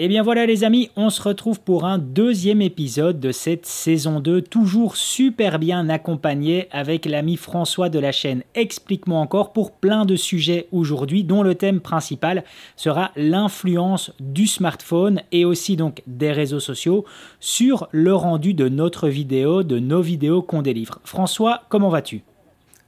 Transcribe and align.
Et 0.00 0.04
eh 0.04 0.08
bien 0.08 0.22
voilà 0.22 0.46
les 0.46 0.64
amis, 0.64 0.88
on 0.96 1.10
se 1.10 1.20
retrouve 1.20 1.60
pour 1.60 1.84
un 1.84 1.98
deuxième 1.98 2.62
épisode 2.62 3.20
de 3.20 3.32
cette 3.32 3.66
saison 3.66 4.18
2, 4.20 4.40
toujours 4.40 4.96
super 4.96 5.58
bien 5.58 5.90
accompagné 5.90 6.68
avec 6.70 7.04
l'ami 7.04 7.36
François 7.36 7.90
de 7.90 7.98
la 7.98 8.10
chaîne 8.10 8.42
Explique-moi 8.54 9.18
encore 9.18 9.52
pour 9.52 9.72
plein 9.72 10.06
de 10.06 10.16
sujets 10.16 10.68
aujourd'hui 10.72 11.22
dont 11.22 11.42
le 11.42 11.54
thème 11.54 11.80
principal 11.80 12.44
sera 12.76 13.10
l'influence 13.14 14.14
du 14.20 14.46
smartphone 14.46 15.20
et 15.32 15.44
aussi 15.44 15.76
donc 15.76 16.02
des 16.06 16.32
réseaux 16.32 16.60
sociaux 16.60 17.04
sur 17.38 17.86
le 17.90 18.14
rendu 18.14 18.54
de 18.54 18.70
notre 18.70 19.06
vidéo, 19.06 19.62
de 19.62 19.78
nos 19.78 20.00
vidéos 20.00 20.40
qu'on 20.40 20.62
délivre. 20.62 21.00
François, 21.04 21.64
comment 21.68 21.90
vas-tu? 21.90 22.22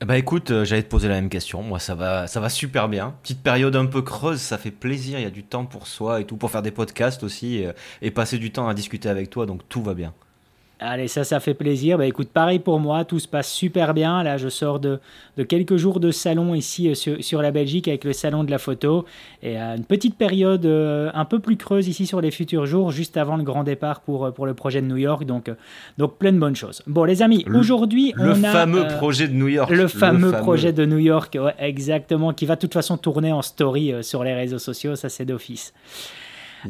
Bah 0.04 0.18
écoute, 0.18 0.50
euh, 0.50 0.64
j'allais 0.64 0.82
te 0.82 0.88
poser 0.88 1.08
la 1.08 1.14
même 1.14 1.28
question. 1.28 1.62
Moi, 1.62 1.78
ça 1.78 1.94
va, 1.94 2.26
ça 2.26 2.40
va 2.40 2.48
super 2.48 2.88
bien. 2.88 3.14
Petite 3.22 3.42
période 3.42 3.76
un 3.76 3.86
peu 3.86 4.02
creuse, 4.02 4.40
ça 4.40 4.58
fait 4.58 4.70
plaisir. 4.70 5.18
Il 5.18 5.22
y 5.22 5.26
a 5.26 5.30
du 5.30 5.44
temps 5.44 5.64
pour 5.64 5.86
soi 5.86 6.20
et 6.20 6.24
tout, 6.24 6.36
pour 6.36 6.50
faire 6.50 6.62
des 6.62 6.70
podcasts 6.70 7.22
aussi 7.22 7.64
euh, 7.64 7.72
et 8.00 8.10
passer 8.10 8.38
du 8.38 8.50
temps 8.52 8.68
à 8.68 8.74
discuter 8.74 9.08
avec 9.08 9.30
toi. 9.30 9.46
Donc 9.46 9.68
tout 9.68 9.82
va 9.82 9.94
bien. 9.94 10.12
Allez, 10.84 11.06
ça, 11.06 11.22
ça 11.22 11.38
fait 11.38 11.54
plaisir. 11.54 11.96
Bah 11.98 12.06
écoute, 12.06 12.28
pareil 12.28 12.58
pour 12.58 12.80
moi, 12.80 13.04
tout 13.04 13.20
se 13.20 13.28
passe 13.28 13.50
super 13.50 13.94
bien. 13.94 14.22
Là, 14.22 14.36
je 14.36 14.48
sors 14.48 14.80
de, 14.80 14.98
de 15.36 15.42
quelques 15.44 15.76
jours 15.76 16.00
de 16.00 16.10
salon 16.10 16.54
ici 16.54 16.88
euh, 16.88 16.94
sur, 16.94 17.22
sur, 17.22 17.40
la 17.40 17.52
Belgique 17.52 17.86
avec 17.86 18.04
le 18.04 18.12
salon 18.12 18.42
de 18.42 18.50
la 18.50 18.58
photo. 18.58 19.04
Et 19.42 19.58
euh, 19.58 19.76
une 19.76 19.84
petite 19.84 20.16
période 20.16 20.66
euh, 20.66 21.10
un 21.14 21.24
peu 21.24 21.38
plus 21.38 21.56
creuse 21.56 21.86
ici 21.86 22.06
sur 22.06 22.20
les 22.20 22.32
futurs 22.32 22.66
jours, 22.66 22.90
juste 22.90 23.16
avant 23.16 23.36
le 23.36 23.44
grand 23.44 23.62
départ 23.62 24.00
pour, 24.00 24.32
pour 24.32 24.44
le 24.44 24.54
projet 24.54 24.82
de 24.82 24.86
New 24.86 24.96
York. 24.96 25.24
Donc, 25.24 25.50
donc 25.98 26.18
plein 26.18 26.32
de 26.32 26.38
bonnes 26.38 26.56
choses. 26.56 26.82
Bon, 26.88 27.04
les 27.04 27.22
amis, 27.22 27.44
aujourd'hui, 27.54 28.12
on 28.18 28.22
a. 28.22 28.34
Le 28.34 28.34
fameux 28.34 28.86
projet 28.88 29.28
de 29.28 29.34
New 29.34 29.48
York. 29.48 29.70
Le 29.70 29.86
fameux, 29.86 30.32
projet 30.32 30.72
de 30.72 30.84
New 30.84 30.98
York, 30.98 31.38
ouais, 31.40 31.54
exactement, 31.58 32.32
qui 32.32 32.46
va 32.46 32.56
de 32.56 32.60
toute 32.60 32.72
façon 32.74 32.96
tourner 32.96 33.32
en 33.32 33.42
story 33.42 33.94
sur 34.02 34.24
les 34.24 34.34
réseaux 34.34 34.58
sociaux. 34.58 34.96
Ça, 34.96 35.08
c'est 35.08 35.24
d'office. 35.24 35.72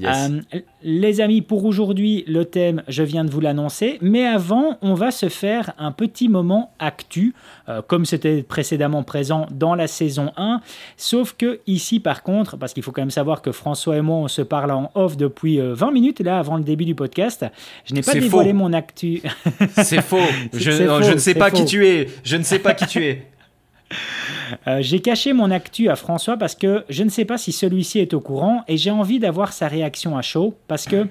Euh, 0.01 0.41
les 0.82 1.20
amis, 1.20 1.42
pour 1.42 1.64
aujourd'hui, 1.64 2.24
le 2.27 2.45
thème, 2.45 2.83
je 2.88 3.02
viens 3.02 3.24
de 3.24 3.30
vous 3.30 3.41
l'annoncer. 3.41 3.98
Mais 4.00 4.27
avant, 4.27 4.78
on 4.83 4.94
va 4.94 5.11
se 5.11 5.28
faire 5.28 5.72
un 5.78 5.92
petit 5.92 6.28
moment 6.28 6.72
actu, 6.78 7.34
euh, 7.69 7.83
comme 7.83 8.05
c'était 8.05 8.42
précédemment 8.42 9.03
présent 9.03 9.47
dans 9.50 9.75
la 9.75 9.86
saison 9.86 10.33
1. 10.36 10.61
Sauf 10.97 11.34
que 11.36 11.61
ici, 11.66 12.00
par 12.00 12.22
contre, 12.22 12.56
parce 12.56 12.72
qu'il 12.72 12.83
faut 12.83 12.92
quand 12.92 13.03
même 13.03 13.11
savoir 13.11 13.42
que 13.42 13.53
François 13.53 13.97
et 13.97 14.03
moi, 14.03 14.16
on 14.16 14.28
se 14.28 14.42
parle 14.42 14.70
en 14.70 14.91
off 14.94 15.16
depuis 15.16 15.58
20 15.58 15.89
euh, 15.89 15.91
minutes, 15.91 16.20
là, 16.20 16.38
avant 16.38 16.56
le 16.56 16.64
début 16.64 16.84
du 16.84 16.94
podcast. 16.94 17.44
Je 17.84 17.94
n'ai 17.94 18.03
pas 18.03 18.14
dévoilé 18.14 18.53
mon 18.53 18.72
actu. 18.72 19.22
C'est 19.77 20.03
faux. 20.03 20.19
Je, 20.53 20.70
je 20.70 21.12
ne 21.12 21.19
sais 21.19 21.34
pas 21.34 21.50
qui 21.50 21.64
tu 21.64 21.86
es. 21.86 22.09
Je 22.25 22.36
ne 22.36 22.42
sais 22.42 22.59
pas 22.59 22.75
qui 22.75 22.86
tu 22.86 23.05
es. 23.05 23.27
Euh, 24.66 24.78
j'ai 24.80 25.00
caché 25.00 25.32
mon 25.32 25.50
actu 25.50 25.88
à 25.88 25.96
François 25.96 26.36
parce 26.36 26.54
que 26.54 26.84
je 26.88 27.02
ne 27.02 27.08
sais 27.08 27.24
pas 27.24 27.38
si 27.38 27.52
celui-ci 27.52 27.98
est 27.98 28.14
au 28.14 28.20
courant 28.20 28.64
et 28.68 28.76
j'ai 28.76 28.90
envie 28.90 29.18
d'avoir 29.18 29.52
sa 29.52 29.68
réaction 29.68 30.16
à 30.16 30.22
chaud 30.22 30.54
parce 30.68 30.86
que 30.86 31.06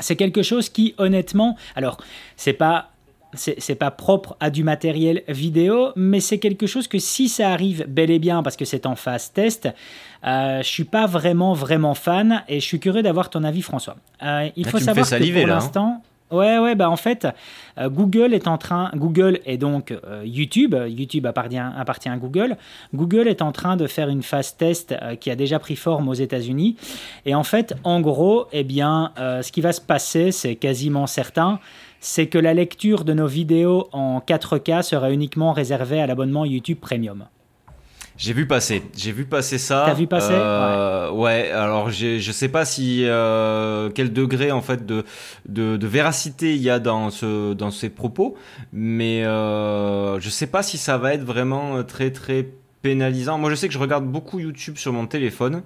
c'est 0.00 0.16
quelque 0.16 0.42
chose 0.42 0.68
qui, 0.68 0.94
honnêtement, 0.98 1.56
alors, 1.74 1.98
c'est 2.36 2.54
pas 2.54 2.88
c'est 3.34 3.76
pas 3.76 3.90
propre 3.90 4.36
à 4.40 4.50
du 4.50 4.62
matériel 4.62 5.22
vidéo, 5.26 5.92
mais 5.96 6.20
c'est 6.20 6.38
quelque 6.38 6.66
chose 6.66 6.86
que 6.86 6.98
si 6.98 7.30
ça 7.30 7.50
arrive 7.50 7.86
bel 7.88 8.10
et 8.10 8.18
bien, 8.18 8.42
parce 8.42 8.56
que 8.56 8.66
c'est 8.66 8.84
en 8.84 8.94
phase 8.94 9.32
test, 9.32 9.68
euh, 10.24 10.62
je 10.62 10.68
suis 10.68 10.84
pas 10.84 11.06
vraiment 11.06 11.54
vraiment 11.54 11.94
fan 11.94 12.42
et 12.48 12.60
je 12.60 12.64
suis 12.64 12.78
curieux 12.78 13.02
d'avoir 13.02 13.30
ton 13.30 13.42
avis, 13.44 13.62
François. 13.62 13.96
Euh, 14.22 14.50
il 14.54 14.68
faut 14.68 14.78
savoir 14.78 15.08
que 15.08 15.16
pour 15.16 15.42
hein. 15.44 15.46
l'instant, 15.46 16.02
Ouais, 16.32 16.58
ouais, 16.58 16.74
bah 16.74 16.88
en 16.88 16.96
fait, 16.96 17.26
euh, 17.78 17.90
Google 17.90 18.32
est 18.32 18.48
en 18.48 18.56
train, 18.56 18.90
Google 18.94 19.40
et 19.44 19.58
donc 19.58 19.90
euh, 19.90 20.22
YouTube, 20.24 20.74
YouTube 20.88 21.26
appartient, 21.26 21.58
à 21.58 22.16
Google, 22.16 22.56
Google 22.94 23.28
est 23.28 23.42
en 23.42 23.52
train 23.52 23.76
de 23.76 23.86
faire 23.86 24.08
une 24.08 24.22
phase 24.22 24.56
test 24.56 24.92
euh, 24.92 25.14
qui 25.14 25.30
a 25.30 25.36
déjà 25.36 25.58
pris 25.58 25.76
forme 25.76 26.08
aux 26.08 26.14
États-Unis. 26.14 26.76
Et 27.26 27.34
en 27.34 27.44
fait, 27.44 27.74
en 27.84 28.00
gros, 28.00 28.46
eh 28.52 28.64
bien, 28.64 29.12
ce 29.16 29.52
qui 29.52 29.60
va 29.60 29.72
se 29.72 29.80
passer, 29.80 30.32
c'est 30.32 30.56
quasiment 30.56 31.06
certain, 31.06 31.60
c'est 32.00 32.28
que 32.28 32.38
la 32.38 32.54
lecture 32.54 33.04
de 33.04 33.12
nos 33.12 33.26
vidéos 33.26 33.88
en 33.92 34.20
4K 34.20 34.82
sera 34.82 35.12
uniquement 35.12 35.52
réservée 35.52 36.00
à 36.00 36.06
l'abonnement 36.06 36.44
YouTube 36.46 36.78
Premium. 36.80 37.26
J'ai 38.22 38.34
vu 38.34 38.46
passer, 38.46 38.84
j'ai 38.96 39.10
vu 39.10 39.24
passer 39.24 39.58
ça. 39.58 39.82
T'as 39.84 39.94
vu 39.94 40.06
passer? 40.06 40.30
Euh, 40.32 41.10
ouais. 41.10 41.50
Alors 41.50 41.90
je 41.90 42.30
sais 42.30 42.46
pas 42.46 42.64
si 42.64 43.02
euh, 43.04 43.90
quel 43.92 44.12
degré 44.12 44.52
en 44.52 44.62
fait 44.62 44.86
de, 44.86 45.04
de, 45.48 45.86
véracité 45.88 46.54
il 46.54 46.62
y 46.62 46.70
a 46.70 46.78
dans 46.78 47.10
ce 47.10 47.52
dans 47.52 47.72
ces 47.72 47.90
propos, 47.90 48.36
mais 48.72 49.24
euh, 49.24 50.20
je 50.20 50.30
sais 50.30 50.46
pas 50.46 50.62
si 50.62 50.78
ça 50.78 50.98
va 50.98 51.14
être 51.14 51.24
vraiment 51.24 51.82
très 51.82 52.12
très 52.12 52.46
pénalisant. 52.82 53.38
Moi 53.38 53.50
je 53.50 53.56
sais 53.56 53.66
que 53.66 53.74
je 53.74 53.80
regarde 53.80 54.04
beaucoup 54.04 54.38
YouTube 54.38 54.76
sur 54.76 54.92
mon 54.92 55.08
téléphone. 55.08 55.64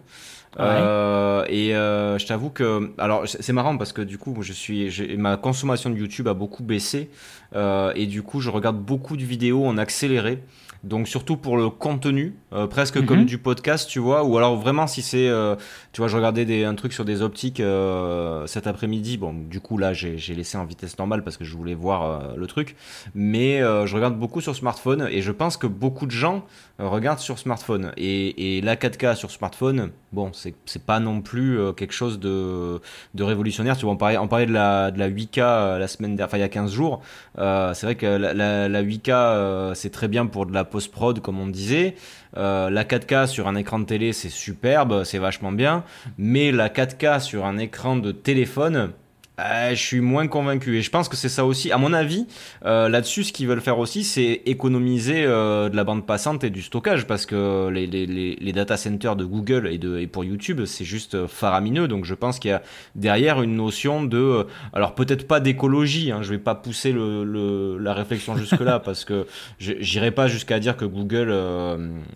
Euh, 0.59 1.45
et 1.49 1.75
euh, 1.75 2.19
je 2.19 2.27
t'avoue 2.27 2.51
que, 2.51 2.93
alors 2.99 3.25
c'est 3.29 3.53
marrant 3.53 3.77
parce 3.77 3.93
que 3.93 4.03
du 4.03 4.19
coup, 4.19 4.35
je 4.41 4.53
suis, 4.53 5.17
ma 5.17 5.37
consommation 5.37 5.91
de 5.91 5.97
YouTube 5.97 6.29
a 6.29 6.35
beaucoup 6.35 6.63
baissé 6.63 7.11
euh, 7.55 7.93
et 7.95 8.07
du 8.07 8.23
coup, 8.23 8.41
je 8.41 8.51
regarde 8.51 8.79
beaucoup 8.79 9.17
de 9.17 9.25
vidéos 9.25 9.67
en 9.67 9.77
accéléré. 9.79 10.43
Donc 10.87 11.09
surtout 11.09 11.37
pour 11.37 11.57
le 11.57 11.69
contenu, 11.69 12.37
euh, 12.53 12.69
presque 12.69 13.05
comme 13.05 13.21
mhm. 13.21 13.27
du 13.27 13.39
podcast, 13.39 13.89
tu 13.89 13.99
vois, 13.99 14.23
ou 14.23 14.39
alors 14.39 14.57
vraiment 14.57 14.87
si 14.87 15.03
c'est, 15.03 15.29
euh, 15.29 15.57
tu 15.93 16.01
vois, 16.01 16.07
je 16.07 16.17
regardais 16.17 16.45
des, 16.45 16.63
un 16.63 16.77
truc 16.77 16.93
sur 16.93 17.05
des 17.05 17.23
optiques 17.23 17.59
euh, 17.59 18.47
cet 18.47 18.69
après-midi. 18.69 19.17
Bon, 19.17 19.35
du 19.35 19.59
coup 19.59 19.79
là, 19.79 19.93
j'ai 19.93 20.17
laissé 20.35 20.57
en 20.57 20.65
vitesse 20.65 20.97
normale 20.97 21.25
parce 21.25 21.37
que 21.37 21.45
je 21.45 21.57
voulais 21.57 21.75
voir 21.75 22.37
le 22.37 22.47
truc, 22.47 22.77
mais 23.17 23.59
je 23.59 23.95
regarde 23.95 24.17
beaucoup 24.17 24.41
sur 24.41 24.55
smartphone 24.55 25.09
et 25.11 25.23
je 25.23 25.33
pense 25.33 25.57
que 25.57 25.67
beaucoup 25.67 26.07
de 26.07 26.13
gens 26.13 26.45
regardent 26.79 27.19
sur 27.19 27.39
smartphone 27.39 27.93
et, 27.97 28.59
et 28.59 28.61
la 28.61 28.77
4K 28.77 29.17
sur 29.17 29.31
smartphone, 29.31 29.91
bon, 30.13 30.31
c'est 30.33 30.85
pas 30.85 31.01
non 31.01 31.21
plus 31.21 31.59
quelque 31.77 31.95
chose 31.95 32.21
de, 32.21 32.81
de 33.15 33.25
révolutionnaire. 33.25 33.77
Tu 33.77 33.87
vois, 33.87 33.95
on 33.95 33.97
parlait, 33.97 34.19
on 34.19 34.29
parlait 34.29 34.47
de 34.47 34.53
la, 34.53 34.93
de 34.93 35.01
la 35.01 35.11
8K 35.11 35.79
la 35.79 35.89
semaine 35.89 36.15
dernière, 36.15 36.27
enfin 36.27 36.39
il 36.39 36.43
y 36.43 36.45
a 36.45 36.49
15 36.49 36.73
jours. 36.73 37.03
c'est 37.37 37.83
vrai 37.83 37.97
que 37.97 38.07
la, 38.07 38.33
la, 38.33 38.69
la 38.69 38.83
8K 38.85 39.75
c'est 39.75 39.91
très 39.91 40.07
bien 40.07 40.27
pour 40.27 40.47
de 40.47 40.53
la 40.53 40.65
post-prod, 40.77 41.21
comme 41.21 41.41
on 41.41 41.47
disait. 41.47 41.95
Euh, 42.37 42.69
la 42.69 42.85
4K 42.85 43.29
sur 43.29 43.49
un 43.49 43.57
écran 43.57 43.79
de 43.79 43.87
télé, 43.87 44.13
c'est 44.13 44.29
superbe, 44.29 45.05
c'est 45.05 45.17
vachement 45.17 45.51
bien. 45.51 45.85
Mais 46.19 46.53
la 46.53 46.69
4K 46.69 47.21
sur 47.21 47.47
un 47.47 47.57
écran 47.57 47.97
de 47.97 48.13
téléphone, 48.13 48.93
euh, 49.39 49.71
je 49.71 49.83
suis 49.83 50.01
moins 50.01 50.29
convaincu 50.29 50.79
et 50.79 50.83
je 50.83 50.91
pense 50.91 51.09
que 51.09 51.17
c'est 51.17 51.29
ça 51.29 51.45
aussi. 51.45 51.71
À 51.71 51.77
mon 51.77 51.93
avis, 51.93 52.27
euh, 52.65 52.89
là-dessus, 52.89 53.25
ce 53.25 53.33
qu'ils 53.33 53.47
veulent 53.47 53.61
faire 53.61 53.79
aussi, 53.79 54.03
c'est 54.03 54.43
économiser 54.47 55.25
euh, 55.25 55.69
de 55.69 55.77
la 55.77 55.85
bande 55.85 56.07
passante 56.07 56.43
et 56.43 56.49
du 56.49 56.63
stockage 56.63 57.07
parce 57.07 57.27
que 57.27 57.69
les, 57.69 57.87
les, 57.87 58.07
les, 58.07 58.53
data 58.53 58.79
centers 58.79 59.15
de 59.15 59.27
Google 59.27 59.69
et, 59.71 59.77
de, 59.77 59.99
et 59.99 60.07
pour 60.07 60.25
YouTube, 60.25 60.65
c'est 60.65 60.87
juste 60.87 61.27
faramineux. 61.27 61.87
Donc 61.87 62.07
je 62.07 62.15
pense 62.15 62.39
qu'il 62.39 62.51
y 62.51 62.55
a 62.55 62.63
derrière 62.95 63.43
une 63.43 63.57
notion 63.57 64.03
de, 64.03 64.47
alors 64.73 64.95
peut-être 64.95 65.29
pas 65.29 65.41
d'écologie. 65.41 66.13
Hein, 66.13 66.21
je 66.23 66.31
vais 66.31 66.39
pas 66.39 66.55
pousser 66.55 66.93
le, 66.93 67.25
le 67.25 67.77
la 67.79 67.93
réflexion 67.93 68.37
jusque 68.37 68.61
là 68.61 68.79
parce 68.85 69.05
que 69.05 69.27
j'irai 69.59 70.13
pas 70.13 70.29
jusqu'à 70.29 70.59
dire 70.61 70.79
que 70.79 70.87
Google 70.87 71.35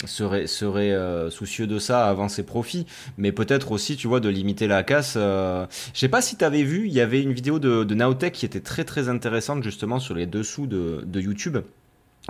serait 0.06 0.47
serait 0.47 0.97
soucieux 1.30 1.66
de 1.66 1.78
ça 1.78 2.09
avant 2.09 2.28
ses 2.28 2.44
profits, 2.44 2.86
mais 3.19 3.30
peut-être 3.32 3.72
aussi, 3.72 3.97
tu 3.97 4.09
vois, 4.09 4.20
de 4.20 4.30
limiter 4.30 4.66
la 4.66 4.82
casse. 4.82 5.14
je 5.16 5.66
sais 5.92 6.09
pas 6.09 6.22
si 6.22 6.36
tu 6.36 6.44
avais 6.44 6.62
vu, 6.62 6.86
il 6.86 6.92
y 6.92 7.00
avait 7.00 7.09
une 7.19 7.32
vidéo 7.32 7.59
de, 7.59 7.94
Naotech 7.94 8.34
qui 8.34 8.47
était 8.47 8.60
très 8.60 8.84
très 8.84 9.09
intéressante 9.09 9.62
justement 9.62 9.98
sur 9.98 10.15
les 10.15 10.26
dessous 10.26 10.66
de, 10.66 11.21
YouTube 11.21 11.59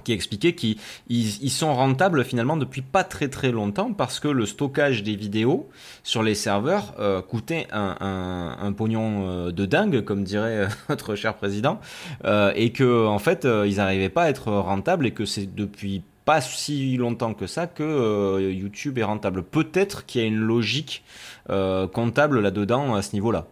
qui 0.05 0.13
expliquait 0.13 0.55
qu'ils 0.55 0.77
ils 1.09 1.51
sont 1.51 1.75
rentables 1.75 2.25
finalement 2.25 2.57
depuis 2.57 2.81
pas 2.81 3.05
très 3.05 3.29
très 3.29 3.51
longtemps 3.51 3.93
parce 3.93 4.21
que 4.21 4.29
le 4.29 4.47
stockage 4.47 5.03
des 5.03 5.17
vidéos 5.17 5.69
sur 6.03 6.23
les 6.23 6.35
serveurs 6.35 6.95
euh, 6.99 7.21
coûtait 7.21 7.67
un, 7.73 8.73
pognon 8.77 9.27
euh, 9.29 9.51
de 9.51 9.67
dingue 9.67 10.03
comme 10.03 10.25
dirait 10.25 10.69
notre 10.89 11.17
cher 11.17 11.35
président 11.35 11.81
euh, 12.25 12.53
et 12.55 12.71
que 12.71 13.07
en 13.07 13.19
fait 13.19 13.45
euh, 13.45 13.67
ils 13.67 13.77
n'arrivaient 13.77 14.09
pas 14.09 14.25
à 14.25 14.31
être 14.31 14.51
rentables 14.51 15.07
et 15.07 15.11
que 15.11 15.25
c'est 15.25 15.55
depuis 15.55 16.03
pas 16.25 16.41
si 16.41 16.97
longtemps 16.97 17.35
que 17.35 17.47
ça 17.47 17.67
que 17.67 18.51
YouTube 18.53 18.99
est 18.99 19.03
rentable. 19.03 19.43
Peut-être 19.43 20.07
qu'il 20.07 20.21
y 20.21 20.25
a 20.25 20.27
une 20.29 20.37
logique 20.37 21.03
comptable 21.49 22.41
là-dedans 22.41 22.95
à 22.95 23.03
ce 23.03 23.15
niveau-là 23.15 23.47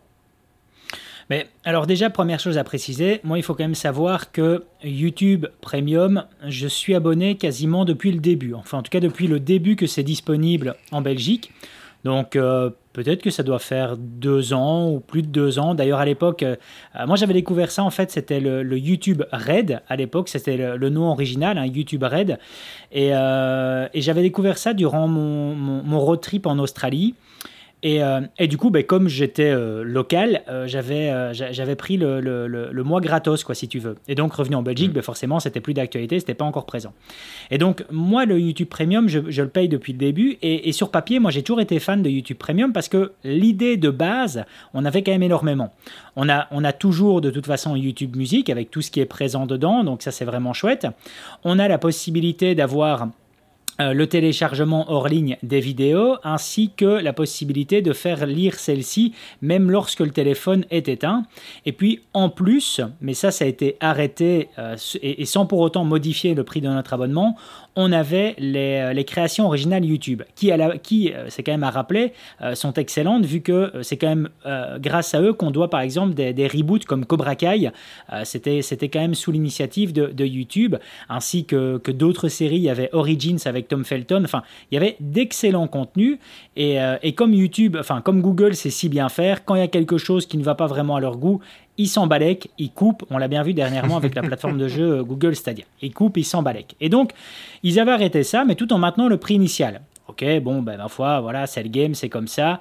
mais 1.30 1.46
alors 1.64 1.86
déjà, 1.86 2.08
première 2.08 2.40
chose 2.40 2.56
à 2.56 2.64
préciser, 2.64 3.20
moi 3.22 3.38
il 3.38 3.42
faut 3.42 3.54
quand 3.54 3.64
même 3.64 3.74
savoir 3.74 4.32
que 4.32 4.64
YouTube 4.82 5.46
Premium, 5.60 6.24
je 6.46 6.66
suis 6.66 6.94
abonné 6.94 7.36
quasiment 7.36 7.84
depuis 7.84 8.12
le 8.12 8.20
début. 8.20 8.54
Enfin 8.54 8.78
en 8.78 8.82
tout 8.82 8.90
cas 8.90 9.00
depuis 9.00 9.26
le 9.26 9.38
début 9.38 9.76
que 9.76 9.86
c'est 9.86 10.02
disponible 10.02 10.74
en 10.90 11.02
Belgique. 11.02 11.52
Donc 12.04 12.36
euh, 12.36 12.70
peut-être 12.94 13.20
que 13.20 13.30
ça 13.30 13.42
doit 13.42 13.58
faire 13.58 13.96
deux 13.98 14.54
ans 14.54 14.88
ou 14.88 15.00
plus 15.00 15.20
de 15.20 15.26
deux 15.26 15.58
ans. 15.58 15.74
D'ailleurs 15.74 15.98
à 15.98 16.06
l'époque, 16.06 16.42
euh, 16.42 16.56
moi 17.06 17.16
j'avais 17.16 17.34
découvert 17.34 17.70
ça 17.70 17.84
en 17.84 17.90
fait, 17.90 18.10
c'était 18.10 18.40
le, 18.40 18.78
YouTube 18.78 19.24
Red. 19.30 19.82
À 19.88 19.96
l'époque 19.96 20.30
c'était 20.30 20.56
le, 20.56 20.88
nom 20.88 21.10
original, 21.10 21.58
hein, 21.58 21.66
YouTube 21.66 22.04
Red. 22.04 22.38
Et, 22.90 23.10
euh, 23.12 23.86
et 23.92 24.00
j'avais 24.00 24.22
découvert 24.22 24.56
ça 24.56 24.72
durant 24.72 25.08
mon 25.08 26.00
road 26.00 26.22
trip 26.22 26.46
en 26.46 26.58
Australie. 26.58 27.14
Et, 27.82 28.02
euh, 28.02 28.20
et, 28.38 28.48
du 28.48 28.56
coup, 28.56 28.70
ben, 28.70 28.82
comme 28.82 29.08
j'étais 29.08 29.50
euh, 29.50 29.84
local, 29.84 30.42
euh, 30.48 30.66
j'avais 30.66 31.12
j'avais 31.32 31.76
pris 31.76 31.96
le, 31.96 32.20
le, 32.20 32.48
le, 32.48 32.82
mois 32.82 33.00
gratos, 33.00 33.44
quoi, 33.44 33.54
si 33.54 33.68
tu 33.68 33.78
veux. 33.78 33.96
Et 34.08 34.16
donc, 34.16 34.32
revenu 34.32 34.56
en 34.56 34.62
Belgique, 34.62 34.90
mmh. 34.90 34.94
ben, 34.94 35.02
forcément, 35.02 35.38
c'était 35.38 35.60
plus 35.60 35.74
d'actualité, 35.74 36.18
c'était 36.18 36.34
pas 36.34 36.44
encore 36.44 36.66
présent. 36.66 36.92
Et 37.50 37.58
donc, 37.58 37.84
moi, 37.90 38.24
le 38.24 38.38
YouTube 38.40 38.68
Premium, 38.68 39.08
je, 39.08 39.20
je 39.28 39.42
le 39.42 39.48
paye 39.48 39.68
depuis 39.68 39.92
le 39.92 39.98
début. 39.98 40.38
Et, 40.42 40.68
et 40.68 40.72
sur 40.72 40.90
papier, 40.90 41.20
moi, 41.20 41.30
j'ai 41.30 41.42
toujours 41.42 41.60
été 41.60 41.78
fan 41.78 42.02
de 42.02 42.10
YouTube 42.10 42.38
Premium 42.38 42.72
parce 42.72 42.88
que 42.88 43.12
l'idée 43.22 43.76
de 43.76 43.90
base, 43.90 44.44
on 44.74 44.84
avait 44.84 45.02
quand 45.02 45.12
même 45.12 45.22
énormément. 45.22 45.72
On 46.16 46.28
a, 46.28 46.48
on 46.50 46.64
a 46.64 46.72
toujours, 46.72 47.20
de 47.20 47.30
toute 47.30 47.46
façon, 47.46 47.76
YouTube 47.76 48.16
Musique 48.16 48.50
avec 48.50 48.72
tout 48.72 48.82
ce 48.82 48.90
qui 48.90 48.98
est 48.98 49.06
présent 49.06 49.46
dedans. 49.46 49.84
Donc, 49.84 50.02
ça, 50.02 50.10
c'est 50.10 50.24
vraiment 50.24 50.52
chouette. 50.52 50.88
On 51.44 51.60
a 51.60 51.68
la 51.68 51.78
possibilité 51.78 52.56
d'avoir 52.56 53.08
euh, 53.80 53.92
le 53.92 54.06
téléchargement 54.06 54.90
hors 54.90 55.08
ligne 55.08 55.36
des 55.42 55.60
vidéos 55.60 56.16
ainsi 56.24 56.72
que 56.76 56.84
la 56.84 57.12
possibilité 57.12 57.80
de 57.80 57.92
faire 57.92 58.26
lire 58.26 58.54
celles-ci 58.54 59.14
même 59.40 59.70
lorsque 59.70 60.00
le 60.00 60.10
téléphone 60.10 60.64
est 60.70 60.88
éteint. 60.88 61.22
Et 61.64 61.72
puis 61.72 62.02
en 62.12 62.28
plus, 62.28 62.80
mais 63.00 63.14
ça 63.14 63.30
ça 63.30 63.44
a 63.44 63.48
été 63.48 63.76
arrêté 63.80 64.48
euh, 64.58 64.76
et, 65.02 65.24
sans 65.26 65.46
pour 65.46 65.60
autant 65.60 65.84
modifier 65.84 66.34
le 66.34 66.44
prix 66.44 66.60
de 66.60 66.68
notre 66.68 66.92
abonnement, 66.92 67.36
on 67.76 67.92
avait 67.92 68.34
les, 68.38 68.80
euh, 68.98 69.02
créations 69.02 69.46
originales 69.46 69.84
YouTube, 69.84 70.22
qui, 70.34 70.50
euh, 70.50 71.26
c'est 71.28 71.42
quand 71.42 71.52
même 71.52 71.64
à 71.64 71.70
rappeler, 71.70 72.12
euh, 72.42 72.54
sont 72.54 72.72
excellentes, 72.74 73.24
vu 73.24 73.40
que 73.40 73.72
c'est 73.82 73.96
quand 73.96 74.08
même 74.08 74.28
grâce 74.78 75.14
à 75.14 75.22
eux 75.22 75.32
qu'on 75.32 75.50
doit 75.50 75.70
par 75.70 75.80
exemple 75.80 76.14
des, 76.14 76.48
reboots 76.48 76.84
comme 76.84 77.04
Cobra 77.04 77.36
Kai, 77.36 77.70
c'était, 78.24 78.62
c'était 78.62 78.88
quand 78.88 79.00
même 79.00 79.14
sous 79.14 79.30
l'initiative 79.30 79.92
de, 79.92 80.24
YouTube, 80.24 80.76
ainsi 81.08 81.44
que, 81.44 81.78
que 81.78 81.90
d'autres 81.90 82.28
séries, 82.28 82.56
il 82.56 82.62
y 82.62 82.70
avait 82.70 82.90
Origins 82.92 83.38
avec 83.46 83.68
Tom 83.68 83.84
Felton, 83.84 84.22
enfin, 84.24 84.42
il 84.70 84.74
y 84.74 84.78
avait 84.78 84.96
d'excellents 85.00 85.68
contenus, 85.68 86.18
et, 86.56 86.78
et 87.02 87.14
comme 87.14 87.34
YouTube, 87.34 87.76
enfin, 87.78 88.00
comme 88.00 88.20
Google 88.20 88.54
sait 88.54 88.70
si 88.70 88.88
bien 88.88 89.08
faire, 89.08 89.44
quand 89.44 89.54
il 89.54 89.60
y 89.60 89.64
a 89.64 89.68
quelque 89.68 89.98
chose 89.98 90.26
qui 90.26 90.38
ne 90.38 90.44
va 90.44 90.54
pas 90.54 90.66
vraiment 90.66 90.96
à 90.96 91.00
leur 91.00 91.16
goût, 91.16 91.40
ils 91.78 91.86
s'embalèquent, 91.86 92.50
ils 92.58 92.70
coupent. 92.70 93.04
On 93.10 93.18
l'a 93.18 93.28
bien 93.28 93.42
vu 93.42 93.54
dernièrement 93.54 93.96
avec 93.96 94.14
la 94.14 94.22
plateforme 94.22 94.58
de 94.58 94.68
jeu 94.68 94.98
euh, 94.98 95.02
Google 95.02 95.34
Stadia. 95.34 95.64
Ils 95.80 95.94
coupent, 95.94 96.16
ils 96.16 96.24
s'embalèquent. 96.24 96.76
Et 96.80 96.88
donc, 96.88 97.12
ils 97.62 97.80
avaient 97.80 97.92
arrêté 97.92 98.24
ça, 98.24 98.44
mais 98.44 98.56
tout 98.56 98.72
en 98.72 98.78
maintenant 98.78 99.08
le 99.08 99.16
prix 99.16 99.34
initial. 99.34 99.80
Ok, 100.08 100.24
bon, 100.40 100.62
ben 100.62 100.78
ma 100.78 100.88
foi, 100.88 101.20
voilà, 101.20 101.46
c'est 101.46 101.62
le 101.62 101.68
game, 101.68 101.94
c'est 101.94 102.08
comme 102.08 102.28
ça. 102.28 102.60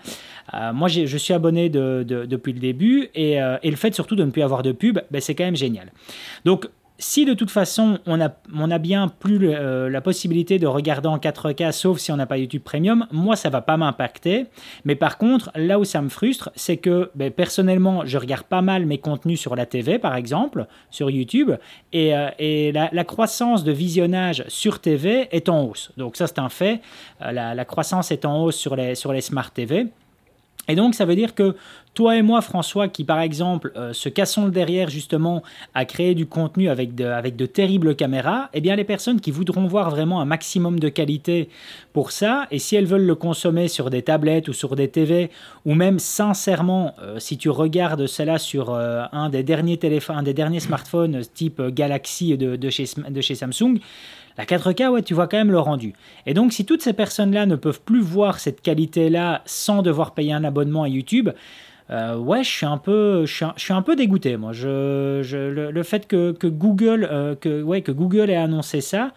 Euh, 0.54 0.74
moi, 0.74 0.90
je 0.90 1.18
suis 1.18 1.34
abonné 1.34 1.70
depuis 1.70 2.54
le 2.54 2.60
début 2.60 3.10
et, 3.16 3.42
euh, 3.42 3.58
et, 3.64 3.70
le 3.72 3.78
fait 3.78 3.96
surtout 3.96 4.16
de 4.18 4.24
ne 4.26 4.32
plus 4.32 4.42
avoir 4.42 4.64
de 4.64 4.74
pub, 4.74 5.00
ben, 5.12 5.22
c'est 5.22 5.34
quand 5.34 5.46
même 5.46 5.56
génial. 5.56 5.92
Donc, 6.44 6.68
si 7.00 7.26
de 7.26 7.34
toute 7.34 7.52
façon 7.52 8.00
on 8.06 8.20
a, 8.22 8.30
on 8.54 8.72
a 8.72 8.78
bien 8.78 9.08
plus 9.08 9.40
euh, 9.44 9.90
la 9.90 10.02
possibilité 10.02 10.60
de 10.60 10.68
regarder 10.68 11.08
en 11.08 11.18
4K, 11.18 11.72
sauf 11.72 12.00
si 12.00 12.12
on 12.12 12.18
n'a 12.18 12.26
pas 12.26 12.38
YouTube 12.38 12.64
Premium, 12.64 13.08
moi 13.12 13.36
ça 13.36 13.50
va 13.50 13.62
pas 13.62 13.78
m'impacter. 13.78 14.48
Mais 14.86 14.96
par 14.96 15.18
contre, 15.18 15.52
là 15.56 15.80
où 15.80 15.86
ça 15.86 16.02
me 16.02 16.10
frustre, 16.10 16.52
c'est 16.56 16.78
que 16.78 17.12
ben, 17.16 17.32
personnellement, 17.32 18.04
je 18.06 18.18
regarde 18.18 18.44
pas 18.44 18.62
mal 18.62 18.86
mes 18.86 18.98
contenus 18.98 19.40
sur 19.40 19.56
la 19.56 19.66
TV, 19.66 20.00
par 20.00 20.16
exemple, 20.16 20.68
sur 20.90 21.10
YouTube, 21.10 21.52
et, 21.94 22.16
euh, 22.16 22.72
la, 22.72 23.04
croissance 23.04 23.64
de 23.64 23.72
visionnage 23.72 24.44
sur 24.48 24.80
TV 24.80 25.28
est 25.32 25.50
en 25.50 25.64
hausse. 25.64 25.92
Donc 25.98 26.18
ça 26.18 26.28
c'est 26.28 26.40
un 26.40 26.50
fait. 26.50 26.82
Euh, 27.22 27.32
la, 27.32 27.56
la, 27.56 27.66
croissance 27.66 28.12
est 28.12 28.26
en 28.26 28.44
hausse 28.44 28.58
sur 28.58 28.76
les, 28.76 28.96
sur 28.96 29.14
les 29.14 29.22
Smart 29.22 29.50
TV. 29.52 29.88
Et 30.68 30.76
donc, 30.76 30.96
ça 30.96 31.06
veut 31.06 31.16
dire 31.16 31.34
que 31.34 31.56
toi 31.94 32.16
et 32.16 32.22
moi, 32.22 32.42
François, 32.42 32.90
qui 32.90 33.04
par 33.04 33.22
exemple 33.22 33.72
euh, 33.76 33.92
se 33.92 34.08
cassons 34.08 34.46
le 34.46 34.52
derrière 34.52 34.88
justement 34.90 35.42
à 35.74 35.84
créer 35.84 36.14
du 36.14 36.28
contenu 36.28 36.70
avec 36.70 36.94
de, 36.94 37.06
avec 37.06 37.36
de 37.36 37.48
terribles 37.48 37.96
caméras, 37.96 38.50
eh 38.54 38.62
bien 38.62 38.76
les 38.76 38.84
personnes 38.84 39.20
qui 39.20 39.32
voudront 39.32 39.66
voir 39.66 39.90
vraiment 39.90 40.22
un 40.22 40.26
maximum 40.26 40.80
de 40.80 40.90
qualité 40.90 41.50
pour 41.94 42.12
ça, 42.12 42.46
et 42.52 42.60
si 42.60 42.76
elles 42.76 42.86
veulent 42.86 43.08
le 43.08 43.16
consommer 43.16 43.68
sur 43.68 43.90
des 43.90 44.04
tablettes 44.04 44.48
ou 44.48 44.54
sur 44.54 44.76
des 44.76 44.90
TV, 44.90 45.32
ou 45.66 45.74
même 45.74 45.98
sincèrement, 45.98 46.94
euh, 47.02 47.18
si 47.18 47.38
tu 47.40 47.50
regardes 47.50 48.06
cela 48.06 48.38
sur 48.38 48.70
euh, 48.70 49.06
un 49.12 49.30
des 49.30 49.42
derniers 49.42 49.78
téléphones, 49.78 50.18
un 50.18 50.24
des 50.24 50.36
derniers 50.36 50.60
smartphones 50.60 51.22
type 51.34 51.62
Galaxy 51.70 52.38
de, 52.38 52.58
de, 52.58 52.70
chez, 52.70 52.86
de 53.10 53.22
chez 53.22 53.34
Samsung, 53.34 53.80
la 54.38 54.46
4K, 54.46 54.90
ouais, 54.90 55.02
tu 55.02 55.14
vois 55.14 55.28
quand 55.28 55.38
même 55.38 55.52
le 55.52 55.60
rendu. 55.60 55.94
Et 56.26 56.34
donc, 56.34 56.54
si 56.54 56.66
toutes 56.66 56.82
ces 56.82 56.94
personnes-là 56.94 57.46
ne 57.46 57.56
peuvent 57.56 57.82
plus 57.82 58.02
voir 58.02 58.40
cette 58.40 58.62
qualité-là 58.62 59.42
sans 59.46 59.82
devoir 59.82 60.14
payer 60.14 60.34
un 60.34 60.44
abonnement 60.44 60.84
à 60.84 60.90
YouTube, 60.90 61.30
euh, 61.90 62.18
ouais, 62.18 62.44
je 62.44 62.50
suis 62.50 62.66
un 62.66 62.78
peu, 62.78 63.26
je 63.26 63.46
suis 63.56 63.74
un, 63.74 63.82
peu 63.82 63.96
dégoûté. 63.96 64.38
Moi, 64.38 64.52
je, 64.52 65.22
le, 65.50 65.84
fait 65.84 66.08
que, 66.08 66.36
Google, 66.48 67.08
euh, 67.10 67.36
que, 67.36 67.62
ouais, 67.62 67.82
que 67.82 67.92
Google 67.92 68.30
ait 68.30 68.36
annoncé 68.36 68.82
ça, 68.82 69.12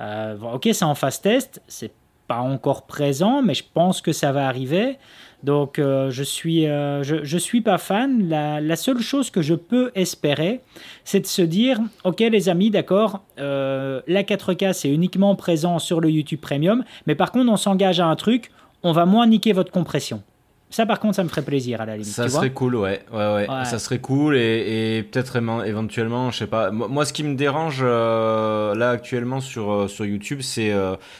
euh, 0.00 0.36
ok, 0.54 0.68
c'est 0.72 0.84
en 0.84 0.94
phase 0.94 1.20
test, 1.20 1.62
c'est 1.68 1.92
pas 2.26 2.40
encore 2.40 2.86
présent, 2.86 3.42
mais 3.42 3.54
je 3.54 3.64
pense 3.72 4.00
que 4.00 4.12
ça 4.12 4.32
va 4.32 4.48
arriver. 4.48 4.98
Donc 5.42 5.78
euh, 5.78 6.10
je 6.10 6.22
suis 6.22 6.66
euh, 6.66 7.02
je, 7.02 7.38
suis 7.38 7.60
pas 7.60 7.78
fan. 7.78 8.28
La, 8.28 8.76
seule 8.76 9.00
chose 9.00 9.30
que 9.30 9.42
je 9.42 9.54
peux 9.54 9.90
espérer, 9.94 10.60
c'est 11.04 11.20
de 11.20 11.26
se 11.26 11.42
dire 11.42 11.80
ok 12.04 12.20
les 12.20 12.48
amis, 12.48 12.70
d'accord, 12.70 13.22
euh, 13.38 14.00
la 14.06 14.22
4K 14.22 14.72
c'est 14.72 14.90
uniquement 14.90 15.34
présent 15.34 15.78
sur 15.78 16.00
le 16.00 16.10
YouTube 16.10 16.40
Premium, 16.40 16.84
mais 17.06 17.14
par 17.14 17.32
contre 17.32 17.50
on 17.50 17.56
s'engage 17.56 18.00
à 18.00 18.06
un 18.06 18.16
truc, 18.16 18.50
on 18.82 18.92
va 18.92 19.06
moins 19.06 19.26
niquer 19.26 19.52
votre 19.52 19.70
compression. 19.70 20.22
Ça, 20.68 20.84
par 20.84 20.98
contre, 20.98 21.16
ça 21.16 21.24
me 21.24 21.28
ferait 21.28 21.42
plaisir 21.42 21.80
à 21.80 21.86
la 21.86 21.96
limite. 21.96 22.08
Ça 22.08 22.28
serait 22.28 22.50
cool, 22.50 22.76
ouais. 22.76 23.04
Ouais, 23.12 23.34
ouais. 23.34 23.64
Ça 23.64 23.78
serait 23.78 24.00
cool 24.00 24.36
et, 24.36 25.06
peut-être 25.10 25.36
éventuellement, 25.36 26.30
je 26.30 26.38
sais 26.38 26.46
pas. 26.46 26.70
Moi, 26.70 27.04
ce 27.04 27.12
qui 27.12 27.24
me 27.24 27.34
dérange 27.34 27.82
là 27.82 28.90
actuellement 28.90 29.40
sur, 29.40 29.88
sur 29.88 30.04
YouTube, 30.04 30.40
c'est 30.42 30.74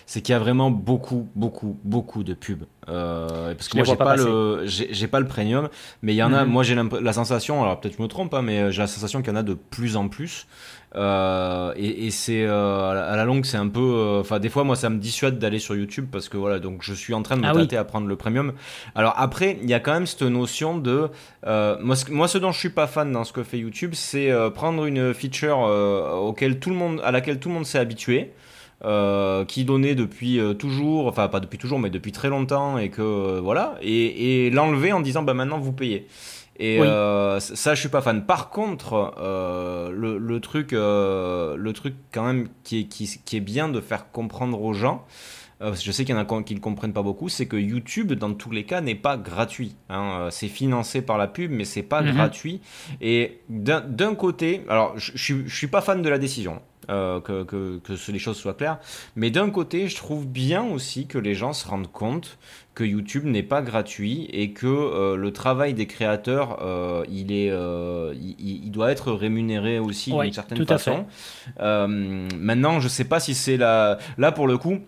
c'est 0.04 0.20
qu'il 0.20 0.32
y 0.32 0.36
a 0.36 0.38
vraiment 0.38 0.70
beaucoup, 0.70 1.28
beaucoup, 1.34 1.78
beaucoup 1.84 2.24
de 2.24 2.34
pubs. 2.34 2.64
Euh, 2.88 3.52
parce 3.54 3.68
que 3.68 3.76
moi 3.76 3.84
j'ai 3.84 3.96
pas, 3.96 4.14
le 4.14 4.62
j'ai 4.64 5.08
pas 5.08 5.18
le 5.18 5.26
premium 5.26 5.68
mais 6.02 6.14
il 6.14 6.16
y 6.16 6.22
en 6.22 6.32
a 6.32 6.44
mhm. 6.44 6.52
moi 6.52 6.62
j'ai 6.62 6.76
la 6.76 7.12
sensation 7.12 7.60
alors 7.60 7.80
peut-être 7.80 7.96
je 7.96 8.02
me 8.02 8.06
trompe 8.06 8.30
pas 8.30 8.38
hein, 8.38 8.42
mais 8.42 8.60
euh, 8.60 8.70
j'ai 8.70 8.80
la 8.80 8.86
sensation 8.86 9.22
qu'il 9.22 9.32
y 9.32 9.32
en 9.32 9.36
a 9.36 9.42
de 9.42 9.54
plus 9.54 9.96
en 9.96 10.06
plus 10.06 10.46
euh, 10.94 11.72
et, 11.76 12.06
et 12.06 12.10
c'est 12.10 12.44
euh, 12.44 13.12
à 13.12 13.16
la 13.16 13.24
longue 13.24 13.44
c'est 13.44 13.56
un 13.56 13.68
peu 13.68 13.80
euh, 13.80 14.20
enfin 14.20 14.38
des 14.38 14.48
fois 14.48 14.64
moi 14.64 14.76
ça 14.76 14.88
me 14.88 14.98
dissuade 14.98 15.38
d'aller 15.38 15.58
sur 15.58 15.74
YouTube 15.74 16.06
parce 16.10 16.28
que 16.28 16.36
voilà 16.36 16.58
donc 16.58 16.82
je 16.82 16.94
suis 16.94 17.12
en 17.12 17.22
train 17.22 17.36
de 17.36 17.42
me 17.42 17.48
ah 17.48 17.52
tâter 17.52 17.76
à 17.76 17.84
prendre 17.84 18.06
le 18.06 18.16
premium 18.16 18.52
alors 18.94 19.12
après 19.16 19.58
il 19.62 19.68
y 19.68 19.74
a 19.74 19.80
quand 19.80 19.92
même 19.92 20.06
cette 20.06 20.22
notion 20.22 20.78
de 20.78 21.10
moi, 21.44 21.96
ce, 21.96 22.10
moi 22.10 22.28
ce 22.28 22.38
dont 22.38 22.52
je 22.52 22.58
suis 22.58 22.70
pas 22.70 22.86
fan 22.86 23.10
dans 23.12 23.24
ce 23.24 23.32
que 23.32 23.42
fait 23.42 23.58
YouTube 23.58 23.92
c'est 23.94 24.30
prendre 24.54 24.84
une 24.86 25.12
feature 25.12 25.58
auquel 25.58 26.60
tout 26.60 26.70
le 26.70 26.76
monde 26.76 27.00
à 27.04 27.10
laquelle 27.10 27.40
tout 27.40 27.48
le 27.48 27.54
monde 27.56 27.66
s'est 27.66 27.78
habitué 27.78 28.32
euh, 28.84 29.46
qui 29.46 29.64
donnait 29.64 29.94
depuis 29.94 30.38
euh, 30.38 30.52
toujours, 30.52 31.06
enfin 31.06 31.28
pas 31.28 31.40
depuis 31.40 31.56
toujours, 31.56 31.78
mais 31.78 31.88
depuis 31.88 32.12
très 32.12 32.28
longtemps, 32.28 32.76
et 32.76 32.90
que 32.90 33.00
euh, 33.00 33.40
voilà, 33.42 33.74
et, 33.80 34.50
l'enlever 34.50 34.92
en 34.92 35.00
disant 35.00 35.22
bah 35.22 35.32
maintenant 35.32 35.58
vous 35.58 35.72
payez. 35.72 36.06
Et 36.58 36.78
ça, 37.38 37.74
je 37.74 37.80
suis 37.80 37.88
pas 37.88 38.00
fan. 38.00 38.24
Par 38.24 38.50
contre, 38.50 39.14
le, 39.92 40.38
truc, 40.40 40.72
le 40.72 41.70
truc 41.72 41.94
quand 42.12 42.24
même 42.24 42.48
qui 42.64 42.80
est, 42.80 42.84
qui, 42.84 43.36
est 43.36 43.40
bien 43.40 43.68
de 43.68 43.80
faire 43.80 44.10
comprendre 44.10 44.60
aux 44.62 44.72
gens, 44.72 45.04
je 45.60 45.90
sais 45.90 46.04
qu'il 46.04 46.14
y 46.14 46.18
en 46.18 46.20
a 46.20 46.42
qui 46.42 46.54
ne 46.54 46.60
comprennent 46.60 46.92
pas 46.92 47.02
beaucoup, 47.02 47.28
c'est 47.28 47.46
que 47.46 47.56
YouTube, 47.56 48.12
dans 48.12 48.34
tous 48.34 48.50
les 48.50 48.64
cas, 48.64 48.80
n'est 48.80 48.94
pas 48.94 49.16
gratuit. 49.16 49.76
Hein. 49.88 50.28
C'est 50.30 50.48
financé 50.48 51.02
par 51.02 51.16
la 51.18 51.28
pub, 51.28 51.50
mais 51.50 51.64
c'est 51.64 51.82
pas 51.82 52.02
mhm. 52.02 52.14
gratuit. 52.14 52.60
Et 53.00 53.40
d'un 53.48 54.14
côté, 54.14 54.62
alors 54.68 54.98
je, 54.98 55.12
je, 55.14 55.54
suis 55.54 55.68
pas 55.68 55.80
fan 55.80 56.02
de 56.02 56.08
la 56.08 56.18
décision. 56.18 56.60
Euh, 56.88 57.20
que, 57.20 57.42
que, 57.42 57.78
que, 57.78 58.12
les 58.12 58.18
choses 58.20 58.36
soient 58.36 58.54
claires. 58.54 58.78
Mais 59.16 59.30
d'un 59.30 59.50
côté, 59.50 59.88
je 59.88 59.96
trouve 59.96 60.24
bien 60.24 60.62
aussi 60.62 61.08
que 61.08 61.18
les 61.18 61.34
gens 61.34 61.52
se 61.52 61.66
rendent 61.66 61.90
compte 61.90 62.38
que 62.74 62.84
YouTube 62.84 63.24
n'est 63.24 63.42
pas 63.42 63.60
gratuit 63.60 64.28
et 64.32 64.52
que 64.52 64.66
euh, 64.66 65.16
le 65.16 65.32
travail 65.32 65.74
des 65.74 65.86
créateurs, 65.86 66.58
euh, 66.62 67.04
il, 67.10 67.32
est, 67.32 67.52
il, 68.38 68.70
doit 68.70 68.92
être 68.92 69.10
rémunéré 69.10 69.80
aussi 69.80 70.12
d'une 70.12 70.32
certaine 70.32 70.64
façon. 70.64 71.06
maintenant, 71.58 72.78
je 72.78 72.88
sais 72.88 73.04
pas 73.04 73.18
si 73.18 73.34
c'est 73.34 73.56
la... 73.56 73.98
Là, 74.16 74.30
pour 74.30 74.46
le 74.46 74.56
coup, 74.56 74.78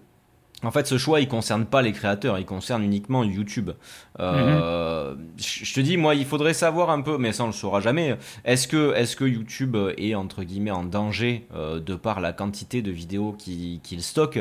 en 0.65 0.73
fait, 0.73 0.87
ce 0.87 0.99
choix, 0.99 1.21
il 1.21 1.29
concerne 1.29 1.67
pas 1.67 1.83
les 1.83 1.93
créateurs, 1.93 2.39
il 2.39 2.45
concerne 2.45 2.83
uniquement 2.83 3.23
YouTube. 3.23 3.71
Euh, 4.19 5.15
mhm. 5.15 5.19
Je 5.37 5.73
te 5.73 5.81
dis, 5.81 5.97
moi, 5.97 6.17
il 6.17 6.25
faudrait 6.25 6.55
savoir 6.55 6.91
un 6.91 7.01
peu, 7.01 7.17
mais 7.17 7.33
ça 7.33 7.45
on 7.45 7.49
le 7.49 7.53
saura 7.53 7.81
jamais. 7.81 8.17
Est-ce 8.45 8.67
que, 8.67 9.27
YouTube 9.29 9.77
est 9.97 10.15
entre 10.15 10.43
guillemets 10.43 10.73
en 10.73 10.85
danger 10.85 11.47
euh, 11.55 11.79
de 11.79 11.95
par 11.95 12.21
la 12.21 12.33
quantité 12.33 12.83
de 12.83 12.91
vidéos 12.91 13.37
qu'il 13.39 14.03
stocke, 14.03 14.41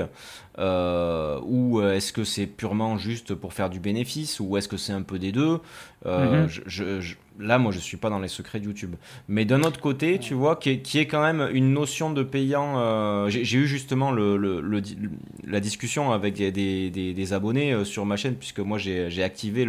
euh, 0.58 1.40
ou 1.44 1.82
est-ce 1.82 2.12
que 2.12 2.24
c'est 2.24 2.48
purement 2.48 2.98
juste 2.98 3.36
pour 3.36 3.54
faire 3.54 3.70
du 3.70 3.80
bénéfice, 3.80 4.40
ou 4.40 4.58
est-ce 4.58 4.68
que 4.68 4.78
c'est 4.78 4.94
un 4.94 5.04
peu 5.04 5.20
des 5.20 5.32
deux? 5.32 5.60
Mhm. 6.06 6.48
je, 6.48 7.16
là, 7.40 7.58
moi, 7.58 7.72
je 7.72 7.80
suis 7.80 7.98
pas 7.98 8.10
dans 8.10 8.20
les 8.20 8.28
secrets 8.28 8.60
de 8.60 8.66
YouTube. 8.66 8.96
Mais 9.28 9.46
d'un 9.46 9.62
autre 9.64 9.80
côté, 9.80 10.20
tu 10.20 10.34
vois, 10.34 10.56
qui 10.56 10.70
est, 10.70 11.06
quand 11.06 11.22
même 11.22 11.50
une 11.54 11.74
notion 11.74 12.12
de 12.12 12.24
payant. 12.24 12.80
Euh, 12.80 13.30
j'ai 13.30 13.58
eu 13.58 13.68
justement 13.68 14.12
le, 14.12 14.38
le, 14.38 14.82
la 15.46 15.60
discussion 15.60 16.12
avec 16.12 16.36
des, 16.36 16.52
des, 16.52 17.14
des, 17.14 17.34
abonnés 17.34 17.74
euh, 17.74 17.86
sur 17.86 18.06
ma 18.06 18.18
chaîne, 18.18 18.36
puisque 18.36 18.60
moi, 18.60 18.78
j'ai 18.78 19.24
activé 19.24 19.68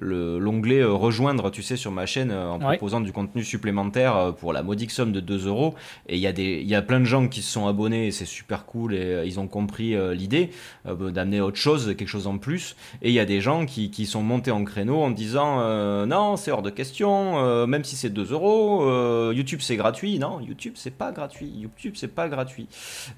l'onglet 0.00 0.80
euh, 0.80 0.92
rejoindre, 0.92 1.50
tu 1.50 1.62
sais, 1.62 1.76
sur 1.76 1.90
ma 1.90 2.06
chaîne, 2.06 2.32
en 2.32 2.58
proposant 2.58 3.00
du 3.00 3.12
contenu 3.12 3.44
supplémentaire 3.44 4.34
pour 4.38 4.52
la 4.52 4.62
modique 4.62 4.90
somme 4.90 5.12
de 5.12 5.20
2 5.20 5.46
euros. 5.46 5.74
Et 6.08 6.16
il 6.16 6.20
y, 6.20 6.26
a 6.26 6.32
y 6.32 6.74
a 6.74 6.82
plein 6.82 7.00
de 7.00 7.04
gens 7.04 7.28
qui 7.28 7.42
se 7.42 7.52
sont 7.52 7.66
abonnés, 7.66 8.08
et 8.08 8.10
c'est 8.10 8.24
super 8.24 8.64
cool, 8.66 8.94
et 8.94 9.22
ils 9.26 9.40
ont 9.40 9.48
compris 9.48 9.96
l'idée 10.14 10.50
d'amener 10.84 11.40
autre 11.40 11.56
chose, 11.56 11.94
quelque 11.96 12.08
chose 12.08 12.26
en 12.26 12.38
plus. 12.38 12.76
Et 13.02 13.08
il 13.08 13.14
y 13.14 13.20
a 13.20 13.24
des 13.24 13.40
gens 13.40 13.66
qui, 13.66 13.90
qui 13.90 14.06
sont 14.06 14.22
montés 14.22 14.50
en 14.50 14.64
créneau 14.64 15.00
en 15.00 15.10
disant 15.10 16.06
non, 16.06 16.36
c'est 16.36 16.50
hors 16.50 16.62
de 16.62 16.70
question 16.70 16.99
euh, 17.08 17.66
même 17.66 17.84
si 17.84 17.96
c'est 17.96 18.10
2 18.10 18.32
euros. 18.32 18.84
Euh, 18.84 19.32
YouTube 19.34 19.60
c'est 19.62 19.76
gratuit. 19.76 20.18
Non, 20.18 20.40
YouTube 20.40 20.74
c'est 20.76 20.94
pas 20.94 21.12
gratuit. 21.12 21.48
YouTube 21.48 21.94
c'est 21.96 22.14
pas 22.14 22.28
gratuit. 22.28 22.68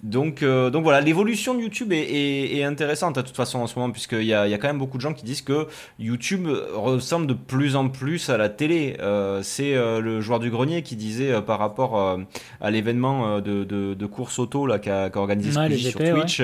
Donc, 0.03 0.43
euh, 0.43 0.71
donc 0.71 0.85
voilà, 0.85 1.01
l'évolution 1.01 1.55
de 1.55 1.61
YouTube 1.61 1.93
est, 1.93 2.63
intéressante 2.63 3.17
de 3.17 3.23
toute 3.23 3.37
façon 3.37 3.59
en 3.59 3.67
ce 3.67 3.79
moment, 3.79 3.93
puisqu'il 3.93 4.25
y 4.25 4.35
a, 4.35 4.47
y 4.47 4.55
a 4.55 4.59
quand 4.59 4.69
même 4.69 4.79
beaucoup 4.79 4.97
de 4.97 5.03
gens 5.03 5.15
qui 5.15 5.25
disent 5.25 5.43
que 5.43 5.67
YouTube 5.99 6.47
ressemble 6.75 7.27
de 7.27 7.35
plus 7.35 7.75
en 7.75 7.89
plus 7.89 8.31
à 8.31 8.37
la 8.37 8.49
télé. 8.49 8.97
c'est 9.43 9.75
le 9.75 10.21
joueur 10.21 10.39
du 10.39 10.51
grenier 10.51 10.83
qui 10.83 10.97
disait 10.97 11.43
par 11.43 11.59
rapport 11.59 12.19
à 12.61 12.71
l'événement 12.71 13.41
de, 13.41 13.65
de, 13.65 14.07
course 14.07 14.39
auto 14.39 14.69
qu'a 14.81 15.11
organisé 15.15 15.77
sur 15.77 15.99
Twitch, 15.99 16.43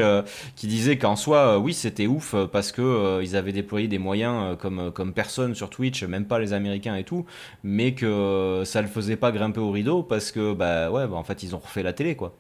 qui 0.57 0.67
disait 0.67 0.99
qu'en 0.99 1.17
soi, 1.17 1.59
oui, 1.59 1.73
c'était 1.73 2.07
ouf 2.07 2.35
parce 2.53 2.73
que 2.73 3.21
ils 3.23 3.37
avaient 3.37 3.53
déployé 3.53 3.87
des 3.87 3.99
moyens 3.99 4.57
comme, 4.59 4.91
comme 4.93 5.13
personne 5.13 5.55
sur 5.55 5.71
Twitch, 5.71 6.03
même 6.03 6.25
pas 6.25 6.39
les 6.39 6.53
Américains 6.53 6.97
et 6.97 7.05
tout 7.05 7.27
mais 7.63 7.95
que 7.95 8.63
ça 8.65 8.83
le 8.83 8.89
faisait 8.89 9.17
pas 9.17 9.33
grimper 9.33 9.61
au 9.61 9.71
rideau 9.71 10.03
parce 10.03 10.33
que 10.33 10.53
bah 10.55 10.91
ouais, 10.91 11.07
bah, 11.07 11.17
en 11.17 11.25
fait 11.25 11.43
ils 11.43 11.55
ont 11.55 11.59
refait 11.59 11.83
la 11.83 11.93
télé 11.93 12.17
quoi. 12.17 12.35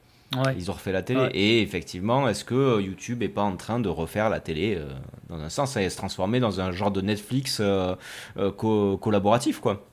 Ils 0.56 0.70
ont 0.70 0.74
refait 0.74 0.92
la 0.92 1.02
télé. 1.02 1.28
Et 1.32 1.62
effectivement, 1.62 2.28
est-ce 2.28 2.44
que 2.44 2.80
YouTube 2.80 3.22
est 3.22 3.28
pas 3.28 3.42
en 3.42 3.56
train 3.56 3.80
de 3.80 3.88
refaire 3.88 4.28
la 4.28 4.40
télé 4.40 4.76
euh, 4.76 4.88
Dans 5.28 5.40
un 5.40 5.48
sens, 5.48 5.72
ça 5.72 5.88
se 5.88 5.96
transformer 5.96 6.38
dans 6.38 6.60
un 6.60 6.70
genre 6.70 6.90
de 6.90 7.00
Netflix 7.00 7.58
euh, 7.60 7.94
euh, 8.36 8.50
collaboratif, 8.52 9.60
quoi? 9.60 9.87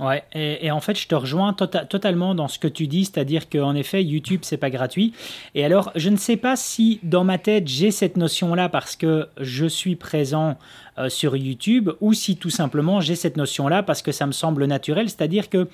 Ouais, 0.00 0.24
et, 0.32 0.70
en 0.70 0.80
fait, 0.80 0.98
je 0.98 1.06
te 1.06 1.14
rejoins 1.14 1.52
tota-, 1.52 1.84
totalement 1.84 2.34
dans 2.34 2.48
ce 2.48 2.58
que 2.58 2.66
tu 2.66 2.86
dis, 2.86 3.04
c'est-à-dire 3.04 3.48
qu'en 3.50 3.74
effet, 3.74 4.02
YouTube, 4.02 4.40
c'est 4.42 4.56
pas 4.56 4.70
gratuit. 4.70 5.12
Et 5.54 5.64
alors, 5.64 5.92
je 5.96 6.08
ne 6.08 6.16
sais 6.16 6.38
pas 6.38 6.56
si 6.56 6.98
dans 7.02 7.24
ma 7.24 7.36
tête, 7.36 7.68
j'ai 7.68 7.90
cette 7.90 8.16
notion-là 8.16 8.70
parce 8.70 8.96
que 8.96 9.28
je 9.38 9.66
suis 9.66 9.94
présent 9.94 10.56
euh, 10.98 11.08
sur 11.08 11.36
YouTube 11.36 11.90
ou 12.00 12.14
si 12.14 12.36
tout 12.36 12.50
simplement 12.50 13.00
j'ai 13.00 13.14
cette 13.14 13.36
notion-là 13.36 13.82
parce 13.82 14.02
que 14.02 14.12
ça 14.12 14.26
me 14.26 14.32
semble 14.32 14.64
naturel. 14.64 15.08
C'est-à-dire 15.08 15.48
que 15.48 15.68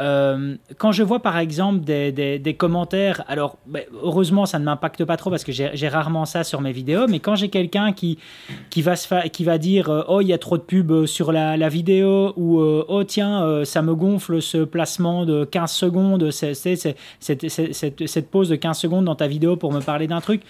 euh, 0.00 0.56
quand 0.78 0.92
je 0.92 1.02
vois 1.02 1.20
par 1.20 1.38
exemple 1.38 1.80
des, 1.80 2.56
commentaires, 2.58 3.24
alors 3.28 3.58
ben, 3.66 3.82
heureusement 4.02 4.46
ça 4.46 4.58
ne 4.58 4.64
m'impacte 4.64 5.04
pas 5.04 5.16
trop 5.16 5.30
parce 5.30 5.44
que 5.44 5.52
j'ai 5.52 5.88
rarement 5.88 6.24
ça 6.24 6.44
sur 6.44 6.60
mes 6.60 6.72
vidéos, 6.72 7.06
mais 7.08 7.18
quand 7.18 7.34
j'ai 7.34 7.48
quelqu'un 7.48 7.92
qui, 7.92 8.18
qui, 8.70 8.82
va 8.82 8.94
qui 8.96 9.44
va 9.44 9.58
dire 9.58 9.90
euh, 9.90 10.02
Oh, 10.08 10.20
il 10.20 10.28
y 10.28 10.32
a 10.32 10.38
trop 10.38 10.58
de 10.58 10.62
pubs 10.62 11.06
sur 11.06 11.32
la, 11.32 11.68
vidéo 11.68 12.32
ou 12.36 12.60
Oh, 12.60 13.04
tiens, 13.04 13.64
ça 13.64 13.82
me 13.82 13.94
gonfle 13.94 14.42
ce 14.42 14.58
placement 14.58 15.24
de 15.24 15.44
15 15.44 15.70
secondes, 15.70 16.30
cette, 16.30 16.60
pause 18.30 18.48
de 18.48 18.56
15 18.56 18.78
secondes 18.78 19.04
dans 19.04 19.14
ta 19.14 19.26
vidéo 19.26 19.56
pour 19.56 19.72
me 19.72 19.80
parler 19.80 20.06
d'un 20.06 20.20
truc. 20.20 20.42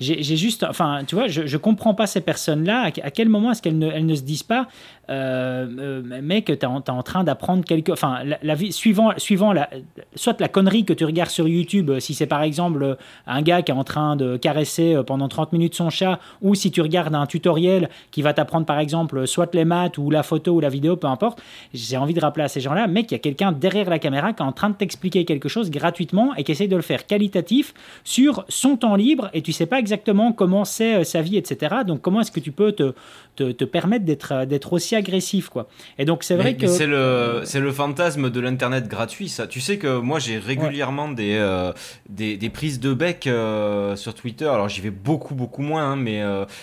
J'ai 0.00 0.22
juste, 0.36 0.64
enfin, 0.64 1.02
tu 1.06 1.14
vois, 1.14 1.28
je 1.28 1.42
ne 1.42 1.56
comprends 1.60 1.94
pas 1.94 2.06
ces 2.06 2.20
personnes-là. 2.20 2.90
À, 3.02 3.10
quel 3.10 3.28
moment 3.28 3.52
qu'elles 3.60 3.78
ne, 3.78 3.90
elles 3.90 4.06
ne 4.06 4.14
se 4.14 4.22
disent 4.22 4.42
pas, 4.42 4.68
euh, 5.10 5.66
euh 5.78 6.20
mec, 6.22 6.46
tu 6.46 6.52
es, 6.52 6.64
en 6.64 6.80
train 6.80 7.24
d'apprendre 7.24 7.64
quelque. 7.64 7.92
Enfin, 7.92 8.20
la, 8.42 8.54
vie, 8.54 8.72
suivant, 8.90 9.12
suivant 9.16 9.52
la, 9.52 9.70
soit 10.14 10.40
la 10.40 10.48
connerie 10.48 10.84
que 10.84 10.92
tu 10.92 11.04
regardes 11.04 11.30
sur 11.30 11.48
YouTube, 11.48 11.98
si 11.98 12.14
c'est 12.14 12.26
par 12.26 12.42
exemple 12.42 12.96
un 13.26 13.42
gars 13.42 13.62
qui 13.62 13.72
est 13.72 13.74
en 13.74 13.84
train 13.84 14.16
de 14.16 14.36
caresser 14.36 15.00
pendant 15.06 15.28
30 15.28 15.52
minutes 15.52 15.74
son 15.74 15.90
chat, 15.90 16.18
ou 16.42 16.54
si 16.54 16.70
tu 16.70 16.80
regardes 16.80 17.14
un 17.14 17.26
tutoriel 17.26 17.88
qui 18.10 18.22
va 18.22 18.32
t'apprendre 18.32 18.66
par 18.66 18.78
exemple 18.78 19.26
soit 19.26 19.54
les 19.54 19.64
maths 19.64 19.98
ou 19.98 20.10
la 20.10 20.22
photo 20.22 20.52
ou 20.52 20.60
la 20.60 20.68
vidéo, 20.68 20.96
peu 20.96 21.06
importe, 21.06 21.42
j'ai 21.74 21.96
envie 21.96 22.14
de 22.14 22.20
rappeler 22.20 22.44
à 22.44 22.48
ces 22.48 22.60
gens-là, 22.60 22.86
mec, 22.86 23.10
il 23.10 23.14
y 23.14 23.16
a 23.16 23.18
quelqu'un 23.20 23.52
derrière 23.52 23.88
la 23.88 23.98
caméra 23.98 24.32
qui 24.32 24.42
est 24.42 24.46
en 24.46 24.52
train 24.52 24.70
de 24.70 24.76
t'expliquer 24.76 25.24
quelque 25.24 25.48
chose 25.48 25.70
gratuitement 25.70 26.34
et 26.36 26.44
qui 26.44 26.52
essaye 26.52 26.68
de 26.68 26.76
le 26.76 26.82
faire 26.82 27.06
qualitatif 27.06 27.74
sur 28.04 28.44
son 28.48 28.76
temps 28.76 28.96
libre 28.96 29.30
et 29.32 29.42
tu 29.42 29.52
sais 29.52 29.66
pas 29.66 29.78
exactement 29.78 30.32
comment 30.32 30.64
c'est 30.64 30.96
euh, 30.96 31.04
sa 31.04 31.22
vie, 31.22 31.36
etc. 31.36 31.76
Donc, 31.86 32.00
comment 32.00 32.20
est-ce 32.20 32.32
que 32.32 32.40
tu 32.40 32.52
peux 32.52 32.72
te, 32.72 32.94
te, 33.36 33.64
permettre 33.64 34.04
d'être 34.04 34.32
euh, 34.32 34.58
aussi 34.70 34.96
agressif 34.96 35.48
quoi. 35.48 35.68
Et 35.98 36.04
donc 36.04 36.22
c'est 36.22 36.36
vrai 36.36 36.54
que 36.56 36.66
c'est 36.66 36.86
le 36.86 37.42
c'est 37.44 37.60
le 37.60 37.72
fantasme 37.72 38.30
de 38.30 38.40
l'internet 38.40 38.79
gratuit 38.88 39.28
ça. 39.28 39.46
Tu 39.46 39.60
sais 39.60 39.78
que 39.78 39.98
moi 39.98 40.18
j'ai 40.18 40.38
régulièrement 40.38 41.08
des, 41.08 41.36
euh, 41.38 41.72
des, 42.08 42.36
des 42.36 42.50
prises 42.50 42.80
de 42.80 42.94
bec 42.94 43.26
euh, 43.26 43.96
sur 43.96 44.14
Twitter. 44.14 44.46
Alors 44.46 44.68
j'y 44.68 44.80
vais 44.80 44.90
beaucoup 44.90 45.34
beaucoup 45.34 45.62
moins, 45.62 45.92
hein, 45.92 45.96
mais 45.96 46.22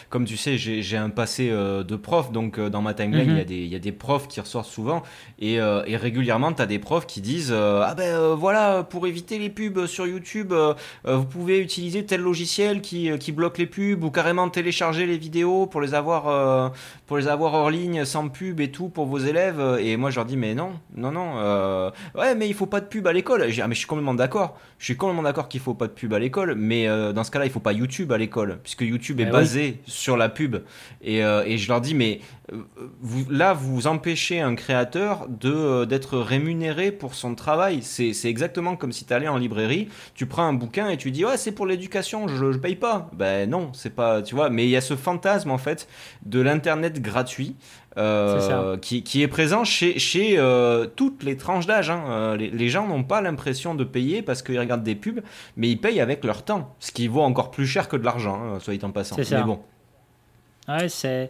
comme 0.09 0.25
tu 0.25 0.37
sais 0.37 0.57
j'ai 0.57 0.97
un 0.97 1.09
passé 1.09 1.49
de 1.49 1.95
prof, 1.95 2.31
donc 2.31 2.59
dans 2.59 2.81
ma 2.81 2.93
timeline 2.93 3.29
il 3.29 3.37
y 3.37 3.39
a 3.39 3.65
mhm. 3.65 3.71
y 3.73 3.75
a 3.75 3.79
des 3.79 3.91
profs 3.91 4.27
qui 4.27 4.39
ressortent 4.39 4.69
souvent 4.69 5.03
et, 5.39 5.55
et 5.55 5.97
régulièrement 5.97 6.53
tu 6.53 6.61
as 6.61 6.65
des 6.65 6.79
profs 6.79 7.07
qui 7.07 7.21
disent 7.21 7.53
ah 7.53 7.93
ben 7.95 8.33
voilà 8.33 8.83
pour 8.83 9.07
éviter 9.07 9.39
les 9.39 9.49
pubs 9.49 9.85
sur 9.85 10.07
YouTube 10.07 10.53
vous 11.05 11.25
pouvez 11.25 11.59
utiliser 11.59 12.05
tel 12.05 12.21
logiciel 12.21 12.81
qui 12.81 13.09
qui 13.19 13.31
bloque 13.31 13.57
les 13.57 13.65
pubs 13.65 14.03
ou 14.03 14.11
carrément 14.11 14.49
télécharger 14.49 15.05
les 15.05 15.17
vidéos 15.17 15.65
pour 15.65 15.81
les 15.81 15.93
avoir 15.93 16.73
pour 17.05 17.17
les 17.17 17.27
avoir 17.27 17.53
hors 17.53 17.69
ligne 17.69 18.05
sans 18.05 18.27
pub 18.29 18.59
et 18.59 18.71
tout 18.71 18.89
pour 18.89 19.05
vos 19.05 19.17
élèves. 19.17 19.61
Et 19.79 19.97
moi, 19.97 20.09
je 20.09 20.17
leur 20.17 20.25
dis, 20.25 20.37
mais 20.37 20.53
non, 20.53 20.73
non, 20.95 21.11
non. 21.11 21.37
Euh, 21.37 21.91
ouais, 22.15 22.35
mais 22.35 22.47
il 22.47 22.53
faut 22.53 22.65
pas 22.65 22.81
de 22.81 22.85
pub 22.85 23.07
à 23.07 23.13
l'école. 23.13 23.43
Ah, 23.43 23.67
mais 23.67 23.75
je 23.75 23.79
suis 23.79 23.87
complètement 23.87 24.13
d'accord. 24.13 24.59
Je 24.79 24.85
suis 24.85 24.95
complètement 24.95 25.23
d'accord 25.23 25.49
qu'il 25.49 25.59
faut 25.59 25.73
pas 25.73 25.87
de 25.87 25.93
pub 25.93 26.13
à 26.13 26.19
l'école. 26.19 26.55
Mais 26.55 26.87
euh, 26.87 27.13
dans 27.13 27.23
ce 27.23 27.31
cas-là, 27.31 27.45
il 27.45 27.51
faut 27.51 27.59
pas 27.59 27.73
YouTube 27.73 28.11
à 28.11 28.17
l'école, 28.17 28.59
puisque 28.63 28.81
YouTube 28.81 29.19
est 29.19 29.27
eh 29.27 29.31
basé 29.31 29.79
sur 29.85 30.17
la 30.17 30.29
pub. 30.29 30.57
Et, 31.01 31.23
euh, 31.23 31.43
et, 31.45 31.57
je 31.57 31.67
leur 31.67 31.81
dis, 31.81 31.95
mais 31.95 32.21
vous, 33.01 33.29
là, 33.29 33.53
vous 33.53 33.87
empêchez 33.87 34.39
un 34.39 34.55
créateur 34.55 35.27
de 35.27 35.85
d'être 35.85 36.17
rémunéré 36.17 36.91
pour 36.91 37.13
son 37.13 37.35
travail. 37.35 37.81
C'est 37.81 38.13
exactement 38.25 38.75
comme 38.75 38.91
si 38.91 39.05
tu 39.05 39.13
allais 39.13 39.27
en 39.27 39.37
librairie, 39.37 39.89
tu 40.15 40.25
prends 40.25 40.43
un 40.43 40.53
bouquin 40.53 40.89
et 40.89 40.97
tu 40.97 41.11
dis, 41.11 41.25
ouais, 41.25 41.37
c'est 41.37 41.51
pour 41.51 41.65
l'éducation, 41.65 42.27
je, 42.27 42.51
je 42.51 42.57
paye 42.57 42.75
pas. 42.75 43.09
Ben 43.13 43.49
non, 43.49 43.71
c'est 43.73 43.95
pas, 43.95 44.21
tu 44.21 44.35
vois. 44.35 44.49
Mais 44.49 44.65
il 44.65 44.69
y 44.69 44.77
a 44.77 44.81
ce 44.81 44.95
fantasme 44.95 45.51
en 45.51 45.57
fait 45.57 45.87
de 46.25 46.39
l'internet 46.39 47.01
gratuit 47.01 47.55
euh, 47.97 48.77
qui, 48.77 49.01
qui, 49.01 49.23
est 49.23 49.27
présent 49.27 49.63
chez, 49.63 49.97
chez 49.97 50.37
euh, 50.37 50.85
toutes 50.85 51.23
les 51.23 51.35
tranches 51.35 51.65
d'âge. 51.65 51.89
Hein. 51.89 52.03
Euh, 52.09 52.37
les, 52.37 52.69
gens 52.69 52.87
n'ont 52.87 53.03
pas 53.03 53.21
l'impression 53.21 53.73
de 53.73 53.83
payer 53.83 54.21
parce 54.21 54.43
qu'ils 54.43 54.59
regardent 54.59 54.83
des 54.83 54.93
pubs, 54.93 55.21
mais 55.55 55.69
ils 55.69 55.81
payent 55.81 55.99
avec 55.99 56.23
leur 56.23 56.43
temps, 56.43 56.75
ce 56.79 56.91
qui 56.91 57.07
vaut 57.07 57.23
encore 57.23 57.49
plus 57.49 57.65
cher 57.65 57.89
que 57.89 57.97
de 57.97 58.05
l'argent, 58.05 58.39
hein, 58.39 58.59
soit 58.59 58.83
en 58.83 58.91
passant. 58.91 59.15
Mais 59.17 59.43
bon. 59.43 59.59
Ouais, 60.67 60.89
c'est 60.89 61.29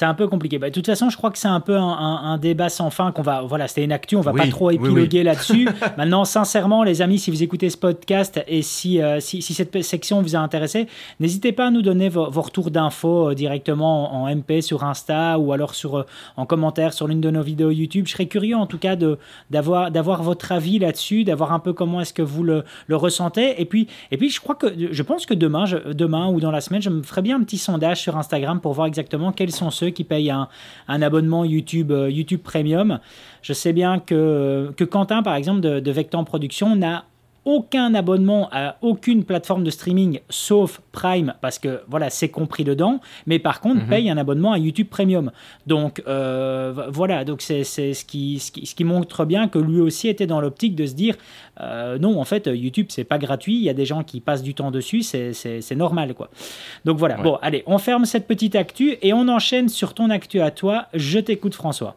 un 0.00 0.14
peu 0.14 0.26
compliqué. 0.26 0.58
Bah, 0.58 0.70
de 0.70 0.74
toute 0.74 0.86
façon, 0.86 1.10
je 1.10 1.16
crois 1.18 1.30
que 1.30 1.36
c'est 1.36 1.48
un 1.48 1.60
peu 1.60 1.76
un, 1.76 2.38
débat 2.38 2.70
sans 2.70 2.88
fin 2.88 3.12
qu'on 3.12 3.20
va. 3.20 3.42
Voilà, 3.42 3.68
c'était 3.68 3.84
une 3.84 3.92
actu, 3.92 4.16
on 4.16 4.22
va 4.22 4.32
pas 4.32 4.46
trop 4.46 4.70
épiloguer 4.70 5.22
là-dessus. 5.24 5.68
Maintenant, 5.98 6.24
sincèrement, 6.24 6.82
les 6.82 7.02
amis, 7.02 7.18
si 7.18 7.30
vous 7.30 7.42
écoutez 7.42 7.68
ce 7.68 7.76
podcast 7.76 8.42
et 8.48 8.62
si, 8.62 9.02
euh, 9.02 9.20
si, 9.20 9.42
si, 9.42 9.52
cette 9.52 9.82
section 9.82 10.22
vous 10.22 10.34
a 10.34 10.38
intéressé, 10.38 10.86
n'hésitez 11.18 11.52
pas 11.52 11.66
à 11.66 11.70
nous 11.70 11.82
donner 11.82 12.08
vos, 12.08 12.30
retours 12.30 12.70
d'infos 12.70 13.30
euh, 13.30 13.34
directement 13.34 14.14
en, 14.14 14.34
MP 14.34 14.62
sur 14.62 14.82
Insta 14.82 15.38
ou 15.38 15.52
alors 15.52 15.74
sur, 15.74 15.98
euh, 15.98 16.06
en 16.38 16.46
commentaire 16.46 16.94
sur 16.94 17.06
l'une 17.06 17.20
de 17.20 17.30
nos 17.30 17.42
vidéos 17.42 17.70
YouTube. 17.70 18.06
Je 18.06 18.12
serais 18.12 18.26
curieux 18.26 18.56
en 18.56 18.66
tout 18.66 18.78
cas 18.78 18.96
d'avoir 19.50 19.90
d'avoir 19.90 20.22
votre 20.22 20.52
avis 20.52 20.78
là-dessus, 20.78 21.24
d'avoir 21.24 21.52
un 21.52 21.58
peu 21.58 21.74
comment 21.74 22.00
est-ce 22.00 22.14
que 22.14 22.22
vous 22.22 22.44
le, 22.44 22.64
le, 22.86 22.96
ressentez. 22.96 23.60
Et 23.60 23.66
puis, 23.66 23.88
et 24.10 24.16
puis, 24.16 24.30
je 24.30 24.40
crois 24.40 24.54
que 24.54 24.68
je 24.90 25.02
pense 25.02 25.26
que 25.26 25.34
demain, 25.34 25.66
je, 25.66 25.92
demain 25.92 26.28
ou 26.28 26.40
dans 26.40 26.50
la 26.50 26.62
semaine, 26.62 26.80
je 26.80 26.88
me 26.88 27.02
ferai 27.02 27.20
bien 27.20 27.36
un 27.36 27.42
petit 27.42 27.58
sondage 27.58 28.00
sur 28.00 28.16
Instagram 28.16 28.60
pour 28.60 28.69
voir 28.72 28.86
exactement 28.86 29.32
quels 29.32 29.52
sont 29.52 29.70
ceux 29.70 29.90
qui 29.90 30.04
payent 30.04 30.30
un, 30.30 30.48
abonnement 30.88 31.44
YouTube, 31.44 31.90
euh, 31.92 32.10
YouTube 32.10 32.40
Premium. 32.42 33.00
Je 33.42 33.52
sais 33.52 33.72
bien 33.72 33.98
que, 33.98 34.72
que 34.76 34.84
Quentin, 34.84 35.22
par 35.22 35.34
exemple, 35.34 35.60
de, 35.60 35.80
de 35.80 36.22
Production, 36.24 36.76
n'a 36.76 37.04
aucun 37.44 37.94
abonnement 37.94 38.48
à 38.52 38.76
aucune 38.82 39.24
plateforme 39.24 39.64
de 39.64 39.70
streaming 39.70 40.20
sauf 40.28 40.80
Prime 40.92 41.34
parce 41.40 41.58
que 41.58 41.80
voilà 41.88 42.10
c'est 42.10 42.28
compris 42.28 42.64
dedans 42.64 43.00
mais 43.26 43.38
par 43.38 43.60
contre 43.60 43.82
mhm. 43.82 43.88
paye 43.88 44.10
un 44.10 44.16
abonnement 44.16 44.52
à 44.52 44.58
YouTube 44.58 44.88
Premium. 44.88 45.30
Donc 45.66 46.02
euh, 46.06 46.86
voilà 46.88 47.24
donc 47.24 47.42
c'est 47.42 47.64
ce 47.64 48.04
qui, 48.04 48.38
ce 48.38 48.52
qui, 48.52 48.66
ce 48.66 48.74
qui 48.74 48.84
montre 48.84 49.24
bien 49.24 49.48
que 49.48 49.58
lui 49.58 49.80
aussi 49.80 50.08
était 50.08 50.26
dans 50.26 50.40
l'optique 50.40 50.74
de 50.74 50.86
se 50.86 50.94
dire 50.94 51.16
euh, 51.60 51.98
non 51.98 52.20
en 52.20 52.24
fait 52.24 52.46
YouTube 52.46 52.86
c'est 52.90 53.04
pas 53.04 53.18
gratuit 53.18 53.54
il 53.54 53.62
y 53.62 53.70
a 53.70 53.74
des 53.74 53.86
gens 53.86 54.02
qui 54.02 54.20
passent 54.20 54.42
du 54.42 54.54
temps 54.54 54.70
dessus 54.70 55.02
c'est 55.02 55.76
normal 55.76 56.14
quoi. 56.14 56.30
Donc 56.84 56.98
voilà. 56.98 57.16
Bon 57.16 57.38
allez 57.42 57.62
on 57.66 57.78
ferme 57.78 58.04
cette 58.04 58.26
petite 58.26 58.54
actu 58.54 58.96
et 59.02 59.12
on 59.12 59.28
enchaîne 59.28 59.68
sur 59.68 59.94
ton 59.94 60.10
actu 60.10 60.40
à 60.40 60.50
toi. 60.50 60.86
Je 60.94 61.18
t'écoute 61.18 61.54
François 61.54 61.96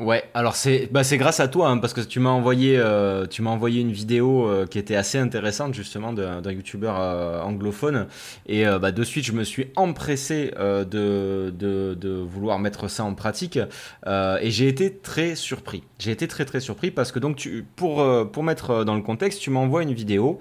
Ouais, 0.00 0.24
alors 0.32 0.56
c'est 0.56 0.88
bah 0.90 1.04
c'est 1.04 1.18
grâce 1.18 1.40
à 1.40 1.48
toi 1.48 1.68
hein, 1.68 1.76
parce 1.76 1.92
que 1.92 2.00
tu 2.00 2.20
m'as 2.20 2.30
envoyé 2.30 2.78
euh, 2.78 3.26
tu 3.26 3.42
m'as 3.42 3.50
envoyé 3.50 3.82
une 3.82 3.92
vidéo 3.92 4.48
euh, 4.48 4.64
qui 4.66 4.78
était 4.78 4.96
assez 4.96 5.18
intéressante 5.18 5.74
justement 5.74 6.14
d'un 6.14 6.40
youtubeur 6.50 6.98
euh, 6.98 7.42
anglophone 7.42 8.06
et 8.46 8.64
bah, 8.64 8.92
de 8.92 9.04
suite 9.04 9.26
je 9.26 9.32
me 9.32 9.44
suis 9.44 9.66
empressé 9.76 10.52
de, 10.58 11.52
de, 11.54 11.94
de, 11.94 12.08
vouloir 12.08 12.58
mettre 12.58 12.88
ça 12.88 13.04
en 13.04 13.14
pratique 13.14 13.58
et 14.06 14.50
j'ai 14.50 14.68
été 14.68 14.90
très 14.96 15.34
surpris. 15.34 15.82
J'ai 15.98 16.12
été 16.12 16.26
très 16.28 16.46
très 16.46 16.60
surpris 16.60 16.90
parce 16.90 17.12
que 17.12 17.18
donc 17.18 17.36
tu 17.36 17.66
pour 17.76 18.02
pour 18.32 18.42
mettre 18.42 18.84
dans 18.84 18.94
le 18.94 19.02
contexte, 19.02 19.40
tu 19.40 19.50
m'envoies 19.50 19.82
une 19.82 19.92
vidéo 19.92 20.38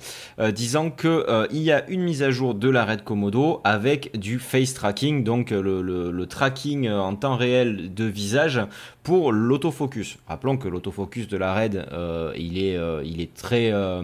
disant 0.54 0.90
que 0.90 1.48
il 1.52 1.62
y 1.62 1.74
a 1.74 1.88
une 1.90 2.02
mise 2.02 2.24
à 2.24 2.32
jour 2.32 2.56
de 2.56 2.70
l'arrêt 2.70 2.96
de 2.96 3.02
Komodo 3.02 3.60
avec 3.66 4.18
du 4.18 4.40
face 4.40 4.74
tracking 4.74 5.26
donc 5.26 5.50
le, 5.50 5.82
le, 5.82 6.12
le 6.12 6.26
tracking 6.28 6.90
en 6.90 7.16
temps 7.16 7.36
réel 7.36 7.94
de 7.94 8.06
visage 8.06 8.62
pour 9.04 9.32
l'autofocus. 9.50 10.18
Rappelons 10.28 10.58
que 10.58 10.68
l'autofocus 10.68 11.28
de 11.28 11.36
la 11.36 11.54
RAID, 11.54 11.88
euh, 11.92 12.32
il, 12.38 12.64
est, 12.64 12.78
euh, 12.78 13.02
il 13.04 13.20
est 13.20 13.34
très, 13.34 13.72
euh, 13.74 14.04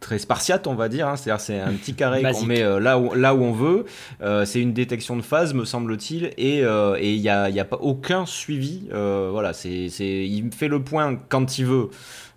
très 0.00 0.18
spartiate, 0.18 0.66
on 0.66 0.74
va 0.74 0.88
dire. 0.88 1.06
Hein. 1.06 1.16
C'est-à-dire 1.16 1.40
c'est 1.40 1.60
un 1.60 1.72
petit 1.72 1.94
carré 1.94 2.22
qu'on 2.22 2.44
met 2.44 2.62
là, 2.80 2.98
où, 2.98 3.14
là 3.14 3.34
où 3.34 3.42
on 3.42 3.52
veut. 3.52 3.84
c'est 4.44 4.60
une 4.60 4.72
détection 4.72 5.16
de 5.16 5.22
phase, 5.22 5.54
me 5.54 5.64
semble-t-il, 5.64 6.32
et 6.36 6.58
il 6.58 7.20
n'y 7.20 7.28
a, 7.28 7.48
y 7.48 7.60
a 7.60 7.64
pas 7.64 7.78
aucun 7.80 8.26
suivi. 8.26 8.88
voilà, 8.90 9.52
c'est, 9.52 9.88
il 9.88 10.50
fait 10.52 10.68
le 10.68 10.82
point 10.82 11.18
quand 11.28 11.58
il 11.58 11.66
veut. 11.66 11.90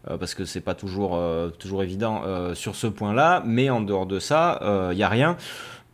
parce 0.06 0.36
que 0.36 0.46
c'est 0.46 0.62
pas 0.62 0.76
toujours, 0.76 1.20
toujours 1.58 1.82
évident 1.82 2.22
sur 2.54 2.76
ce 2.76 2.88
point-là, 2.88 3.42
mais 3.46 3.70
en 3.72 3.82
dehors 3.82 4.06
de 4.06 4.20
ça, 4.20 4.60
il 4.92 4.96
n'y 4.96 5.04
a 5.04 5.10
rien. 5.10 5.38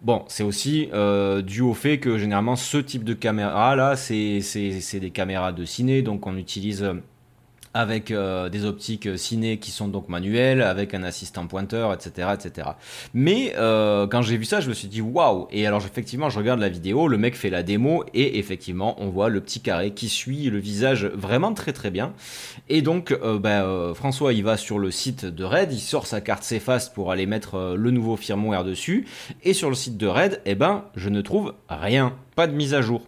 Bon, 0.02 0.24
c'est 0.30 0.44
aussi 0.44 0.90
euh, 0.94 1.42
dû 1.42 1.62
au 1.62 1.74
fait 1.74 2.00
que 2.00 2.18
généralement 2.18 2.56
ce 2.56 2.78
type 2.78 3.04
de 3.04 3.14
caméra 3.14 3.76
là, 3.76 3.98
c'est 3.98 4.40
des 4.40 5.12
caméras 5.12 5.52
de 5.52 5.66
ciné, 5.66 6.02
donc 6.02 6.26
on 6.26 6.38
utilise 6.38 6.90
avec 7.80 8.12
euh, 8.12 8.50
des 8.50 8.66
optiques 8.66 9.18
ciné 9.18 9.58
qui 9.58 9.72
sont 9.72 9.88
donc 9.88 10.10
manuelles, 10.10 10.62
avec 10.62 10.94
un 10.94 11.04
assistant 11.04 11.48
pointeur, 11.48 11.94
etc. 11.94 12.30
etc. 12.34 12.70
Mais 13.14 13.54
euh, 13.58 14.08
quand 14.08 14.22
j'ai 14.22 14.38
vu 14.38 14.46
ça, 14.46 14.60
je 14.60 14.70
me 14.70 14.74
suis 14.74 14.88
dit 14.88 15.02
waouh 15.02 15.48
Et 15.52 15.66
alors 15.66 15.84
effectivement, 15.86 16.30
je 16.30 16.38
regarde 16.38 16.60
la 16.60 16.70
vidéo, 16.70 17.08
le 17.08 17.18
mec 17.18 17.36
fait 17.36 17.50
la 17.50 17.64
démo 17.64 18.04
et 18.14 18.38
effectivement, 18.38 18.96
on 19.02 19.10
voit 19.10 19.30
le 19.30 19.42
petit 19.42 19.62
carré 19.62 19.92
qui 19.92 20.10
suit 20.10 20.50
le 20.50 20.60
visage 20.60 21.06
vraiment 21.06 21.54
très 21.54 21.74
très 21.74 21.92
bien. 21.92 22.14
Et 22.68 22.82
donc, 22.82 23.12
euh, 23.12 23.40
ben, 23.40 23.94
François, 23.94 24.34
il 24.34 24.44
va 24.44 24.58
sur 24.58 24.80
le 24.80 24.92
site 24.92 25.26
de 25.26 25.44
Red, 25.44 25.72
il 25.72 25.80
sort 25.80 26.08
sa 26.08 26.22
carte 26.22 26.44
CFast 26.44 26.94
pour 26.94 27.12
aller 27.12 27.26
mettre 27.26 27.76
le 27.78 27.92
nouveau 27.92 28.16
firmware 28.16 28.64
dessus. 28.64 29.08
Et 29.44 29.54
sur 29.54 29.70
le 29.70 29.76
site 29.76 29.98
de 29.98 30.08
Red, 30.08 30.42
eh 30.46 30.56
ben, 30.56 30.86
je 30.96 31.10
ne 31.10 31.22
trouve 31.22 31.54
rien, 31.70 32.14
pas 32.36 32.48
de 32.48 32.54
mise 32.54 32.74
à 32.74 32.82
jour 32.82 33.02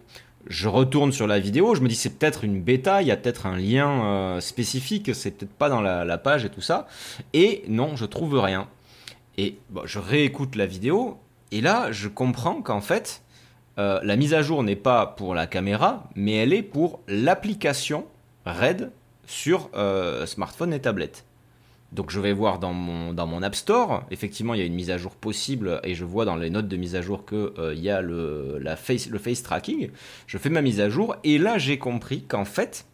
je 0.46 0.68
retourne 0.68 1.12
sur 1.12 1.26
la 1.26 1.38
vidéo, 1.38 1.74
je 1.74 1.80
me 1.80 1.88
dis 1.88 1.94
c'est 1.94 2.18
peut-être 2.18 2.44
une 2.44 2.60
bêta, 2.60 3.02
il 3.02 3.08
y 3.08 3.10
a 3.10 3.16
peut-être 3.16 3.46
un 3.46 3.56
lien 3.56 4.04
euh, 4.04 4.40
spécifique, 4.40 5.14
c'est 5.14 5.32
peut-être 5.32 5.52
pas 5.52 5.68
dans 5.68 5.80
la, 5.80 6.18
page 6.18 6.44
et 6.44 6.50
tout 6.50 6.60
ça. 6.60 6.86
Et 7.32 7.64
non, 7.68 7.96
je 7.96 8.04
trouve 8.04 8.38
rien. 8.38 8.68
Et 9.38 9.58
je 9.84 9.98
réécoute 9.98 10.56
la 10.56 10.66
vidéo, 10.66 11.18
et 11.50 11.60
là 11.60 11.92
je 11.92 12.08
comprends 12.08 12.60
qu'en 12.60 12.80
fait, 12.80 13.22
euh, 13.78 14.00
la 14.02 14.16
mise 14.16 14.34
à 14.34 14.42
jour 14.42 14.62
n'est 14.62 14.76
pas 14.76 15.06
pour 15.06 15.34
la 15.34 15.46
caméra, 15.46 16.04
mais 16.14 16.32
elle 16.32 16.52
est 16.52 16.62
pour 16.62 17.00
l'application 17.08 18.06
RED 18.44 18.90
sur 19.26 19.70
euh, 19.74 20.26
smartphone 20.26 20.74
et 20.74 20.80
tablette. 20.80 21.24
Donc 21.92 22.10
je 22.10 22.20
vais 22.20 22.32
voir 22.32 22.58
dans 22.58 22.72
mon, 22.72 23.12
dans 23.12 23.26
mon 23.26 23.42
App 23.42 23.54
Store, 23.54 24.04
effectivement 24.10 24.54
il 24.54 24.60
y 24.60 24.62
a 24.62 24.66
une 24.66 24.74
mise 24.74 24.90
à 24.90 24.96
jour 24.96 25.12
possible 25.14 25.80
et 25.84 25.94
je 25.94 26.04
vois 26.04 26.24
dans 26.24 26.36
les 26.36 26.48
notes 26.48 26.68
de 26.68 26.76
mise 26.76 26.96
à 26.96 27.02
jour 27.02 27.26
qu'il 27.26 27.50
euh, 27.58 27.74
y 27.74 27.90
a 27.90 28.00
le, 28.00 28.58
la 28.58 28.76
face, 28.76 29.08
le 29.08 29.18
face 29.18 29.42
tracking. 29.42 29.90
Je 30.26 30.38
fais 30.38 30.48
ma 30.48 30.62
mise 30.62 30.80
à 30.80 30.88
jour 30.88 31.16
et 31.22 31.36
là 31.36 31.58
j'ai 31.58 31.78
compris 31.78 32.22
qu'en 32.22 32.46
fait 32.46 32.86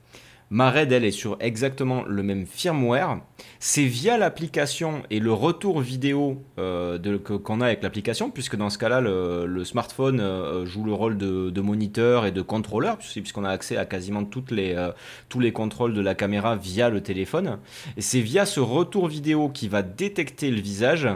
Ma 0.50 0.71
RAID, 0.71 0.93
elle 0.93 1.05
est 1.05 1.11
sur 1.11 1.37
exactement 1.40 2.05
le 2.07 2.23
même 2.23 2.47
firmware. 2.47 3.21
C'est 3.61 3.85
via 3.85 4.17
l'application 4.17 5.02
et 5.11 5.21
le 5.21 5.31
retour 5.31 5.81
vidéo 5.81 6.43
euh, 6.59 7.19
qu'on 7.19 7.61
a 7.61 7.67
avec 7.67 7.83
l'application, 7.83 8.31
puisque 8.31 8.57
dans 8.57 8.71
ce 8.71 8.78
cas-là, 8.78 9.02
le, 9.02 9.64
smartphone 9.64 10.21
euh, 10.21 10.64
joue 10.64 10.85
le 10.85 10.95
rôle 10.95 11.19
de, 11.19 11.61
moniteur 11.61 12.25
et 12.25 12.33
de 12.33 12.40
contrôleur, 12.40 12.97
puisqu'on 12.97 13.45
a 13.45 13.50
accès 13.50 13.76
à 13.76 13.85
quasiment 13.85 14.25
toutes 14.25 14.50
les, 14.50 14.73
euh, 14.75 14.93
tous 15.28 15.40
les 15.40 15.52
contrôles 15.52 15.93
de 15.93 16.00
la 16.00 16.14
caméra 16.14 16.57
via 16.57 16.88
le 16.88 17.02
téléphone. 17.02 17.59
C'est 17.99 18.21
via 18.21 18.47
ce 18.47 18.61
retour 18.61 19.09
vidéo 19.09 19.50
qui 19.50 19.69
va 19.69 19.83
détecter 19.83 20.50
le 20.50 20.61
visage 20.61 21.09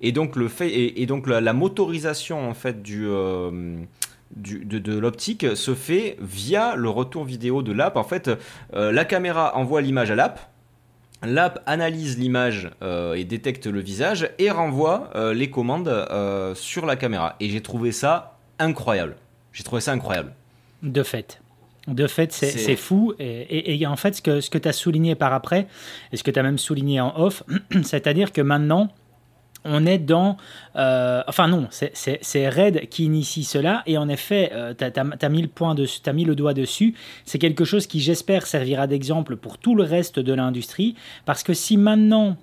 et 0.00 0.10
donc, 0.10 0.34
le 0.34 0.48
fait, 0.48 1.00
et, 1.00 1.06
donc 1.06 1.28
la, 1.28 1.40
la, 1.40 1.52
motorisation 1.52 2.48
en 2.48 2.54
fait 2.54 2.82
du 2.82 3.06
de, 4.36 4.98
l'optique 4.98 5.56
se 5.56 5.74
fait 5.74 6.16
via 6.20 6.76
le 6.76 6.88
retour 6.88 7.24
vidéo 7.24 7.62
de 7.62 7.72
l'app. 7.72 7.96
En 7.96 8.04
fait, 8.04 8.30
euh, 8.74 8.92
la 8.92 9.04
caméra 9.04 9.56
envoie 9.56 9.80
l'image 9.80 10.10
à 10.10 10.14
l'app. 10.14 10.40
L'app 11.22 11.62
analyse 11.66 12.18
l'image 12.18 12.70
euh, 12.82 13.14
et 13.14 13.24
détecte 13.24 13.66
le 13.66 13.80
visage 13.80 14.30
et 14.38 14.50
renvoie 14.50 15.10
euh, 15.14 15.34
les 15.34 15.50
commandes 15.50 15.92
sur 16.54 16.86
la 16.86 16.96
caméra. 16.96 17.36
Et 17.40 17.50
j'ai 17.50 17.60
trouvé 17.60 17.92
ça 17.92 18.38
incroyable. 18.58 19.16
J'ai 19.52 19.64
trouvé 19.64 19.80
ça 19.80 19.92
incroyable. 19.92 20.34
De 20.82 21.02
fait. 21.02 21.42
De 21.88 22.06
fait, 22.06 22.32
c'est 22.32 22.76
fou. 22.76 23.14
Et, 23.18 23.86
en 23.86 23.96
fait, 23.96 24.14
ce 24.14 24.22
que, 24.22 24.40
ce 24.40 24.48
que 24.48 24.58
tu 24.58 24.68
as 24.68 24.72
souligné 24.72 25.14
par 25.14 25.32
après, 25.32 25.66
et 26.12 26.16
ce 26.16 26.22
que 26.22 26.30
tu 26.30 26.38
as 26.38 26.42
même 26.42 26.58
souligné 26.58 27.00
en 27.00 27.18
off, 27.18 27.42
c'est-à-dire 27.82 28.32
que 28.32 28.40
maintenant, 28.40 28.90
on 29.64 29.86
est 29.86 29.98
dans... 29.98 30.36
Euh, 30.76 31.22
enfin 31.26 31.48
non, 31.48 31.68
c'est 31.70 32.48
Red 32.48 32.88
qui 32.88 33.04
initie 33.04 33.44
cela, 33.44 33.82
et 33.86 33.98
en 33.98 34.08
effet, 34.08 34.50
euh, 34.52 34.74
tu 34.74 34.84
as, 34.84 35.28
mis 35.28 35.42
le 35.42 35.50
le 36.30 36.34
doigt 36.34 36.54
dessus, 36.54 36.94
c'est 37.24 37.38
quelque 37.38 37.64
chose 37.64 37.86
qui 37.86 38.00
j'espère 38.00 38.46
servira 38.46 38.86
d'exemple 38.86 39.36
pour 39.36 39.58
tout 39.58 39.74
le 39.74 39.82
reste 39.82 40.18
de 40.18 40.32
l'industrie, 40.32 40.94
parce 41.24 41.42
que 41.42 41.54
si 41.54 41.76
maintenant 41.76 42.36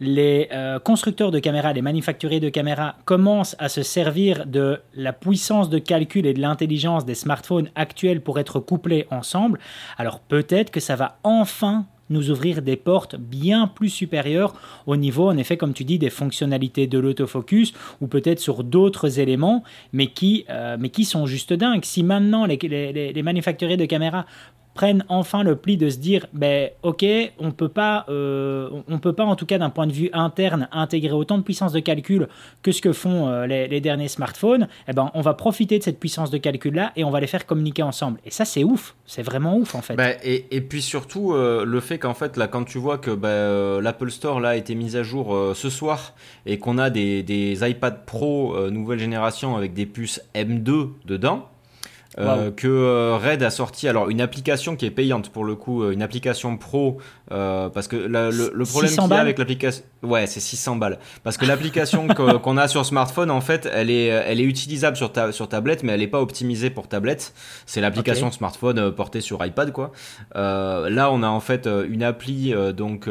les 0.00 0.48
euh, 0.52 0.78
constructeurs 0.78 1.30
de 1.30 1.38
caméras, 1.38 1.72
les 1.72 1.82
manufacturiers 1.82 2.40
de 2.40 2.48
caméras 2.48 2.96
commencent 3.04 3.56
à 3.58 3.68
se 3.68 3.82
servir 3.82 4.46
de 4.46 4.80
la 4.94 5.12
puissance 5.12 5.68
de 5.68 5.78
calcul 5.78 6.26
et 6.26 6.34
de 6.34 6.40
l'intelligence 6.40 7.04
des 7.04 7.14
smartphones 7.14 7.70
actuels 7.74 8.20
pour 8.22 8.38
être 8.38 8.60
couplés 8.60 9.06
ensemble, 9.10 9.58
alors 9.98 10.20
peut-être 10.20 10.70
que 10.70 10.80
ça 10.80 10.96
va 10.96 11.18
enfin 11.22 11.86
nous 12.10 12.30
ouvrir 12.30 12.62
des 12.62 12.76
portes 12.76 13.16
bien 13.16 13.66
plus 13.66 13.88
supérieures 13.88 14.54
au 14.86 14.96
niveau, 14.96 15.28
en 15.28 15.36
effet, 15.36 15.56
comme 15.56 15.72
tu 15.72 15.84
dis, 15.84 15.98
des 15.98 16.10
fonctionnalités 16.10 16.86
de 16.86 16.98
l'autofocus 16.98 17.72
ou 18.00 18.06
peut-être 18.06 18.40
sur 18.40 18.64
d'autres 18.64 19.18
éléments, 19.18 19.62
mais 19.92 20.08
qui, 20.08 20.44
euh, 20.50 20.76
mais 20.78 20.90
qui 20.90 21.04
sont 21.04 21.26
juste 21.26 21.52
dingues. 21.52 21.84
Si 21.84 22.02
maintenant 22.02 22.44
les, 22.44 22.56
les, 22.56 23.12
les 23.12 23.22
manufacturiers 23.22 23.76
de 23.76 23.86
caméras 23.86 24.26
prennent 24.74 25.04
enfin 25.08 25.42
le 25.42 25.56
pli 25.56 25.76
de 25.76 25.88
se 25.88 25.98
dire 25.98 26.26
ben 26.32 26.70
ok 26.82 27.04
on 27.38 27.50
peut 27.50 27.68
pas 27.68 28.04
euh, 28.08 28.68
on 28.88 28.98
peut 28.98 29.12
pas 29.12 29.24
en 29.24 29.36
tout 29.36 29.46
cas 29.46 29.58
d'un 29.58 29.70
point 29.70 29.86
de 29.86 29.92
vue 29.92 30.10
interne 30.12 30.68
intégrer 30.72 31.12
autant 31.12 31.38
de 31.38 31.42
puissance 31.42 31.72
de 31.72 31.80
calcul 31.80 32.28
que 32.62 32.72
ce 32.72 32.80
que 32.80 32.92
font 32.92 33.28
euh, 33.28 33.46
les, 33.46 33.80
derniers 33.80 34.08
smartphones. 34.08 34.68
Eh 34.88 34.92
ben 34.92 35.10
on 35.14 35.22
va 35.22 35.34
profiter 35.34 35.78
de 35.78 35.84
cette 35.84 35.98
puissance 35.98 36.30
de 36.30 36.38
calcul 36.38 36.74
là 36.74 36.92
et 36.96 37.04
on 37.04 37.10
va 37.10 37.20
les 37.20 37.26
faire 37.26 37.46
communiquer 37.46 37.82
ensemble. 37.82 38.20
Et 38.24 38.30
ça 38.30 38.44
c'est 38.44 38.64
ouf. 38.64 38.94
C'est 39.06 39.22
vraiment 39.22 39.56
ouf 39.56 39.74
en 39.74 39.82
fait. 39.82 39.96
Ben, 39.96 40.16
et, 40.22 40.60
puis 40.60 40.82
surtout 40.82 41.32
euh, 41.32 41.64
le 41.64 41.80
fait 41.80 41.98
qu'en 41.98 42.14
fait 42.14 42.36
là 42.36 42.46
quand 42.46 42.64
tu 42.64 42.78
vois 42.78 42.98
que 42.98 43.10
ben, 43.10 43.80
l'Apple 43.80 44.10
Store 44.10 44.40
là 44.40 44.50
a 44.50 44.56
été 44.56 44.74
mis 44.74 44.96
à 44.96 45.02
jour 45.02 45.36
ce 45.54 45.70
soir 45.70 46.14
et 46.46 46.58
qu'on 46.58 46.78
a 46.78 46.90
des, 46.90 47.22
des 47.22 47.68
iPad 47.68 48.04
Pro 48.04 48.70
nouvelle 48.70 48.98
génération 48.98 49.56
avec 49.56 49.74
des 49.74 49.86
puces 49.86 50.22
M2 50.34 50.90
dedans 51.06 51.48
euh, 52.18 52.50
que 52.50 52.66
euh, 52.66 53.16
Red 53.16 53.42
a 53.42 53.50
sorti 53.50 53.86
alors 53.86 54.10
une 54.10 54.20
application 54.20 54.74
qui 54.74 54.84
est 54.84 54.90
payante 54.90 55.30
pour 55.30 55.44
le 55.44 55.54
coup, 55.54 55.82
euh, 55.82 55.92
une 55.92 56.02
application 56.02 56.56
pro 56.56 56.98
parce 57.30 57.88
que 57.88 57.96
le, 57.96 58.64
problème 58.64 58.90
qu'il 58.90 59.08
y 59.08 59.12
a 59.12 59.20
avec 59.20 59.38
l'application, 59.38 59.82
ouais, 60.02 60.26
c'est 60.26 60.40
600 60.40 60.76
balles 60.76 60.98
parce 61.22 61.36
que 61.36 61.46
l'application 61.46 62.08
qu'on 62.42 62.56
a 62.56 62.68
sur 62.68 62.84
smartphone 62.84 63.30
en 63.30 63.40
fait, 63.40 63.68
elle 63.72 63.90
est 63.90 64.06
elle 64.06 64.40
est 64.40 64.44
utilisable 64.44 64.96
sur 64.96 65.12
ta, 65.12 65.32
sur 65.32 65.48
tablette 65.48 65.82
mais 65.82 65.92
elle 65.92 66.02
est 66.02 66.08
pas 66.08 66.20
optimisée 66.20 66.70
pour 66.70 66.88
tablette. 66.88 67.32
C'est 67.66 67.80
l'application 67.80 68.30
smartphone 68.30 68.92
portée 68.92 69.20
sur 69.20 69.44
iPad 69.44 69.72
quoi. 69.72 69.92
là, 70.34 71.10
on 71.12 71.22
a 71.22 71.28
en 71.28 71.40
fait 71.40 71.68
une 71.88 72.02
appli 72.02 72.54
donc 72.76 73.08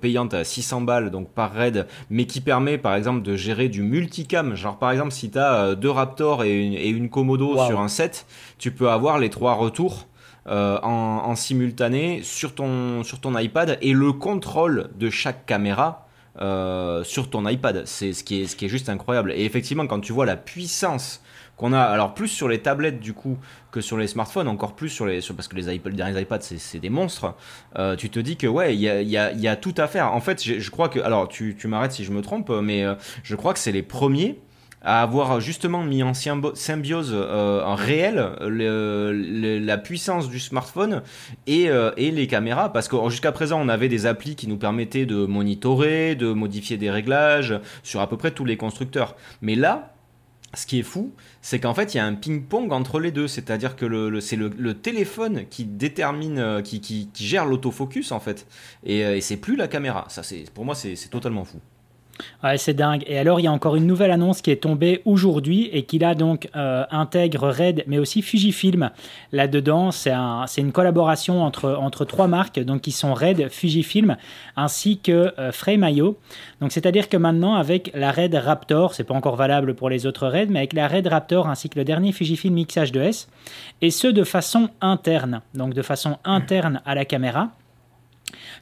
payante 0.00 0.34
à 0.34 0.44
600 0.44 0.82
balles 0.82 1.10
donc 1.10 1.30
par 1.30 1.54
Red, 1.54 1.86
mais 2.10 2.26
qui 2.26 2.40
permet 2.40 2.78
par 2.78 2.94
exemple 2.94 3.22
de 3.22 3.36
gérer 3.36 3.68
du 3.68 3.82
multicam. 3.82 4.54
Genre 4.54 4.78
par 4.78 4.90
exemple 4.90 5.12
si 5.12 5.30
tu 5.30 5.38
as 5.38 5.74
deux 5.74 5.90
Raptor 5.90 6.44
et 6.44 6.52
une, 6.52 6.74
et 6.74 6.88
une 6.88 7.08
Komodo 7.08 7.66
sur 7.66 7.80
un 7.80 7.88
set 7.88 8.26
tu 8.58 8.70
peux 8.70 8.90
avoir 8.90 9.18
les 9.18 9.30
trois 9.30 9.54
retours 9.54 10.06
euh, 10.48 10.78
en, 10.82 11.34
simultané 11.34 12.20
sur 12.22 12.54
ton, 12.54 13.02
sur 13.02 13.20
ton 13.20 13.36
iPad 13.36 13.78
et 13.80 13.92
le 13.92 14.12
contrôle 14.12 14.90
de 14.96 15.10
chaque 15.10 15.44
caméra 15.44 16.06
euh, 16.40 17.02
sur 17.02 17.30
ton 17.30 17.48
iPad. 17.48 17.82
C'est 17.84 18.12
ce 18.12 18.22
qui 18.22 18.42
est, 18.42 18.46
ce 18.46 18.54
qui 18.54 18.66
est 18.66 18.68
juste 18.68 18.88
incroyable. 18.88 19.32
Et 19.32 19.44
effectivement, 19.44 19.88
quand 19.88 19.98
tu 19.98 20.12
vois 20.12 20.24
la 20.24 20.36
puissance 20.36 21.20
qu'on 21.56 21.72
a, 21.72 21.80
alors 21.80 22.14
plus 22.14 22.28
sur 22.28 22.48
les 22.48 22.60
tablettes 22.60 23.00
du 23.00 23.12
coup 23.12 23.38
que 23.72 23.80
sur 23.80 23.96
les 23.96 24.06
smartphones, 24.06 24.46
encore 24.46 24.76
plus 24.76 24.88
sur 24.88 25.06
les, 25.06 25.20
parce 25.34 25.48
que 25.48 25.56
les, 25.56 25.78
derniers 25.78 26.20
iPads 26.20 26.40
c'est 26.40 26.78
des 26.78 26.90
monstres. 26.90 27.34
Euh, 27.76 27.96
tu 27.96 28.08
te 28.08 28.20
dis 28.20 28.36
que 28.36 28.46
ouais, 28.46 28.74
il 28.74 28.80
y 28.80 28.88
a, 28.88 29.02
y, 29.02 29.16
a, 29.16 29.32
y 29.32 29.48
a, 29.48 29.56
tout 29.56 29.74
à 29.78 29.88
faire. 29.88 30.12
En 30.12 30.20
fait, 30.20 30.42
je, 30.44 30.70
crois 30.70 30.88
que, 30.88 31.00
alors 31.00 31.28
tu, 31.28 31.56
tu 31.58 31.66
m'arrêtes 31.66 31.92
si 31.92 32.04
je 32.04 32.12
me 32.12 32.22
trompe, 32.22 32.50
mais 32.62 32.84
je 33.24 33.34
crois 33.34 33.52
que 33.52 33.58
c'est 33.58 33.72
les 33.72 33.82
premiers 33.82 34.38
à 34.86 35.02
avoir 35.02 35.40
justement 35.40 35.82
mis 35.82 36.02
en 36.02 36.12
symbiose 36.14 37.12
en 37.12 37.74
réel 37.74 38.30
la 38.40 39.78
puissance 39.78 40.30
du 40.30 40.40
smartphone 40.40 41.02
et, 41.46 41.68
et 41.96 42.10
les 42.10 42.26
caméras, 42.26 42.72
parce 42.72 42.88
que 42.88 42.96
jusqu'à 43.10 43.32
présent 43.32 43.60
on 43.60 43.68
avait 43.68 43.88
des 43.88 44.06
applis 44.06 44.36
qui 44.36 44.46
nous 44.46 44.56
permettaient 44.56 45.06
de 45.06 45.26
monitorer, 45.26 46.14
de 46.14 46.32
modifier 46.32 46.76
des 46.76 46.90
réglages 46.90 47.60
sur 47.82 48.00
à 48.00 48.08
peu 48.08 48.16
près 48.16 48.30
tous 48.30 48.44
les 48.44 48.56
constructeurs. 48.56 49.16
Mais 49.42 49.56
là, 49.56 49.96
ce 50.54 50.66
qui 50.66 50.78
est 50.78 50.84
fou, 50.84 51.12
c'est 51.42 51.60
qu'en 51.60 51.74
fait, 51.74 51.94
il 51.94 51.98
y 51.98 52.00
a 52.00 52.06
un 52.06 52.14
ping-pong 52.14 52.72
entre 52.72 52.98
les 52.98 53.12
deux. 53.12 53.28
C'est-à-dire 53.28 53.76
que 53.76 53.84
le, 53.84 54.20
c'est 54.20 54.36
le, 54.36 54.74
téléphone 54.74 55.46
qui 55.48 55.64
détermine, 55.64 56.38
euh, 56.38 56.62
qui, 56.62 56.80
qui, 56.80 57.08
gère 57.14 57.46
l'autofocus, 57.46 58.12
en 58.12 58.20
fait. 58.20 58.46
Et, 58.84 59.04
euh, 59.04 59.16
et 59.16 59.20
c'est 59.20 59.36
plus 59.36 59.56
la 59.56 59.68
caméra. 59.68 60.06
Ça, 60.08 60.22
pour 60.54 60.64
moi, 60.64 60.74
c'est 60.74 60.96
totalement 61.10 61.44
fou. 61.44 61.60
Ouais, 62.42 62.58
c'est 62.58 62.74
dingue. 62.74 63.02
Et 63.06 63.18
alors, 63.18 63.40
il 63.40 63.44
y 63.44 63.46
a 63.46 63.52
encore 63.52 63.76
une 63.76 63.86
nouvelle 63.86 64.10
annonce 64.10 64.42
qui 64.42 64.50
est 64.50 64.62
tombée 64.62 65.02
aujourd'hui 65.04 65.68
et 65.72 65.82
qui 65.82 65.98
là 65.98 66.14
donc 66.14 66.48
euh, 66.56 66.84
intègre 66.90 67.48
Red, 67.48 67.84
mais 67.86 67.98
aussi 67.98 68.22
Fujifilm. 68.22 68.90
Là-dedans, 69.32 69.90
c'est 69.90 70.12
un, 70.12 70.46
une 70.56 70.72
collaboration 70.72 71.42
entre, 71.42 72.04
trois 72.04 72.26
marques, 72.26 72.60
donc 72.60 72.82
qui 72.82 72.92
sont 72.92 73.14
Red, 73.14 73.48
Fujifilm, 73.50 74.16
ainsi 74.56 74.98
que 74.98 75.32
euh, 75.38 75.52
Frame.io. 75.52 76.18
Donc, 76.60 76.72
c'est-à-dire 76.72 77.08
que 77.08 77.16
maintenant, 77.16 77.54
avec 77.54 77.90
la 77.94 78.12
Red 78.12 78.34
Raptor, 78.34 78.94
c'est 78.94 79.04
pas 79.04 79.14
encore 79.14 79.36
valable 79.36 79.74
pour 79.74 79.90
les 79.90 80.06
autres 80.06 80.28
Red, 80.28 80.50
mais 80.50 80.60
avec 80.60 80.72
la 80.72 80.88
Red 80.88 81.06
Raptor 81.06 81.48
ainsi 81.48 81.68
que 81.68 81.78
le 81.78 81.84
dernier 81.84 82.12
Fujifilm 82.12 82.56
X-H2S, 82.58 83.28
et 83.82 83.90
ce 83.90 84.06
de 84.06 84.24
façon 84.24 84.68
interne, 84.80 85.40
donc 85.54 85.74
de 85.74 85.82
façon 85.82 86.18
interne 86.24 86.80
à 86.84 86.94
la 86.94 87.04
caméra. 87.04 87.50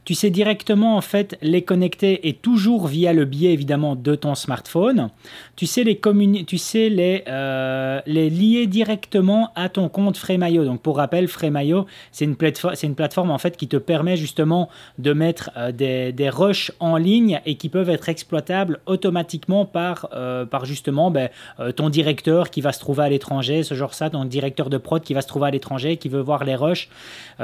Tu 0.05 0.15
sais 0.15 0.31
directement 0.31 0.97
en 0.97 1.01
fait 1.01 1.39
les 1.41 1.63
connecter 1.63 2.29
et 2.29 2.35
toujours 2.35 2.87
via 2.87 3.13
le 3.13 3.25
biais 3.25 3.53
évidemment 3.53 3.97
de 3.97 4.15
ton 4.15 4.35
smartphone. 4.35 5.11
Tu 5.57 5.67
sais 5.67 5.85
les 5.85 6.01
tu 6.47 6.59
sais 6.59 6.89
les, 6.89 7.25
euh, 7.29 8.01
les 8.07 8.31
lier 8.31 8.67
directement 8.67 9.51
à 9.55 9.69
ton 9.69 9.89
compte 9.89 10.17
Fremayo. 10.17 10.65
Donc 10.65 10.83
pour 10.83 10.97
rappel, 10.99 11.29
Fremayo 11.29 11.87
c'est 12.13 12.25
une 12.25 12.37
plateforme 12.37 12.75
une 12.85 12.95
plateforme 12.95 13.31
en 13.31 13.39
fait 13.39 13.57
qui 13.57 13.67
te 13.67 13.79
permet 13.79 14.17
justement 14.17 14.69
de 14.99 15.15
mettre 15.15 15.51
euh, 15.57 15.73
des, 15.73 16.13
des 16.13 16.29
rushs 16.29 16.71
en 16.81 16.97
ligne 16.97 17.41
et 17.47 17.55
qui 17.55 17.71
peuvent 17.71 17.89
être 17.89 18.11
exploitables 18.11 18.81
automatiquement 18.85 19.65
par 19.65 20.09
euh, 20.13 20.45
par 20.45 20.67
justement 20.67 21.11
ben, 21.11 21.31
ton 21.77 21.89
directeur 21.89 22.51
qui 22.51 22.61
va 22.61 22.73
se 22.73 22.81
trouver 22.81 23.05
à 23.05 23.09
l'étranger, 23.09 23.63
ce 23.63 23.75
genre 23.75 23.95
ça, 23.95 24.11
ton 24.11 24.25
directeur 24.25 24.69
de 24.69 24.77
prod 24.77 25.03
qui 25.03 25.15
va 25.15 25.23
se 25.23 25.29
trouver 25.29 25.49
à 25.49 25.51
l'étranger, 25.51 25.97
qui 25.97 26.09
veut 26.09 26.21
voir 26.21 26.45
les 26.45 26.55
rushs, 26.55 26.89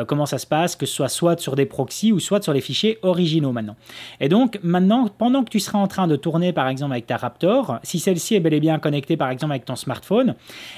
comment 0.06 0.26
ça 0.26 0.38
se 0.38 0.46
passe, 0.46 0.76
que 0.76 0.86
ce 0.86 0.94
soit 0.94 1.08
soit 1.08 1.40
sur 1.40 1.56
des 1.56 1.66
proxys 1.66 2.12
ou 2.12 2.19
soit 2.20 2.42
sur 2.42 2.52
les 2.52 2.60
fichiers 2.60 2.98
originaux 3.02 3.52
maintenant. 3.52 3.76
Et 4.20 4.28
donc 4.28 4.58
maintenant, 4.62 5.08
pendant 5.18 5.44
que 5.44 5.50
tu 5.50 5.60
seras 5.60 5.78
en 5.78 5.86
train 5.86 6.06
de 6.06 6.16
tourner 6.16 6.52
par 6.52 6.68
exemple 6.68 6.92
avec 6.92 7.06
ta 7.06 7.16
Raptor, 7.16 7.78
si 7.82 7.98
celle-ci 7.98 8.34
est 8.34 8.40
bel 8.40 8.54
et 8.54 8.60
bien 8.60 8.78
connectée 8.78 9.16
par 9.16 9.30
exemple 9.30 9.52
avec 9.52 9.64
ton 9.64 9.76
smartphone, 9.76 10.34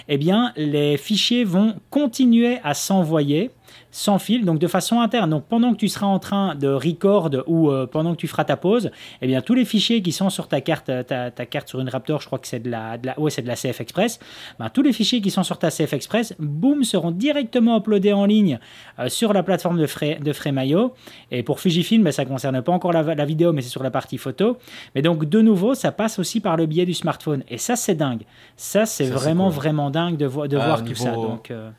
eh 0.09 0.19
bien 0.19 0.53
les 0.57 0.97
fichiers 0.97 1.45
vont 1.45 1.75
continuer 1.91 2.59
à 2.65 2.75
s'envoyer 2.75 3.51
sans 3.93 4.19
fil, 4.19 4.45
donc 4.45 4.59
de 4.59 4.67
façon 4.67 5.01
interne. 5.01 5.31
Donc 5.31 5.45
pendant 5.45 5.73
que 5.73 5.77
tu 5.77 5.89
seras 5.89 6.07
en 6.07 6.19
train 6.19 6.57
de 6.57 6.67
record 6.67 7.31
ou 7.47 7.71
euh, 7.71 7.87
pendant 7.87 8.13
que 8.13 8.17
tu 8.17 8.27
feras 8.27 8.45
ta 8.45 8.57
pause, 8.57 8.91
eh 9.21 9.27
bien 9.29 9.41
tous 9.41 9.55
les 9.55 9.65
fichiers 9.65 10.03
qui 10.03 10.11
sont 10.11 10.31
sur 10.31 10.49
ta 10.49 10.61
carte, 10.61 10.91
ta, 11.07 11.31
carte 11.31 11.69
sur 11.69 11.79
une 11.79 11.89
Raptor, 11.89 12.21
je 12.21 12.27
crois 12.27 12.39
que 12.41 12.49
c'est 12.49 12.61
de 12.61 12.71
la, 12.71 12.99
de 12.99 13.07
la, 13.07 13.21
ouais, 13.21 13.31
c'est 13.31 13.43
de 13.43 13.49
la 13.49 13.55
CF 13.55 13.81
Express, 13.81 14.19
ben, 14.59 14.69
tous 14.71 14.83
les 14.83 14.93
fichiers 14.93 15.21
qui 15.21 15.31
sont 15.31 15.43
sur 15.45 15.59
ta 15.59 15.71
CF 15.71 15.93
Express, 15.93 16.35
boum, 16.39 16.83
seront 16.83 17.11
directement 17.11 17.79
uploadés 17.79 18.13
en 18.13 18.25
ligne 18.25 18.59
euh, 18.99 19.09
sur 19.09 19.33
la 19.33 19.43
plateforme 19.43 19.79
de, 19.79 19.87
Free, 19.87 20.17
de 20.17 20.33
Fremayo. 20.33 20.95
Et 21.31 21.43
pour 21.43 21.61
Fujifilm, 21.61 22.03
ben, 22.03 22.13
ça 22.13 22.25
ne 22.25 22.29
concerne 22.29 22.63
pas 22.63 22.73
encore 22.73 22.93
la, 22.93 23.03
la 23.15 23.25
vidéo, 23.25 23.53
mais 23.53 23.63
c'est 23.63 23.69
sur 23.69 23.83
la 23.83 23.91
partie 23.91 24.19
photo. 24.19 24.57
Mais 24.95 25.03
donc 25.03 25.27
de 25.27 25.41
nouveau, 25.41 25.75
ça 25.75 25.93
passe 25.93 26.19
aussi 26.19 26.41
par 26.41 26.57
le 26.57 26.67
biais 26.67 26.87
du 26.87 26.95
smartphone. 26.95 27.45
Et 27.49 27.59
ça, 27.59 27.77
c'est 27.77 27.95
dingue. 27.95 28.23
Ça, 28.57 28.87
c'est 28.87 29.05
vraiment, 29.05 29.51
vraiment 29.51 29.91
dingue 29.91 30.17
de, 30.17 30.27
de 30.49 30.57
ah, 30.57 30.67
voir 30.67 30.85
tout 30.85 30.95
ça. 30.95 31.13
Donc, 31.13 31.51
euh, 31.51 31.71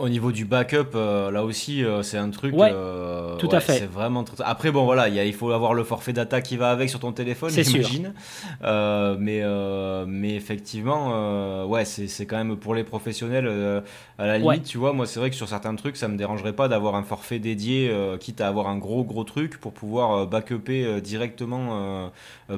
au 0.00 0.08
niveau 0.08 0.32
du 0.32 0.44
backup, 0.46 0.94
euh, 0.94 1.30
là 1.30 1.44
aussi, 1.44 1.84
euh, 1.84 2.02
c'est 2.02 2.16
un 2.16 2.30
truc. 2.30 2.56
Ouais, 2.56 2.70
euh, 2.72 3.36
tout 3.36 3.48
à 3.52 3.60
fait. 3.60 3.78
C'est 3.78 3.86
vraiment. 3.86 4.24
Après, 4.40 4.70
bon, 4.70 4.84
voilà, 4.84 5.08
il 5.08 5.34
faut 5.34 5.50
avoir 5.50 5.74
le 5.74 5.84
forfait 5.84 6.12
data 6.12 6.40
qui 6.40 6.56
va 6.56 6.70
avec 6.70 6.88
sur 6.88 7.00
ton 7.00 7.12
téléphone, 7.12 7.50
j'imagine. 7.50 8.14
mais, 8.62 9.42
mais 10.06 10.34
effectivement, 10.34 11.66
ouais, 11.66 11.84
c'est 11.84 12.26
quand 12.26 12.38
même 12.38 12.56
pour 12.56 12.74
les 12.74 12.84
professionnels. 12.84 13.48
à 14.18 14.26
la 14.26 14.38
limite, 14.38 14.64
tu 14.64 14.78
vois, 14.78 14.92
moi, 14.92 15.06
c'est 15.06 15.20
vrai 15.20 15.30
que 15.30 15.36
sur 15.36 15.48
certains 15.48 15.74
trucs, 15.74 15.96
ça 15.96 16.08
me 16.08 16.16
dérangerait 16.16 16.54
pas 16.54 16.68
d'avoir 16.68 16.94
un 16.94 17.02
forfait 17.02 17.38
dédié, 17.38 17.92
quitte 18.18 18.40
à 18.40 18.48
avoir 18.48 18.68
un 18.68 18.78
gros, 18.78 19.04
gros 19.04 19.24
truc 19.24 19.60
pour 19.60 19.72
pouvoir 19.72 20.26
backuper 20.26 21.00
directement 21.00 22.10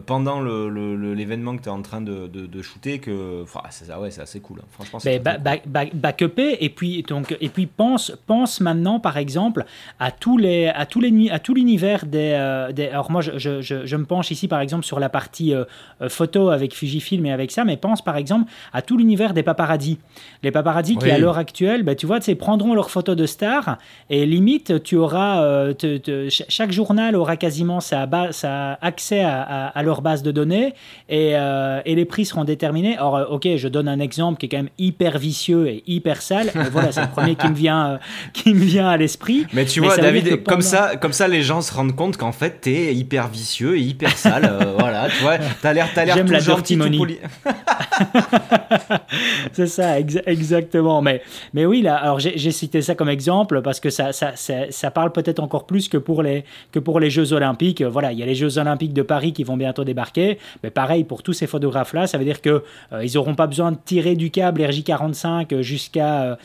pendant 0.06 0.40
l'événement 0.40 1.56
que 1.56 1.62
tu 1.62 1.68
es 1.68 1.72
en 1.72 1.82
train 1.82 2.00
de, 2.00 2.28
de, 2.28 2.62
shooter. 2.62 3.00
Que, 3.00 3.44
c'est 3.70 3.92
ouais, 3.94 4.20
assez 4.20 4.40
cool. 4.40 4.60
Hein. 4.60 4.66
Franchement, 4.70 5.00
c'est. 5.00 5.18
backuper, 5.18 6.64
et 6.64 6.70
puis 6.70 7.02
donc 7.02 7.31
et 7.40 7.48
puis 7.48 7.66
pense, 7.66 8.12
pense 8.26 8.60
maintenant 8.60 9.00
par 9.00 9.16
exemple 9.16 9.64
à 9.98 10.10
tous 10.10 10.38
les, 10.38 10.68
à 10.68 10.86
tous 10.86 11.00
les, 11.00 11.30
à 11.30 11.38
tout 11.38 11.54
l'univers 11.54 12.06
des, 12.06 12.32
euh, 12.34 12.72
des, 12.72 12.88
Alors 12.88 13.10
moi, 13.10 13.20
je, 13.20 13.38
je, 13.38 13.60
je, 13.60 13.96
me 13.96 14.04
penche 14.04 14.30
ici 14.30 14.48
par 14.48 14.60
exemple 14.60 14.84
sur 14.84 15.00
la 15.00 15.08
partie 15.08 15.54
euh, 15.54 15.64
euh, 16.00 16.08
photo 16.08 16.50
avec 16.50 16.74
Fujifilm 16.74 17.26
et 17.26 17.32
avec 17.32 17.50
ça, 17.50 17.64
mais 17.64 17.76
pense 17.76 18.02
par 18.02 18.16
exemple 18.16 18.50
à 18.72 18.82
tout 18.82 18.96
l'univers 18.96 19.34
des 19.34 19.42
paparazzis. 19.42 19.98
Les 20.42 20.50
paparazzis 20.50 20.96
qui 20.96 21.10
à 21.10 21.18
l'heure 21.18 21.38
actuelle, 21.38 21.82
bah, 21.82 21.94
tu 21.94 22.06
vois, 22.06 22.18
prendront 22.38 22.74
leurs 22.74 22.90
photos 22.90 23.16
de 23.16 23.26
stars 23.26 23.78
et 24.10 24.26
limite 24.26 24.82
tu 24.82 24.96
auras, 24.96 25.72
chaque 26.28 26.72
journal 26.72 27.14
aura 27.14 27.36
quasiment 27.36 27.80
sa, 27.80 28.08
sa 28.30 28.74
accès 28.80 29.20
à, 29.20 29.42
à, 29.42 29.82
leur 29.82 30.00
base 30.02 30.22
de 30.22 30.30
données 30.30 30.74
et, 31.08 31.32
et 31.84 31.94
les 31.94 32.04
prix 32.04 32.24
seront 32.24 32.44
déterminés. 32.44 32.96
Or, 32.98 33.26
ok, 33.30 33.48
je 33.56 33.68
donne 33.68 33.88
un 33.88 34.00
exemple 34.00 34.38
qui 34.38 34.46
est 34.46 34.48
quand 34.48 34.58
même 34.58 34.70
hyper 34.78 35.18
vicieux 35.18 35.68
et 35.68 35.82
hyper 35.86 36.22
sale. 36.22 36.50
Mais 36.54 36.70
voilà, 36.70 36.92
c'est 36.92 37.02
le 37.02 37.08
premier 37.22 37.36
qui 37.36 37.48
me 37.48 37.54
vient, 37.54 37.86
euh, 37.86 37.98
qui 38.32 38.54
me 38.54 38.64
vient 38.64 38.88
à 38.88 38.96
l'esprit. 38.96 39.46
Mais 39.52 39.64
tu 39.64 39.80
vois, 39.80 39.96
David, 39.96 40.42
comme, 40.44 40.62
ça, 40.62 40.96
comme 40.96 41.12
ça, 41.12 41.28
les 41.28 41.42
gens 41.42 41.60
se 41.60 41.72
rendent 41.72 41.94
compte 41.94 42.16
qu'en 42.16 42.32
fait, 42.32 42.60
t'es 42.60 42.94
hyper 42.94 43.28
vicieux 43.28 43.76
et 43.76 43.80
hyper 43.80 44.16
sale. 44.16 44.44
Euh, 44.44 44.74
voilà, 44.78 45.08
tu 45.08 45.22
vois, 45.22 45.38
t'as 45.60 45.72
l'air, 45.72 45.88
t'as 45.94 46.04
l'air 46.04 46.24
tout 46.24 46.40
gentil, 46.40 46.78
tout 46.78 46.98
poli. 46.98 47.18
C'est 49.52 49.66
ça, 49.66 49.98
exactement. 49.98 51.02
Mais, 51.02 51.22
mais 51.54 51.66
oui, 51.66 51.82
là, 51.82 51.96
alors 51.96 52.18
j'ai 52.18 52.50
cité 52.50 52.82
ça 52.82 52.94
comme 52.94 53.08
exemple 53.08 53.62
parce 53.62 53.80
que 53.80 53.90
ça, 53.90 54.12
ça, 54.12 54.32
ça, 54.36 54.90
parle 54.90 55.12
peut-être 55.12 55.40
encore 55.40 55.66
plus 55.66 55.88
que 55.88 55.98
pour, 55.98 56.22
les, 56.22 56.44
que 56.72 56.78
pour 56.78 57.00
les 57.00 57.10
Jeux 57.10 57.32
Olympiques. 57.32 57.82
Voilà, 57.82 58.12
il 58.12 58.18
y 58.18 58.22
a 58.22 58.26
les 58.26 58.34
Jeux 58.34 58.58
Olympiques 58.58 58.92
de 58.92 59.02
Paris 59.02 59.32
qui 59.32 59.44
vont 59.44 59.56
bientôt 59.56 59.84
débarquer. 59.84 60.38
Mais 60.62 60.70
pareil, 60.70 61.04
pour 61.04 61.22
tous 61.22 61.32
ces 61.32 61.46
photographes-là, 61.46 62.06
ça 62.06 62.18
veut 62.18 62.24
dire 62.24 62.40
qu'ils 62.40 62.60
euh, 62.92 63.04
ils 63.04 63.14
n'auront 63.14 63.34
pas 63.34 63.46
besoin 63.46 63.72
de 63.72 63.78
tirer 63.84 64.14
du 64.16 64.30
câble 64.30 64.62
RJ45 64.62 65.60
jusqu'à 65.62 66.38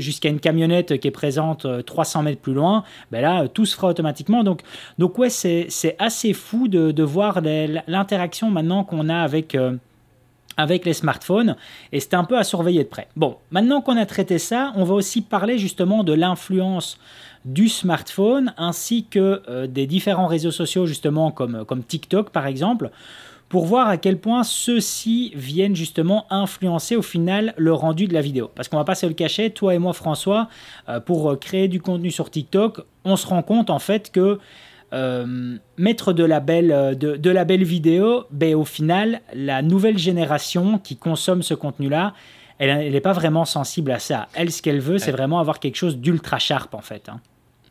jusqu'à 0.00 0.28
une 0.28 0.40
camionnette 0.40 0.98
qui 1.00 1.08
est 1.08 1.12
présente 1.12 1.66
300 1.84 2.20
euh, 2.20 2.22
mètres 2.22 2.40
plus 2.40 2.54
loin, 2.54 2.84
ben 3.10 3.20
là, 3.20 3.48
tout 3.48 3.66
se 3.66 3.74
fera 3.74 3.88
automatiquement. 3.88 4.44
Donc, 4.44 4.62
donc 4.98 5.18
ouais, 5.18 5.30
c'est 5.30 5.96
assez 5.98 6.32
fou 6.32 6.68
de, 6.68 6.90
de 6.90 7.02
voir 7.02 7.40
l'interaction 7.40 8.50
maintenant 8.50 8.84
qu'on 8.84 9.08
a 9.08 9.18
avec... 9.18 9.54
Euh, 9.54 9.76
avec 10.58 10.86
les 10.86 10.94
smartphones, 10.94 11.54
et 11.92 12.00
c'est 12.00 12.14
un 12.14 12.24
peu 12.24 12.38
à 12.38 12.42
surveiller 12.42 12.82
de 12.82 12.88
près. 12.88 13.08
Bon, 13.14 13.36
maintenant 13.50 13.82
qu'on 13.82 13.98
a 13.98 14.06
traité 14.06 14.38
ça, 14.38 14.72
on 14.74 14.84
va 14.84 14.94
aussi 14.94 15.20
parler 15.20 15.58
justement 15.58 16.02
de 16.02 16.14
l'influence 16.14 16.98
du 17.44 17.68
smartphone 17.68 18.54
ainsi 18.56 19.04
que 19.04 19.42
euh, 19.48 19.66
des 19.66 19.86
différents 19.86 20.26
réseaux 20.26 20.50
sociaux 20.50 20.86
justement 20.86 21.30
comme, 21.30 21.66
comme 21.66 21.84
TikTok 21.84 22.30
par 22.30 22.46
exemple 22.46 22.90
pour 23.48 23.66
voir 23.66 23.88
à 23.88 23.96
quel 23.96 24.18
point 24.18 24.42
ceux-ci 24.42 25.32
viennent 25.34 25.76
justement 25.76 26.26
influencer 26.30 26.96
au 26.96 27.02
final 27.02 27.54
le 27.56 27.72
rendu 27.72 28.06
de 28.06 28.14
la 28.14 28.20
vidéo. 28.20 28.50
Parce 28.54 28.68
qu'on 28.68 28.76
va 28.76 28.84
pas 28.84 28.94
se 28.94 29.06
le 29.06 29.14
cacher, 29.14 29.50
toi 29.50 29.74
et 29.74 29.78
moi 29.78 29.92
François, 29.92 30.48
euh, 30.88 31.00
pour 31.00 31.30
euh, 31.30 31.36
créer 31.36 31.68
du 31.68 31.80
contenu 31.80 32.10
sur 32.10 32.30
TikTok, 32.30 32.80
on 33.04 33.16
se 33.16 33.26
rend 33.26 33.42
compte 33.42 33.70
en 33.70 33.78
fait 33.78 34.10
que 34.10 34.38
euh, 34.92 35.56
mettre 35.76 36.12
de 36.12 36.24
la 36.24 36.40
belle, 36.40 36.96
de, 36.98 37.30
la 37.30 37.44
belle 37.44 37.64
vidéo, 37.64 38.24
ben, 38.30 38.54
au 38.54 38.64
final, 38.64 39.20
la 39.34 39.62
nouvelle 39.62 39.98
génération 39.98 40.78
qui 40.78 40.96
consomme 40.96 41.42
ce 41.42 41.54
contenu-là, 41.54 42.14
elle 42.58 42.90
n'est 42.90 43.00
pas 43.00 43.12
vraiment 43.12 43.44
sensible 43.44 43.90
à 43.90 43.98
ça. 43.98 44.28
Elle, 44.34 44.50
ce 44.50 44.62
qu'elle 44.62 44.80
veut, 44.80 44.98
c'est 44.98 45.10
vraiment 45.10 45.40
avoir 45.40 45.60
quelque 45.60 45.76
chose 45.76 45.98
d'ultra 45.98 46.38
sharp 46.38 46.74
en 46.74 46.80
fait. 46.80 47.08
Hein. 47.08 47.20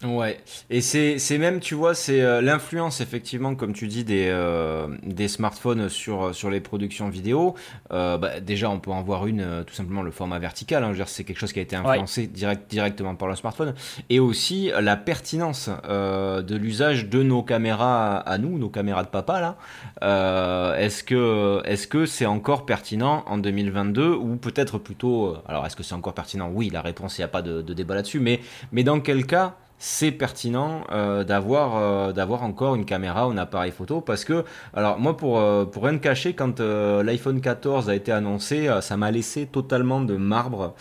Ouais, 0.04 0.40
et 0.70 0.82
c'est 0.82 1.38
même, 1.38 1.62
tu 1.62 1.74
vois, 1.74 1.96
c'est 1.96 2.22
euh, 2.22 2.42
l'influence 2.42 3.00
effectivement, 3.00 3.56
comme 3.56 3.72
tu 3.72 3.88
dis, 3.88 4.04
des, 4.04 4.28
euh, 4.30 4.88
des 5.04 5.30
smartphones 5.30 5.88
sur, 5.88 6.36
sur 6.36 6.50
les 6.50 6.60
productions 6.60 7.08
vidéo. 7.08 7.56
Euh, 7.92 8.18
bah, 8.18 8.42
déjà, 8.42 8.70
on 8.70 8.80
peut 8.80 8.92
en 8.92 9.02
voir 9.02 9.26
une, 9.26 9.64
tout 9.66 9.74
simplement 9.74 10.02
le 10.02 10.12
format 10.12 10.38
vertical. 10.38 10.84
Hein, 10.84 10.94
c'est 11.06 11.24
quelque 11.24 11.40
chose 11.40 11.54
qui 11.54 11.60
a 11.60 11.62
été 11.62 11.78
influencé 11.78 12.28
direct, 12.28 12.70
directement 12.70 13.16
par 13.16 13.30
le 13.30 13.36
smartphone. 13.36 13.74
Et 14.10 14.20
aussi 14.20 14.70
la 14.80 14.98
pertinence 14.98 15.70
de 15.70 16.56
l'usage 16.56 17.08
de 17.08 17.24
nos 17.24 17.42
caméras 17.42 18.18
à 18.18 18.38
nous, 18.38 18.58
nos 18.58 18.70
caméras 18.70 19.04
de 19.04 19.10
papa 19.10 19.40
là. 19.40 20.76
est-ce 20.78 21.04
que 21.04 21.62
est-ce 21.66 21.88
que 21.88 22.06
c'est 22.06 22.26
encore 22.26 22.66
pertinent 22.66 23.24
en 23.28 23.38
2022 23.38 24.10
ou 24.10 24.36
peut-être 24.36 24.78
plutôt, 24.78 25.36
alors 25.48 25.66
est-ce 25.66 25.76
que 25.76 25.84
c'est 25.84 25.96
encore 25.96 26.14
pertinent? 26.14 26.50
Oui, 26.54 26.70
la 26.70 26.82
réponse, 26.82 27.18
il 27.18 27.22
n'y 27.22 27.26
a 27.26 27.30
pas 27.30 27.42
de, 27.42 27.62
de 27.62 27.74
débat 27.74 27.96
là-dessus. 27.96 28.20
Mais 28.20 28.42
mais 28.72 28.84
dans 28.84 29.00
quel 29.00 29.26
cas 29.26 29.56
c'est 29.78 30.12
pertinent 30.12 30.82
d'avoir 31.28 32.14
d'avoir 32.14 32.44
encore 32.44 32.76
une 32.76 32.86
caméra 32.86 33.24
un 33.24 33.38
appareil 33.38 33.72
photo 33.72 34.02
parce 34.02 34.24
que 34.24 34.46
alors 34.74 35.00
moi 35.00 35.18
pour 35.18 35.42
pour 35.70 35.84
rien 35.84 35.98
cacher 35.98 36.34
quand 36.34 36.60
l'iPhone 36.60 37.42
14 37.42 37.90
a 37.90 37.96
été 37.96 38.12
annoncé 38.12 38.70
ça 38.82 38.98
m'a 38.98 39.12
laissé 39.12 39.46
totalement 39.46 40.02
de 40.02 40.16
marbre 40.16 40.76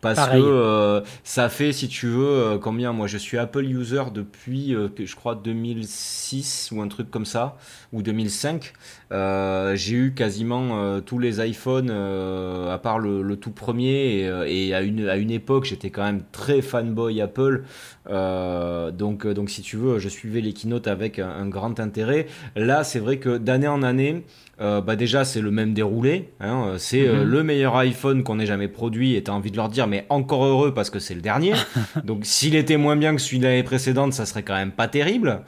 parce 0.00 0.28
que 0.28 0.36
euh, 0.36 1.00
ça 1.24 1.48
fait, 1.48 1.72
si 1.72 1.88
tu 1.88 2.06
veux, 2.06 2.26
euh, 2.26 2.58
combien? 2.58 2.92
Moi, 2.92 3.08
je 3.08 3.18
suis 3.18 3.36
Apple 3.36 3.64
user 3.64 4.04
depuis, 4.14 4.74
euh, 4.74 4.88
je 4.96 5.16
crois, 5.16 5.34
2006 5.34 6.70
ou 6.72 6.80
un 6.80 6.88
truc 6.88 7.10
comme 7.10 7.26
ça, 7.26 7.56
ou 7.92 8.02
2005. 8.02 8.72
j'ai 9.10 9.94
eu 9.94 10.14
quasiment 10.14 11.00
tous 11.00 11.18
les 11.18 11.44
iPhones, 11.44 11.90
à 11.90 12.78
part 12.78 12.98
le, 12.98 13.36
tout 13.36 13.50
premier. 13.50 14.28
Et, 14.46 14.74
à, 14.74 14.82
une, 14.82 15.08
à 15.08 15.16
une 15.16 15.30
époque, 15.30 15.64
j'étais 15.64 15.90
quand 15.90 16.04
même 16.04 16.22
très 16.30 16.62
fanboy 16.62 17.20
Apple. 17.20 17.64
donc, 18.06 19.26
donc, 19.26 19.50
si 19.50 19.62
tu 19.62 19.76
veux, 19.76 19.98
je 19.98 20.08
suivais 20.08 20.40
les 20.40 20.52
keynotes 20.52 20.86
avec 20.86 21.18
un 21.18 21.46
grand 21.48 21.80
intérêt. 21.80 22.26
Là, 22.54 22.84
c'est 22.84 23.00
vrai 23.00 23.18
que 23.18 23.36
d'année 23.36 23.68
en 23.68 23.82
année, 23.82 24.24
euh, 24.60 24.80
bah 24.80 24.96
déjà 24.96 25.24
c'est 25.24 25.40
le 25.40 25.52
même 25.52 25.72
déroulé, 25.72 26.30
hein, 26.40 26.74
c'est 26.78 27.06
euh, 27.06 27.22
mhm. 27.22 27.30
le 27.30 27.42
meilleur 27.44 27.76
iPhone 27.76 28.24
qu'on 28.24 28.40
ait 28.40 28.46
jamais 28.46 28.66
produit 28.66 29.14
et 29.14 29.22
t'as 29.22 29.32
envie 29.32 29.52
de 29.52 29.56
leur 29.56 29.68
dire 29.68 29.86
mais 29.86 30.04
encore 30.08 30.44
heureux 30.44 30.74
parce 30.74 30.90
que 30.90 30.98
c'est 30.98 31.14
le 31.14 31.20
dernier. 31.20 31.52
Donc 32.04 32.20
s'il 32.24 32.56
était 32.56 32.76
moins 32.76 32.96
bien 32.96 33.14
que 33.14 33.20
celui 33.20 33.38
de 33.38 33.44
l'année 33.44 33.62
précédente, 33.62 34.12
ça 34.12 34.26
serait 34.26 34.42
quand 34.42 34.56
même 34.56 34.72
pas 34.72 34.88
terrible. 34.88 35.42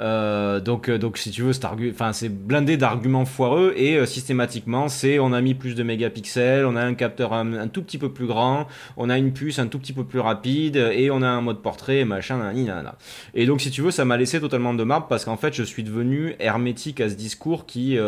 Euh, 0.00 0.60
donc, 0.60 0.88
euh, 0.88 0.98
donc, 0.98 1.18
si 1.18 1.30
tu 1.30 1.42
veux, 1.42 1.52
c'est 1.52 2.28
blindé 2.28 2.76
d'arguments 2.76 3.24
foireux 3.24 3.74
et 3.76 3.96
euh, 3.96 4.06
systématiquement, 4.06 4.88
c'est 4.88 5.18
on 5.18 5.32
a 5.32 5.40
mis 5.40 5.54
plus 5.54 5.74
de 5.74 5.82
mégapixels, 5.82 6.64
on 6.64 6.76
a 6.76 6.82
un 6.82 6.94
capteur 6.94 7.32
un, 7.32 7.68
tout 7.68 7.82
petit 7.82 7.98
peu 7.98 8.10
plus 8.12 8.26
grand, 8.26 8.66
on 8.96 9.10
a 9.10 9.18
une 9.18 9.32
puce 9.32 9.58
un 9.58 9.66
tout 9.66 9.78
petit 9.78 9.92
peu 9.92 10.04
plus 10.04 10.20
rapide 10.20 10.76
et 10.76 11.10
on 11.10 11.22
a 11.22 11.28
un 11.28 11.40
mode 11.40 11.60
portrait, 11.60 12.04
machin, 12.04 12.38
nanana. 12.38 12.96
Et 13.34 13.46
donc, 13.46 13.60
si 13.60 13.70
tu 13.70 13.82
veux, 13.82 13.90
ça 13.90 14.04
m'a 14.04 14.16
laissé 14.16 14.40
totalement 14.40 14.74
de 14.74 14.84
marbre 14.84 15.06
parce 15.06 15.24
qu'en 15.24 15.36
fait, 15.36 15.54
je 15.54 15.62
suis 15.62 15.82
devenu 15.82 16.34
hermétique 16.38 17.00
à 17.00 17.10
ce 17.10 17.14
discours 17.14 17.66
qui, 17.66 17.98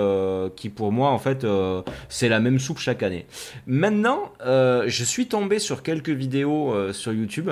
qui 0.57 0.69
pour 0.69 0.93
moi, 0.93 1.11
en 1.11 1.19
fait, 1.19 1.47
c'est 2.09 2.29
la 2.29 2.41
même 2.41 2.59
soupe 2.59 2.79
chaque 2.79 3.03
année. 3.03 3.27
Maintenant, 3.67 4.33
je 4.45 5.05
suis 5.05 5.27
tombé 5.27 5.59
sur 5.59 5.83
quelques 5.83 6.11
vidéos 6.11 6.93
sur 6.93 7.13
YouTube 7.13 7.51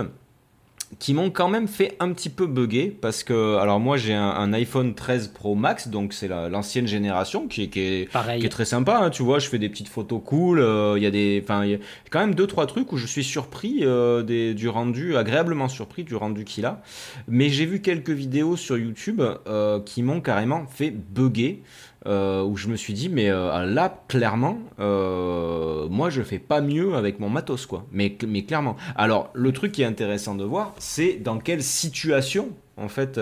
qui 0.99 1.15
m'ont 1.15 1.31
quand 1.31 1.49
même 1.49 1.69
fait 1.69 1.97
un 2.01 2.13
petit 2.13 2.29
peu 2.29 2.47
bugger 2.47 2.89
parce 2.89 3.23
que 3.23 3.57
alors 3.57 3.79
moi 3.79 3.97
j'ai 3.97 4.15
un, 4.15 4.53
iPhone 4.53 4.95
13 4.95 5.29
Pro 5.29 5.55
Max 5.55 5.89
donc 5.89 6.13
c'est 6.13 6.29
l'ancienne 6.29 6.89
génération 6.89 7.47
qui, 7.47 7.71
qui, 7.71 7.81
est, 7.81 8.09
qui, 8.39 8.47
est, 8.47 8.49
très 8.49 8.65
sympa 8.65 8.99
hein, 8.99 9.11
tu 9.11 9.23
vois 9.23 9.39
je 9.39 9.49
fais 9.49 9.59
des 9.59 9.69
petites 9.69 9.89
photos 9.89 10.21
cool 10.25 10.59
euh, 10.59 10.95
il 10.97 11.03
y 11.03 11.07
a 11.07 11.11
des 11.11 11.41
enfin 11.43 11.65
il 11.65 11.71
y 11.71 11.75
a 11.75 11.79
quand 12.11 12.19
même 12.19 12.35
deux 12.35 12.49
trois 12.49 12.67
trucs 12.67 12.93
où 12.93 12.97
je 12.97 13.07
suis 13.07 13.23
surpris 13.23 13.81
euh, 13.83 14.23
des, 14.23 14.55
du 14.55 14.69
rendu 14.69 15.17
agréablement 15.17 15.69
surpris 15.69 16.05
du 16.05 16.15
rendu 16.15 16.45
qu'il 16.45 16.67
a. 16.67 16.83
Mais 17.29 17.49
j'ai 17.49 17.67
vu 17.67 17.81
quelques 17.81 18.11
vidéos 18.11 18.57
sur 18.57 18.77
YouTube 18.77 19.23
euh, 19.47 19.81
qui 19.81 20.03
m'ont 20.03 20.21
carrément 20.21 20.67
fait 20.67 20.91
bugger 20.91 21.63
euh, 22.07 22.43
où 22.43 22.57
je 22.57 22.69
me 22.69 22.77
suis 22.77 22.95
dit 22.95 23.11
mais 23.11 23.29
euh, 23.29 23.67
là 23.67 24.03
clairement 24.09 24.59
euh, 24.79 25.87
moi 25.91 26.09
je 26.09 26.23
fais 26.23 26.39
pas 26.39 26.63
mieux 26.63 26.95
avec 26.95 27.21
mon 27.21 27.29
matos 27.29 27.67
quoi. 27.67 27.85
Mais, 27.93 28.17
mais 28.27 28.45
clairement. 28.45 28.77
Alors 28.97 29.29
le 29.35 29.53
truc 29.53 29.73
qui 29.73 29.83
est 29.83 29.87
intéressant 29.87 30.35
de 30.35 30.45
voir 30.45 30.73
c'est 30.79 31.17
dans 31.17 31.39
quelle 31.39 31.63
situation 31.63 32.49
en 32.79 32.89
fait 32.89 33.21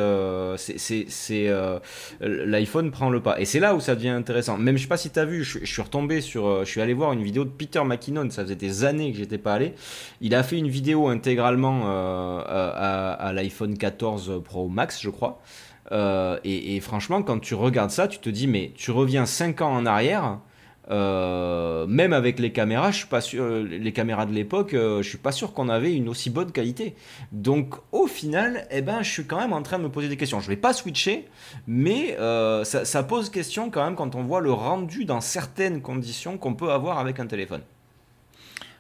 c'est 0.59 1.51
l'iPhone 2.21 2.93
prend 2.93 3.11
le 3.11 3.21
pas. 3.21 3.41
Et 3.41 3.47
c'est 3.47 3.59
là 3.59 3.75
où 3.75 3.81
ça 3.81 3.97
devient 3.97 4.11
intéressant. 4.11 4.57
Même 4.59 4.77
je 4.77 4.83
sais 4.83 4.89
pas 4.89 4.97
si 4.97 5.11
tu 5.11 5.19
as 5.19 5.25
vu 5.25 5.43
je, 5.43 5.65
suis 5.65 5.83
retombé 5.83 6.21
sur 6.21 6.65
je 6.65 6.71
suis 6.71 6.81
allé 6.81 6.95
voir 6.95 7.13
une 7.13 7.25
vidéo 7.25 7.45
de 7.45 7.51
Peter 7.51 7.83
McKinnon. 7.83 8.31
Ça 8.31 8.45
faisait 8.45 8.55
des 8.55 8.85
années 8.85 9.11
que 9.11 9.19
j'étais 9.19 9.39
pas 9.39 9.55
allé. 9.55 9.75
Il 10.21 10.37
a 10.37 10.45
fait 10.45 10.57
une 10.57 10.69
vidéo 10.69 11.09
intégralement 11.09 11.89
à 11.89 13.33
l'iPhone 13.35 13.77
14 13.77 14.41
Pro 14.45 14.69
Max 14.69 15.03
je 15.03 15.11
crois 15.11 15.41
euh, 15.93 16.39
et, 16.45 16.81
franchement, 16.81 17.23
quand 17.23 17.39
tu 17.39 17.55
regardes 17.55 17.91
ça, 17.91 18.09
tu 18.09 18.19
te 18.19 18.29
dis, 18.29 18.47
mais 18.47 18.73
tu 18.75 18.91
reviens 18.91 19.27
5 19.27 19.61
ans 19.63 19.73
en 19.73 19.87
arrière. 19.87 20.39
Euh, 20.91 21.87
même 21.87 22.15
avec 22.15 22.39
les 22.39 22.51
caméras, 22.51 22.93
je 22.93 23.05
pas 23.05 23.21
sûr, 23.21 23.43
euh, 23.43 23.63
les 23.63 23.93
caméras 23.93 24.25
de 24.25 24.33
l'époque, 24.33 24.71
je 24.73 25.03
suis 25.03 25.19
pas 25.19 25.33
sûr 25.33 25.53
qu'on 25.53 25.69
avait 25.69 25.95
une 25.95 26.09
aussi 26.09 26.31
bonne 26.31 26.51
qualité. 26.51 26.95
Donc 27.31 27.75
au 27.93 28.07
final, 28.07 28.67
eh 28.71 28.81
ben, 28.81 29.03
je 29.03 29.11
suis 29.11 29.27
quand 29.27 29.39
même 29.39 29.53
en 29.53 29.61
train 29.61 29.77
de 29.79 29.83
me 29.83 29.91
poser 29.91 30.09
des 30.09 30.17
questions. 30.17 30.41
Je 30.41 30.49
vais 30.49 30.57
pas 30.57 30.73
switcher, 30.73 31.29
mais 31.67 32.17
ça, 32.65 33.03
pose 33.03 33.29
question 33.29 33.69
quand 33.69 33.85
même 33.85 33.97
quand 33.97 34.15
on 34.15 34.23
voit 34.23 34.41
le 34.41 34.53
rendu 34.53 35.05
dans 35.05 35.21
certaines 35.21 35.83
conditions 35.83 36.39
qu'on 36.39 36.55
peut 36.55 36.71
avoir 36.71 36.99
avec 36.99 37.21
un 37.21 37.27
téléphone. 37.27 37.61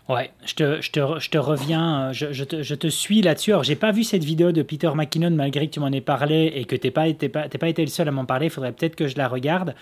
Ouais, 0.08 0.30
je 0.46 0.54
te, 0.54 0.80
je 0.80 0.90
te, 0.90 1.00
je 1.18 1.28
te 1.28 1.36
reviens, 1.36 2.12
je, 2.12 2.32
je, 2.32 2.44
te, 2.44 2.62
je 2.62 2.74
te 2.74 2.86
suis 2.86 3.20
là-dessus. 3.20 3.50
Alors, 3.50 3.62
j'ai 3.62 3.76
pas 3.76 3.92
vu 3.92 4.04
cette 4.04 4.24
vidéo 4.24 4.52
de 4.52 4.62
Peter 4.62 4.90
McKinnon 4.94 5.32
malgré 5.32 5.66
que 5.66 5.72
tu 5.72 5.80
m'en 5.80 5.92
aies 5.92 6.00
parlé 6.00 6.50
et 6.54 6.64
que 6.64 6.76
tu 6.76 6.86
n'es 6.86 6.90
pas, 6.90 7.12
pas, 7.12 7.46
pas, 7.46 7.68
été 7.68 7.82
le 7.82 7.88
seul 7.88 8.08
à 8.08 8.10
m'en 8.10 8.24
parler. 8.24 8.46
Il 8.46 8.50
faudrait 8.50 8.72
peut-être 8.72 8.96
que 8.96 9.06
je 9.06 9.18
la 9.18 9.28
regarde. 9.28 9.74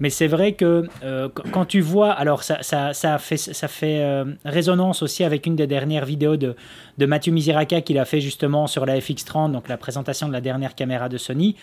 Mais 0.00 0.10
c'est 0.10 0.26
vrai 0.26 0.54
que 0.54 0.88
euh, 1.04 1.28
quand 1.52 1.64
tu 1.64 1.80
vois, 1.80 2.10
alors 2.10 2.42
ça, 2.42 2.60
ça, 2.62 2.92
ça 2.92 3.18
fait, 3.18 3.36
ça 3.36 3.68
fait 3.68 4.00
euh, 4.02 4.24
résonance 4.44 5.02
aussi 5.04 5.22
avec 5.22 5.46
une 5.46 5.54
des 5.54 5.68
dernières 5.68 6.06
vidéos 6.06 6.36
de, 6.36 6.56
de 6.98 7.06
Mathieu 7.06 7.32
Misiraka 7.32 7.80
qu'il 7.80 8.00
a 8.00 8.04
fait 8.04 8.20
justement 8.20 8.66
sur 8.66 8.84
la 8.84 8.98
FX30, 8.98 9.52
donc 9.52 9.68
la 9.68 9.76
présentation 9.76 10.26
de 10.26 10.32
la 10.32 10.40
dernière 10.40 10.74
caméra 10.74 11.08
de 11.08 11.18
Sony, 11.18 11.54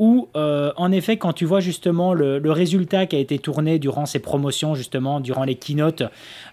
où, 0.00 0.28
euh, 0.34 0.72
en 0.78 0.90
effet, 0.92 1.18
quand 1.18 1.34
tu 1.34 1.44
vois 1.44 1.60
justement 1.60 2.14
le, 2.14 2.40
résultat 2.50 3.04
qui 3.04 3.16
a 3.16 3.18
été 3.18 3.38
tourné 3.38 3.78
durant 3.78 4.06
ces 4.06 4.18
promotions, 4.18 4.74
justement, 4.74 5.20
durant 5.20 5.44
les 5.44 5.56
keynotes, 5.56 6.02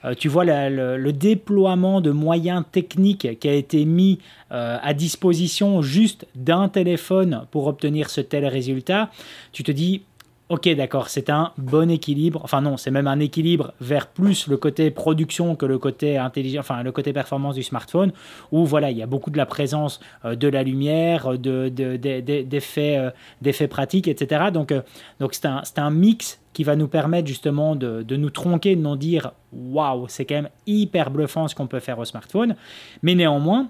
euh, 0.04 0.14
tu 0.14 0.28
vois 0.28 0.44
le, 0.44 1.12
déploiement 1.14 2.02
de 2.02 2.12
moyens 2.12 2.64
techniques 2.70 3.40
qui 3.40 3.48
a 3.48 3.54
été 3.54 3.86
mis 3.86 4.20
euh, 4.52 4.78
à 4.84 4.94
disposition 4.94 5.82
juste 5.82 6.28
d'un 6.36 6.68
téléphone 6.68 7.46
pour 7.50 7.68
obtenir 7.68 8.10
ce 8.10 8.20
tel 8.20 8.46
résultat, 8.46 9.10
tu 9.54 9.64
te 9.64 9.72
dis, 9.72 10.04
Ok, 10.50 10.70
d'accord, 10.76 11.10
c'est 11.10 11.30
un 11.30 11.52
bon 11.58 11.92
équilibre. 11.92 12.40
Enfin 12.42 12.62
non, 12.62 12.78
c'est 12.78 12.90
même 12.90 13.08
un 13.08 13.20
équilibre 13.20 13.74
vers 13.82 14.08
plus 14.08 14.48
le 14.48 14.56
côté 14.56 14.92
production 14.92 15.58
que 15.58 15.66
le 15.66 15.78
côté 15.78 16.18
intelligent, 16.18 16.62
enfin 16.62 16.84
le 16.84 16.94
côté 16.94 17.12
performance 17.12 17.56
du 17.56 17.64
smartphone, 17.64 18.14
où 18.54 18.64
voilà, 18.66 18.90
il 18.90 18.98
y 18.98 19.04
a 19.04 19.08
beaucoup 19.08 19.30
de 19.30 19.36
la 19.36 19.46
présence 19.46 20.00
euh, 20.24 20.36
de 20.36 20.48
la 20.48 20.64
lumière, 20.64 21.38
de, 21.38 21.68
d'effets, 21.68 23.12
euh, 23.44 23.68
pratiques, 23.68 24.08
etc. 24.08 24.46
Donc, 24.54 24.72
euh, 24.72 24.84
donc 25.20 25.34
c'est 25.34 25.48
un, 25.48 25.64
un 25.76 25.92
mix 25.92 26.40
qui 26.54 26.64
va 26.64 26.78
nous 26.78 26.88
permettre 26.88 27.28
justement 27.28 27.76
de, 27.76 28.02
de 28.04 28.16
nous 28.16 28.30
tronquer, 28.30 28.78
de 28.78 28.82
nous 28.82 28.96
dire 28.96 29.34
waouh, 29.52 30.08
c'est 30.08 30.24
quand 30.24 30.36
même 30.36 30.50
hyper 30.66 31.12
bluffant 31.12 31.50
ce 31.50 31.56
qu'on 31.56 31.68
peut 31.68 31.82
faire 31.82 32.00
au 32.00 32.06
smartphone. 32.06 32.56
Mais 33.04 33.16
néanmoins, 33.16 33.68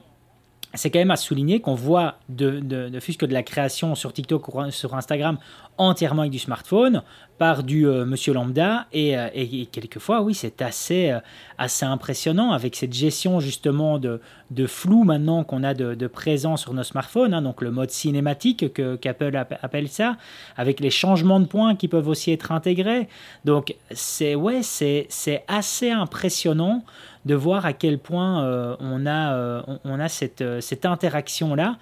c'est 0.78 0.90
quand 0.90 1.00
même 1.00 1.12
à 1.12 1.18
souligner 1.18 1.60
qu'on 1.60 1.76
voit 1.76 2.16
de, 2.30 2.60
de, 2.60 2.90
de, 2.90 3.00
que 3.00 3.26
de 3.26 3.34
la 3.34 3.44
création 3.44 3.96
sur 3.96 4.14
TikTok 4.14 4.48
ou 4.48 4.72
sur 4.72 4.96
Instagram 4.96 5.38
entièrement 5.78 6.22
avec 6.22 6.32
du 6.32 6.40
smartphone 6.40 7.04
par 7.38 7.64
du 7.64 7.88
euh, 7.88 8.06
monsieur 8.06 8.34
lambda 8.34 8.88
euh, 8.96 9.30
et, 9.34 9.68
quelquefois 9.68 10.22
oui 10.22 10.34
c'est 10.34 10.62
assez, 10.62 11.12
euh, 11.12 11.20
assez 11.58 11.86
impressionnant 11.86 12.52
avec 12.52 12.76
cette 12.76 12.94
gestion 12.94 13.40
justement 13.40 14.00
de, 14.00 14.20
de 14.50 14.66
flou 14.66 15.04
maintenant 15.04 15.44
qu'on 15.44 15.64
a 15.64 15.74
de, 15.74 15.94
de, 15.94 16.08
présent 16.08 16.58
sur 16.58 16.74
nos 16.74 16.84
smartphones 16.84 17.34
hein, 17.34 17.42
donc 17.42 17.62
le 17.62 17.70
mode 17.70 17.92
cinématique 17.92 18.74
que 18.74 18.96
qu'Apple 18.96 19.36
appelle 19.36 19.88
ça 19.88 20.18
avec 20.56 20.80
les 20.80 20.90
changements 20.90 21.40
de 21.40 21.46
points 21.46 21.76
qui 21.76 21.88
peuvent 21.88 22.08
aussi 22.08 22.32
être 22.32 22.52
intégrés. 22.52 23.08
Donc 23.46 23.76
c'est 23.92 24.36
ouais 24.36 24.62
c'est 24.64 25.08
assez 25.48 25.92
impressionnant 25.92 26.84
de 27.26 27.36
voir 27.36 27.66
à 27.66 27.74
quel 27.74 28.00
point 28.00 28.44
euh, 28.44 28.76
on 28.80 29.06
a, 29.06 29.34
euh, 29.34 29.62
on 29.84 30.00
euh, 30.00 30.62
cette 30.62 30.86
interaction-là. 30.86 31.78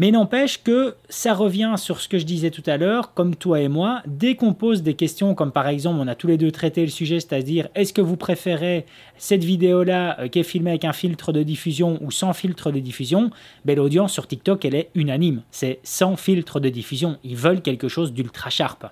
Mais 0.00 0.12
n'empêche 0.12 0.62
que 0.62 0.94
ça 1.08 1.34
revient 1.34 1.74
sur 1.76 2.00
ce 2.00 2.08
que 2.08 2.18
je 2.18 2.24
disais 2.24 2.52
tout 2.52 2.62
à 2.66 2.76
l'heure, 2.76 3.14
comme 3.14 3.34
toi 3.34 3.60
et 3.60 3.66
moi, 3.66 4.00
dès 4.06 4.36
qu'on 4.36 4.54
pose 4.54 4.84
des 4.84 4.94
questions, 4.94 5.34
comme 5.34 5.50
par 5.50 5.66
exemple, 5.66 5.98
on 6.00 6.06
a 6.06 6.14
tous 6.14 6.28
les 6.28 6.36
deux 6.36 6.52
traité 6.52 6.82
le 6.82 6.90
sujet, 6.90 7.18
c'est-à-dire 7.18 7.68
est-ce 7.74 7.92
que 7.92 8.00
vous 8.00 8.16
préférez 8.16 8.86
cette 9.16 9.42
vidéo-là 9.42 10.28
qui 10.28 10.38
est 10.38 10.44
filmée 10.44 10.70
avec 10.70 10.84
un 10.84 10.92
filtre 10.92 11.32
de 11.32 11.42
diffusion 11.42 11.98
ou 12.00 12.12
sans 12.12 12.32
filtre 12.32 12.70
de 12.70 12.78
diffusion 12.78 13.30
ben, 13.64 13.76
L'audience 13.76 14.12
sur 14.12 14.28
TikTok, 14.28 14.64
elle 14.64 14.76
est 14.76 14.90
unanime. 14.94 15.42
C'est 15.50 15.80
sans 15.82 16.14
filtre 16.14 16.60
de 16.60 16.68
diffusion. 16.68 17.18
Ils 17.24 17.36
veulent 17.36 17.62
quelque 17.62 17.88
chose 17.88 18.12
d'ultra 18.12 18.50
sharp. 18.50 18.86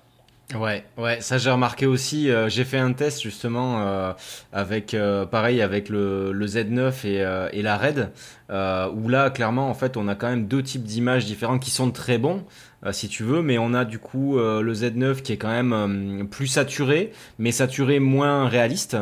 Ouais, 0.55 0.85
ouais, 0.97 1.19
ça 1.19 1.37
j'ai 1.37 1.51
remarqué 1.51 1.85
aussi. 1.85 2.29
Euh, 2.29 2.47
j'ai 2.47 2.63
fait 2.63 2.77
un 2.77 2.93
test 2.93 3.21
justement 3.21 3.81
euh, 3.81 4.13
avec, 4.53 4.93
euh, 4.93 5.25
pareil, 5.25 5.61
avec 5.61 5.89
le, 5.89 6.31
le 6.31 6.45
Z9 6.45 7.05
et, 7.51 7.61
la 7.61 7.77
Red, 7.77 8.11
où 8.95 9.09
là, 9.09 9.29
clairement, 9.29 9.69
en 9.69 9.73
fait, 9.73 9.97
on 9.97 10.07
a 10.07 10.15
quand 10.15 10.29
même 10.29 10.47
deux 10.47 10.63
types 10.63 10.83
d'images 10.83 11.25
différents 11.25 11.59
qui 11.59 11.69
sont 11.69 11.91
très 11.91 12.17
bons. 12.17 12.45
Si 12.91 13.09
tu 13.09 13.23
veux, 13.23 13.41
mais 13.41 13.57
on 13.57 13.73
a 13.73 13.83
du 13.83 13.99
coup 13.99 14.37
le 14.37 14.73
Z9 14.73 15.21
qui 15.21 15.33
est 15.33 15.37
quand 15.37 15.49
même 15.49 16.27
plus 16.29 16.47
saturé, 16.47 17.11
mais 17.39 17.51
saturé 17.51 17.99
moins 17.99 18.47
réaliste. 18.47 18.95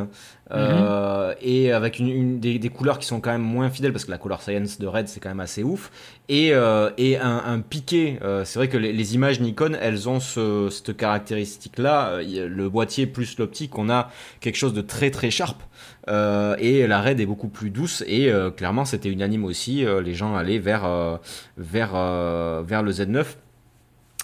Mhm. 0.54 1.34
et 1.42 1.72
avec 1.72 1.98
une, 1.98 2.40
des, 2.40 2.70
couleurs 2.70 3.00
qui 3.00 3.08
sont 3.08 3.20
quand 3.20 3.32
même 3.32 3.42
moins 3.42 3.72
fidèles 3.72 3.92
parce 3.92 4.06
que 4.06 4.12
la 4.12 4.20
color 4.20 4.44
science 4.44 4.80
de 4.80 4.86
Red 4.86 5.08
c'est 5.08 5.20
quand 5.20 5.30
même 5.30 5.40
assez 5.40 5.64
ouf 5.64 5.92
et, 6.30 6.52
et 6.98 7.18
un, 7.18 7.60
piqué 7.68 8.20
c'est 8.44 8.60
vrai 8.60 8.68
que 8.68 8.78
les, 8.78 9.16
images 9.16 9.40
Nikon 9.40 9.76
elles 9.82 10.08
ont 10.08 10.20
ce, 10.20 10.70
cette 10.70 10.96
caractéristique 10.96 11.80
là 11.80 12.20
le 12.22 12.70
boîtier 12.70 13.08
plus 13.08 13.40
l'optique 13.40 13.76
on 13.80 13.90
a 13.90 14.12
quelque 14.40 14.58
chose 14.58 14.76
de 14.76 14.82
très 14.82 15.10
très 15.10 15.32
sharp 15.32 15.60
et 16.08 16.86
la 16.86 17.02
raid 17.02 17.20
est 17.20 17.26
beaucoup 17.26 17.50
plus 17.50 17.72
douce 17.72 18.04
et 18.06 18.32
clairement 18.56 18.86
c'était 18.86 19.10
unanime 19.10 19.46
aussi. 19.46 19.84
les 20.04 20.14
gens 20.14 20.36
allaient 20.36 20.60
vers 20.60 21.20
vers 21.58 21.94
vers 22.64 22.84
le 22.84 22.92
Z9 22.92 23.26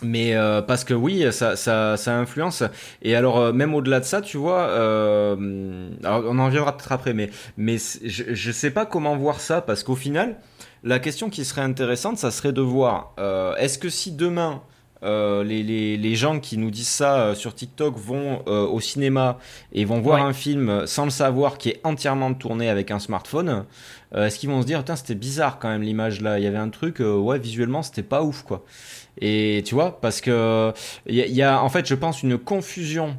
mais 0.01 0.35
euh, 0.35 0.61
parce 0.61 0.83
que 0.83 0.93
oui, 0.93 1.25
ça, 1.31 1.55
ça, 1.55 1.97
ça 1.97 2.17
influence. 2.17 2.63
Et 3.01 3.15
alors, 3.15 3.39
euh, 3.39 3.53
même 3.53 3.73
au-delà 3.73 3.99
de 3.99 4.05
ça, 4.05 4.21
tu 4.21 4.37
vois, 4.37 4.61
euh, 4.61 5.89
alors 6.03 6.23
on 6.27 6.39
en 6.39 6.45
reviendra 6.45 6.75
peut-être 6.75 6.91
après, 6.91 7.13
mais, 7.13 7.29
mais 7.57 7.77
je 8.03 8.47
ne 8.47 8.53
sais 8.53 8.71
pas 8.71 8.85
comment 8.85 9.15
voir 9.15 9.39
ça, 9.39 9.61
parce 9.61 9.83
qu'au 9.83 9.95
final, 9.95 10.37
la 10.83 10.99
question 10.99 11.29
qui 11.29 11.45
serait 11.45 11.61
intéressante, 11.61 12.17
ça 12.17 12.31
serait 12.31 12.53
de 12.53 12.61
voir, 12.61 13.13
est-ce 13.59 13.77
que 13.77 13.89
si 13.89 14.11
demain, 14.11 14.61
les, 15.03 15.63
les, 15.63 15.97
les, 15.97 16.15
gens 16.15 16.39
qui 16.39 16.57
nous 16.57 16.71
disent 16.71 16.87
ça 16.87 17.35
sur 17.35 17.53
TikTok 17.53 17.97
vont 17.97 18.43
au 18.47 18.79
cinéma 18.79 19.37
et 19.73 19.85
vont 19.85 19.99
voir 20.01 20.25
un 20.25 20.33
film 20.33 20.87
sans 20.87 21.05
le 21.05 21.11
savoir 21.11 21.57
qui 21.59 21.69
est 21.69 21.81
entièrement 21.83 22.33
tourné 22.33 22.69
avec 22.69 22.89
un 22.89 22.99
smartphone, 22.99 23.65
est-ce 24.15 24.39
qu'ils 24.39 24.49
vont 24.49 24.61
se 24.61 24.67
dire, 24.67 24.79
putain, 24.79 24.95
c'était 24.95 25.15
bizarre 25.15 25.59
quand 25.59 25.69
même 25.69 25.83
l'image 25.83 26.21
là, 26.21 26.39
il 26.39 26.43
y 26.43 26.47
avait 26.47 26.57
un 26.57 26.69
truc, 26.69 26.99
ouais, 26.99 27.37
visuellement, 27.37 27.83
c'était 27.83 28.03
pas 28.03 28.23
ouf 28.23 28.41
quoi. 28.41 28.65
Et 29.21 29.61
tu 29.65 29.75
vois, 29.75 30.01
parce 30.01 30.19
que 30.19 30.73
il 31.05 31.15
y, 31.15 31.41
a 31.43 31.63
en 31.63 31.69
fait, 31.69 31.87
je 31.87 31.95
pense, 31.95 32.23
une 32.23 32.37
confusion 32.37 33.15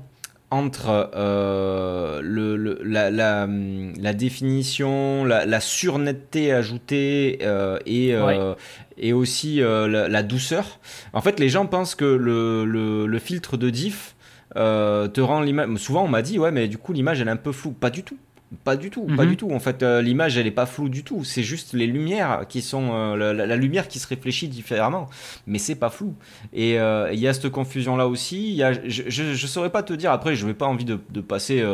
entre 0.52 1.10
euh, 1.14 2.20
le, 2.22 2.56
la, 2.84 3.10
la, 3.10 4.12
définition, 4.12 5.24
la, 5.24 5.60
surnetteté 5.60 6.52
ajoutée 6.52 7.38
euh, 7.40 7.78
et, 7.86 8.14
euh, 8.14 8.54
et 8.98 9.14
aussi 9.14 9.60
la, 9.60 10.22
douceur. 10.22 10.78
En 11.14 11.22
fait, 11.22 11.40
les 11.40 11.48
gens 11.48 11.64
pensent 11.64 11.94
que 11.94 12.04
le, 12.04 12.66
le 13.06 13.18
filtre 13.18 13.56
de 13.56 13.70
diff 13.70 14.14
te 14.54 15.20
rend 15.20 15.40
l'image. 15.40 15.74
Souvent, 15.78 16.04
on 16.04 16.08
m'a 16.08 16.20
dit, 16.22 16.38
ouais, 16.38 16.50
mais 16.50 16.68
du 16.68 16.76
coup, 16.76 16.92
l'image, 16.92 17.22
elle 17.22 17.28
est 17.28 17.32
un 17.32 17.36
peu 17.36 17.52
floue. 17.52 17.72
Pas 17.72 17.90
du 17.90 18.02
tout. 18.02 18.18
Pas 18.64 18.76
du 18.76 18.90
tout, 18.90 19.06
pas 19.06 19.24
mhm. 19.24 19.30
du 19.30 19.36
tout. 19.36 19.50
En 19.50 19.60
fait, 19.60 19.82
euh, 19.82 20.02
l'image, 20.02 20.36
elle 20.36 20.46
est 20.46 20.50
pas 20.50 20.66
floue 20.66 20.88
du 20.88 21.04
tout. 21.04 21.24
C'est 21.24 21.42
juste 21.42 21.72
les 21.72 21.86
lumières 21.86 22.44
qui 22.48 22.60
sont 22.60 22.90
euh, 22.92 23.32
la, 23.32 23.56
lumière 23.56 23.88
qui 23.88 23.98
se 23.98 24.06
réfléchit 24.06 24.48
différemment, 24.48 25.08
mais 25.46 25.58
c'est 25.58 25.74
pas 25.74 25.88
flou. 25.88 26.14
Et 26.52 26.78
euh, 26.78 27.10
il 27.12 27.18
y 27.18 27.28
a 27.28 27.32
cette 27.32 27.48
confusion 27.48 27.96
là 27.96 28.06
aussi. 28.06 28.52
Y 28.52 28.62
a, 28.62 28.72
je, 28.86 29.08
je, 29.08 29.46
saurais 29.46 29.70
pas 29.70 29.82
te 29.82 29.94
dire. 29.94 30.12
Après, 30.12 30.36
je 30.36 30.46
n'ai 30.46 30.54
pas 30.54 30.66
envie 30.66 30.84
de, 30.84 31.00
de 31.10 31.20
passer 31.22 31.64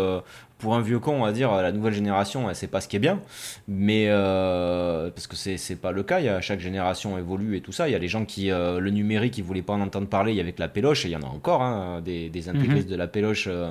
pour 0.58 0.74
un 0.74 0.80
vieux 0.80 0.98
con, 0.98 1.12
on 1.12 1.24
va 1.24 1.32
dire, 1.32 1.52
la 1.54 1.70
nouvelle 1.70 1.94
génération, 1.94 2.46
c'est 2.52 2.66
pas 2.66 2.80
ce 2.80 2.88
qui 2.88 2.96
est 2.96 3.00
bien, 3.00 3.20
mais 3.68 4.06
euh, 4.08 5.08
parce 5.10 5.28
que 5.28 5.36
c'est 5.36 5.76
pas 5.76 5.92
le 5.92 6.02
cas. 6.02 6.18
Il 6.18 6.26
y 6.26 6.28
a, 6.28 6.40
chaque 6.40 6.58
génération 6.58 7.16
évolue 7.16 7.56
et 7.56 7.60
tout 7.60 7.70
ça. 7.70 7.88
Il 7.88 7.92
y 7.92 7.94
a 7.94 7.98
les 7.98 8.08
gens 8.08 8.24
qui 8.24 8.50
euh, 8.50 8.80
le 8.80 8.90
numérique, 8.90 9.38
ils 9.38 9.44
voulaient 9.44 9.62
pas 9.62 9.74
en 9.74 9.80
entendre 9.80 10.08
parler. 10.08 10.32
Il 10.32 10.36
y 10.36 10.40
avait 10.40 10.52
que 10.52 10.60
la 10.60 10.68
péloche 10.68 11.04
et 11.04 11.08
il 11.08 11.12
y 11.12 11.16
en 11.16 11.22
a 11.22 11.26
encore 11.26 11.62
hein, 11.62 12.00
des, 12.04 12.28
des 12.28 12.48
intégristes 12.48 12.86
mhm. 12.86 12.92
de 12.92 12.96
la 12.96 13.06
péloche 13.06 13.46
euh, 13.48 13.70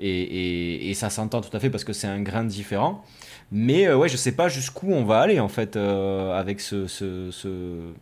et, 0.00 0.90
et, 0.90 0.94
ça 0.94 1.08
s'entend 1.08 1.40
tout 1.40 1.56
à 1.56 1.60
fait 1.60 1.70
parce 1.70 1.84
que 1.84 1.92
c'est 1.92 2.08
un 2.08 2.20
grain 2.20 2.44
différent. 2.44 3.04
Mais 3.52 3.92
ouais, 3.92 4.08
je 4.08 4.16
sais 4.16 4.32
pas 4.32 4.48
jusqu'où 4.48 4.90
on 4.90 5.04
va 5.04 5.20
aller 5.20 5.38
en 5.38 5.48
fait 5.48 5.76
avec 5.76 6.60
ce, 6.60 6.88
ce, 6.88 7.30
ce 7.30 7.92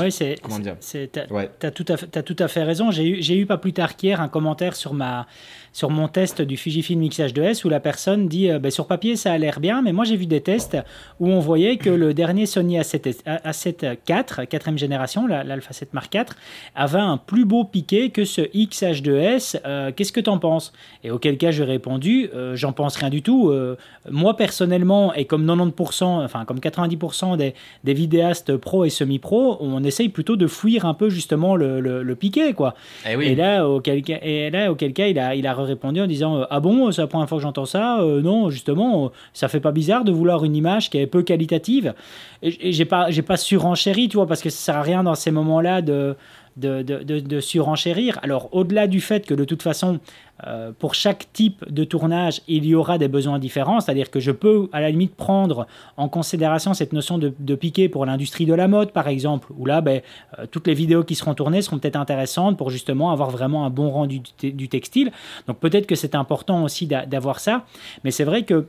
oui, 0.00 0.10
c'est. 0.10 0.36
Comment 0.42 0.58
dire 0.58 0.76
T'as 1.12 1.26
ouais. 1.28 1.50
tout, 1.74 1.84
as 1.90 2.22
tout 2.22 2.36
à 2.38 2.48
fait 2.48 2.62
raison. 2.62 2.90
J'ai 2.90 3.06
eu, 3.06 3.40
eu 3.40 3.46
pas 3.46 3.58
plus 3.58 3.72
tard 3.72 3.96
qu'hier 3.96 4.20
un 4.20 4.28
commentaire 4.28 4.74
sur 4.74 4.94
ma, 4.94 5.26
sur 5.72 5.90
mon 5.90 6.08
test 6.08 6.42
du 6.42 6.56
Fujifilm 6.56 7.02
X-H2S 7.02 7.64
où 7.64 7.68
la 7.68 7.80
personne 7.80 8.28
dit 8.28 8.50
euh, 8.50 8.58
ben, 8.58 8.70
sur 8.70 8.86
papier 8.86 9.16
ça 9.16 9.32
a 9.32 9.38
l'air 9.38 9.60
bien, 9.60 9.82
mais 9.82 9.92
moi 9.92 10.04
j'ai 10.04 10.16
vu 10.16 10.26
des 10.26 10.40
tests 10.40 10.76
où 11.18 11.28
on 11.28 11.40
voyait 11.40 11.76
que 11.76 11.90
le 11.90 12.14
dernier 12.14 12.46
Sony 12.46 12.78
A7, 12.78 13.22
A7 13.24 13.96
IV, 14.08 14.46
quatrième 14.46 14.78
génération, 14.78 15.26
l'Alpha 15.26 15.72
7 15.72 15.94
Mark 15.94 16.14
IV, 16.14 16.26
avait 16.74 16.98
un 16.98 17.16
plus 17.16 17.44
beau 17.44 17.64
piqué 17.64 18.10
que 18.10 18.24
ce 18.24 18.42
X-H2S. 18.52 19.60
Euh, 19.64 19.92
qu'est-ce 19.94 20.12
que 20.12 20.20
tu 20.20 20.30
en 20.30 20.38
penses? 20.38 20.72
Et 21.04 21.10
auquel 21.10 21.38
cas 21.38 21.50
j'ai 21.50 21.64
répondu 21.64 22.28
euh, 22.34 22.54
j'en 22.54 22.72
pense 22.72 22.96
rien 22.96 23.10
du 23.10 23.22
tout. 23.22 23.52
moi 24.10 24.36
personnellement, 24.36 25.14
et 25.14 25.24
comme 25.24 25.46
90%, 25.46 26.24
enfin 26.24 26.44
comme 26.44 26.58
90% 26.58 27.36
des, 27.36 27.54
des 27.84 27.94
vidéastes 27.94 28.56
pro 28.56 28.84
et 28.84 28.90
semi-pro, 28.90 29.56
on 29.60 29.82
essaye 29.84 30.08
plutôt 30.08 30.36
de 30.36 30.46
fuir 30.46 30.84
un 30.84 30.94
peu 30.94 31.08
justement 31.08 31.56
le, 31.56 31.80
le, 31.80 32.14
piqué. 32.14 32.52
Quoi. 32.52 32.74
Eh 33.08 33.12
et, 33.12 33.34
là, 33.34 33.68
auquel, 33.68 34.02
et 34.22 34.50
là, 34.50 34.70
auquel 34.70 34.92
cas 34.92 35.06
il 35.06 35.18
a, 35.18 35.34
il 35.34 35.46
a 35.46 35.54
répondu 35.64 36.00
en 36.00 36.06
disant 36.06 36.36
euh, 36.36 36.44
Ah 36.50 36.60
bon, 36.60 36.90
c'est 36.90 37.02
la 37.02 37.06
première 37.06 37.28
fois 37.28 37.38
que 37.38 37.42
j'entends 37.42 37.64
ça 37.64 38.00
euh, 38.00 38.20
Non, 38.20 38.50
justement, 38.50 39.12
ça 39.32 39.48
fait 39.48 39.60
pas 39.60 39.72
bizarre 39.72 40.04
de 40.04 40.12
vouloir 40.12 40.44
une 40.44 40.56
image 40.56 40.90
qui 40.90 40.98
est 40.98 41.06
peu 41.06 41.22
qualitative. 41.22 41.94
Et, 42.42 42.72
j'ai 42.72 42.84
pas, 42.84 43.10
j'ai 43.10 43.22
pas 43.22 43.36
surenchéri, 43.36 44.08
tu 44.08 44.16
vois, 44.16 44.26
parce 44.26 44.42
que 44.42 44.50
ça 44.50 44.58
sert 44.58 44.76
à 44.76 44.82
rien 44.82 45.02
dans 45.02 45.14
ces 45.14 45.30
moments-là 45.30 45.82
de 45.82 46.16
de, 46.56 47.40
surenchérir. 47.40 48.18
Alors, 48.22 48.48
au-delà 48.52 48.86
du 48.86 49.00
fait 49.00 49.26
que 49.26 49.34
de 49.34 49.44
toute 49.44 49.62
façon, 49.62 50.00
euh, 50.46 50.72
pour 50.78 50.94
chaque 50.94 51.32
type 51.32 51.64
de 51.70 51.84
tournage, 51.84 52.42
il 52.48 52.66
y 52.66 52.74
aura 52.74 52.98
des 52.98 53.08
besoins 53.08 53.38
différents, 53.38 53.80
c'est-à-dire 53.80 54.10
que 54.10 54.20
je 54.20 54.30
peux 54.30 54.68
à 54.72 54.80
la 54.80 54.90
limite 54.90 55.14
prendre 55.14 55.66
en 55.96 56.08
considération 56.08 56.74
cette 56.74 56.92
notion 56.92 57.18
de, 57.18 57.32
de 57.38 57.54
piqué 57.54 57.88
pour 57.88 58.06
l'industrie 58.06 58.46
de 58.46 58.54
la 58.54 58.68
mode, 58.68 58.92
par 58.92 59.08
exemple, 59.08 59.48
où 59.56 59.66
là, 59.66 59.80
ben, 59.80 60.00
euh, 60.38 60.46
toutes 60.50 60.66
les 60.66 60.74
vidéos 60.74 61.04
qui 61.04 61.14
seront 61.14 61.34
tournées 61.34 61.62
seront 61.62 61.78
peut-être 61.78 61.96
intéressantes 61.96 62.58
pour 62.58 62.70
justement 62.70 63.12
avoir 63.12 63.30
vraiment 63.30 63.64
un 63.64 63.70
bon 63.70 63.90
rendu 63.90 64.20
du, 64.40 64.52
du 64.52 64.68
textile. 64.68 65.12
Donc 65.46 65.58
peut-être 65.58 65.86
que 65.86 65.94
c'est 65.94 66.14
important 66.14 66.64
aussi 66.64 66.86
d'avoir 66.86 67.40
ça, 67.40 67.64
mais 68.04 68.10
c'est 68.10 68.24
vrai 68.24 68.42
que 68.42 68.66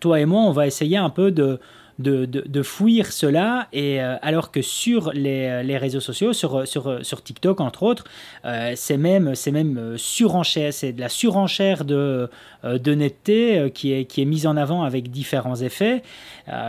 toi 0.00 0.20
et 0.20 0.26
moi, 0.26 0.42
on 0.42 0.52
va 0.52 0.66
essayer 0.66 0.96
un 0.96 1.10
peu 1.10 1.30
de 1.30 1.58
de, 2.02 2.26
de, 2.26 2.62
fuir 2.62 3.12
cela, 3.12 3.68
et, 3.72 4.02
euh, 4.02 4.16
alors 4.22 4.50
que 4.50 4.60
sur 4.60 5.12
les, 5.12 5.62
les, 5.62 5.78
réseaux 5.78 6.00
sociaux, 6.00 6.32
sur, 6.32 6.66
sur, 6.66 7.04
sur 7.04 7.22
TikTok 7.22 7.60
entre 7.60 7.82
autres, 7.82 8.04
euh, 8.44 8.72
c'est 8.76 8.96
même, 8.96 9.32
même 9.52 9.94
surenchère, 9.96 10.72
c'est 10.72 10.92
de 10.92 11.00
la 11.00 11.08
surenchère 11.08 11.84
de, 11.84 12.28
euh, 12.64 12.78
de 12.78 12.94
netteté 12.94 13.70
qui, 13.72 13.92
est, 13.92 14.04
qui 14.04 14.22
est 14.22 14.26
mise 14.26 14.46
en 14.46 14.56
avant 14.56 14.82
avec 14.82 15.10
différents 15.10 15.56
effets. 15.56 16.02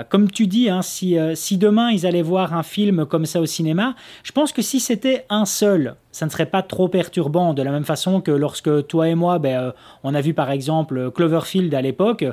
comme 0.09 0.29
tu 0.29 0.47
dis, 0.47 0.69
hein, 0.69 0.81
si, 0.81 1.17
si 1.35 1.57
demain 1.57 1.91
ils 1.91 2.05
allaient 2.05 2.21
voir 2.21 2.53
un 2.53 2.63
film 2.63 3.05
comme 3.05 3.25
ça 3.25 3.41
au 3.41 3.45
cinéma, 3.45 3.95
je 4.23 4.31
pense 4.31 4.51
que 4.51 4.61
si 4.61 4.79
c'était 4.79 5.25
un 5.29 5.45
seul, 5.45 5.95
ça 6.13 6.25
ne 6.25 6.31
serait 6.31 6.45
pas 6.45 6.61
trop 6.61 6.87
perturbant, 6.87 7.53
de 7.53 7.61
la 7.61 7.71
même 7.71 7.83
façon 7.83 8.21
que 8.21 8.31
lorsque 8.31 8.87
toi 8.87 9.09
et 9.09 9.15
moi, 9.15 9.39
ben, 9.39 9.59
euh, 9.59 9.71
on 10.03 10.15
a 10.15 10.21
vu 10.21 10.33
par 10.33 10.49
exemple 10.51 11.11
Cloverfield 11.11 11.73
à 11.73 11.81
l'époque, 11.81 12.23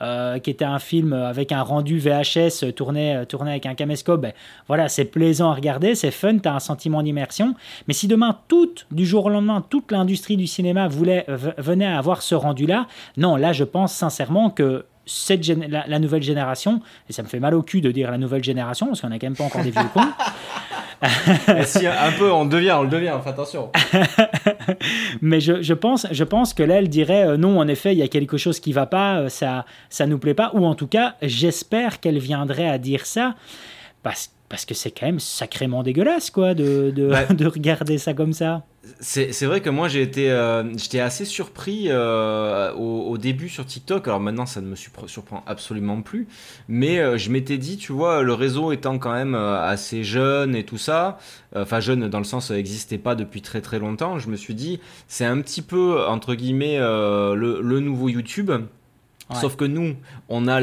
euh, 0.00 0.38
qui 0.38 0.50
était 0.50 0.64
un 0.64 0.78
film 0.78 1.12
avec 1.12 1.50
un 1.50 1.62
rendu 1.62 1.98
VHS 1.98 2.72
tourné, 2.76 3.24
tourné 3.28 3.50
avec 3.50 3.66
un 3.66 3.74
caméscope, 3.74 4.20
ben, 4.20 4.32
voilà, 4.68 4.88
c'est 4.88 5.06
plaisant 5.06 5.50
à 5.50 5.54
regarder, 5.54 5.96
c'est 5.96 6.12
fun, 6.12 6.38
tu 6.38 6.48
as 6.48 6.54
un 6.54 6.60
sentiment 6.60 7.02
d'immersion. 7.02 7.54
Mais 7.88 7.94
si 7.94 8.06
demain, 8.06 8.38
toute, 8.46 8.86
du 8.92 9.04
jour 9.04 9.26
au 9.26 9.30
lendemain, 9.30 9.64
toute 9.68 9.90
l'industrie 9.90 10.36
du 10.36 10.46
cinéma 10.46 10.86
voulait, 10.86 11.24
venait 11.58 11.86
à 11.86 11.98
avoir 11.98 12.22
ce 12.22 12.36
rendu-là, 12.36 12.86
non, 13.16 13.36
là 13.36 13.52
je 13.52 13.64
pense 13.64 13.92
sincèrement 13.92 14.50
que 14.50 14.84
cette 15.10 15.46
la, 15.46 15.98
nouvelle 15.98 16.22
génération, 16.22 16.80
et 17.08 17.12
ça 17.12 17.22
me 17.22 17.28
fait 17.28 17.40
mal 17.40 17.54
au 17.54 17.62
cul 17.62 17.80
de 17.80 17.90
dire 17.90 18.10
la 18.10 18.18
nouvelle 18.18 18.44
génération, 18.44 18.86
parce 18.86 19.00
qu'on 19.00 19.08
n'a 19.08 19.18
quand 19.18 19.26
même 19.26 19.36
pas 19.36 19.44
encore 19.44 19.62
des 19.62 19.70
vieux 19.70 19.82
cons. 19.92 20.00
si 21.64 21.86
un 21.86 22.12
peu 22.16 22.30
on 22.30 22.44
devient, 22.44 22.76
on 22.78 22.82
le 22.82 22.88
devient, 22.88 23.14
fais 23.24 23.30
attention. 23.30 23.70
Mais 25.20 25.40
je, 25.40 25.62
je, 25.62 25.74
pense, 25.74 26.06
je 26.10 26.24
pense 26.24 26.54
que 26.54 26.62
là, 26.62 26.76
elle 26.76 26.88
dirait 26.88 27.26
euh, 27.26 27.36
non, 27.36 27.58
en 27.58 27.66
effet, 27.66 27.92
il 27.92 27.98
y 27.98 28.02
a 28.02 28.08
quelque 28.08 28.36
chose 28.36 28.60
qui 28.60 28.72
va 28.72 28.86
pas, 28.86 29.20
euh, 29.20 29.28
ça 29.28 29.64
ça 29.88 30.06
nous 30.06 30.18
plaît 30.18 30.34
pas, 30.34 30.52
ou 30.54 30.64
en 30.64 30.74
tout 30.74 30.86
cas, 30.86 31.16
j'espère 31.22 32.00
qu'elle 32.00 32.18
viendrait 32.18 32.68
à 32.68 32.78
dire 32.78 33.06
ça, 33.06 33.34
parce, 34.02 34.32
parce 34.48 34.64
que 34.64 34.74
c'est 34.74 34.90
quand 34.90 35.06
même 35.06 35.20
sacrément 35.20 35.82
dégueulasse, 35.82 36.30
quoi, 36.30 36.54
de, 36.54 36.92
de, 36.94 37.12
de 37.34 37.46
regarder 37.46 37.98
ça 37.98 38.14
comme 38.14 38.32
ça. 38.32 38.64
C'est 39.00 39.44
vrai 39.44 39.60
que 39.60 39.68
moi 39.68 39.88
j'ai 39.88 40.00
été 40.00 40.30
euh, 40.30 40.64
j'étais 40.76 41.00
assez 41.00 41.26
surpris 41.26 41.86
euh, 41.88 42.72
au, 42.72 43.18
début 43.18 43.50
sur 43.50 43.66
TikTok. 43.66 44.08
Alors 44.08 44.20
maintenant 44.20 44.46
ça 44.46 44.62
ne 44.62 44.66
me 44.66 44.74
surprend 44.74 45.44
absolument 45.46 46.00
plus, 46.00 46.26
mais 46.68 46.98
euh, 46.98 47.18
je 47.18 47.30
m'étais 47.30 47.58
dit, 47.58 47.76
tu 47.76 47.92
vois, 47.92 48.22
le 48.22 48.32
réseau 48.32 48.72
étant 48.72 48.98
quand 48.98 49.12
même 49.12 49.34
assez 49.34 50.02
jeune 50.02 50.56
et 50.56 50.64
tout 50.64 50.78
ça, 50.78 51.18
enfin 51.54 51.80
jeune 51.80 52.08
dans 52.08 52.18
le 52.18 52.24
sens 52.24 52.50
n'existait 52.50 52.98
pas 52.98 53.14
depuis 53.14 53.42
très 53.42 53.60
très 53.60 53.78
longtemps. 53.78 54.18
Je 54.18 54.28
me 54.28 54.36
suis 54.36 54.54
dit, 54.54 54.80
c'est 55.08 55.26
un 55.26 55.40
petit 55.42 55.62
peu 55.62 56.06
entre 56.06 56.34
guillemets 56.34 56.78
le, 56.78 57.60
le 57.62 57.80
nouveau 57.80 58.08
YouTube. 58.08 58.50
Sauf 59.34 59.56
que 59.56 59.64
nous, 59.64 59.96
on 60.28 60.48
a 60.48 60.60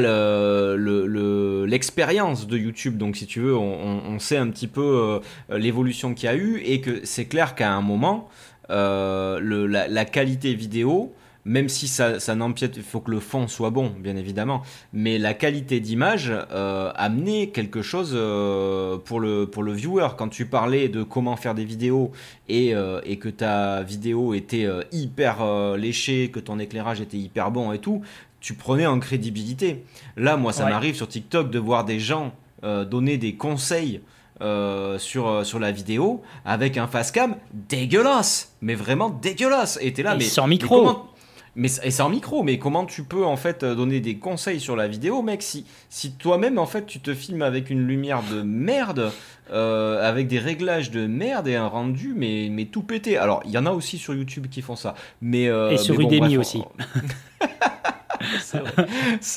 l'expérience 1.66 2.42
le, 2.42 2.48
de 2.48 2.58
YouTube, 2.58 2.96
donc 2.98 3.16
si 3.16 3.26
tu 3.26 3.40
veux, 3.40 3.56
on, 3.56 4.18
sait 4.18 4.36
un 4.36 4.48
petit 4.48 4.66
peu 4.66 5.20
euh, 5.50 5.58
l'évolution 5.58 6.12
qu'il 6.12 6.26
y 6.26 6.32
a 6.32 6.34
eu 6.34 6.60
et 6.64 6.80
que 6.80 7.00
c'est 7.04 7.26
clair 7.26 7.54
qu'à 7.54 7.72
un 7.72 7.82
moment, 7.82 8.28
euh, 8.70 9.38
le, 9.40 9.66
la, 9.66 10.04
qualité 10.04 10.52
vidéo, 10.52 11.14
même 11.46 11.70
si 11.70 11.88
ça, 11.88 12.20
ça 12.20 12.34
n'empiète, 12.34 12.76
il 12.76 12.82
faut 12.82 13.00
que 13.00 13.10
le 13.10 13.20
fond 13.20 13.48
soit 13.48 13.70
bon, 13.70 13.94
bien 13.98 14.16
évidemment, 14.16 14.62
mais 14.92 15.16
la 15.16 15.32
qualité 15.32 15.80
d'image 15.80 16.30
euh, 16.30 16.92
amenait 16.94 17.46
quelque 17.48 17.80
chose 17.80 18.12
euh, 18.14 18.98
pour, 18.98 19.20
le, 19.20 19.46
pour 19.46 19.62
le 19.62 19.72
viewer. 19.72 20.08
Quand 20.18 20.28
tu 20.28 20.44
parlais 20.44 20.88
de 20.88 21.02
comment 21.02 21.36
faire 21.36 21.54
des 21.54 21.64
vidéos 21.64 22.12
et, 22.50 22.74
et 23.04 23.16
que 23.18 23.28
ta 23.28 23.82
vidéo 23.82 24.34
était 24.34 24.66
hyper 24.92 25.76
léchée, 25.76 26.30
que 26.30 26.40
ton 26.40 26.58
éclairage 26.58 27.00
était 27.00 27.18
hyper 27.18 27.50
bon 27.50 27.72
et 27.72 27.78
tout, 27.78 28.02
tu 28.40 28.54
prenais 28.54 28.86
en 28.86 28.98
crédibilité. 28.98 29.84
Là, 30.16 30.36
moi, 30.36 30.52
ça 30.52 30.68
m'arrive 30.68 30.94
sur 30.94 31.08
TikTok 31.08 31.50
de 31.50 31.58
voir 31.58 31.84
des 31.84 32.00
gens 32.00 32.32
euh, 32.64 32.84
donner 32.84 33.18
des 33.18 33.34
conseils 33.34 34.00
euh, 34.40 34.98
sur, 34.98 35.26
euh, 35.26 35.42
sur 35.42 35.58
la 35.58 35.72
vidéo 35.72 36.22
avec 36.44 36.76
un 36.76 36.86
face 36.86 37.10
cam 37.10 37.34
dégueulasse, 37.52 38.54
mais 38.60 38.76
vraiment 38.76 39.10
dégueulasse. 39.10 39.80
Et 39.82 39.92
t'es 39.92 40.04
là, 40.04 40.14
mais 40.14 40.22
sans 40.22 40.46
micro. 40.46 41.08
Mais 41.56 41.68
et 41.82 42.00
en 42.00 42.08
micro, 42.08 42.44
mais 42.44 42.56
comment 42.60 42.84
tu 42.84 43.02
peux 43.02 43.24
en 43.24 43.36
fait 43.36 43.64
donner 43.64 43.98
des 43.98 44.18
conseils 44.18 44.60
sur 44.60 44.76
la 44.76 44.86
vidéo, 44.86 45.22
mec, 45.22 45.42
si, 45.42 45.66
si 45.88 46.12
toi-même 46.12 46.56
en 46.56 46.66
fait 46.66 46.86
tu 46.86 47.00
te 47.00 47.14
filmes 47.14 47.42
avec 47.42 47.68
une 47.68 47.84
lumière 47.84 48.22
de 48.30 48.42
merde, 48.42 49.10
euh, 49.50 50.08
avec 50.08 50.28
des 50.28 50.38
réglages 50.38 50.92
de 50.92 51.08
merde 51.08 51.48
et 51.48 51.56
un 51.56 51.66
rendu 51.66 52.14
mais, 52.16 52.48
mais 52.48 52.66
tout 52.66 52.82
pété. 52.82 53.16
Alors 53.16 53.42
il 53.44 53.50
y 53.50 53.58
en 53.58 53.66
a 53.66 53.72
aussi 53.72 53.98
sur 53.98 54.14
YouTube 54.14 54.46
qui 54.48 54.62
font 54.62 54.76
ça, 54.76 54.94
mais 55.20 55.46
et 55.46 55.78
sur 55.78 56.00
Udemy 56.00 56.38
aussi. 56.38 56.62
c'est 58.40 58.58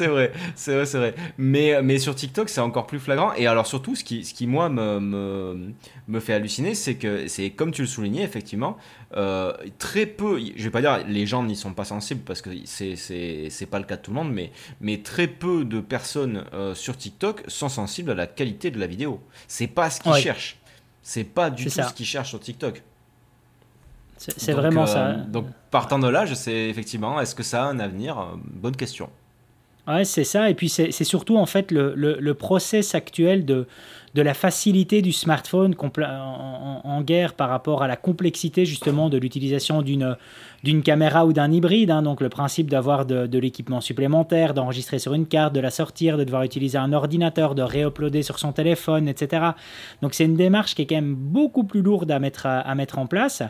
vrai, 0.08 0.32
c'est 0.54 0.74
vrai, 0.74 0.86
c'est 0.86 0.98
vrai, 0.98 1.16
Mais, 1.38 1.82
mais 1.82 2.00
sur 2.00 2.16
TikTok, 2.16 2.50
c'est 2.50 2.62
encore 2.62 2.88
plus 2.88 3.00
flagrant. 3.00 3.34
Et 3.34 3.48
alors, 3.48 3.68
surtout, 3.68 3.96
ce 3.96 4.04
qui, 4.04 4.26
ce 4.26 4.34
qui 4.34 4.48
moi, 4.48 4.70
me, 4.70 5.00
me, 5.00 5.74
me 6.08 6.20
fait 6.20 6.34
halluciner, 6.34 6.76
c'est 6.76 6.96
que, 6.96 7.28
c'est 7.28 7.52
comme 7.52 7.72
tu 7.72 7.82
le 7.82 7.88
soulignais, 7.88 8.24
effectivement, 8.24 8.78
euh, 9.18 9.54
très 9.78 10.06
peu, 10.06 10.40
je 10.56 10.64
vais 10.64 10.70
pas 10.70 10.82
dire 10.82 11.04
les 11.08 11.26
gens 11.26 11.44
n'y 11.44 11.56
sont 11.56 11.74
pas 11.74 11.84
sensibles 11.84 12.22
parce 12.22 12.42
que 12.42 12.50
c'est, 12.66 13.66
pas 13.70 13.80
le 13.80 13.86
cas 13.86 13.98
de 13.98 14.02
tout 14.02 14.12
le 14.12 14.16
monde, 14.16 14.32
mais, 14.32 14.52
mais 14.80 15.02
très 15.02 15.28
peu 15.28 15.66
de 15.66 15.82
personnes 15.82 16.46
euh, 16.54 16.74
sur 16.76 16.96
TikTok 16.98 17.44
sont 17.48 17.70
sensibles 17.70 18.12
à 18.12 18.16
la 18.16 18.28
qualité 18.28 18.72
de 18.72 18.80
la 18.80 18.88
vidéo. 18.88 19.22
C'est 19.48 19.68
pas 19.68 19.90
ce 19.90 20.00
qu'ils 20.00 20.14
cherchent. 20.16 20.58
C'est 21.04 21.24
pas 21.24 21.50
du 21.50 21.66
tout 21.66 21.70
ce 21.70 21.94
qu'ils 21.94 22.06
cherchent 22.06 22.30
sur 22.30 22.40
TikTok. 22.40 22.82
C'est 24.18 24.54
vraiment 24.54 24.86
ça. 24.86 25.08
Euh, 25.08 25.26
donc 25.26 25.48
partant 25.72 26.00
de 26.00 26.08
là, 26.08 26.26
je 26.26 26.34
sais 26.36 26.70
effectivement, 26.70 27.20
est-ce 27.20 27.34
que 27.34 27.44
ça 27.44 27.64
a 27.64 27.68
un 27.68 27.80
avenir? 27.80 28.38
Bonne 28.46 28.76
question. 28.76 29.10
Ouais, 29.88 30.06
c'est 30.06 30.24
ça. 30.24 30.50
Et 30.50 30.54
puis 30.54 30.70
c'est 30.70 30.92
surtout 30.92 31.38
en 31.38 31.48
fait 31.48 31.72
le, 31.72 31.94
le, 31.96 32.18
le 32.20 32.34
process 32.36 32.94
actuel 32.94 33.46
de, 33.46 33.68
de 34.14 34.22
la 34.22 34.34
facilité 34.34 35.02
du 35.02 35.12
smartphone 35.12 35.76
en, 36.84 37.02
guerre 37.02 37.34
par 37.34 37.50
rapport 37.50 37.82
à 37.82 37.88
la 37.88 37.96
complexité 37.96 38.66
justement 38.66 39.10
de 39.10 39.18
l'utilisation 39.18 39.82
d'une 39.82 40.84
caméra 40.84 41.26
ou 41.26 41.34
d'un 41.34 41.52
hybride. 41.52 41.92
Hein. 41.92 42.02
donc 42.02 42.22
le 42.22 42.30
principe 42.30 42.70
d'avoir 42.70 43.06
de, 43.06 43.38
l'équipement 43.40 43.82
supplémentaire, 43.82 44.54
d'enregistrer 44.54 45.00
sur 45.00 45.14
une 45.14 45.26
carte, 45.26 45.54
de 45.54 45.60
la 45.60 45.72
sortir, 45.72 46.18
de 46.18 46.24
devoir 46.24 46.44
utiliser 46.44 46.78
un 46.78 46.94
ordinateur, 46.94 47.56
de 47.56 47.62
réuploader 47.62 48.24
sur 48.24 48.38
son 48.38 48.52
téléphone, 48.52 49.08
etc. 49.08 49.52
Donc 50.02 50.14
c'est 50.14 50.26
une 50.26 50.36
démarche 50.36 50.76
qui 50.76 50.84
est 50.84 50.86
quand 50.86 50.96
même 50.96 51.16
beaucoup 51.16 51.64
plus 51.64 51.82
lourde 51.82 52.12
à 52.12 52.20
mettre, 52.20 52.98
en 52.98 53.08
place. 53.08 53.44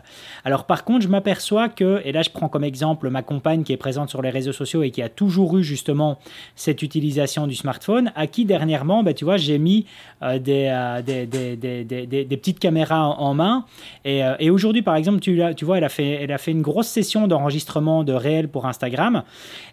Alors 0.44 0.64
par 0.64 0.84
contre, 0.84 1.02
je 1.02 1.08
m'aperçois 1.08 1.68
que, 1.68 2.00
et 2.04 2.12
là 2.12 2.22
je 2.22 2.30
prends 2.30 2.48
comme 2.48 2.64
exemple 2.64 3.10
ma 3.10 3.22
compagne 3.22 3.64
qui 3.64 3.72
est 3.72 3.76
présente 3.76 4.08
sur 4.08 4.22
les 4.22 4.30
réseaux 4.30 4.52
sociaux 4.52 4.82
et 4.82 4.90
qui 4.90 5.02
a 5.02 5.08
toujours 5.08 5.58
eu 5.58 5.64
justement 5.64 6.18
cette 6.54 6.82
utilisation 6.82 7.46
du 7.46 7.54
smartphone, 7.54 8.12
à 8.14 8.26
qui 8.26 8.44
dernièrement, 8.44 9.02
ben, 9.02 9.12
tu 9.12 9.24
vois, 9.24 9.36
j'ai 9.36 9.58
mis 9.58 9.86
euh, 10.22 10.32
euh, 10.32 10.38
des, 10.52 11.26
des, 11.26 11.56
des, 11.56 11.84
des, 12.06 12.36
petites 12.36 12.58
caméras 12.58 13.08
en, 13.08 13.34
main. 13.34 13.64
Et, 14.04 14.24
euh, 14.24 14.34
et 14.38 14.50
aujourd'hui, 14.50 14.82
par 14.82 14.96
exemple, 14.96 15.20
tu, 15.20 15.40
tu 15.56 15.64
vois, 15.64 15.78
elle 15.78 15.84
a, 15.84 15.88
fait, 15.88 16.22
elle 16.22 16.32
a 16.32 16.38
fait 16.38 16.50
une 16.50 16.62
grosse 16.62 16.88
session 16.88 17.26
d'enregistrement 17.26 18.04
de 18.04 18.12
réel 18.12 18.48
pour 18.48 18.66
Instagram. 18.66 19.22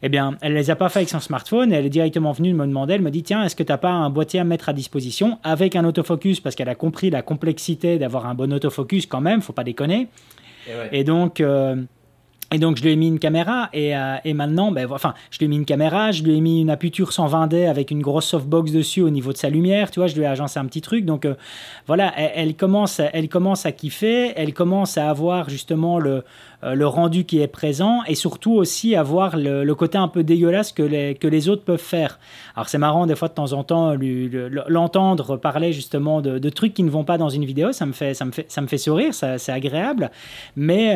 Eh 0.03 0.09
bien, 0.09 0.37
elle 0.41 0.53
les 0.53 0.69
a 0.69 0.75
pas 0.75 0.89
fait 0.89 0.99
avec 0.99 1.09
son 1.09 1.19
smartphone. 1.19 1.73
Elle 1.73 1.85
est 1.85 1.89
directement 1.89 2.31
venue 2.31 2.53
me 2.53 2.65
demander, 2.65 2.95
elle 2.95 3.01
me 3.01 3.11
dit, 3.11 3.23
tiens, 3.23 3.43
est-ce 3.43 3.55
que 3.55 3.63
tu 3.63 3.71
n'as 3.71 3.77
pas 3.77 3.91
un 3.91 4.09
boîtier 4.09 4.39
à 4.39 4.43
mettre 4.43 4.69
à 4.69 4.73
disposition 4.73 5.39
avec 5.43 5.75
un 5.75 5.85
autofocus? 5.85 6.39
Parce 6.39 6.55
qu'elle 6.55 6.69
a 6.69 6.75
compris 6.75 7.09
la 7.09 7.21
complexité 7.21 7.97
d'avoir 7.97 8.25
un 8.25 8.35
bon 8.35 8.51
autofocus 8.53 9.05
quand 9.05 9.21
même, 9.21 9.41
faut 9.41 9.53
pas 9.53 9.63
déconner. 9.63 10.07
Et, 10.91 11.03
donc... 11.03 11.41
Et 12.51 12.57
donc 12.57 12.77
je 12.77 12.83
lui 12.83 12.91
ai 12.91 12.95
mis 12.95 13.07
une 13.07 13.19
caméra 13.19 13.69
et, 13.73 13.95
euh, 13.95 14.17
maintenant, 14.33 14.71
ben, 14.71 14.87
enfin, 14.91 15.13
je 15.29 15.37
lui 15.37 15.45
ai 15.45 15.47
mis 15.47 15.57
une 15.57 15.65
caméra, 15.65 16.11
je 16.11 16.23
lui 16.23 16.35
ai 16.35 16.41
mis 16.41 16.61
une 16.61 16.71
Aputure 16.71 17.11
120D 17.11 17.69
avec 17.69 17.91
une 17.91 18.01
grosse 18.01 18.25
softbox 18.25 18.71
dessus 18.71 19.01
au 19.01 19.11
niveau 19.11 19.31
de 19.31 19.37
sa 19.37 19.49
lumière, 19.49 19.91
tu 19.91 19.99
vois, 19.99 20.07
je 20.07 20.15
lui 20.15 20.23
ai 20.23 20.27
agencé 20.27 20.59
un 20.59 20.65
petit 20.65 20.81
truc. 20.81 21.05
Donc 21.05 21.25
euh, 21.25 21.35
voilà, 21.85 22.11
elle, 22.17 22.55
commence, 22.55 22.99
elle 23.13 23.29
commence 23.29 23.65
à 23.65 23.71
kiffer, 23.71 24.33
elle 24.35 24.53
commence 24.53 24.97
à 24.97 25.09
avoir 25.09 25.49
justement 25.49 25.99
le, 25.99 26.23
le 26.61 26.85
rendu 26.87 27.23
qui 27.23 27.41
est 27.41 27.47
présent 27.47 28.01
et 28.07 28.15
surtout 28.15 28.53
aussi 28.53 28.95
avoir 28.95 29.37
le, 29.37 29.73
côté 29.75 29.97
un 29.97 30.07
peu 30.09 30.23
dégueulasse 30.23 30.71
que 30.73 30.83
les, 30.83 31.15
que 31.15 31.27
les 31.27 31.47
autres 31.47 31.63
peuvent 31.63 31.79
faire. 31.79 32.19
Alors 32.55 32.67
c'est 32.67 32.77
marrant 32.77 33.05
des 33.05 33.15
fois 33.15 33.29
de 33.29 33.33
temps 33.33 33.53
en 33.53 33.63
temps 33.63 33.95
l'entendre 34.67 35.37
parler 35.37 35.71
justement 35.71 36.21
de, 36.21 36.49
trucs 36.49 36.73
qui 36.73 36.83
ne 36.83 36.89
vont 36.89 37.03
pas 37.03 37.17
dans 37.17 37.29
une 37.29 37.45
vidéo, 37.45 37.71
ça 37.71 37.85
me 37.85 37.93
fait, 37.93 38.13
ça 38.13 38.25
me 38.25 38.31
fait, 38.31 38.45
ça 38.49 38.61
me 38.61 38.67
fait 38.67 38.77
sourire, 38.77 39.13
c'est 39.13 39.51
agréable. 39.51 40.11
Mais, 40.55 40.95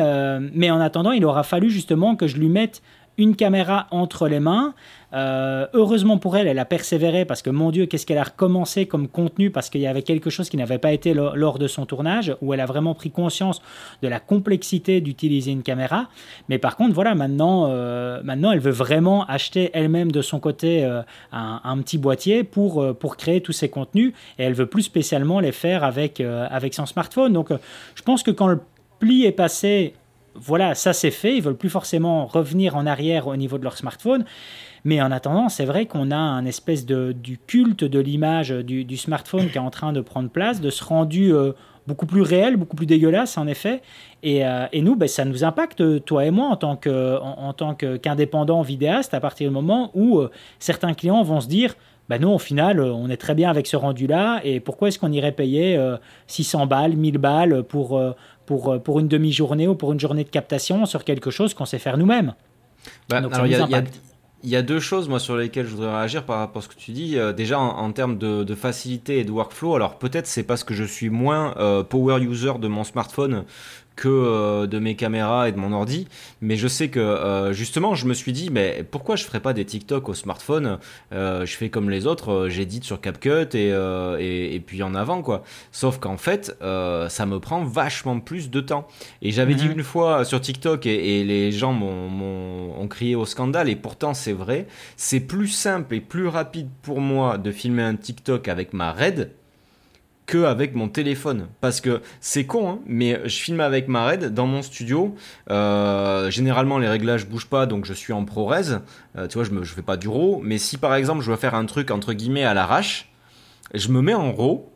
mais 0.52 0.70
en 0.70 0.80
attendant, 0.80 1.12
il 1.12 1.24
aura 1.24 1.42
fallu 1.42 1.70
justement 1.70 2.16
que 2.16 2.26
je 2.26 2.36
lui 2.36 2.48
mette 2.48 2.82
une 3.18 3.36
caméra 3.36 3.86
entre 3.90 4.28
les 4.28 4.40
mains. 4.40 4.74
Euh, 5.12 5.66
heureusement 5.74 6.18
pour 6.18 6.36
elle, 6.36 6.48
elle 6.48 6.58
a 6.58 6.64
persévéré 6.64 7.24
parce 7.24 7.40
que 7.40 7.50
mon 7.50 7.70
Dieu, 7.70 7.86
qu'est-ce 7.86 8.04
qu'elle 8.04 8.18
a 8.18 8.24
recommencé 8.24 8.86
comme 8.86 9.06
contenu 9.06 9.50
parce 9.50 9.70
qu'il 9.70 9.80
y 9.80 9.86
avait 9.86 10.02
quelque 10.02 10.28
chose 10.28 10.48
qui 10.48 10.56
n'avait 10.56 10.78
pas 10.78 10.92
été 10.92 11.14
lors 11.14 11.58
de 11.58 11.68
son 11.68 11.86
tournage 11.86 12.36
où 12.42 12.52
elle 12.52 12.60
a 12.60 12.66
vraiment 12.66 12.94
pris 12.94 13.10
conscience 13.10 13.62
de 14.02 14.08
la 14.08 14.18
complexité 14.18 15.00
d'utiliser 15.00 15.52
une 15.52 15.62
caméra. 15.62 16.08
Mais 16.48 16.58
par 16.58 16.76
contre, 16.76 16.94
voilà, 16.94 17.14
maintenant, 17.14 17.68
euh, 17.68 18.20
maintenant 18.24 18.50
elle 18.50 18.58
veut 18.58 18.72
vraiment 18.72 19.24
acheter 19.26 19.70
elle-même 19.72 20.10
de 20.10 20.20
son 20.20 20.40
côté 20.40 20.84
euh, 20.84 21.02
un, 21.30 21.78
petit 21.78 21.98
boîtier 21.98 22.42
pour, 22.42 22.96
pour 22.96 23.16
créer 23.16 23.40
tous 23.40 23.52
ses 23.52 23.68
contenus 23.68 24.12
et 24.38 24.44
elle 24.44 24.54
veut 24.54 24.66
plus 24.66 24.82
spécialement 24.82 25.38
les 25.38 25.52
faire 25.52 25.84
avec, 25.84 26.20
avec 26.20 26.74
son 26.74 26.86
smartphone. 26.86 27.32
Donc 27.32 27.50
je 27.94 28.02
pense 28.02 28.22
que 28.22 28.30
quand 28.32 28.48
le 28.48 28.60
pli 28.98 29.26
est 29.26 29.32
passé 29.32 29.94
voilà, 30.34 30.74
ça 30.74 30.92
c'est 30.92 31.10
fait, 31.10 31.36
ils 31.36 31.42
veulent 31.42 31.56
plus 31.56 31.70
forcément 31.70 32.26
revenir 32.26 32.76
en 32.76 32.86
arrière 32.86 33.26
au 33.26 33.36
niveau 33.36 33.58
de 33.58 33.64
leur 33.64 33.76
smartphone. 33.76 34.24
Mais 34.84 35.00
en 35.00 35.10
attendant, 35.10 35.48
c'est 35.48 35.64
vrai 35.64 35.86
qu'on 35.86 36.10
a 36.10 36.16
un 36.16 36.44
espèce 36.44 36.84
de, 36.84 37.12
du 37.12 37.38
culte 37.38 37.84
de 37.84 37.98
l'image 37.98 38.50
du, 38.50 38.96
smartphone 38.96 39.48
qui 39.48 39.56
est 39.56 39.60
en 39.60 39.70
train 39.70 39.94
de 39.94 40.02
prendre 40.02 40.28
place, 40.28 40.60
de 40.60 40.68
ce 40.68 40.84
rendu 40.84 41.32
euh, 41.32 41.52
beaucoup 41.86 42.04
plus 42.04 42.20
réel, 42.20 42.56
beaucoup 42.56 42.76
plus 42.76 42.84
dégueulasse 42.84 43.38
en 43.38 43.46
effet. 43.46 43.80
Et, 44.22 44.44
euh, 44.46 44.66
nous, 44.74 44.94
ben, 44.94 45.08
ça 45.08 45.24
nous 45.24 45.42
impacte, 45.42 46.04
toi 46.04 46.26
et 46.26 46.30
moi, 46.30 46.48
en 46.48 46.56
tant, 46.56 46.76
que, 46.76 47.18
en, 47.18 47.54
tant 47.54 47.74
qu'indépendant 47.74 48.60
vidéaste, 48.60 49.14
à 49.14 49.20
partir 49.20 49.48
du 49.48 49.54
moment 49.54 49.90
où 49.94 50.18
euh, 50.18 50.30
certains 50.58 50.92
clients 50.92 51.22
vont 51.22 51.40
se 51.40 51.48
dire, 51.48 51.74
ben 52.10 52.20
nous, 52.20 52.28
au 52.28 52.38
final, 52.38 52.80
on 52.80 53.08
est 53.08 53.16
très 53.16 53.34
bien 53.34 53.48
avec 53.48 53.66
ce 53.66 53.76
rendu-là, 53.78 54.42
et 54.44 54.60
pourquoi 54.60 54.88
est-ce 54.88 54.98
qu'on 54.98 55.10
irait 55.10 55.32
payer 55.32 55.82
600 56.26 56.66
balles, 56.66 56.96
1000 56.96 57.16
balles 57.16 57.62
pour, 57.62 57.98
pour, 58.46 58.72
euh, 58.72 58.78
pour 58.78 59.00
une 59.00 59.08
demi-journée 59.08 59.68
ou 59.68 59.74
pour 59.74 59.92
une 59.92 60.00
journée 60.00 60.24
de 60.24 60.28
captation 60.28 60.86
sur 60.86 61.04
quelque 61.04 61.30
chose 61.30 61.54
qu'on 61.54 61.64
sait 61.64 61.78
faire 61.78 61.98
nous-mêmes. 61.98 62.34
Bah, 63.08 63.22
il 64.42 64.50
y, 64.50 64.56
a 64.56 64.62
deux 64.62 64.78
choses 64.78 65.08
moi 65.08 65.18
sur 65.18 65.38
lesquelles 65.38 65.64
je 65.64 65.74
voudrais 65.74 65.96
réagir 65.96 66.24
par 66.24 66.38
rapport 66.38 66.60
à 66.60 66.62
ce 66.62 66.68
que 66.68 66.74
tu 66.74 66.92
dis. 66.92 67.18
Euh, 67.18 67.32
déjà 67.32 67.58
en, 67.58 67.92
termes 67.92 68.18
de, 68.18 68.54
facilité 68.54 69.18
et 69.20 69.24
de 69.24 69.30
workflow, 69.30 69.74
alors 69.74 69.98
peut-être 69.98 70.26
c'est 70.26 70.42
parce 70.42 70.64
que 70.64 70.74
je 70.74 70.84
suis 70.84 71.08
moins 71.08 71.54
euh, 71.56 71.82
power 71.82 72.22
user 72.22 72.52
de 72.60 72.68
mon 72.68 72.84
smartphone 72.84 73.44
que 73.96 74.08
euh, 74.08 74.66
de 74.66 74.78
mes 74.78 74.96
caméras 74.96 75.48
et 75.48 75.52
de 75.52 75.58
mon 75.58 75.72
ordi. 75.72 76.08
Mais 76.40 76.56
je 76.56 76.68
sais 76.68 76.88
que 76.88 77.00
euh, 77.00 77.52
justement, 77.52 77.94
je 77.94 78.06
me 78.06 78.14
suis 78.14 78.32
dit, 78.32 78.50
mais 78.50 78.84
pourquoi 78.90 79.16
je 79.16 79.24
ferais 79.24 79.40
pas 79.40 79.52
des 79.52 79.64
TikTok 79.64 80.08
au 80.08 80.14
smartphone 80.14 80.78
euh, 81.12 81.46
Je 81.46 81.56
fais 81.56 81.68
comme 81.68 81.90
les 81.90 82.06
autres, 82.06 82.48
j'édite 82.48 82.84
sur 82.84 83.00
CapCut 83.00 83.54
et, 83.54 83.68
et, 84.18 84.54
et, 84.54 84.60
puis 84.60 84.82
en 84.82 84.94
avant 84.94 85.22
quoi. 85.22 85.42
Sauf 85.72 85.98
qu'en 85.98 86.16
fait, 86.16 86.56
ça 86.60 87.26
me 87.26 87.38
prend 87.38 87.64
vachement 87.64 88.20
plus 88.20 88.50
de 88.50 88.60
temps. 88.60 88.86
Et 89.22 89.30
j'avais 89.30 89.54
dit 89.54 89.66
mhm. 89.66 89.72
une 89.72 89.82
fois 89.82 90.24
sur 90.24 90.40
TikTok 90.40 90.86
et, 90.86 91.20
et 91.20 91.24
les 91.24 91.52
gens 91.52 91.72
m'ont, 91.72 92.80
ont 92.80 92.88
crié 92.88 93.14
au 93.14 93.26
scandale 93.26 93.68
et 93.68 93.76
pourtant 93.76 94.14
c'est 94.14 94.32
vrai. 94.32 94.66
C'est 94.96 95.20
plus 95.20 95.48
simple 95.48 95.94
et 95.94 96.00
plus 96.00 96.28
rapide 96.28 96.68
pour 96.82 97.00
moi 97.00 97.38
de 97.38 97.50
filmer 97.50 97.82
un 97.82 97.96
TikTok 97.96 98.48
avec 98.48 98.72
ma 98.72 98.92
RED 98.92 99.30
que 100.26 100.44
avec 100.44 100.74
mon 100.74 100.88
téléphone. 100.88 101.48
Parce 101.60 101.80
que 101.80 102.00
c'est 102.20 102.44
con 102.44 102.70
hein, 102.70 102.78
mais 102.86 103.20
je 103.24 103.36
filme 103.36 103.60
avec 103.60 103.88
ma 103.88 104.06
RED 104.06 104.32
dans 104.32 104.46
mon 104.46 104.62
studio. 104.62 105.14
Euh, 105.50 106.30
généralement 106.30 106.78
les 106.78 106.88
réglages 106.88 107.26
bougent 107.26 107.48
pas 107.48 107.66
donc 107.66 107.84
je 107.84 107.92
suis 107.92 108.12
en 108.12 108.24
ProRes. 108.24 108.80
Euh, 109.16 109.26
tu 109.28 109.34
vois 109.34 109.44
je 109.44 109.50
je 109.62 109.74
fais 109.74 109.82
pas 109.82 109.96
du 109.96 110.08
RAW. 110.08 110.40
Mais 110.42 110.58
si 110.58 110.78
par 110.78 110.94
exemple 110.94 111.22
je 111.22 111.30
veux 111.30 111.36
faire 111.36 111.54
un 111.54 111.66
truc 111.66 111.90
entre 111.90 112.12
guillemets 112.12 112.44
à 112.44 112.54
l'arrache 112.54 113.12
je 113.74 113.88
me 113.88 114.00
mets 114.00 114.14
en 114.14 114.32
RAW. 114.32 114.70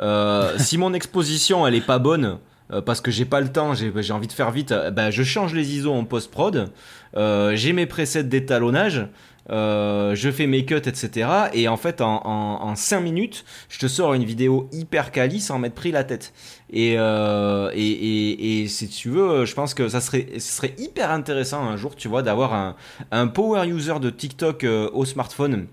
Euh, 0.00 0.54
si 0.58 0.78
mon 0.78 0.94
exposition 0.94 1.66
elle 1.66 1.74
est 1.74 1.86
pas 1.86 1.98
bonne 1.98 2.38
parce 2.86 3.00
que 3.00 3.10
j'ai 3.10 3.24
pas 3.24 3.40
le 3.40 3.48
temps, 3.48 3.74
j'ai 3.74 4.12
envie 4.12 4.28
de 4.28 4.32
faire 4.32 4.52
vite, 4.52 4.72
ben 4.92 5.10
je 5.10 5.24
change 5.24 5.52
les 5.54 5.74
ISO 5.74 5.92
en 5.92 6.04
post-prod, 6.04 6.70
j'ai 7.16 7.72
mes 7.72 7.86
presets 7.86 8.22
d'étalonnage, 8.22 9.08
euh, 9.50 10.14
je 10.14 10.30
fais 10.30 10.46
mes 10.46 10.64
cuts, 10.64 10.76
etc. 10.76 11.28
Et 11.52 11.68
en 11.68 11.76
fait, 11.76 12.00
en, 12.00 12.22
en, 12.24 12.74
5 12.74 13.00
minutes, 13.00 13.44
je 13.68 13.78
te 13.78 13.88
sors 13.88 14.14
une 14.14 14.24
vidéo 14.24 14.68
hyper 14.72 15.10
quali 15.10 15.40
sans 15.40 15.58
m'être 15.58 15.74
pris 15.74 15.90
la 15.90 16.04
tête. 16.04 16.32
Et, 16.72 16.94
euh, 16.96 17.70
et, 17.74 17.88
et, 17.88 18.62
et, 18.62 18.68
si 18.68 18.88
tu 18.88 19.08
veux, 19.10 19.44
je 19.44 19.54
pense 19.54 19.74
que 19.74 19.88
ça 19.88 20.00
serait, 20.00 20.26
ce 20.34 20.52
serait 20.56 20.74
hyper 20.78 21.10
intéressant 21.10 21.62
un 21.64 21.76
jour, 21.76 21.96
tu 21.96 22.08
vois, 22.08 22.22
d'avoir 22.22 22.54
un, 22.54 22.76
un 23.10 23.26
power 23.26 23.66
user 23.66 23.98
de 24.00 24.10
TikTok 24.10 24.64
euh, 24.64 24.88
au 24.92 25.04
smartphone. 25.04 25.66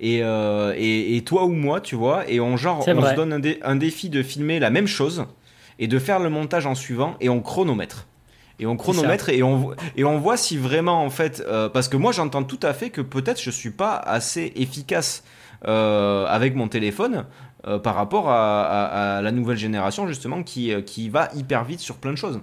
Et, 0.00 0.20
euh, 0.22 0.72
et, 0.76 1.16
et, 1.16 1.22
toi 1.22 1.44
ou 1.44 1.52
moi, 1.52 1.80
tu 1.80 1.94
vois, 1.94 2.28
et 2.28 2.40
on, 2.40 2.56
genre, 2.56 2.84
on 2.88 3.02
se 3.02 3.14
donne 3.14 3.32
un, 3.34 3.40
un 3.62 3.76
défi 3.76 4.08
de 4.08 4.22
filmer 4.22 4.58
la 4.58 4.70
même 4.70 4.86
chose 4.86 5.26
et 5.78 5.88
de 5.88 5.98
faire 5.98 6.18
le 6.18 6.30
montage 6.30 6.66
en 6.66 6.74
suivant 6.74 7.16
et 7.20 7.28
on 7.28 7.40
chronomètre 7.40 8.06
et 8.60 8.66
on 8.66 8.76
chronomètre 8.76 9.30
et 9.30 9.42
on, 9.42 9.74
et 9.96 10.04
on 10.04 10.18
voit 10.18 10.36
si 10.36 10.56
vraiment 10.56 11.02
en 11.02 11.10
fait 11.10 11.42
euh, 11.46 11.68
parce 11.68 11.88
que 11.88 11.96
moi 11.96 12.12
j'entends 12.12 12.44
tout 12.44 12.60
à 12.62 12.72
fait 12.72 12.90
que 12.90 13.00
peut-être 13.00 13.40
je 13.40 13.50
suis 13.50 13.70
pas 13.70 13.96
assez 13.96 14.52
efficace 14.54 15.24
euh, 15.66 16.26
avec 16.26 16.54
mon 16.54 16.68
téléphone 16.68 17.24
euh, 17.66 17.78
par 17.78 17.94
rapport 17.94 18.30
à, 18.30 19.20
la 19.22 19.32
nouvelle 19.32 19.56
génération 19.56 20.06
justement 20.06 20.42
qui, 20.42 20.72
qui 20.84 21.08
va 21.08 21.30
hyper 21.34 21.64
vite 21.64 21.80
sur 21.80 21.96
plein 21.96 22.12
de 22.12 22.16
choses. 22.16 22.40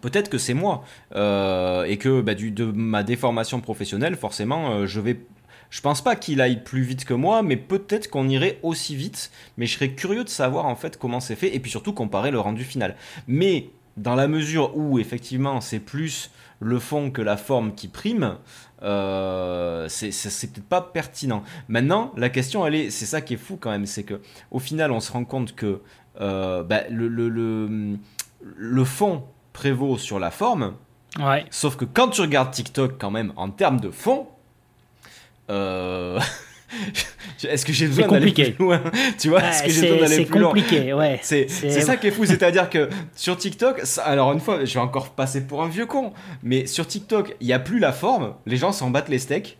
peut-être 0.00 0.30
que 0.30 0.38
c'est 0.38 0.54
moi 0.54 0.82
et 1.12 1.98
que 1.98 2.20
bah, 2.22 2.34
du, 2.34 2.50
de 2.50 2.64
ma 2.64 3.02
déformation 3.02 3.60
professionnelle, 3.60 4.16
forcément, 4.16 4.86
je 4.86 5.00
vais 5.00 5.20
je 5.70 5.82
pense 5.82 6.02
pas 6.02 6.16
qu'il 6.16 6.40
aille 6.40 6.62
plus 6.64 6.80
vite 6.80 7.04
que 7.04 7.12
moi, 7.12 7.42
mais 7.42 7.56
peut-être 7.56 8.08
qu'on 8.08 8.26
irait 8.26 8.58
aussi 8.62 8.96
vite. 8.96 9.30
Mais 9.58 9.66
je 9.66 9.74
serais 9.74 9.90
curieux 9.90 10.24
de 10.24 10.28
savoir 10.30 10.64
en 10.64 10.74
fait 10.76 10.96
comment 10.96 11.20
c'est 11.20 11.36
fait 11.36 11.54
et 11.54 11.60
puis 11.60 11.70
surtout 11.70 11.92
comparer 11.92 12.30
le 12.30 12.40
rendu 12.40 12.64
final. 12.64 12.96
Mais 13.26 13.68
dans 13.98 14.14
la 14.14 14.28
mesure 14.28 14.76
où 14.76 14.98
effectivement 14.98 15.60
c'est 15.60 15.80
plus 15.80 16.30
le 16.60 16.78
fond 16.78 17.10
que 17.10 17.22
la 17.22 17.36
forme 17.36 17.74
qui 17.74 17.88
prime, 17.88 18.36
euh, 18.82 19.86
c'est 19.88 20.10
peut-être 20.52 20.68
pas 20.68 20.80
pertinent. 20.80 21.42
Maintenant, 21.68 22.12
la 22.16 22.30
question, 22.30 22.66
elle 22.66 22.74
est, 22.74 22.90
c'est 22.90 23.06
ça 23.06 23.20
qui 23.20 23.34
est 23.34 23.38
fou 23.38 23.58
quand 23.60 23.70
même, 23.70 23.86
c'est 23.86 24.02
que 24.02 24.20
au 24.50 24.58
final, 24.58 24.90
on 24.90 25.00
se 25.00 25.12
rend 25.12 25.24
compte 25.24 25.54
que 25.54 25.80
euh, 26.20 26.62
bah, 26.64 26.82
le, 26.90 27.08
le, 27.08 27.28
le, 27.28 27.98
le, 28.40 28.84
fond 28.84 29.24
prévaut 29.52 29.98
sur 29.98 30.18
la 30.18 30.30
forme. 30.30 30.74
Ouais. 31.18 31.44
Sauf 31.50 31.76
que 31.76 31.84
quand 31.84 32.08
tu 32.08 32.20
regardes 32.22 32.50
TikTok, 32.50 32.98
quand 32.98 33.10
même, 33.10 33.32
en 33.36 33.50
termes 33.50 33.80
de 33.80 33.90
fond, 33.90 34.26
euh... 35.50 36.18
Est-ce 37.44 37.64
que 37.64 37.72
j'ai 37.72 37.86
besoin 37.86 38.06
d'aller 38.08 38.32
plus 38.32 38.54
loin 38.58 38.80
Tu 39.18 39.28
vois, 39.28 39.42
est-ce 39.42 39.62
que 39.62 39.70
j'ai 39.70 39.80
besoin 39.82 40.08
d'aller 40.08 40.24
plus 40.24 40.40
loin 40.40 40.52
C'est 40.54 40.62
compliqué, 40.62 40.92
ouais. 40.92 41.20
C'est 41.22 41.48
ça 41.48 41.96
qui 41.96 42.08
est 42.08 42.10
fou, 42.10 42.24
c'est-à-dire 42.26 42.68
que 42.68 42.88
sur 43.14 43.36
TikTok, 43.36 43.82
alors 44.04 44.32
une 44.32 44.40
fois, 44.40 44.64
je 44.64 44.74
vais 44.74 44.80
encore 44.80 45.10
passer 45.10 45.46
pour 45.46 45.62
un 45.62 45.68
vieux 45.68 45.86
con, 45.86 46.12
mais 46.42 46.66
sur 46.66 46.86
TikTok, 46.86 47.36
il 47.40 47.46
n'y 47.46 47.52
a 47.52 47.58
plus 47.58 47.78
la 47.78 47.92
forme, 47.92 48.34
les 48.46 48.56
gens 48.56 48.72
s'en 48.72 48.90
battent 48.90 49.08
les 49.08 49.18
steaks, 49.18 49.58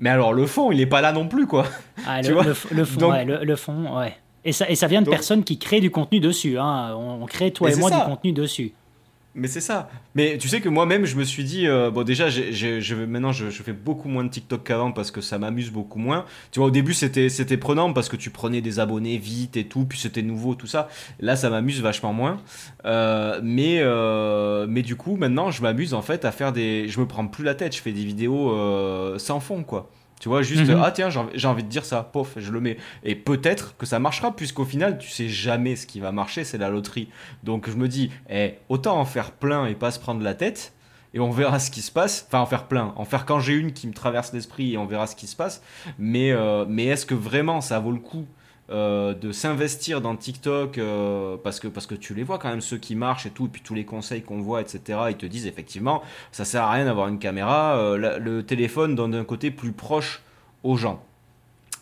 mais 0.00 0.10
alors 0.10 0.32
le 0.32 0.46
fond, 0.46 0.70
il 0.70 0.78
n'est 0.78 0.86
pas 0.86 1.00
là 1.00 1.12
non 1.12 1.26
plus, 1.28 1.46
quoi. 1.46 1.66
Ah, 2.06 2.22
le, 2.22 2.34
le, 2.70 2.84
fond, 2.84 3.10
ouais, 3.10 3.24
le, 3.24 3.56
fond, 3.56 3.98
ouais. 3.98 4.14
Et 4.44 4.52
ça, 4.52 4.68
et 4.70 4.76
ça 4.76 4.86
vient 4.86 5.02
de 5.02 5.10
personnes 5.10 5.44
qui 5.44 5.58
créent 5.58 5.80
du 5.80 5.90
contenu 5.90 6.20
dessus. 6.20 6.58
Hein. 6.58 6.94
On, 6.96 7.26
crée, 7.26 7.50
toi 7.50 7.70
et 7.70 7.76
moi, 7.76 7.90
du 7.90 7.96
contenu 7.96 8.32
dessus. 8.32 8.72
Mais 9.38 9.46
c'est 9.46 9.60
ça. 9.60 9.88
Mais 10.16 10.36
tu 10.36 10.48
sais 10.48 10.60
que 10.60 10.68
moi-même, 10.68 11.04
je 11.04 11.14
me 11.16 11.22
suis 11.22 11.44
dit, 11.44 11.68
euh, 11.68 11.90
bon, 11.90 12.02
déjà, 12.02 12.28
je, 12.28 12.94
maintenant, 13.04 13.30
je, 13.30 13.50
fais 13.50 13.72
beaucoup 13.72 14.08
moins 14.08 14.24
de 14.24 14.30
TikTok 14.30 14.64
qu'avant 14.64 14.90
parce 14.90 15.12
que 15.12 15.20
ça 15.20 15.38
m'amuse 15.38 15.70
beaucoup 15.70 16.00
moins. 16.00 16.24
Tu 16.50 16.58
vois, 16.58 16.68
au 16.68 16.70
début, 16.72 16.92
c'était, 16.92 17.28
c'était 17.28 17.56
prenant 17.56 17.92
parce 17.92 18.08
que 18.08 18.16
tu 18.16 18.30
prenais 18.30 18.60
des 18.60 18.80
abonnés 18.80 19.16
vite 19.16 19.56
et 19.56 19.64
tout, 19.64 19.84
puis 19.84 19.98
c'était 19.98 20.22
nouveau, 20.22 20.56
tout 20.56 20.66
ça. 20.66 20.88
Là, 21.20 21.36
ça 21.36 21.50
m'amuse 21.50 21.80
vachement 21.80 22.12
moins. 22.12 22.38
Euh, 22.84 23.40
mais, 23.42 23.78
euh, 23.78 24.66
mais 24.68 24.82
du 24.82 24.96
coup, 24.96 25.16
maintenant, 25.16 25.52
je 25.52 25.62
m'amuse 25.62 25.94
en 25.94 26.02
fait 26.02 26.24
à 26.24 26.32
faire 26.32 26.52
des. 26.52 26.88
Je 26.88 26.98
me 26.98 27.06
prends 27.06 27.26
plus 27.28 27.44
la 27.44 27.54
tête, 27.54 27.76
je 27.76 27.80
fais 27.80 27.92
des 27.92 28.04
vidéos 28.04 28.52
sans 29.18 29.38
fond, 29.38 29.62
quoi. 29.62 29.88
Tu 30.20 30.28
vois, 30.28 30.42
juste, 30.42 30.68
mhm. 30.68 30.80
ah 30.82 30.90
tiens, 30.90 31.08
j'ai 31.10 31.48
envie 31.48 31.62
de 31.62 31.68
dire 31.68 31.84
ça, 31.84 32.02
pof, 32.02 32.34
je 32.36 32.50
le 32.50 32.60
mets. 32.60 32.76
Et 33.04 33.14
peut-être 33.14 33.76
que 33.76 33.86
ça 33.86 33.98
marchera, 33.98 34.34
puisqu'au 34.34 34.64
final, 34.64 34.98
tu 34.98 35.08
sais 35.08 35.28
jamais 35.28 35.76
ce 35.76 35.86
qui 35.86 36.00
va 36.00 36.12
marcher, 36.12 36.44
c'est 36.44 36.58
la 36.58 36.70
loterie. 36.70 37.08
Donc 37.44 37.70
je 37.70 37.76
me 37.76 37.88
dis, 37.88 38.10
eh, 38.28 38.54
autant 38.68 38.98
en 38.98 39.04
faire 39.04 39.32
plein 39.32 39.66
et 39.66 39.74
pas 39.74 39.90
se 39.90 40.00
prendre 40.00 40.22
la 40.22 40.34
tête, 40.34 40.72
et 41.14 41.20
on 41.20 41.30
verra 41.30 41.58
ce 41.58 41.70
qui 41.70 41.82
se 41.82 41.90
passe. 41.90 42.26
Enfin, 42.28 42.40
en 42.40 42.46
faire 42.46 42.66
plein, 42.66 42.92
en 42.96 43.04
faire 43.04 43.24
quand 43.24 43.40
j'ai 43.40 43.54
une 43.54 43.72
qui 43.72 43.86
me 43.86 43.94
traverse 43.94 44.32
l'esprit, 44.32 44.74
et 44.74 44.78
on 44.78 44.86
verra 44.86 45.06
ce 45.06 45.16
qui 45.16 45.26
se 45.26 45.36
passe. 45.36 45.62
Mais, 45.98 46.32
euh, 46.32 46.64
mais 46.68 46.86
est-ce 46.86 47.06
que 47.06 47.14
vraiment 47.14 47.60
ça 47.60 47.78
vaut 47.78 47.92
le 47.92 48.00
coup 48.00 48.26
euh, 48.70 49.14
de 49.14 49.32
s'investir 49.32 50.02
dans 50.02 50.14
TikTok 50.14 50.76
euh, 50.76 51.38
parce, 51.42 51.58
que, 51.58 51.68
parce 51.68 51.86
que 51.86 51.94
tu 51.94 52.12
les 52.12 52.22
vois 52.22 52.38
quand 52.38 52.50
même, 52.50 52.60
ceux 52.60 52.76
qui 52.76 52.96
marchent 52.96 53.24
et 53.24 53.30
tout, 53.30 53.46
et 53.46 53.48
puis 53.48 53.62
tous 53.62 53.74
les 53.74 53.86
conseils 53.86 54.20
qu'on 54.20 54.42
voit, 54.42 54.60
etc. 54.60 54.98
Ils 55.08 55.16
te 55.16 55.24
disent 55.24 55.46
effectivement, 55.46 56.02
ça 56.32 56.44
sert 56.44 56.64
à 56.64 56.72
rien 56.72 56.84
d'avoir 56.84 57.08
une 57.08 57.18
caméra, 57.18 57.78
euh, 57.78 58.18
le 58.18 58.42
téléphone 58.42 58.94
donne 58.94 59.14
un 59.14 59.24
côté 59.24 59.50
plus 59.50 59.72
proche 59.72 60.22
aux 60.64 60.76
gens. 60.76 61.02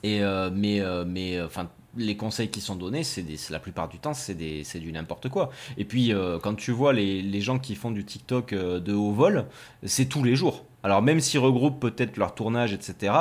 Et, 0.05 0.21
mais, 0.53 0.81
mais 1.05 1.43
enfin, 1.43 1.69
les 1.97 2.17
conseils 2.17 2.49
qui 2.49 2.61
sont 2.61 2.77
donnés, 2.77 3.03
c'est 3.03 3.25
la 3.51 3.59
plupart 3.59 3.89
du 3.89 3.99
temps, 3.99 4.15
c'est 4.15 4.35
du 4.35 4.93
n'importe 4.93 5.29
quoi. 5.29 5.51
Et 5.79 5.85
puis, 5.85 6.13
quand 6.43 6.55
tu 6.55 6.71
vois 6.71 6.93
les, 6.93 7.23
les, 7.23 7.41
gens 7.41 7.59
qui 7.59 7.75
font 7.75 7.91
du 7.91 8.05
TikTok 8.05 8.55
de 8.55 8.93
haut 8.93 9.11
vol, 9.11 9.47
c'est 9.83 10.05
tous 10.05 10.23
les 10.23 10.37
jours. 10.37 10.65
Alors, 10.85 11.03
même 11.03 11.19
s'ils 11.19 11.41
regroupent 11.41 11.81
peut-être 11.81 12.17
leur 12.19 12.37
tournage, 12.37 12.73
etc., 12.73 13.13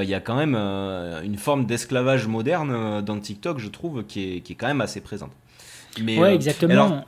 il 0.00 0.08
y 0.08 0.14
a 0.14 0.20
quand 0.20 0.36
même 0.36 0.54
euh, 0.56 1.22
une 1.22 1.36
forme 1.36 1.66
d'esclavage 1.66 2.26
moderne 2.26 2.70
euh, 2.72 3.02
dans 3.02 3.18
TikTok, 3.18 3.58
je 3.58 3.68
trouve, 3.68 4.04
qui 4.04 4.36
est, 4.36 4.40
qui 4.40 4.54
est 4.54 4.56
quand 4.56 4.68
même 4.68 4.80
assez 4.80 5.00
présente. 5.00 5.32
Mais, 6.02 6.18
ouais, 6.18 6.34
exactement. 6.34 7.04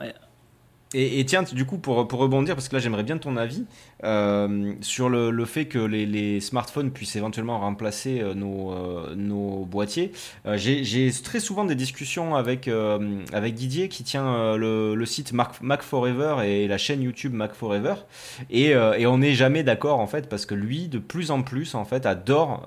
Et, 0.93 1.25
tiens, 1.25 1.43
du 1.43 1.65
coup, 1.65 1.77
pour, 1.77 2.07
pour, 2.07 2.19
rebondir, 2.19 2.55
parce 2.55 2.69
que 2.69 2.75
là 2.75 2.79
j'aimerais 2.79 3.03
bien 3.03 3.17
ton 3.17 3.35
avis 3.35 3.65
euh, 4.03 4.73
sur 4.81 5.09
le, 5.09 5.45
fait 5.45 5.65
que 5.65 5.79
les, 5.79 6.39
smartphones 6.41 6.91
puissent 6.91 7.15
éventuellement 7.15 7.59
remplacer 7.59 8.19
euh, 8.19 8.33
nos, 8.33 8.73
euh, 8.73 9.15
nos, 9.15 9.65
boîtiers. 9.65 10.11
J'ai 10.55 11.11
très 11.23 11.39
souvent 11.39 11.63
des 11.65 11.75
discussions 11.75 12.35
avec, 12.35 12.69
avec 13.31 13.53
Didier 13.55 13.87
qui 13.89 14.03
tient 14.03 14.55
le, 14.57 15.05
site 15.05 15.33
Mac, 15.33 15.81
Forever 15.81 16.37
et 16.45 16.67
la 16.67 16.77
chaîne 16.77 17.01
YouTube 17.01 17.33
Mac 17.33 17.53
Forever. 17.53 17.95
Et, 18.49 18.75
on 18.75 19.19
n'est 19.19 19.33
jamais 19.33 19.63
d'accord 19.63 19.99
en 19.99 20.07
fait, 20.07 20.27
parce 20.27 20.45
que 20.45 20.55
lui, 20.55 20.87
de 20.87 20.99
plus 20.99 21.31
en 21.31 21.41
plus, 21.41 21.75
en 21.75 21.85
fait, 21.85 22.05
adore 22.05 22.65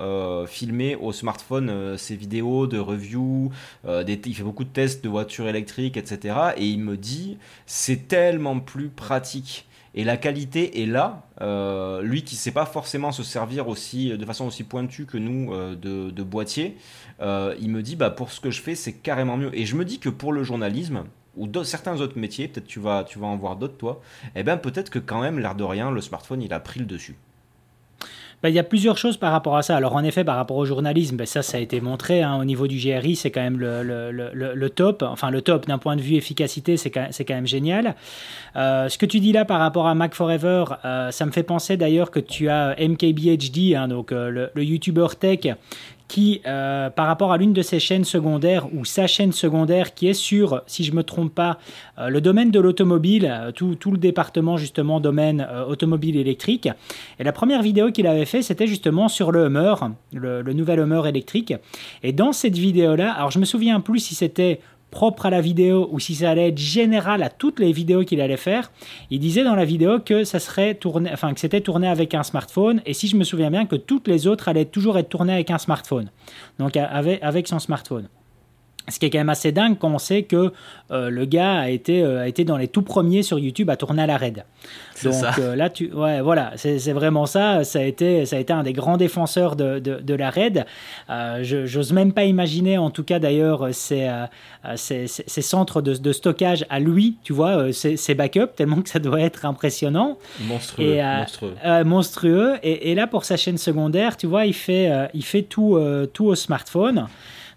filmer 0.48 0.96
au 0.96 1.12
smartphone 1.12 1.96
ses 1.98 2.16
vidéos 2.16 2.66
de 2.66 2.78
review, 2.78 3.50
il 3.86 4.34
fait 4.34 4.42
beaucoup 4.42 4.64
de 4.64 4.70
tests 4.70 5.04
de 5.04 5.08
voitures 5.08 5.48
électriques, 5.48 5.96
etc. 5.96 6.36
Et 6.56 6.66
il 6.66 6.80
me 6.80 6.96
dit, 6.96 7.38
c'est 7.66 8.08
tellement 8.08 8.60
plus 8.60 8.88
pratique. 8.88 9.67
Et 9.94 10.04
la 10.04 10.16
qualité 10.16 10.82
est 10.82 10.86
là. 10.86 11.22
Euh, 11.40 12.02
lui 12.02 12.22
qui 12.22 12.36
sait 12.36 12.52
pas 12.52 12.66
forcément 12.66 13.12
se 13.12 13.22
servir 13.22 13.68
aussi 13.68 14.10
de 14.16 14.24
façon 14.24 14.46
aussi 14.46 14.64
pointue 14.64 15.06
que 15.06 15.18
nous 15.18 15.52
euh, 15.52 15.74
de, 15.76 16.22
boîtier, 16.22 16.76
euh, 17.20 17.54
il 17.60 17.70
me 17.70 17.82
dit 17.82 17.96
bah 17.96 18.10
pour 18.10 18.32
ce 18.32 18.40
que 18.40 18.50
je 18.50 18.60
fais 18.60 18.74
c'est 18.74 18.92
carrément 18.92 19.36
mieux. 19.36 19.50
Et 19.56 19.66
je 19.66 19.76
me 19.76 19.84
dis 19.84 19.98
que 19.98 20.08
pour 20.08 20.32
le 20.32 20.42
journalisme 20.42 21.04
ou 21.36 21.48
certains 21.62 22.00
autres 22.00 22.18
métiers, 22.18 22.48
peut-être 22.48 22.66
tu 22.66 22.80
vas 22.80 23.04
tu 23.04 23.18
vas 23.18 23.28
en 23.28 23.36
voir 23.36 23.56
d'autres 23.56 23.76
toi, 23.76 24.00
eh 24.34 24.42
ben 24.42 24.56
peut-être 24.56 24.90
que 24.90 24.98
quand 24.98 25.20
même 25.20 25.38
l'air 25.38 25.54
de 25.54 25.64
rien 25.64 25.90
le 25.90 26.00
smartphone 26.00 26.42
il 26.42 26.52
a 26.52 26.60
pris 26.60 26.80
le 26.80 26.86
dessus. 26.86 27.16
Ben, 28.42 28.50
il 28.50 28.54
y 28.54 28.58
a 28.58 28.64
plusieurs 28.64 28.96
choses 28.96 29.16
par 29.16 29.32
rapport 29.32 29.56
à 29.56 29.62
ça. 29.62 29.76
Alors 29.76 29.96
en 29.96 30.04
effet, 30.04 30.22
par 30.22 30.36
rapport 30.36 30.56
au 30.56 30.64
journalisme, 30.64 31.16
ben, 31.16 31.26
ça, 31.26 31.42
ça 31.42 31.58
a 31.58 31.60
été 31.60 31.80
montré. 31.80 32.22
Hein. 32.22 32.38
au 32.40 32.44
niveau 32.44 32.68
du 32.68 32.78
GRI, 32.78 33.16
c'est 33.16 33.30
quand 33.30 33.40
même 33.40 33.58
le, 33.58 33.82
le, 33.82 34.12
le, 34.12 34.54
le, 34.54 34.70
top. 34.70 35.02
Enfin, 35.02 35.30
le 35.30 35.42
top 35.42 35.66
d'un 35.66 35.78
point 35.78 35.96
de 35.96 36.00
vue 36.00 36.14
efficacité, 36.14 36.76
c'est 36.76 36.90
quand, 36.90 37.08
quand, 37.10 37.34
même 37.34 37.46
génial. 37.46 37.96
Euh, 38.56 38.88
ce 38.88 38.96
que 38.96 39.06
tu 39.06 39.18
dis 39.18 39.32
là 39.32 39.44
par 39.44 39.58
rapport 39.58 39.88
à 39.88 39.94
Mac 39.94 40.14
Forever, 40.14 40.64
euh, 40.84 41.10
ça 41.10 41.26
me 41.26 41.32
fait 41.32 41.42
penser 41.42 41.76
d'ailleurs 41.76 42.10
que 42.10 42.20
tu 42.20 42.48
as 42.48 42.76
MKBHD, 42.78 43.74
hein, 43.74 43.88
donc 43.88 44.12
euh, 44.12 44.48
le 44.54 44.64
YouTuber 44.64 45.08
tech, 45.18 45.40
qui, 46.08 46.40
euh, 46.46 46.88
par 46.88 47.06
rapport 47.06 47.32
à 47.32 47.36
l'une 47.36 47.52
de 47.52 47.60
ses 47.60 47.78
chaînes 47.78 48.04
secondaires 48.04 48.66
ou 48.74 48.86
sa 48.86 49.06
chaîne 49.06 49.32
secondaire 49.32 49.94
qui 49.94 50.08
est 50.08 50.14
sur, 50.14 50.62
si 50.66 50.82
je 50.82 50.90
ne 50.90 50.96
me 50.96 51.02
trompe 51.02 51.34
pas, 51.34 51.58
euh, 51.98 52.08
le 52.08 52.22
domaine 52.22 52.50
de 52.50 52.58
l'automobile, 52.58 53.28
euh, 53.30 53.52
tout, 53.52 53.74
tout, 53.74 53.90
le 53.90 53.98
département 53.98 54.56
justement 54.56 55.00
domaine 55.00 55.46
automobile 55.68 56.16
électrique. 56.16 56.68
Et 57.18 57.24
la 57.24 57.32
première 57.32 57.62
vidéo 57.62 57.92
qu'il 57.92 58.06
avait 58.06 58.24
fait, 58.24 58.40
c'était 58.40 58.66
justement 58.66 59.08
sur 59.08 59.30
le 59.30 59.46
Hummer, 59.46 59.74
le, 60.12 60.40
le 60.40 60.52
nouvel 60.54 60.80
Hummer 60.80 61.06
électrique. 61.06 61.54
Et 62.02 62.12
dans 62.12 62.32
cette 62.32 62.56
vidéo-là, 62.56 63.12
alors 63.12 63.30
je 63.30 63.38
me 63.38 63.44
souviens 63.44 63.80
plus 63.80 64.00
si 64.00 64.14
c'était 64.14 64.60
propre 64.90 65.26
à 65.26 65.30
la 65.30 65.40
vidéo 65.40 65.88
ou 65.92 66.00
si 66.00 66.14
ça 66.14 66.30
allait 66.30 66.48
être 66.48 66.58
général 66.58 67.22
à 67.22 67.28
toutes 67.28 67.60
les 67.60 67.72
vidéos 67.72 68.04
qu'il 68.04 68.20
allait 68.20 68.36
faire. 68.36 68.70
Il 69.10 69.20
disait 69.20 69.44
dans 69.44 69.54
la 69.54 69.64
vidéo 69.64 69.98
que 70.00 70.24
ça 70.24 70.38
serait 70.38 70.74
tourné, 70.74 71.10
enfin 71.12 71.34
que 71.34 71.40
c'était 71.40 71.60
tourné 71.60 71.88
avec 71.88 72.14
un 72.14 72.22
smartphone 72.22 72.80
et 72.86 72.94
si 72.94 73.08
je 73.08 73.16
me 73.16 73.24
souviens 73.24 73.50
bien 73.50 73.66
que 73.66 73.76
toutes 73.76 74.08
les 74.08 74.26
autres 74.26 74.48
allaient 74.48 74.64
toujours 74.64 74.98
être 74.98 75.08
tournées 75.08 75.34
avec 75.34 75.50
un 75.50 75.58
smartphone. 75.58 76.10
Donc 76.58 76.76
avec, 76.76 77.22
avec 77.22 77.48
son 77.48 77.58
smartphone. 77.58 78.08
Ce 78.90 78.98
qui 78.98 79.06
est 79.06 79.10
quand 79.10 79.18
même 79.18 79.28
assez 79.28 79.52
dingue 79.52 79.76
quand 79.78 79.90
on 79.90 79.98
sait 79.98 80.22
que 80.22 80.52
euh, 80.90 81.10
le 81.10 81.24
gars 81.26 81.58
a 81.58 81.68
été, 81.68 82.02
euh, 82.02 82.22
a 82.22 82.28
été 82.28 82.44
dans 82.44 82.56
les 82.56 82.68
tout 82.68 82.82
premiers 82.82 83.22
sur 83.22 83.38
YouTube 83.38 83.68
à 83.68 83.76
tourner 83.76 84.02
à 84.02 84.06
la 84.06 84.16
raid. 84.16 84.44
Donc 85.04 85.14
euh, 85.38 85.54
là, 85.54 85.68
tu, 85.68 85.92
ouais, 85.92 86.20
voilà, 86.20 86.52
c'est 86.56 86.92
vraiment 86.92 87.26
ça. 87.26 87.62
Ça 87.64 87.80
a 87.80 87.82
été, 87.82 88.24
ça 88.26 88.36
a 88.36 88.38
été 88.38 88.52
un 88.52 88.62
des 88.62 88.72
grands 88.72 88.96
défenseurs 88.96 89.54
de, 89.54 89.78
de, 89.78 90.14
la 90.14 90.30
raid. 90.30 90.64
J'ose 91.42 91.92
même 91.92 92.12
pas 92.12 92.24
imaginer, 92.24 92.78
en 92.78 92.90
tout 92.90 93.04
cas 93.04 93.18
d'ailleurs, 93.18 93.68
ces, 93.72 94.10
ces, 94.76 95.42
centres 95.42 95.82
de, 95.82 95.94
de, 95.94 96.12
stockage 96.12 96.64
à 96.70 96.80
lui, 96.80 97.18
tu 97.22 97.32
vois, 97.32 97.72
ces, 97.72 98.14
backups, 98.14 98.54
tellement 98.56 98.80
que 98.82 98.88
ça 98.88 98.98
doit 98.98 99.20
être 99.20 99.44
impressionnant. 99.44 100.18
Monstrueux. 100.40 100.94
Et, 100.94 101.02
monstrueux. 101.02 101.54
monstrueux. 101.84 102.54
Et, 102.62 102.90
et, 102.90 102.94
là, 102.94 103.06
pour 103.06 103.24
sa 103.24 103.36
chaîne 103.36 103.58
secondaire, 103.58 104.16
tu 104.16 104.26
vois, 104.26 104.46
il 104.46 104.54
fait, 104.54 104.90
il 105.14 105.24
fait 105.24 105.42
tout, 105.42 105.78
tout 106.12 106.26
au 106.26 106.34
smartphone. 106.34 107.06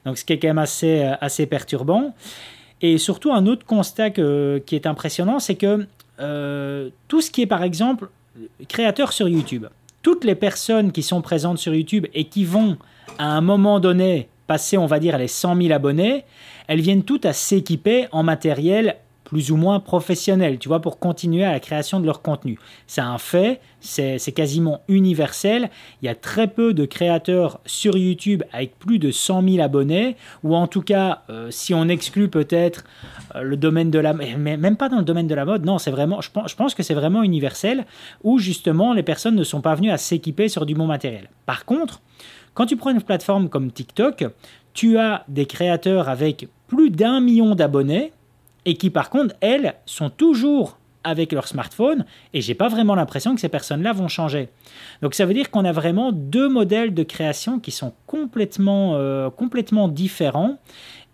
Donc, 0.06 0.18
ce 0.18 0.26
qui 0.26 0.34
est 0.34 0.40
quand 0.40 0.48
même 0.48 0.58
assez, 0.58 1.04
euh, 1.04 1.46
perturbant. 1.46 2.14
Et 2.82 2.98
surtout, 2.98 3.32
un 3.32 3.46
autre 3.46 3.66
constat 3.66 4.10
qui 4.10 4.76
est 4.76 4.88
impressionnant, 4.88 5.40
c'est 5.40 5.56
que 5.56 5.86
euh, 6.20 6.90
tout 7.08 7.22
ce 7.22 7.32
qui 7.32 7.42
est, 7.42 7.48
par 7.48 7.64
exemple, 7.64 8.10
créateur 8.68 9.14
sur 9.14 9.28
YouTube, 9.28 9.68
toutes 10.02 10.24
les 10.24 10.36
personnes 10.36 10.92
qui 10.92 11.04
sont 11.04 11.22
présentes 11.22 11.58
sur 11.58 11.74
YouTube 11.74 12.08
et 12.14 12.26
qui 12.26 12.46
vont, 12.46 12.78
à 13.18 13.26
un 13.26 13.42
moment 13.42 13.80
donné, 13.80 14.30
passer, 14.48 14.78
on 14.78 14.86
va 14.86 15.00
dire, 15.00 15.18
les 15.18 15.28
100 15.28 15.56
000 15.62 15.72
abonnés, 15.74 16.26
elles 16.68 16.82
viennent 16.82 17.04
toutes 17.04 17.26
à 17.26 17.34
s'équiper 17.34 18.08
en 18.12 18.24
matériel 18.24 18.98
plus 19.32 19.50
ou 19.50 19.56
moins 19.56 19.80
professionnels, 19.80 20.60
tu 20.60 20.68
vois, 20.68 20.82
pour 20.82 21.00
continuer 21.00 21.46
à 21.46 21.54
la 21.54 21.62
création 21.62 22.02
de 22.02 22.06
leur 22.06 22.22
contenu. 22.22 22.60
C'est 22.86 23.00
un 23.00 23.18
fait, 23.18 23.62
c'est 23.80 24.34
quasiment 24.34 24.82
universel. 24.90 25.70
Il 26.02 26.08
y 26.08 26.10
a 26.10 26.16
très 26.16 26.48
peu 26.48 26.74
de 26.74 26.84
créateurs 26.84 27.62
sur 27.66 27.98
YouTube 27.98 28.44
avec 28.52 28.78
plus 28.78 29.00
de 29.00 29.10
100 29.10 29.48
000 29.48 29.64
abonnés, 29.64 30.18
ou 30.44 30.54
en 30.54 30.68
tout 30.68 30.82
cas, 30.82 31.22
euh, 31.30 31.48
si 31.50 31.74
on 31.74 31.88
exclut 31.88 32.28
peut-être 32.28 32.84
euh, 33.36 33.44
le 33.44 33.56
domaine 33.56 33.90
de 33.90 34.00
la... 34.00 34.12
Mais 34.12 34.58
même 34.58 34.76
pas 34.76 34.90
dans 34.90 34.98
le 34.98 35.06
domaine 35.06 35.28
de 35.28 35.36
la 35.36 35.46
mode, 35.46 35.64
non, 35.64 35.78
c'est 35.78 35.92
vraiment... 35.92 36.20
Je 36.20 36.30
pense, 36.30 36.52
je 36.52 36.56
pense 36.58 36.76
que 36.76 36.84
c'est 36.84 36.94
vraiment 36.94 37.24
universel, 37.24 37.86
où 38.26 38.38
justement 38.38 38.92
les 38.92 39.04
personnes 39.04 39.36
ne 39.36 39.46
sont 39.46 39.62
pas 39.62 39.76
venues 39.76 39.92
à 39.92 39.98
s'équiper 39.98 40.50
sur 40.50 40.66
du 40.66 40.76
bon 40.76 40.88
matériel. 40.88 41.30
Par 41.46 41.64
contre, 41.64 42.02
quand 42.54 42.66
tu 42.66 42.76
prends 42.76 42.90
une 42.90 43.02
plateforme 43.02 43.48
comme 43.48 43.72
TikTok, 43.72 44.26
tu 44.74 44.98
as 44.98 45.24
des 45.30 45.46
créateurs 45.46 46.10
avec 46.10 46.50
plus 46.68 46.90
d'un 46.90 47.22
million 47.22 47.56
d'abonnés 47.56 48.12
et 48.66 48.76
qui 48.76 48.90
par 48.90 49.10
contre, 49.10 49.36
elles, 49.42 49.76
sont 49.86 50.10
toujours 50.10 50.78
avec 51.04 51.32
leur 51.32 51.48
smartphone 51.48 52.06
et 52.34 52.42
j'ai 52.42 52.54
pas 52.54 52.68
vraiment 52.68 52.96
l'impression 52.96 53.34
que 53.34 53.42
ces 53.42 53.50
personnes-là 53.50 53.94
vont 53.94 54.08
changer. 54.08 54.50
Donc 55.02 55.16
ça 55.16 55.26
veut 55.26 55.34
dire 55.34 55.50
qu'on 55.50 55.66
a 55.66 55.72
vraiment 55.72 56.12
deux 56.12 56.48
modèles 56.48 56.94
de 56.94 57.04
création 57.04 57.60
qui 57.60 57.72
sont 57.72 57.94
complètement, 58.06 58.96
euh, 58.96 59.30
complètement 59.30 59.88
différents 59.88 60.58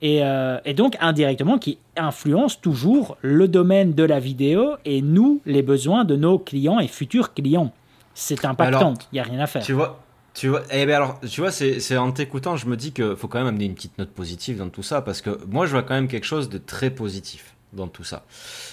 et, 0.02 0.24
euh, 0.24 0.60
et, 0.66 0.74
donc 0.74 0.98
indirectement 1.00 1.58
qui 1.58 1.80
influencent 1.96 2.60
toujours 2.62 3.18
le 3.22 3.48
domaine 3.48 3.94
de 3.94 4.04
la 4.04 4.20
vidéo 4.20 4.76
et 4.86 5.02
nous, 5.02 5.42
les 5.46 5.64
besoins 5.64 6.04
de 6.04 6.16
nos 6.16 6.38
clients 6.38 6.80
et 6.80 6.88
futurs 6.88 7.34
clients. 7.34 7.72
C'est 8.14 8.46
impactant, 8.46 8.94
il 9.12 9.16
n'y 9.16 9.20
a 9.20 9.24
rien 9.24 9.40
à 9.40 9.48
faire. 9.48 9.64
Tu 9.64 9.74
vois, 9.74 10.00
tu 10.38 10.50
vois, 10.50 10.62
eh 10.70 10.86
ben 10.86 10.94
alors, 10.94 11.20
tu 11.22 11.42
vois, 11.42 11.50
c'est 11.50 11.98
en 11.98 12.12
t'écoutant, 12.12 12.58
je 12.58 12.68
me 12.68 12.78
dis 12.78 12.92
qu'il 12.92 13.16
faut 13.16 13.28
quand 13.28 13.40
même 13.40 13.48
amener 13.48 13.66
une 13.66 13.74
petite 13.74 13.98
note 13.98 14.12
positive 14.12 14.60
dans 14.60 14.70
tout 14.70 14.84
ça, 14.84 15.02
parce 15.02 15.22
que 15.22 15.44
moi, 15.48 15.66
je 15.66 15.72
vois 15.72 15.82
quand 15.82 15.96
même 15.96 16.08
quelque 16.08 16.28
chose 16.28 16.48
de 16.48 16.60
très 16.60 16.92
positif 16.92 17.56
dans 17.74 17.88
tout 17.88 18.04
ça. 18.04 18.24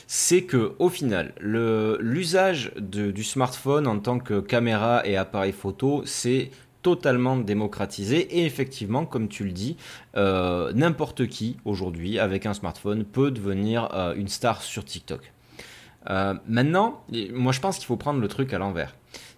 C'est 0.06 0.42
que 0.42 0.74
au 0.78 0.90
final, 0.90 1.32
l'usage 1.40 2.70
du 2.76 3.24
smartphone 3.24 3.86
en 3.86 3.98
tant 3.98 4.18
que 4.18 4.40
caméra 4.40 5.06
et 5.06 5.16
appareil 5.16 5.52
photo, 5.52 6.02
c'est 6.04 6.50
totalement 6.82 7.38
démocratisé 7.38 8.18
et 8.38 8.44
effectivement, 8.44 9.06
comme 9.06 9.28
tu 9.28 9.44
le 9.44 9.52
dis, 9.52 9.78
euh, 10.18 10.70
n'importe 10.74 11.28
qui 11.28 11.56
aujourd'hui 11.64 12.18
avec 12.18 12.44
un 12.44 12.52
smartphone 12.52 13.04
peut 13.04 13.30
devenir 13.30 13.88
euh, 13.94 14.14
une 14.14 14.28
star 14.28 14.60
sur 14.60 14.84
TikTok. 14.84 15.32
Euh, 16.10 16.34
maintenant, 16.46 17.02
moi 17.32 17.52
je 17.52 17.60
pense 17.60 17.78
qu'il 17.78 17.86
faut 17.86 17.96
prendre 17.96 18.20
le 18.20 18.28
truc 18.28 18.52
à 18.52 18.58
l'envers. 18.58 18.94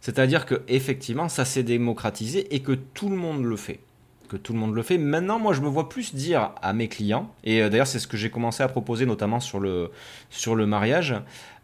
C'est-à-dire 0.07 0.47
que 0.47 0.63
effectivement, 0.69 1.29
ça 1.29 1.45
s'est 1.45 1.65
démocratisé 1.65 2.55
et 2.55 2.61
que 2.61 2.71
tout 2.71 3.09
le 3.09 3.17
monde 3.17 3.43
le 3.43 3.57
fait. 3.57 3.81
Que 4.29 4.37
tout 4.37 4.53
le 4.53 4.59
monde 4.61 4.73
le 4.73 4.85
fait. 4.85 4.99
Maintenant, 4.99 5.41
moi, 5.41 5.53
je 5.53 5.61
me 5.61 5.67
vois 5.67 5.89
plus 5.89 6.15
dire 6.15 6.53
à 6.63 6.73
mes 6.75 6.87
clients, 6.87 7.35
et 7.43 7.61
euh, 7.61 7.69
d'ailleurs, 7.69 7.89
c'est 7.89 7.99
ce 7.99 8.07
que 8.07 8.17
j'ai 8.17 8.31
commencé 8.31 8.63
à 8.63 8.69
proposer, 8.69 9.05
notamment 9.05 9.41
sur 9.41 9.59
le, 9.59 9.91
mariage. 10.65 11.17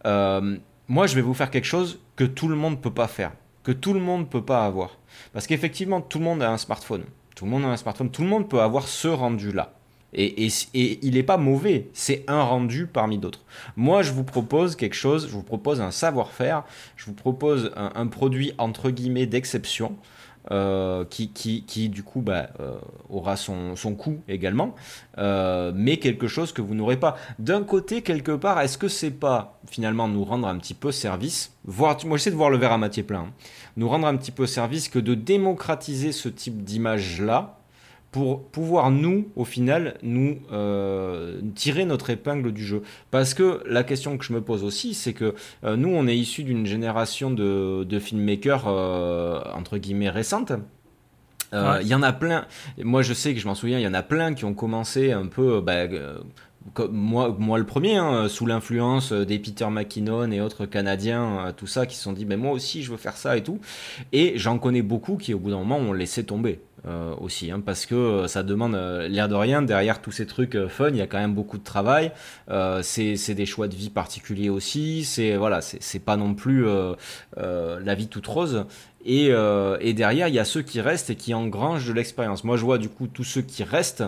Euh, 0.07 0.57
moi, 0.89 1.07
je 1.07 1.15
vais 1.15 1.21
vous 1.21 1.35
faire 1.35 1.53
quelque 1.53 1.67
chose 1.67 2.01
que 2.17 2.25
tout 2.25 2.49
le 2.49 2.57
monde 2.57 2.73
ne 2.73 2.79
peut 2.79 2.91
pas 2.91 3.07
faire, 3.07 3.31
que 3.63 3.71
tout 3.71 3.95
le 3.95 4.01
monde 4.01 4.23
ne 4.23 4.27
peut 4.27 4.45
pas 4.45 4.67
avoir. 4.67 4.99
Parce 5.33 5.47
qu'effectivement, 5.47 6.01
tout 6.01 6.19
le 6.19 6.25
monde 6.25 6.43
a 6.43 6.51
un 6.51 6.59
smartphone. 6.59 7.05
Tout 7.37 7.45
le 7.45 7.51
monde 7.53 7.63
a 7.63 7.69
un 7.69 7.77
smartphone. 7.77 8.11
Tout 8.11 8.23
le 8.23 8.29
monde 8.29 8.49
peut 8.49 8.61
avoir 8.61 8.89
ce 8.89 9.07
rendu-là. 9.07 9.73
Et, 10.15 10.49
il 10.75 11.15
n'est 11.15 11.23
pas 11.23 11.39
mauvais, 11.39 11.89
c'est 11.95 12.25
un 12.29 12.43
rendu 12.43 12.87
parmi 12.87 13.19
d'autres. 13.19 13.41
Moi, 13.77 14.03
je 14.03 14.13
vous 14.13 14.25
propose 14.25 14.77
quelque 14.77 14.95
chose, 14.95 15.27
je 15.27 15.33
vous 15.33 15.43
propose 15.43 15.81
un 15.81 15.91
savoir-faire, 15.91 16.65
je 16.97 17.07
vous 17.07 17.15
propose 17.15 17.73
un, 17.77 18.07
produit 18.07 18.53
entre 18.59 18.91
guillemets 18.91 19.27
d'exception. 19.27 19.97
Euh, 20.51 21.05
qui, 21.05 21.89
du 21.89 22.03
coup 22.03 22.21
bah, 22.21 22.49
euh, 22.59 22.77
aura 23.09 23.37
son, 23.37 23.77
son 23.77 23.95
coût 23.95 24.23
également, 24.27 24.75
euh, 25.19 25.71
mais 25.73 25.99
quelque 25.99 26.27
chose 26.27 26.53
que 26.53 26.61
vous 26.61 26.75
n'aurez 26.75 26.97
pas. 26.97 27.17
D'un 27.39 27.63
côté, 27.63 28.03
quelque 28.03 28.33
part, 28.33 28.61
est-ce 28.61 28.77
que 28.77 28.89
c'est 28.89 29.13
pas 29.13 29.61
finalement 29.71 30.09
nous 30.09 30.25
rendre 30.25 30.49
un 30.49 30.59
petit 30.59 30.75
peu 30.75 30.91
service 30.91 31.55
voir, 31.65 31.97
Moi 32.05 32.19
j'essaie 32.19 32.33
de 32.33 32.37
voir 32.37 32.51
le 32.51 32.59
verre 32.59 32.73
à 32.73 32.79
moitié 32.79 33.05
plein. 33.05 33.21
Hein. 33.21 33.33
nous 33.77 33.89
rendre 33.89 34.09
un 34.09 34.17
petit 34.17 34.33
peu 34.33 34.47
service 34.47 34.89
que 34.89 34.99
de 34.99 35.15
démocratiser 35.15 36.11
ce 36.11 36.29
type 36.29 36.65
d'image-là, 36.65 37.62
pour 38.13 38.43
pouvoir 38.43 38.91
nous, 38.91 39.29
au 39.37 39.47
final, 39.47 39.97
nous 40.03 40.39
euh, 40.53 41.41
tirer 41.55 41.87
notre 41.87 42.11
épingle 42.11 42.53
du 42.53 42.63
jeu. 42.63 42.83
Parce 43.11 43.33
que 43.33 43.63
la 43.67 43.85
question 43.85 44.19
que 44.19 44.25
je 44.25 44.35
me 44.35 44.43
pose 44.43 44.65
aussi, 44.65 44.93
c'est 44.93 45.15
que 45.15 45.35
euh, 45.65 45.77
nous, 45.77 45.89
on 45.89 46.07
est 46.07 46.17
issu 46.17 46.45
d'une 46.45 46.67
génération 46.67 47.31
de, 47.31 47.85
de 47.85 47.99
filmmakers, 47.99 48.65
euh, 48.67 49.41
entre 49.55 49.79
guillemets, 49.79 50.11
récentes. 50.11 50.53
Il 51.55 51.87
y 51.87 51.95
en 51.95 52.03
a 52.03 52.15
plein, 52.15 52.47
moi 52.79 53.03
je 53.03 53.13
sais 53.13 53.35
que 53.35 53.41
je 53.41 53.47
m'en 53.47 53.55
souviens, 53.55 53.79
il 53.79 53.83
y 53.83 53.87
en 53.87 53.93
a 53.93 54.03
plein 54.03 54.33
qui 54.33 54.47
ont 54.47 54.55
commencé 54.55 55.13
un 55.13 55.27
peu, 55.27 55.61
bah, 55.61 55.83
moi, 56.91 57.37
moi 57.39 57.59
le 57.59 57.67
premier, 57.67 57.97
hein, 57.97 58.27
sous 58.31 58.47
l'influence 58.47 59.13
des 59.13 59.39
Peter 59.39 59.67
McKinnon 59.69 60.33
et 60.33 60.41
autres 60.41 60.65
Canadiens, 60.65 61.53
tout 61.55 61.67
ça, 61.67 61.85
qui 61.85 61.95
se 61.95 62.05
sont 62.05 62.15
dit, 62.15 62.25
mais 62.25 62.39
moi 62.39 62.53
aussi 62.53 62.83
je 62.83 62.91
veux 62.91 62.97
faire 62.97 63.19
ça 63.19 63.37
et 63.37 63.43
tout. 63.43 63.61
Et 64.13 64.33
j'en 64.37 64.57
connais 64.57 64.81
beaucoup 64.81 65.19
qui 65.19 65.35
au 65.35 65.39
bout 65.39 65.51
d'un 65.51 65.59
moment 65.59 65.77
ont 65.77 65.93
laissé 65.93 66.25
tomber. 66.25 66.59
Euh, 66.85 67.15
aussi, 67.21 67.53
hein, 67.53 67.63
parce 67.65 67.87
que 67.87 67.95
euh, 67.95 68.27
ça 68.27 68.43
demande 68.43 68.75
euh, 68.75 69.07
l'air 69.07 69.29
de 69.29 69.37
rien, 69.37 69.63
derrière 69.63 70.03
tous 70.03 70.11
ces 70.11 70.27
trucs 70.27 70.59
fun, 70.67 70.89
il 70.89 70.97
y 70.97 71.01
a 71.01 71.07
quand 71.07 71.21
même 71.21 71.33
beaucoup 71.33 71.57
de 71.57 71.63
travail, 71.63 72.11
c'est 72.83 73.35
des 73.35 73.47
choix 73.47 73.69
de 73.69 73.77
vie 73.77 73.89
particuliers 73.89 74.49
aussi, 74.49 75.05
c'est 75.05 75.37
voilà, 75.37 75.61
c'est 75.61 76.01
pas 76.01 76.17
non 76.17 76.35
plus 76.35 76.67
la 77.37 77.95
vie 77.95 78.09
toute 78.09 78.27
rose, 78.27 78.67
et, 79.05 79.29
et 79.29 79.95
derrière 79.95 80.27
il 80.27 80.35
y 80.35 80.41
a 80.41 80.45
ceux 80.45 80.63
qui 80.63 80.81
restent 80.81 81.11
et 81.11 81.17
qui 81.17 81.35
engrangent 81.35 81.87
de 81.87 81.93
l'expérience. 81.93 82.43
Moi 82.43 82.57
je 82.57 82.65
vois 82.65 82.79
du 82.79 82.89
coup 82.89 83.07
tous 83.07 83.25
ceux 83.25 83.43
qui 83.43 83.63
restent, 83.63 84.05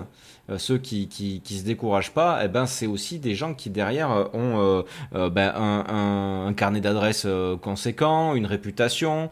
euh, 0.51 0.59
ceux 0.59 0.77
qui, 0.77 1.09
qui, 1.09 1.41
qui, 1.41 1.59
se 1.59 1.65
découragent 1.65 2.13
pas, 2.13 2.41
eh 2.45 2.49
ben 2.49 2.67
c'est 2.67 2.87
aussi 2.87 3.19
des 3.19 3.35
gens 3.35 3.55
qui 3.55 3.71
derrière 3.71 4.11
euh, 4.11 4.25
ont 4.35 4.85
euh, 5.15 5.31
ben, 5.31 5.51
un, 5.57 6.47
un, 6.47 6.53
carnet 6.53 6.83
d'adresses 6.83 7.27
conséquent, 7.63 8.35
une 8.35 8.45
réputation. 8.45 9.31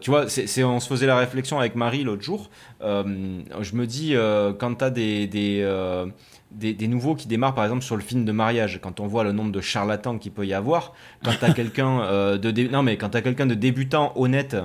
tu 0.00 0.10
vois, 0.10 0.28
c'est, 0.28 0.64
on 0.64 0.80
se 0.80 0.88
faisait 0.88 1.06
la 1.06 1.16
réflexion 1.16 1.58
avec 1.58 1.74
Marie 1.74 2.04
l'autre 2.04 2.22
jour. 2.22 2.50
Je 2.82 3.76
me 3.76 3.86
dis 3.86 4.14
quand 4.58 4.74
tu 4.76 4.84
as 4.84 4.90
des, 4.90 5.26
des 5.26 5.64
des, 6.54 6.88
nouveaux 6.88 7.14
qui 7.14 7.28
démarrent 7.28 7.54
par 7.54 7.64
exemple 7.64 7.82
sur 7.82 7.96
le 7.96 8.02
film 8.02 8.24
de 8.24 8.32
mariage, 8.32 8.80
quand 8.82 9.00
on 9.00 9.06
voit 9.06 9.24
le 9.24 9.32
nombre 9.32 9.52
de 9.52 9.60
charlatans 9.60 10.18
qu'il 10.18 10.32
peut 10.32 10.46
y 10.46 10.54
avoir, 10.54 10.92
quand 11.24 11.32
tu 11.38 11.44
as 11.44 11.52
quelqu'un 11.54 12.02
euh, 12.02 12.38
de 12.38 12.50
non 12.68 12.82
de 12.82 13.54
débutant 13.54 14.12
honnête 14.16 14.56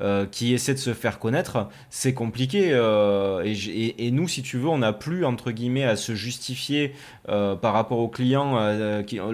euh, 0.00 0.26
qui 0.26 0.54
essaie 0.54 0.74
de 0.74 0.78
se 0.78 0.94
faire 0.94 1.18
connaître, 1.18 1.68
c'est 1.90 2.14
compliqué 2.14 2.70
euh, 2.72 3.42
et, 3.44 4.06
et, 4.06 4.10
nous 4.10 4.28
si 4.28 4.42
tu 4.42 4.58
veux 4.58 4.68
on 4.68 4.78
n'a 4.78 4.92
plus 4.92 5.24
entre 5.24 5.50
guillemets 5.50 5.84
à 5.84 5.96
se 5.96 6.14
justifier 6.14 6.94
par 7.26 7.72
rapport 7.72 7.98
au 7.98 8.08
client. 8.08 8.58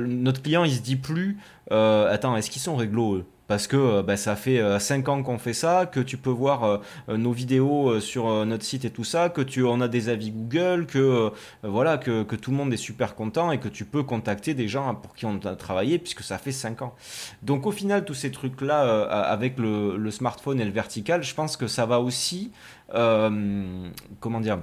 notre 0.06 0.42
client 0.42 0.64
il 0.64 0.72
se 0.72 0.80
dit 0.80 0.96
plus 0.96 1.38
attends 1.70 2.36
est-ce 2.36 2.50
qu'ils 2.50 2.62
sont 2.62 2.76
réglo 2.76 3.16
eux? 3.16 3.24
Parce 3.50 3.66
que 3.66 3.76
euh, 3.76 4.02
bah, 4.04 4.16
ça 4.16 4.36
fait 4.36 4.62
5 4.78 5.08
euh, 5.08 5.10
ans 5.10 5.24
qu'on 5.24 5.36
fait 5.36 5.54
ça, 5.54 5.84
que 5.84 5.98
tu 5.98 6.16
peux 6.16 6.30
voir 6.30 6.62
euh, 6.62 7.16
nos 7.16 7.32
vidéos 7.32 7.98
sur 7.98 8.46
notre 8.46 8.62
site 8.62 8.84
et 8.84 8.90
tout 8.90 9.02
ça, 9.02 9.28
que 9.28 9.40
tu 9.40 9.66
en 9.66 9.80
as 9.80 9.88
des 9.88 10.08
avis 10.08 10.30
Google, 10.30 10.86
que 10.86 11.32
voilà 11.64 11.98
que, 11.98 12.22
tout 12.36 12.52
le 12.52 12.56
monde 12.56 12.72
est 12.72 12.76
super 12.76 13.16
content 13.16 13.50
et 13.50 13.58
que 13.58 13.66
tu 13.66 13.84
peux 13.84 14.04
contacter 14.04 14.54
des 14.54 14.68
gens 14.68 14.94
pour 14.94 15.16
qui 15.16 15.26
on 15.26 15.40
a 15.44 15.56
travaillé 15.56 15.98
puisque 15.98 16.22
ça 16.22 16.38
fait 16.38 16.52
5 16.52 16.82
ans. 16.82 16.94
Donc 17.42 17.66
au 17.66 17.72
final 17.72 18.04
tous 18.04 18.14
ces 18.14 18.30
trucs 18.30 18.60
là 18.60 19.02
avec 19.08 19.58
le, 19.58 20.10
smartphone 20.12 20.60
et 20.60 20.64
le 20.64 20.70
vertical, 20.70 21.24
je 21.24 21.34
pense 21.34 21.56
que 21.56 21.66
ça 21.66 21.86
va 21.86 21.98
aussi 21.98 22.52
comment 22.92 24.40
dire 24.40 24.60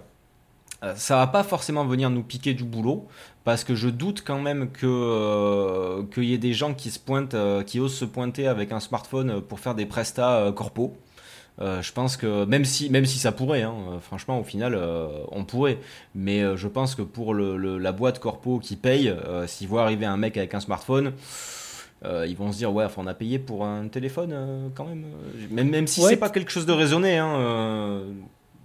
ça 0.95 1.15
va 1.17 1.27
pas 1.27 1.43
forcément 1.43 1.85
venir 1.85 2.09
nous 2.09 2.23
piquer 2.23 2.53
du 2.53 2.63
boulot 2.63 3.07
parce 3.47 3.63
que 3.63 3.75
je 3.75 3.87
doute 3.87 4.23
quand 4.27 4.41
même 4.41 4.69
que 4.71 4.85
euh, 4.85 6.03
qu'il 6.13 6.25
y 6.25 6.33
ait 6.33 6.37
des 6.37 6.53
gens 6.53 6.73
qui 6.73 6.91
se 6.91 6.99
pointent, 6.99 7.33
euh, 7.33 7.63
qui 7.63 7.79
osent 7.79 7.95
se 7.95 8.03
pointer 8.03 8.45
avec 8.45 8.73
un 8.73 8.81
smartphone 8.81 9.41
pour 9.41 9.61
faire 9.61 9.73
des 9.73 9.85
prestats 9.85 10.39
euh, 10.39 10.51
corpo. 10.51 10.97
je 11.59 11.91
pense 11.93 12.17
que 12.17 12.43
même 12.43 12.65
si 12.65 12.89
même 12.89 13.05
si 13.05 13.19
ça 13.19 13.31
pourrait, 13.31 13.63
hein, 13.63 13.73
franchement 14.01 14.37
au 14.37 14.43
final 14.43 14.77
on 15.31 15.45
pourrait, 15.45 15.79
mais 16.13 16.43
je 16.57 16.67
pense 16.67 16.93
que 16.93 17.01
pour 17.01 17.33
le, 17.33 17.77
la 17.77 17.91
boîte 17.93 18.19
corpo 18.19 18.59
qui 18.59 18.75
paye, 18.75 19.15
s'ils 19.47 19.69
voient 19.69 19.83
arriver 19.83 20.05
un 20.05 20.17
mec 20.17 20.35
avec 20.35 20.53
un 20.53 20.59
smartphone. 20.59 21.13
ils 22.03 22.35
vont 22.37 22.51
se 22.51 22.57
dire 22.57 22.73
ouais 22.73 22.85
on 22.97 23.07
a 23.07 23.13
payé 23.13 23.39
pour 23.39 23.65
un 23.65 23.87
téléphone 23.87 24.71
quand 24.75 24.85
même 24.85 25.05
même 25.49 25.69
même 25.69 25.87
si 25.87 26.01
c'est 26.01 26.17
pas 26.17 26.29
quelque 26.29 26.51
chose 26.51 26.65
de 26.65 26.73
raisonné 26.73 27.17
hein, 27.17 28.03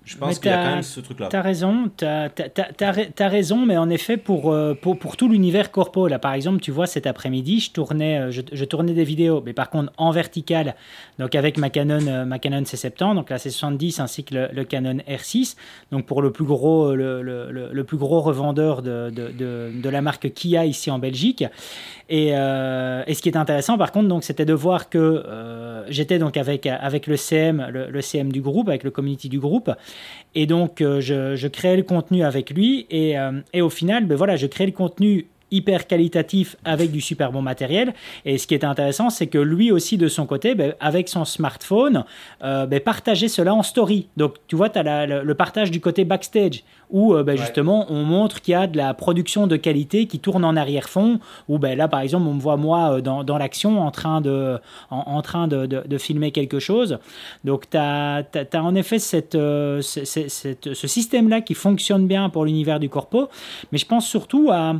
je 0.05 0.16
pense 0.16 0.40
qu'il 0.40 0.50
y 0.50 0.55
a 0.55 0.64
quand 0.64 0.74
même 0.74 0.82
ce 0.82 1.00
truc-là. 1.00 1.28
Tu 1.28 1.36
as 1.36 1.42
raison, 1.42 1.88
tu 1.96 2.05
as, 2.05 3.28
raison, 3.28 3.64
mais 3.64 3.76
en 3.76 3.88
effet, 3.88 4.16
pour, 4.16 4.53
euh, 4.53 4.74
pour, 4.74 4.98
pour 4.98 5.16
tout 5.16 5.28
l'univers 5.28 5.70
corpo, 5.70 6.09
là, 6.09 6.18
par 6.18 6.34
exemple, 6.34 6.61
tu 6.61 6.72
vois, 6.72 6.86
cet 6.86 7.07
après-midi, 7.07 7.61
je 7.61 7.70
tournais, 7.70 8.18
euh, 8.18 8.30
je, 8.30 8.64
tournais 8.64 8.94
des 8.94 9.05
vidéos, 9.05 9.42
mais 9.44 9.53
par 9.53 9.70
contre 9.70 9.92
en 9.98 10.11
vertical, 10.11 10.74
donc 11.20 11.36
avec 11.36 11.57
ma 11.57 11.70
Canon, 11.70 12.05
euh, 12.09 12.24
ma 12.24 12.40
Canon 12.40 12.62
C70, 12.62 13.14
donc 13.14 13.30
la 13.30 13.36
C70 13.36 14.00
ainsi 14.00 14.24
que 14.24 14.48
le, 14.53 14.64
Canon 14.64 14.98
R6, 15.09 15.57
donc 15.92 16.07
pour 16.07 16.20
le 16.20 16.32
plus 16.32 16.44
gros, 16.44 16.94
le, 16.94 17.22
le, 17.22 17.50
le 17.72 17.84
plus 17.84 17.96
gros 17.96 18.20
revendeur 18.20 18.82
de, 18.82 19.11
de, 19.11 19.28
de, 19.28 19.70
de, 19.72 19.88
la 19.88 20.03
marque 20.03 20.32
Kia 20.32 20.64
ici 20.64 20.90
en 20.90 20.98
Belgique. 20.98 21.44
Et, 22.09 22.28
et 22.28 23.14
ce 23.14 23.22
qui 23.22 23.28
est 23.28 23.36
intéressant, 23.36 23.78
par 23.78 23.92
contre, 23.92 24.09
donc, 24.09 24.24
c'était 24.24 24.44
de 24.44 24.53
voir 24.53 24.90
que 24.90 25.22
j'étais 25.88 26.18
donc 26.18 26.36
avec, 26.36 26.66
avec 26.66 27.07
le 27.07 27.16
CM, 27.16 27.66
le, 27.70 28.00
CM 28.00 28.32
du 28.32 28.42
groupe, 28.42 28.68
avec 28.68 28.84
le 28.84 28.90
community 28.90 29.28
du 29.28 29.38
groupe, 29.38 29.70
et 30.34 30.47
donc, 30.47 30.80
euh, 30.80 31.01
je, 31.01 31.36
je, 31.36 31.49
créais 31.49 31.76
le 31.76 31.82
contenu 31.82 32.22
avec 32.24 32.51
lui. 32.51 32.86
Et, 32.90 33.18
euh, 33.18 33.40
et 33.53 33.61
au 33.61 33.70
final, 33.70 34.07
ben 34.07 34.16
voilà, 34.16 34.36
je 34.36 34.47
créais 34.47 34.66
le 34.66 34.72
contenu 34.72 35.26
hyper 35.53 35.86
qualitatif 35.86 36.57
avec 36.64 36.90
du 36.90 37.00
super 37.00 37.30
bon 37.30 37.42
matériel. 37.42 37.94
Et 38.24 38.38
ce 38.38 38.46
qui 38.46 38.55
est 38.55 38.64
intéressant, 38.64 39.11
c'est 39.11 39.28
que 39.28 39.38
lui 39.38 39.70
aussi, 39.70 39.98
de 39.98 40.09
son 40.09 40.26
côté, 40.26 40.55
ben, 40.55 40.74
avec 40.80 41.09
son 41.09 41.24
smartphone, 41.24 42.05
euh, 42.42 42.66
ben, 42.66 42.80
partageait 42.80 43.28
cela 43.28 43.55
en 43.55 43.62
story. 43.62 44.09
Donc, 44.16 44.34
tu 44.48 44.57
vois, 44.57 44.68
tu 44.68 44.78
as 44.78 45.07
le 45.07 45.34
partage 45.34 45.70
du 45.70 45.80
côté 45.80 46.05
backstage 46.05 46.64
où 46.92 47.14
euh, 47.14 47.24
ben, 47.24 47.36
justement 47.36 47.86
on 47.90 48.05
montre 48.05 48.40
qu'il 48.40 48.53
y 48.53 48.55
a 48.55 48.66
de 48.66 48.76
la 48.76 48.94
production 48.94 49.46
de 49.46 49.57
qualité 49.57 50.07
qui 50.07 50.20
tourne 50.20 50.44
en 50.44 50.55
arrière-fond, 50.55 51.18
où 51.48 51.59
là 51.59 51.88
par 51.88 52.00
exemple 52.00 52.26
on 52.28 52.34
me 52.34 52.40
voit 52.40 52.59
moi 52.59 52.96
euh, 52.96 53.00
dans, 53.00 53.24
dans 53.24 53.38
l'action 53.38 53.80
en 53.80 53.90
train, 53.90 54.20
de, 54.20 54.59
en, 54.90 55.22
train 55.22 55.48
de, 55.48 55.66
de, 55.66 55.98
filmer 55.98 56.30
quelque 56.30 56.59
chose. 56.59 56.98
Donc 57.44 57.68
tu 57.70 57.76
as, 57.78 58.24
as, 58.34 58.62
en 58.62 58.74
effet 58.74 58.98
cette, 58.98 59.34
euh, 59.34 59.80
cette, 59.80 60.74
ce 60.74 60.86
système-là 60.86 61.40
qui 61.40 61.55
fonctionne 61.55 62.07
bien 62.07 62.28
pour 62.28 62.44
l'univers 62.44 62.78
du 62.78 62.90
corpo, 62.90 63.28
mais 63.72 63.78
je 63.78 63.86
pense 63.86 64.07
surtout 64.07 64.50
à 64.53 64.74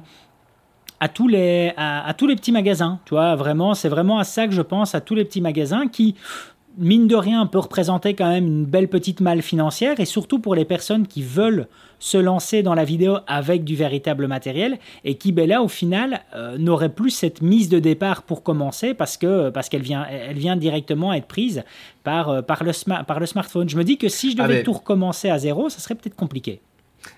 à 1.03 1.09
tous 1.09 1.27
les 1.27 1.73
à, 1.77 2.07
à, 2.09 2.15
tous 2.15 2.27
les 2.27 2.37
petits 2.37 2.53
magasins 2.53 3.01
tu 3.05 3.15
vois 3.15 3.35
vraiment 3.35 3.75
c'est 3.75 3.89
vraiment 3.89 4.19
à 4.19 4.25
ça 4.25 4.47
que 4.47 4.55
je 4.55 4.63
pense 4.63 4.95
à 4.95 5.01
tous 5.01 5.15
les 5.15 5.25
petits 5.25 5.41
magasins 5.41 5.89
qui 5.89 6.15
mine 6.79 7.07
de 7.07 7.17
rien, 7.17 7.47
peut 7.47 7.59
représenter 7.59 8.15
quand 8.15 8.29
même 8.29 8.47
une 8.47 8.65
belle 8.65 8.89
petite 8.89 9.21
malle 9.21 9.43
financière 9.43 10.01
et 10.01 10.05
surtout 10.05 10.39
pour 10.39 10.55
les 10.55 10.65
personnes 10.65 11.07
qui 11.07 11.23
veulent 11.23 11.69
se 11.99 12.19
lancer 12.19 12.63
dans 12.63 12.75
la 12.75 12.85
vidéo 12.85 13.19
avec 13.27 13.65
du 13.65 13.77
véritable 13.77 14.27
matériel 14.27 14.79
et 15.05 15.17
qui, 15.17 15.33
ben 15.33 15.49
là, 15.49 15.63
au 15.63 15.69
final, 15.69 16.23
euh, 16.35 16.59
n'aurait 16.59 16.89
plus 16.89 17.11
cette 17.11 17.43
mise 17.43 17.69
de 17.69 17.79
départ 17.79 18.23
pour 18.23 18.43
commencer 18.43 18.95
parce 18.95 19.17
que 19.17 19.51
parce 19.51 19.69
qu'elle 19.69 19.83
vient, 19.83 20.07
elle 20.11 20.39
vient 20.39 20.57
directement 20.57 21.13
être 21.13 21.27
prise 21.27 21.63
par, 22.03 22.29
euh, 22.31 22.43
par, 22.43 22.65
le, 22.65 22.73
par 23.05 23.21
le 23.21 23.27
smartphone. 23.27 23.69
Je 23.69 23.77
me 23.77 23.85
dis 23.85 23.99
que 23.99 24.09
si 24.09 24.33
je 24.33 24.37
devais 24.37 24.61
ah, 24.61 24.63
tout 24.63 24.73
recommencer 24.73 25.31
à 25.31 25.39
zéro, 25.39 25.69
ça 25.69 25.79
serait 25.79 25.95
peut-être 25.95 26.17
compliqué. 26.17 26.61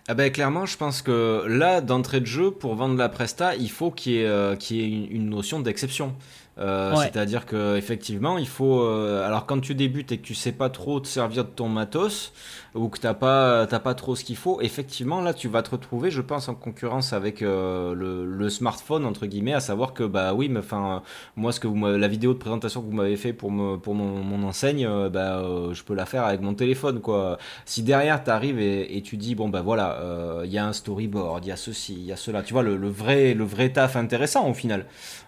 Ah 0.08 0.14
ben 0.14 0.30
clairement, 0.30 0.66
je 0.66 0.76
pense 0.76 1.02
que 1.02 1.44
là, 1.46 1.80
d'entrée 1.80 2.20
de 2.20 2.26
jeu, 2.26 2.50
pour 2.50 2.74
vendre 2.74 2.96
la 2.96 3.08
presta, 3.08 3.56
il 3.56 3.70
faut 3.70 3.90
qu'il 3.90 4.12
y 4.12 4.18
ait, 4.20 4.26
euh, 4.26 4.56
une, 4.70 5.28
notion 5.28 5.60
d'exception. 5.60 6.14
Euh, 6.58 6.94
c'est-à-dire 6.96 7.46
que 7.46 7.76
effectivement, 7.76 8.38
il 8.38 8.46
faut. 8.46 8.82
Euh, 8.82 9.26
alors 9.26 9.46
quand 9.46 9.60
tu 9.60 9.74
débutes 9.74 10.12
et 10.12 10.18
que 10.18 10.26
tu 10.26 10.34
sais 10.34 10.52
pas 10.52 10.70
trop 10.70 11.00
te 11.00 11.08
servir 11.08 11.44
de 11.44 11.50
ton 11.50 11.68
matos 11.68 12.32
ou 12.74 12.88
que 12.88 12.98
t'as 12.98 13.14
pas 13.14 13.66
t'as 13.66 13.78
pas 13.78 13.94
trop 13.94 14.16
ce 14.16 14.24
qu'il 14.24 14.36
faut, 14.36 14.60
effectivement 14.60 15.20
là 15.20 15.34
tu 15.34 15.48
vas 15.48 15.62
te 15.62 15.70
retrouver, 15.70 16.10
je 16.10 16.20
pense, 16.20 16.48
en 16.48 16.54
concurrence 16.54 17.12
avec 17.12 17.42
euh, 17.42 17.94
le, 17.94 18.48
smartphone 18.50 19.06
entre 19.06 19.26
guillemets, 19.26 19.54
à 19.54 19.60
savoir 19.60 19.94
que 19.94 20.04
bah 20.04 20.34
oui, 20.34 20.48
mais 20.48 20.60
enfin 20.60 21.02
moi 21.36 21.52
ce 21.52 21.60
que 21.60 21.68
la 21.68 22.08
vidéo 22.08 22.34
de 22.34 22.38
présentation 22.38 22.82
que 22.82 22.86
vous 22.86 22.92
m'avez 22.92 23.16
fait 23.16 23.32
pour 23.32 23.50
pour 23.80 23.94
mon, 23.94 24.42
enseigne, 24.44 24.88
bah 25.08 25.42
je 25.72 25.82
peux 25.82 25.94
la 25.94 26.06
faire 26.06 26.24
avec 26.24 26.40
mon 26.40 26.54
téléphone 26.54 27.00
quoi. 27.00 27.38
Si 27.64 27.82
derrière 27.82 28.22
t'arrives 28.22 28.58
et, 28.60 28.96
et 28.96 29.02
tu 29.02 29.16
dis 29.16 29.34
bon 29.34 29.48
bah 29.48 29.62
voilà, 29.62 30.42
il 30.44 30.50
y 30.50 30.58
a 30.58 30.66
un 30.66 30.72
storyboard, 30.72 31.44
il 31.44 31.48
y 31.48 31.52
a 31.52 31.56
ceci, 31.56 31.94
il 31.94 32.04
y 32.04 32.12
a 32.12 32.16
cela, 32.16 32.42
tu 32.42 32.52
vois 32.52 32.62
le, 32.62 32.76
le 32.76 32.88
vrai 32.88 33.34
le 33.34 33.44
vrai 33.44 33.70
taf 33.70 33.96
intéressant 33.96 34.48
au 34.48 34.54
final. 34.54 34.86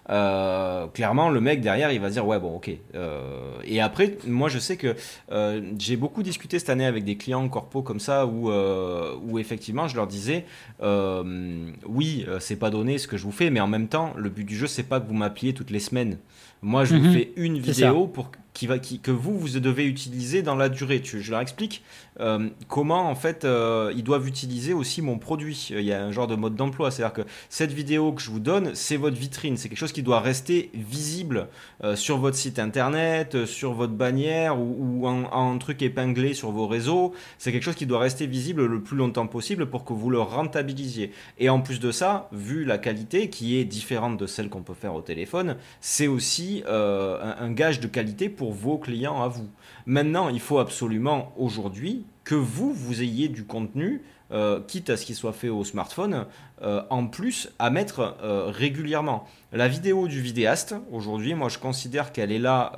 Euh, 0.09 0.87
clairement, 0.87 1.29
le 1.29 1.41
mec 1.41 1.61
derrière, 1.61 1.91
il 1.91 1.99
va 1.99 2.09
dire 2.09 2.25
ouais 2.25 2.39
bon 2.39 2.55
ok. 2.55 2.71
Euh, 2.95 3.57
et 3.65 3.81
après, 3.81 4.17
moi 4.25 4.49
je 4.49 4.59
sais 4.59 4.77
que 4.77 4.95
euh, 5.31 5.61
j'ai 5.77 5.97
beaucoup 5.97 6.23
discuté 6.23 6.59
cette 6.59 6.69
année 6.69 6.85
avec 6.85 7.03
des 7.03 7.17
clients 7.17 7.36
corpo 7.47 7.81
comme 7.81 7.99
ça 7.99 8.25
où, 8.25 8.49
où 8.49 9.39
effectivement 9.39 9.87
je 9.87 9.95
leur 9.95 10.07
disais 10.07 10.45
oui 10.81 12.25
c'est 12.39 12.55
pas 12.57 12.69
donné 12.69 12.97
ce 12.97 13.07
que 13.07 13.17
je 13.17 13.23
vous 13.23 13.31
fais, 13.31 13.49
mais 13.49 13.59
en 13.59 13.67
même 13.67 13.87
temps 13.87 14.13
le 14.15 14.29
but 14.29 14.43
du 14.43 14.55
jeu 14.55 14.67
c'est 14.67 14.83
pas 14.83 14.99
que 14.99 15.07
vous 15.07 15.13
m'appeliez 15.13 15.53
toutes 15.53 15.71
les 15.71 15.79
semaines. 15.79 16.17
Moi 16.61 16.85
je 16.85 16.95
vous 16.95 17.05
mhm. 17.05 17.13
fais 17.13 17.33
une 17.35 17.59
vidéo 17.59 18.07
pour 18.07 18.31
que 18.65 19.11
vous, 19.11 19.37
vous 19.37 19.59
devez 19.59 19.85
utiliser 19.85 20.41
dans 20.41 20.55
la 20.55 20.69
durée. 20.69 21.01
Je 21.03 21.31
leur 21.31 21.41
explique 21.41 21.83
euh, 22.19 22.49
comment, 22.67 23.09
en 23.09 23.15
fait, 23.15 23.45
euh, 23.45 23.93
ils 23.95 24.03
doivent 24.03 24.27
utiliser 24.27 24.73
aussi 24.73 25.01
mon 25.01 25.17
produit. 25.17 25.69
Il 25.71 25.81
y 25.81 25.93
a 25.93 26.03
un 26.03 26.11
genre 26.11 26.27
de 26.27 26.35
mode 26.35 26.55
d'emploi. 26.55 26.89
C'est-à-dire 26.89 27.13
que 27.13 27.29
cette 27.49 27.71
vidéo 27.71 28.13
que 28.13 28.21
je 28.21 28.31
vous 28.31 28.39
donne, 28.39 28.73
c'est 28.73 28.97
votre 28.97 29.17
vitrine. 29.17 29.57
C'est 29.57 29.69
quelque 29.69 29.77
chose 29.77 29.91
qui 29.91 30.03
doit 30.03 30.19
rester 30.19 30.71
visible 30.73 31.47
euh, 31.83 31.95
sur 31.95 32.17
votre 32.17 32.37
site 32.37 32.59
internet, 32.59 33.45
sur 33.45 33.73
votre 33.73 33.93
bannière 33.93 34.59
ou, 34.59 35.01
ou 35.01 35.07
en, 35.07 35.57
truc 35.57 35.81
épinglé 35.81 36.33
sur 36.33 36.51
vos 36.51 36.67
réseaux. 36.67 37.13
C'est 37.37 37.51
quelque 37.51 37.63
chose 37.63 37.75
qui 37.75 37.85
doit 37.85 37.99
rester 37.99 38.27
visible 38.27 38.65
le 38.65 38.81
plus 38.81 38.97
longtemps 38.97 39.27
possible 39.27 39.67
pour 39.67 39.85
que 39.85 39.93
vous 39.93 40.09
le 40.09 40.19
rentabilisiez. 40.19 41.11
Et 41.39 41.49
en 41.49 41.61
plus 41.61 41.79
de 41.79 41.91
ça, 41.91 42.29
vu 42.31 42.63
la 42.63 42.77
qualité 42.77 43.29
qui 43.29 43.57
est 43.57 43.65
différente 43.65 44.17
de 44.17 44.27
celle 44.27 44.49
qu'on 44.49 44.61
peut 44.61 44.73
faire 44.73 44.93
au 44.93 45.01
téléphone, 45.01 45.57
c'est 45.81 46.07
aussi 46.07 46.63
un 46.67 47.51
gage 47.51 47.79
de 47.79 47.87
qualité 47.87 48.29
pour 48.29 48.46
vos 48.51 48.77
clients 48.77 49.21
à 49.21 49.27
vous. 49.27 49.49
Maintenant, 49.85 50.29
il 50.29 50.39
faut 50.39 50.59
absolument 50.59 51.33
aujourd'hui 51.37 52.05
que 52.23 52.35
vous, 52.35 52.73
vous 52.73 53.01
ayez 53.01 53.29
du 53.29 53.45
contenu, 53.45 54.03
euh, 54.31 54.59
quitte 54.59 54.89
à 54.89 54.97
ce 54.97 55.05
qu'il 55.05 55.15
soit 55.15 55.31
fait 55.31 55.49
au 55.49 55.63
smartphone, 55.63 56.25
euh, 56.61 56.83
en 56.89 57.07
plus 57.07 57.49
à 57.59 57.69
mettre 57.69 58.17
euh, 58.21 58.47
régulièrement. 58.47 59.25
La 59.53 59.69
vidéo 59.69 60.07
du 60.07 60.19
vidéaste, 60.19 60.75
aujourd'hui, 60.91 61.33
moi 61.33 61.47
je 61.47 61.57
considère 61.57 62.11
qu'elle 62.11 62.31
est 62.31 62.39
là 62.39 62.73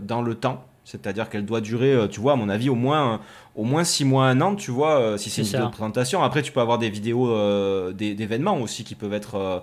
dans 0.00 0.20
le 0.20 0.34
temps. 0.34 0.66
C'est-à-dire 0.84 1.28
qu'elle 1.28 1.44
doit 1.44 1.60
durer, 1.60 1.92
euh, 1.92 2.08
tu 2.08 2.20
vois, 2.20 2.32
à 2.32 2.36
mon 2.36 2.48
avis, 2.48 2.68
au 2.68 2.74
moins, 2.74 3.20
au 3.54 3.62
moins 3.62 3.84
6 3.84 4.04
mois, 4.04 4.26
un 4.26 4.40
an, 4.40 4.56
tu 4.56 4.72
vois, 4.72 4.98
euh, 4.98 5.16
si 5.16 5.30
c'est 5.30 5.42
une 5.42 5.46
vidéo 5.46 5.66
de 5.66 5.70
présentation. 5.70 6.22
Après, 6.22 6.42
tu 6.42 6.50
peux 6.50 6.60
avoir 6.60 6.78
des 6.78 6.90
vidéos 6.90 7.30
euh, 7.30 7.92
d'événements 7.92 8.60
aussi 8.60 8.82
qui 8.82 8.96
peuvent, 8.96 9.12
être, 9.12 9.62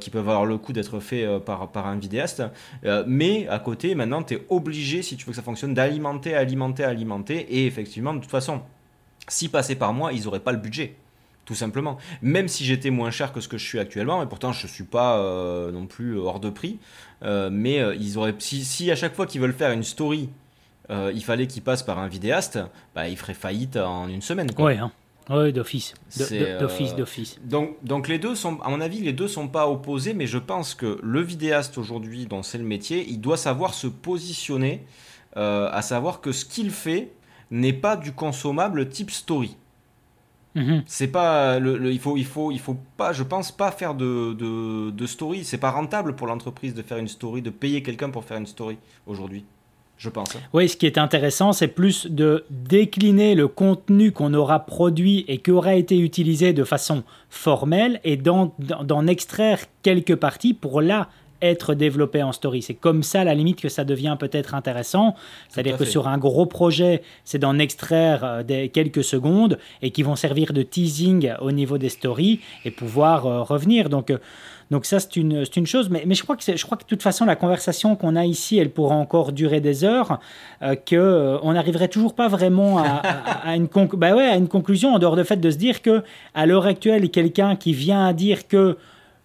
qui 0.00 0.08
peuvent 0.10 0.28
avoir 0.28 0.46
le 0.46 0.56
coup 0.56 0.72
d'être 0.72 1.00
faits 1.00 1.44
par, 1.44 1.70
par 1.70 1.86
un 1.86 1.96
vidéaste. 1.96 2.42
mais 3.06 3.46
à 3.48 3.58
côté, 3.58 3.94
maintenant, 3.94 4.22
tu 4.22 4.34
es 4.34 4.46
obligé, 4.48 5.02
si 5.02 5.16
tu 5.16 5.26
veux 5.26 5.32
que 5.32 5.36
ça 5.36 5.42
fonctionne, 5.42 5.74
d'alimenter, 5.74 6.34
alimenter, 6.34 6.84
alimenter. 6.84 7.46
Et 7.50 7.66
effectivement, 7.66 8.14
de 8.14 8.20
toute 8.20 8.30
façon, 8.30 8.62
si 9.28 9.48
passé 9.48 9.74
par 9.74 9.92
moi, 9.92 10.12
ils 10.12 10.24
n'auraient 10.24 10.40
pas 10.40 10.52
le 10.52 10.58
budget 10.58 10.96
tout 11.44 11.54
simplement. 11.54 11.98
Même 12.22 12.48
si 12.48 12.64
j'étais 12.64 12.88
moins 12.88 13.10
cher 13.10 13.30
que 13.30 13.38
ce 13.38 13.48
que 13.48 13.58
je 13.58 13.66
suis 13.66 13.78
actuellement, 13.78 14.22
et 14.22 14.26
pourtant 14.26 14.52
je 14.54 14.66
ne 14.66 14.70
suis 14.70 14.84
pas 14.84 15.18
non 15.70 15.84
plus 15.84 16.16
hors 16.18 16.40
de 16.40 16.48
prix, 16.48 16.78
mais 17.22 17.82
ils 17.98 18.16
auraient, 18.16 18.34
si, 18.38 18.64
si, 18.64 18.90
à 18.90 18.96
chaque 18.96 19.14
fois 19.14 19.26
qu'ils 19.26 19.42
veulent 19.42 19.52
faire 19.52 19.70
une 19.70 19.82
story 19.82 20.30
euh, 20.90 21.12
il 21.14 21.24
fallait 21.24 21.46
qu'il 21.46 21.62
passe 21.62 21.82
par 21.82 21.98
un 21.98 22.08
vidéaste, 22.08 22.58
bah, 22.94 23.08
il 23.08 23.16
ferait 23.16 23.34
faillite 23.34 23.76
en 23.76 24.08
une 24.08 24.20
semaine. 24.20 24.52
Quoi. 24.52 24.66
Ouais, 24.66 24.78
hein. 24.78 24.92
d'office. 25.52 25.94
Euh, 26.20 26.58
d'office, 26.58 26.94
d'office. 26.94 27.38
Donc, 27.44 27.76
donc 27.82 28.08
les 28.08 28.18
deux 28.18 28.34
sont, 28.34 28.60
à 28.60 28.68
mon 28.68 28.80
avis, 28.80 29.00
les 29.00 29.12
deux 29.12 29.28
sont 29.28 29.48
pas 29.48 29.68
opposés, 29.68 30.12
mais 30.12 30.26
je 30.26 30.38
pense 30.38 30.74
que 30.74 30.98
le 31.02 31.20
vidéaste 31.20 31.78
aujourd'hui, 31.78 32.26
dont 32.26 32.42
c'est 32.42 32.58
le 32.58 32.64
métier, 32.64 33.06
il 33.08 33.20
doit 33.20 33.38
savoir 33.38 33.72
se 33.72 33.86
positionner, 33.86 34.84
euh, 35.36 35.68
à 35.72 35.80
savoir 35.82 36.20
que 36.20 36.32
ce 36.32 36.44
qu'il 36.44 36.70
fait 36.70 37.12
n'est 37.50 37.72
pas 37.72 37.96
du 37.96 38.12
consommable 38.12 38.88
type 38.88 39.10
story. 39.10 39.56
Mhm. 40.54 40.84
C'est 40.86 41.08
pas 41.08 41.58
le, 41.58 41.90
il 41.90 41.98
faut 41.98 42.16
il 42.16 42.24
faut 42.24 42.52
il 42.52 42.60
faut 42.60 42.76
pas 42.96 43.12
je 43.12 43.24
pense 43.24 43.50
pas 43.50 43.72
faire 43.72 43.92
de, 43.92 44.34
de, 44.34 44.90
de 44.90 45.06
story 45.06 45.44
c'est 45.44 45.58
pas 45.58 45.72
rentable 45.72 46.14
pour 46.14 46.28
l'entreprise 46.28 46.74
de 46.74 46.82
faire 46.82 46.98
une 46.98 47.08
story 47.08 47.42
de 47.42 47.50
payer 47.50 47.82
quelqu'un 47.82 48.08
pour 48.08 48.22
faire 48.24 48.36
une 48.36 48.46
story 48.46 48.78
aujourd'hui 49.08 49.44
je 49.96 50.08
pense. 50.08 50.34
Hein. 50.36 50.40
Oui, 50.52 50.68
ce 50.68 50.76
qui 50.76 50.86
est 50.86 50.98
intéressant, 50.98 51.52
c'est 51.52 51.68
plus 51.68 52.06
de 52.06 52.44
décliner 52.50 53.34
le 53.34 53.48
contenu 53.48 54.12
qu'on 54.12 54.34
aura 54.34 54.66
produit 54.66 55.24
et 55.28 55.38
qui 55.38 55.50
aura 55.50 55.74
été 55.74 55.98
utilisé 55.98 56.52
de 56.52 56.64
façon 56.64 57.04
formelle 57.30 58.00
et 58.04 58.16
d'en 58.16 59.06
extraire 59.06 59.60
quelques 59.82 60.16
parties 60.16 60.54
pour 60.54 60.80
là 60.80 61.08
être 61.44 61.74
développé 61.74 62.22
en 62.22 62.32
story. 62.32 62.62
C'est 62.62 62.74
comme 62.74 63.02
ça, 63.02 63.20
à 63.20 63.24
la 63.24 63.34
limite, 63.34 63.60
que 63.60 63.68
ça 63.68 63.84
devient 63.84 64.16
peut-être 64.18 64.54
intéressant. 64.54 65.14
C'est-à-dire 65.48 65.76
que 65.76 65.84
sur 65.84 66.08
un 66.08 66.18
gros 66.18 66.46
projet, 66.46 67.02
c'est 67.24 67.38
d'en 67.38 67.58
extraire 67.58 68.24
euh, 68.24 68.42
des, 68.42 68.68
quelques 68.70 69.04
secondes 69.04 69.58
et 69.82 69.90
qui 69.90 70.02
vont 70.02 70.16
servir 70.16 70.52
de 70.52 70.62
teasing 70.62 71.32
au 71.40 71.52
niveau 71.52 71.78
des 71.78 71.90
stories 71.90 72.40
et 72.64 72.70
pouvoir 72.70 73.26
euh, 73.26 73.42
revenir. 73.42 73.90
Donc, 73.90 74.10
euh, 74.10 74.18
donc 74.70 74.86
ça, 74.86 75.00
c'est 75.00 75.16
une, 75.16 75.44
une 75.56 75.66
chose. 75.66 75.90
Mais, 75.90 76.04
mais 76.06 76.14
je, 76.14 76.22
crois 76.22 76.36
que 76.36 76.42
je 76.44 76.64
crois 76.64 76.76
que 76.76 76.84
de 76.84 76.88
toute 76.88 77.02
façon, 77.02 77.24
la 77.24 77.36
conversation 77.36 77.96
qu'on 77.96 78.16
a 78.16 78.24
ici, 78.24 78.58
elle 78.58 78.70
pourra 78.70 78.94
encore 78.94 79.32
durer 79.32 79.60
des 79.60 79.84
heures, 79.84 80.20
euh, 80.62 80.74
qu'on 80.74 81.52
n'arriverait 81.52 81.88
toujours 81.88 82.14
pas 82.14 82.28
vraiment 82.28 82.78
à, 82.78 83.56
une 83.56 83.68
bah 83.96 84.14
ouais, 84.14 84.24
à 84.24 84.36
une 84.36 84.48
conclusion 84.48 84.94
en 84.94 84.98
dehors 84.98 85.16
du 85.16 85.24
fait 85.24 85.36
de 85.36 85.50
se 85.50 85.56
dire 85.56 85.82
que 85.82 86.02
à 86.34 86.46
l'heure 86.46 86.66
actuelle, 86.66 87.10
quelqu'un 87.10 87.56
qui 87.56 87.72
vient 87.72 88.06
à 88.06 88.12
dire 88.12 88.48
que 88.48 88.76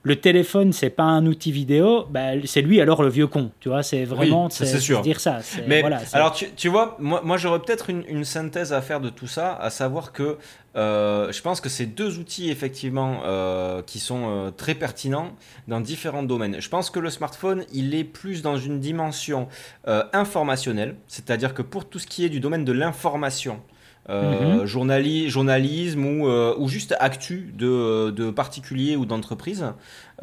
le 0.09 0.15
téléphone 0.15 0.73
c'est 0.73 0.89
pas 0.89 1.03
un 1.03 1.27
outil 1.27 1.51
vidéo, 1.51 2.05
bah, 2.09 2.31
c'est 2.45 2.61
lui 2.63 2.81
alors 2.81 3.03
le 3.03 3.09
vieux 3.09 3.27
con, 3.27 3.51
tu 3.59 3.69
vois, 3.69 3.83
c'est 3.83 4.05
vraiment 4.05 4.49
c'est 4.49 4.65
sûr. 4.79 5.01
dire 5.01 5.19
ça. 5.19 5.39
Mais 5.67 5.83
alors 6.13 6.33
tu, 6.33 6.47
tu, 6.57 6.67
vois, 6.67 6.97
moi, 6.99 7.21
moi 7.23 7.37
j'aurais 7.37 7.59
peut-être 7.59 7.91
une, 7.91 8.03
une, 8.07 8.25
synthèse 8.25 8.73
à 8.73 8.81
faire 8.81 9.01
de 9.01 9.09
tout 9.09 9.27
ça, 9.27 9.53
à 9.53 9.69
savoir 9.69 10.11
que 10.11 10.37
euh, 10.75 11.31
je 11.31 11.41
pense 11.43 11.61
que 11.61 11.69
c'est 11.69 11.85
deux 11.85 12.17
outils 12.17 12.49
effectivement 12.49 13.21
euh, 13.25 13.83
qui 13.83 13.99
sont 13.99 14.23
euh, 14.25 14.49
très 14.49 14.73
pertinents 14.73 15.35
dans 15.67 15.79
différents 15.79 16.23
domaines. 16.23 16.59
Je 16.59 16.69
pense 16.69 16.89
que 16.89 16.99
le 16.99 17.11
smartphone 17.11 17.65
il 17.71 17.93
est 17.93 18.03
plus 18.03 18.41
dans 18.41 18.57
une 18.57 18.79
dimension 18.79 19.47
informationnelle, 19.85 20.95
c'est-à-dire 21.07 21.53
que 21.53 21.61
pour 21.61 21.87
tout 21.87 21.99
ce 21.99 22.07
qui 22.07 22.25
est 22.25 22.29
du 22.29 22.39
domaine 22.39 22.65
de 22.65 22.71
l'information, 22.71 23.61
euh, 24.09 24.61
mhm. 24.61 24.65
journalisme 24.65 26.03
ou, 26.03 26.27
euh, 26.27 26.55
ou, 26.57 26.67
juste 26.67 26.95
actu 26.99 27.53
de, 27.55 28.09
de 28.09 28.31
particuliers 28.31 28.95
ou 28.95 29.05
d'entreprises, 29.05 29.65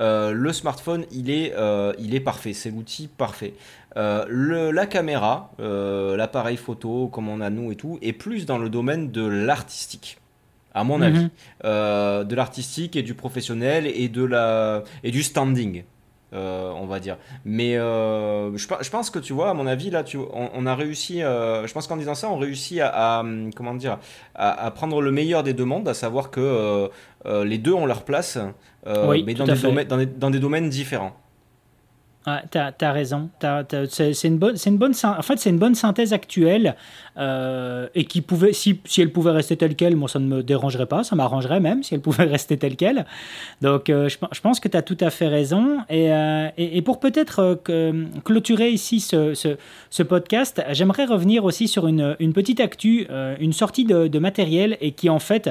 euh, 0.00 0.32
le 0.32 0.52
smartphone, 0.52 1.04
il 1.12 1.30
est, 1.30 1.54
il 1.98 2.14
est 2.14 2.20
parfait. 2.20 2.52
C'est 2.52 2.70
l'outil 2.70 3.08
parfait. 3.08 3.54
Le, 3.94 4.70
la 4.72 4.86
caméra, 4.86 5.52
l'appareil 5.58 6.56
photo, 6.56 7.08
comme 7.08 7.28
on 7.28 7.40
a 7.40 7.50
nous 7.50 7.72
et 7.72 7.76
tout, 7.76 7.98
est 8.02 8.12
plus 8.12 8.44
dans 8.44 8.58
le 8.58 8.68
domaine 8.68 9.10
de 9.10 9.24
l'artistique. 9.24 10.18
à 10.74 10.84
mon 10.84 11.00
avis, 11.00 11.28
mhm. 11.64 12.24
de 12.24 12.34
l'artistique 12.34 12.96
et 12.96 13.02
du 13.02 13.14
professionnel 13.14 13.86
et 13.86 14.08
de 14.08 14.24
la 14.24 14.82
et 15.04 15.10
du 15.10 15.22
standing. 15.22 15.84
Euh, 16.36 16.70
on 16.76 16.86
va 16.86 17.00
dire. 17.00 17.16
Mais 17.44 17.76
euh, 17.78 18.54
je, 18.56 18.90
pense 18.90 19.10
que 19.10 19.18
tu 19.18 19.32
vois, 19.32 19.50
à 19.50 19.54
mon 19.54 19.66
avis, 19.66 19.88
là, 19.90 20.04
tu, 20.04 20.18
on, 20.18 20.66
a 20.66 20.74
réussi. 20.74 21.22
Euh, 21.22 21.66
je 21.66 21.72
pense 21.72 21.86
qu'en 21.86 21.96
disant 21.96 22.14
ça, 22.14 22.28
on 22.28 22.36
réussit 22.36 22.80
à, 22.82 23.24
comment 23.54 23.74
dire, 23.74 23.98
à, 24.34 24.70
prendre 24.70 25.00
le 25.00 25.10
meilleur 25.10 25.42
des 25.42 25.54
deux 25.54 25.64
mondes, 25.64 25.88
à 25.88 25.94
savoir 25.94 26.30
que 26.30 26.90
les 27.24 27.58
deux 27.58 27.72
ont 27.72 27.86
leur 27.86 28.02
place, 28.02 28.38
mais 28.84 29.34
dans 29.34 30.30
des 30.30 30.38
domaines 30.38 30.68
différents. 30.68 31.16
Ah, 32.28 32.42
t'as 32.50 32.72
as 32.80 32.92
raison. 32.92 33.30
c'est 33.88 34.24
une 34.24 34.36
bonne, 34.36 34.56
en 35.04 35.22
fait, 35.22 35.38
c'est 35.38 35.50
une 35.50 35.60
bonne 35.60 35.76
synthèse 35.76 36.12
actuelle 36.12 36.74
euh, 37.16 37.86
et 37.94 38.04
qui 38.04 38.20
pouvait, 38.20 38.52
si, 38.52 38.80
elle 38.98 39.12
pouvait 39.12 39.30
rester 39.30 39.56
telle 39.56 39.76
quelle, 39.76 39.94
moi 39.94 40.08
ça 40.08 40.18
ne 40.18 40.26
me 40.26 40.42
dérangerait 40.42 40.86
pas, 40.86 41.04
ça 41.04 41.14
m'arrangerait 41.14 41.60
même 41.60 41.84
si 41.84 41.94
elle 41.94 42.00
pouvait 42.00 42.24
rester 42.36 42.56
telle 42.56 42.74
quelle. 42.74 43.06
Donc, 43.62 43.90
euh, 43.90 44.08
je, 44.08 44.40
pense 44.40 44.58
que 44.58 44.66
tu 44.66 44.76
as 44.76 44.82
tout 44.82 44.96
à 45.00 45.10
fait 45.10 45.28
raison. 45.28 45.78
Et, 45.88 46.12
euh, 46.12 46.48
pour 46.84 46.98
peut-être 46.98 47.60
clôturer 48.24 48.70
ici 48.70 48.98
ce, 48.98 50.02
podcast, 50.02 50.64
j'aimerais 50.72 51.04
revenir 51.04 51.44
aussi 51.44 51.68
sur 51.68 51.86
une, 51.86 52.16
petite 52.34 52.58
actu, 52.58 53.06
une 53.38 53.52
sortie 53.52 53.84
de, 53.84 54.08
de, 54.08 54.18
matériel 54.18 54.76
et 54.80 54.92
qui 54.92 55.10
en 55.10 55.18
fait, 55.18 55.50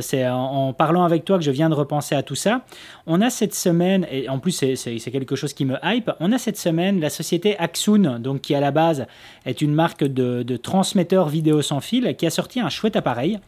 c'est 0.00 0.28
en, 0.28 0.68
en, 0.68 0.72
parlant 0.72 1.04
avec 1.04 1.24
toi 1.24 1.38
que 1.38 1.44
je 1.44 1.50
viens 1.50 1.68
de 1.68 1.74
repenser 1.74 2.14
à 2.14 2.22
tout 2.22 2.34
ça. 2.34 2.62
On 3.06 3.20
a 3.20 3.30
cette 3.30 3.54
semaine 3.54 4.06
et 4.10 4.28
en 4.28 4.38
plus 4.38 4.52
c'est 4.52 5.10
quelque 5.10 5.36
chose 5.36 5.52
qui 5.52 5.64
me 5.64 5.76
hype 5.84 6.03
on 6.20 6.32
a 6.32 6.38
cette 6.38 6.58
semaine 6.58 7.00
la 7.00 7.10
société 7.10 7.58
Axoon, 7.58 8.18
donc 8.18 8.42
qui 8.42 8.54
à 8.54 8.60
la 8.60 8.70
base 8.70 9.06
est 9.44 9.60
une 9.62 9.74
marque 9.74 10.04
de, 10.04 10.42
de 10.42 10.56
transmetteurs 10.56 11.28
vidéo 11.28 11.62
sans 11.62 11.80
fil, 11.80 12.14
qui 12.16 12.26
a 12.26 12.30
sorti 12.30 12.60
un 12.60 12.68
chouette 12.68 12.96
appareil 12.96 13.38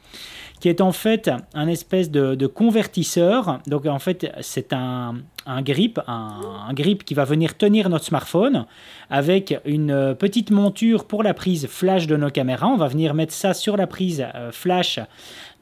qui 0.60 0.68
est 0.68 0.80
en 0.80 0.92
fait 0.92 1.30
un 1.54 1.68
espèce 1.68 2.10
de, 2.10 2.46
convertisseur. 2.46 3.60
Donc 3.66 3.86
en 3.86 3.98
fait, 3.98 4.32
c'est 4.40 4.72
un, 4.72 5.16
grip, 5.60 6.00
un, 6.06 6.72
grip 6.72 7.04
qui 7.04 7.14
va 7.14 7.24
venir 7.24 7.56
tenir 7.56 7.88
notre 7.88 8.04
smartphone 8.04 8.66
avec 9.10 9.58
une 9.64 10.14
petite 10.18 10.50
monture 10.50 11.04
pour 11.04 11.22
la 11.22 11.34
prise 11.34 11.66
flash 11.66 12.06
de 12.06 12.16
nos 12.16 12.30
caméras. 12.30 12.68
On 12.68 12.76
va 12.76 12.88
venir 12.88 13.14
mettre 13.14 13.34
ça 13.34 13.52
sur 13.54 13.76
la 13.76 13.86
prise 13.86 14.24
euh, 14.34 14.50
flash, 14.52 14.98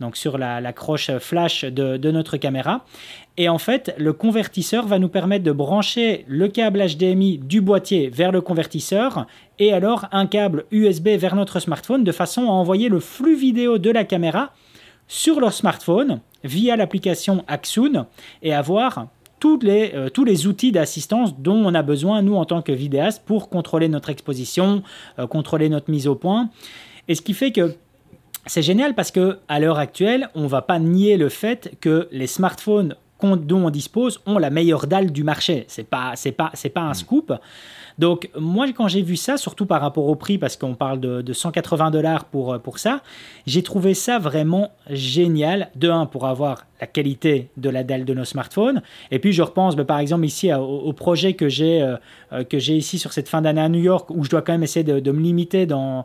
donc 0.00 0.16
sur 0.16 0.38
la, 0.38 0.72
croche 0.72 1.10
flash 1.18 1.64
de, 1.64 2.10
notre 2.10 2.36
caméra. 2.36 2.84
Et 3.36 3.48
en 3.48 3.58
fait, 3.58 3.94
le 3.98 4.12
convertisseur 4.12 4.86
va 4.86 4.98
nous 4.98 5.08
permettre 5.08 5.44
de 5.44 5.52
brancher 5.52 6.24
le 6.28 6.48
câble 6.48 6.84
HDMI 6.86 7.38
du 7.38 7.60
boîtier 7.60 8.08
vers 8.08 8.32
le 8.32 8.40
convertisseur 8.40 9.26
et 9.58 9.72
alors 9.72 10.06
un 10.12 10.26
câble 10.26 10.64
USB 10.70 11.08
vers 11.10 11.34
notre 11.34 11.60
smartphone 11.60 12.04
de 12.04 12.12
façon 12.12 12.42
à 12.42 12.52
envoyer 12.52 12.88
le 12.88 13.00
flux 13.00 13.36
vidéo 13.36 13.78
de 13.78 13.90
la 13.90 14.04
caméra 14.04 14.52
sur 15.08 15.40
leur 15.40 15.52
smartphone 15.52 16.20
via 16.44 16.76
l'application 16.76 17.44
Axoon 17.48 18.06
et 18.42 18.54
avoir 18.54 19.06
les, 19.62 19.92
euh, 19.94 20.08
tous 20.08 20.24
les 20.24 20.46
outils 20.46 20.72
d'assistance 20.72 21.38
dont 21.38 21.64
on 21.64 21.74
a 21.74 21.82
besoin, 21.82 22.22
nous, 22.22 22.34
en 22.34 22.44
tant 22.44 22.62
que 22.62 22.72
vidéaste, 22.72 23.22
pour 23.24 23.48
contrôler 23.48 23.88
notre 23.88 24.10
exposition, 24.10 24.82
euh, 25.18 25.26
contrôler 25.26 25.68
notre 25.68 25.90
mise 25.90 26.06
au 26.06 26.14
point. 26.14 26.48
Et 27.08 27.14
ce 27.14 27.22
qui 27.22 27.34
fait 27.34 27.52
que 27.52 27.74
c'est 28.46 28.62
génial 28.62 28.94
parce 28.94 29.10
que 29.10 29.38
à 29.48 29.60
l'heure 29.60 29.78
actuelle, 29.78 30.28
on 30.34 30.42
ne 30.42 30.48
va 30.48 30.62
pas 30.62 30.78
nier 30.78 31.16
le 31.16 31.28
fait 31.28 31.76
que 31.80 32.08
les 32.10 32.26
smartphones 32.26 32.96
dont 33.24 33.66
on 33.66 33.70
dispose 33.70 34.20
ont 34.26 34.38
la 34.38 34.50
meilleure 34.50 34.86
dalle 34.86 35.10
du 35.10 35.24
marché. 35.24 35.64
C'est 35.68 35.88
pas, 35.88 36.12
c'est 36.14 36.32
pas, 36.32 36.50
c'est 36.54 36.68
pas 36.68 36.82
un 36.82 36.90
mm. 36.90 36.94
scoop. 36.94 37.32
Donc 37.98 38.28
moi, 38.36 38.66
quand 38.72 38.88
j'ai 38.88 39.02
vu 39.02 39.16
ça, 39.16 39.36
surtout 39.36 39.66
par 39.66 39.80
rapport 39.80 40.06
au 40.08 40.16
prix, 40.16 40.36
parce 40.36 40.56
qu'on 40.56 40.74
parle 40.74 41.00
de, 41.00 41.32
180 41.32 41.92
dollars 41.92 42.24
pour, 42.24 42.58
pour 42.60 42.78
ça, 42.78 43.02
j'ai 43.46 43.62
trouvé 43.62 43.94
ça 43.94 44.18
vraiment 44.18 44.72
génial. 44.90 45.70
De 45.76 45.88
un, 45.88 46.06
pour 46.06 46.26
avoir 46.26 46.66
la 46.80 46.86
qualité 46.86 47.50
de 47.56 47.70
la 47.70 47.84
dalle 47.84 48.04
de 48.04 48.12
nos 48.14 48.24
smartphones. 48.24 48.82
Et 49.10 49.20
puis 49.20 49.32
je 49.32 49.42
repense, 49.42 49.76
bah, 49.76 49.84
par 49.84 50.00
exemple, 50.00 50.26
ici 50.26 50.52
au, 50.52 50.92
projet 50.92 51.34
que 51.34 51.48
j'ai, 51.48 51.82
euh, 51.82 51.96
euh, 52.32 52.44
que 52.44 52.58
j'ai 52.58 52.76
ici 52.76 52.98
sur 52.98 53.12
cette 53.12 53.28
fin 53.28 53.42
d'année 53.42 53.60
à 53.60 53.68
New 53.68 53.80
York, 53.80 54.10
où 54.10 54.24
je 54.24 54.30
dois 54.30 54.42
quand 54.42 54.52
même 54.52 54.64
essayer 54.64 54.84
de 54.84 55.12
me 55.12 55.20
limiter 55.20 55.66
dans 55.66 56.04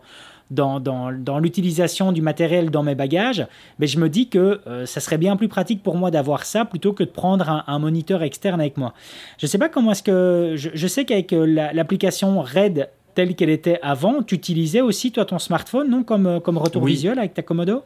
dans, 0.52 0.80
dans, 0.80 1.12
dans 1.12 1.40
l'utilisation 1.40 2.12
du 2.12 2.22
matériel 2.22 2.72
dans 2.72 2.84
mes 2.84 2.96
bagages, 2.96 3.46
mais 3.78 3.88
je 3.88 4.00
me 4.00 4.10
dis 4.10 4.30
que 4.30 4.62
euh, 4.68 4.86
ça 4.86 5.00
serait 5.00 5.18
bien 5.18 5.36
plus 5.36 5.48
pratique 5.48 5.84
pour 5.84 5.96
moi 5.96 6.12
d'avoir 6.12 6.46
ça 6.46 6.66
plutôt 6.66 6.94
que 6.94 7.04
de 7.04 7.10
prendre 7.10 7.64
un, 7.66 7.80
moniteur 7.80 8.24
externe 8.24 8.60
avec 8.60 8.78
moi. 8.78 8.94
Je 9.38 9.46
ne 9.46 9.50
sais 9.50 9.58
pas 9.58 9.70
comment 9.70 9.92
est-ce 9.92 10.04
que... 10.04 10.56
Je, 10.56 10.88
sais 10.88 11.06
qu'avec 11.06 11.34
euh, 11.34 11.46
l'application 11.74 12.42
Red 12.42 12.90
telle 13.16 13.36
qu'elle 13.36 13.50
était 13.50 13.80
avant, 13.82 14.22
tu 14.22 14.36
utilisais 14.36 14.82
aussi 14.82 15.12
toi 15.12 15.26
ton 15.26 15.40
smartphone, 15.40 15.90
non, 15.90 16.04
comme, 16.04 16.26
euh, 16.28 16.40
comme 16.40 16.58
retour 16.58 16.86
visuel 16.86 17.20
avec 17.20 17.34
ta 17.34 17.42
Komodo? 17.42 17.82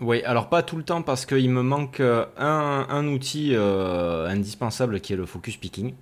Oui, 0.00 0.22
alors 0.24 0.48
pas 0.48 0.62
tout 0.62 0.76
le 0.76 0.82
temps 0.82 1.02
parce 1.02 1.26
qu'il 1.26 1.50
me 1.50 1.62
manque 1.62 2.00
un, 2.00 2.86
un 2.88 3.06
outil 3.08 3.54
indispensable 3.54 5.00
qui 5.00 5.12
est 5.12 5.16
le 5.16 5.26
focus 5.26 5.56
picking 5.56 5.94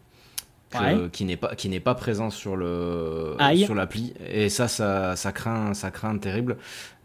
qui 1.12 1.24
n'est 1.24 1.36
pas 1.36 1.54
qui 1.54 1.68
n'est 1.68 1.80
pas 1.80 1.94
présent 1.94 2.30
sur 2.30 2.56
le 2.56 3.36
sur 3.56 3.74
l'appli. 3.74 4.14
Et 4.26 4.48
ça, 4.48 4.68
ça 4.68 5.16
ça 5.16 5.32
craint 5.32 5.74
ça 5.74 5.90
craint 5.90 6.16
terrible. 6.18 6.56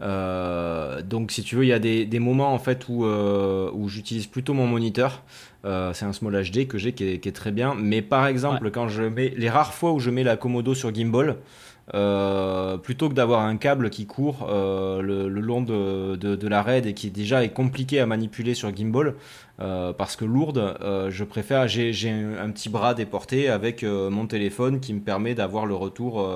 Euh, 0.01 1.01
donc 1.01 1.31
si 1.31 1.43
tu 1.43 1.55
veux 1.55 1.63
il 1.63 1.69
y 1.69 1.73
a 1.73 1.79
des, 1.79 2.05
des 2.05 2.19
moments 2.19 2.53
en 2.53 2.59
fait 2.59 2.85
où 2.89 3.05
euh, 3.05 3.69
où 3.73 3.87
j'utilise 3.89 4.27
plutôt 4.27 4.53
mon 4.53 4.67
moniteur. 4.67 5.23
Euh, 5.65 5.93
c'est 5.93 6.03
un 6.03 6.11
Small 6.11 6.43
HD 6.43 6.67
que 6.67 6.77
j'ai 6.77 6.91
qui, 6.91 7.05
est, 7.05 7.35
très 7.35 7.51
bien. 7.51 7.73
Mais 7.75 8.01
par 8.01 8.27
exemple 8.27 8.69
quand 8.71 8.89
je 8.89 9.03
mets 9.03 9.33
les 9.37 9.49
rares 9.49 9.73
fois 9.73 9.93
où 9.93 9.99
je 9.99 10.09
mets 10.09 10.23
la 10.23 10.35
Komodo 10.35 10.73
sur 10.73 10.93
gimbal 10.93 11.37
plutôt 12.83 13.09
que 13.09 13.13
d'avoir 13.13 13.41
un 13.41 13.57
câble 13.57 13.89
qui 13.89 14.05
court 14.05 14.47
le, 14.49 15.27
long 15.27 15.61
de, 15.61 16.15
de, 16.15 16.35
de, 16.35 16.47
la 16.47 16.61
raid 16.61 16.85
et 16.85 16.93
qui 16.93 17.11
déjà 17.11 17.43
est 17.43 17.49
compliqué 17.49 17.99
à 17.99 18.05
manipuler 18.05 18.53
sur 18.53 18.75
gimbal, 18.75 19.15
euh, 19.61 19.93
parce 19.93 20.15
que 20.15 20.25
lourde, 20.25 20.75
euh, 20.81 21.11
je 21.11 21.23
préfère, 21.23 21.67
j'ai 21.67 22.09
un, 22.09 22.49
petit 22.49 22.69
bras 22.69 22.95
déporté 22.95 23.49
avec 23.49 23.83
euh, 23.83 24.09
mon 24.09 24.25
téléphone 24.25 24.79
qui 24.79 24.93
me 24.93 24.99
permet 24.99 25.35
d'avoir 25.35 25.67
le 25.67 25.75
retour 25.75 26.27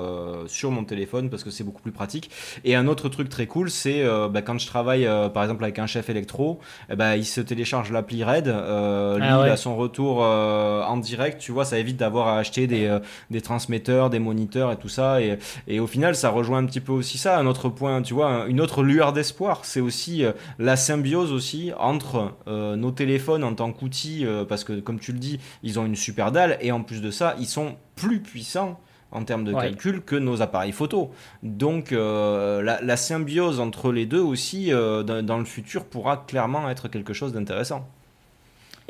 sur 0.46 0.70
mon 0.70 0.84
téléphone 0.84 1.30
parce 1.30 1.44
que 1.44 1.50
c'est 1.50 1.64
beaucoup 1.64 1.82
plus 1.82 1.92
pratique. 1.92 2.30
Et 2.64 2.74
un 2.74 2.86
autre 2.86 3.08
truc 3.08 3.28
très 3.28 3.46
cool, 3.46 3.70
c'est 3.70 4.04
bah, 4.30 4.42
quand 4.42 4.58
je 4.58 4.66
travaille 4.66 5.08
par 5.32 5.42
exemple 5.42 5.64
avec 5.64 5.78
un 5.78 5.86
chef 5.86 6.08
électro, 6.10 6.60
eh 6.90 6.96
ben, 6.96 7.14
il 7.14 7.24
se 7.24 7.40
télécharge 7.40 7.90
l'appli 7.90 8.24
Red, 8.24 8.46
lui 8.46 8.54
ah 8.54 9.42
il 9.44 9.50
a 9.50 9.56
son 9.56 9.76
retour 9.76 10.18
en 10.18 10.96
direct, 10.96 11.40
tu 11.40 11.52
vois, 11.52 11.64
ça 11.64 11.78
évite 11.78 11.96
d'avoir 11.96 12.28
à 12.28 12.38
acheter 12.38 12.66
des, 12.66 12.98
des, 13.30 13.40
transmetteurs, 13.40 14.10
des 14.10 14.18
moniteurs 14.18 14.72
et 14.72 14.76
tout 14.76 14.88
ça. 14.88 15.20
Et, 15.20 15.38
et, 15.66 15.80
au 15.80 15.86
final, 15.86 16.14
ça 16.14 16.30
rejoint 16.30 16.58
un 16.58 16.66
petit 16.66 16.80
peu 16.80 16.92
aussi 16.92 17.18
ça. 17.18 17.38
Un 17.38 17.46
autre 17.46 17.68
point, 17.68 18.02
tu 18.02 18.14
vois, 18.14 18.46
une 18.48 18.60
autre 18.60 18.82
lueur 18.82 19.12
d'espoir, 19.12 19.60
c'est 19.64 19.80
aussi 19.80 20.24
la 20.58 20.76
symbiose 20.76 21.32
aussi 21.32 21.72
entre 21.78 22.32
nos 22.46 22.90
téléphones 22.90 23.07
téléphone 23.08 23.42
en 23.42 23.54
tant 23.54 23.72
qu'outil, 23.72 24.26
euh, 24.26 24.44
parce 24.44 24.64
que 24.64 24.80
comme 24.80 25.00
tu 25.00 25.12
le 25.12 25.18
dis, 25.18 25.40
ils 25.62 25.78
ont 25.78 25.86
une 25.86 25.96
super 25.96 26.30
dalle, 26.30 26.58
et 26.60 26.72
en 26.72 26.82
plus 26.82 27.00
de 27.00 27.10
ça, 27.10 27.34
ils 27.40 27.46
sont 27.46 27.76
plus 27.96 28.20
puissants 28.20 28.78
en 29.10 29.24
termes 29.24 29.44
de 29.44 29.54
calcul 29.54 30.02
que 30.02 30.14
nos 30.14 30.42
appareils 30.42 30.72
photo. 30.72 31.10
Donc 31.42 31.92
euh, 31.92 32.60
la, 32.62 32.96
symbiose 32.98 33.60
entre 33.60 33.92
les 33.92 34.04
deux 34.04 34.20
aussi, 34.20 34.70
euh, 34.70 35.02
dans, 35.02 35.38
le 35.38 35.46
futur, 35.46 35.86
pourra 35.86 36.18
clairement 36.18 36.68
être 36.68 36.88
quelque 36.88 37.14
chose 37.14 37.32
d'intéressant. 37.32 37.88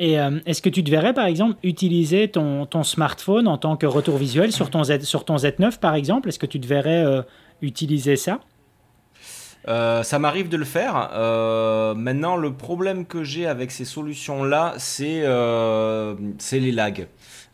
Et 0.01 0.13
est-ce 0.45 0.61
que 0.61 0.69
tu 0.69 0.81
te 0.81 0.89
verrais, 0.89 1.13
par 1.13 1.25
exemple, 1.25 1.57
utiliser 1.61 2.29
ton, 2.29 2.65
ton, 2.65 2.83
smartphone 2.83 3.49
en 3.49 3.57
tant 3.57 3.75
que 3.75 3.85
retour 3.85 4.17
visuel 4.17 4.53
sur 4.53 4.69
ton, 4.69 4.85
Z, 4.85 5.01
sur 5.01 5.25
ton 5.25 5.35
Z9, 5.35 5.79
par 5.79 5.93
exemple? 5.93 6.29
Est-ce 6.29 6.39
que 6.39 6.45
tu 6.45 6.59
te 6.59 6.67
verrais 6.67 7.03
utiliser 7.61 8.15
ça? 8.15 8.39
Euh, 9.67 10.03
ça 10.03 10.19
m'arrive 10.19 10.49
de 10.49 10.57
le 10.57 10.65
faire. 10.65 11.09
Euh, 11.13 11.93
maintenant, 11.93 12.37
le 12.37 12.53
problème 12.53 13.05
que 13.05 13.23
j'ai 13.23 13.45
avec 13.45 13.71
ces 13.71 13.85
solutions-là, 13.85 14.73
c'est 14.77 15.21
euh, 15.23 16.15
les 16.51 16.71
lags. 16.71 17.07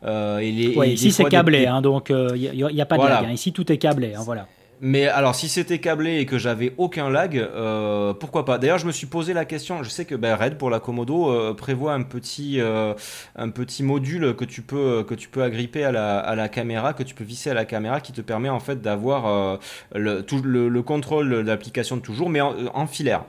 et 0.05 0.51
les, 0.51 0.93
ici, 0.93 1.11
c'est 1.11 1.25
câblé, 1.25 1.65
hein, 1.65 1.81
donc 1.81 2.09
il 2.09 2.51
n'y 2.51 2.81
a, 2.81 2.85
pas 2.85 2.97
de 2.97 3.03
lag. 3.03 3.25
Hein. 3.25 3.31
Ici, 3.31 3.51
tout 3.51 3.71
est 3.71 3.77
câblé. 3.77 4.13
Hein, 4.13 4.21
voilà. 4.23 4.47
Mais 4.81 5.07
alors, 5.07 5.35
si 5.35 5.47
c'était 5.47 5.79
câblé 5.79 6.19
et 6.19 6.25
que 6.25 6.37
j'avais 6.37 6.73
aucun 6.77 7.09
lag, 7.09 7.37
euh, 7.37 8.13
pourquoi 8.13 8.43
pas? 8.45 8.57
D'ailleurs, 8.57 8.77
je 8.77 8.85
me 8.85 8.91
suis 8.91 9.07
posé 9.07 9.33
la 9.33 9.45
question. 9.45 9.83
Je 9.83 9.89
sais 9.89 10.05
que 10.05 10.15
ben, 10.15 10.35
Red 10.35 10.57
pour 10.57 10.69
la 10.69 10.79
Komodo 10.79 11.31
euh, 11.31 11.53
prévoit 11.53 11.93
un 11.93 12.03
petit, 12.03 12.59
euh, 12.59 12.93
un 13.35 13.49
petit 13.49 13.83
module 13.83 14.35
que 14.35 14.43
tu 14.43 14.61
peux, 14.61 15.03
que 15.03 15.15
tu 15.15 15.29
peux 15.29 15.43
agripper 15.43 15.85
à 15.85 15.91
la, 15.91 16.19
à 16.19 16.35
la 16.35 16.49
caméra, 16.49 16.93
que 16.93 17.03
tu 17.03 17.15
peux 17.15 17.23
visser 17.23 17.49
à 17.49 17.53
la 17.53 17.65
caméra, 17.65 18.01
qui 18.01 18.11
te 18.11 18.21
permet 18.21 18.49
en 18.49 18.59
fait 18.59 18.81
d'avoir 18.81 19.59
le, 19.93 20.25
le, 20.43 20.69
le, 20.69 20.81
contrôle 20.81 21.29
de 21.29 21.35
l'application 21.37 21.99
toujours, 21.99 22.29
mais 22.29 22.41
en 22.41 22.87
filaire. 22.87 23.23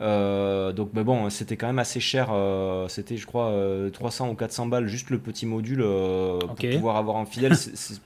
Euh, 0.00 0.72
donc, 0.72 0.90
mais 0.94 1.04
bon, 1.04 1.30
c'était 1.30 1.56
quand 1.56 1.66
même 1.66 1.78
assez 1.78 2.00
cher. 2.00 2.28
Euh, 2.32 2.88
c'était, 2.88 3.16
je 3.16 3.26
crois, 3.26 3.52
300 3.92 4.26
euh, 4.26 4.30
ou 4.30 4.34
400 4.34 4.66
balles 4.66 4.86
juste 4.86 5.10
le 5.10 5.18
petit 5.18 5.46
module 5.46 5.84
pour 6.40 6.56
pouvoir 6.56 6.96
avoir 6.96 7.16
en 7.16 7.26
filaire. 7.26 7.52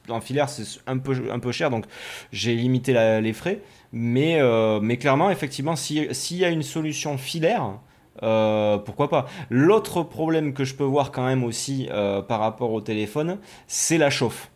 en 0.09 0.20
filaire, 0.20 0.49
c'est 0.49 0.80
un 0.86 0.99
peu, 0.99 1.14
un 1.30 1.39
peu 1.39 1.53
cher, 1.53 1.70
donc 1.70 1.84
j'ai 2.32 2.55
limité 2.55 3.20
les 3.20 3.32
frais. 3.32 3.61
Mais, 3.93 4.41
mais 4.82 4.99
clairement, 4.99 5.30
effectivement, 5.30 5.76
s'il 5.76 6.36
y 6.36 6.45
a 6.45 6.51
une 6.51 6.62
solution 6.62 7.16
filaire, 7.16 7.78
pourquoi 8.20 9.09
pas 9.09 9.26
L'autre 9.51 10.03
problème 10.03 10.53
que 10.53 10.64
je 10.64 10.74
peux 10.74 10.84
voir 10.84 11.12
quand 11.12 11.24
même 11.24 11.45
aussi 11.45 11.89
par 12.28 12.41
rapport 12.41 12.72
au 12.72 12.80
téléphone, 12.80 13.39
c'est 13.66 13.99
la 13.99 14.11
chauffe. 14.11 14.51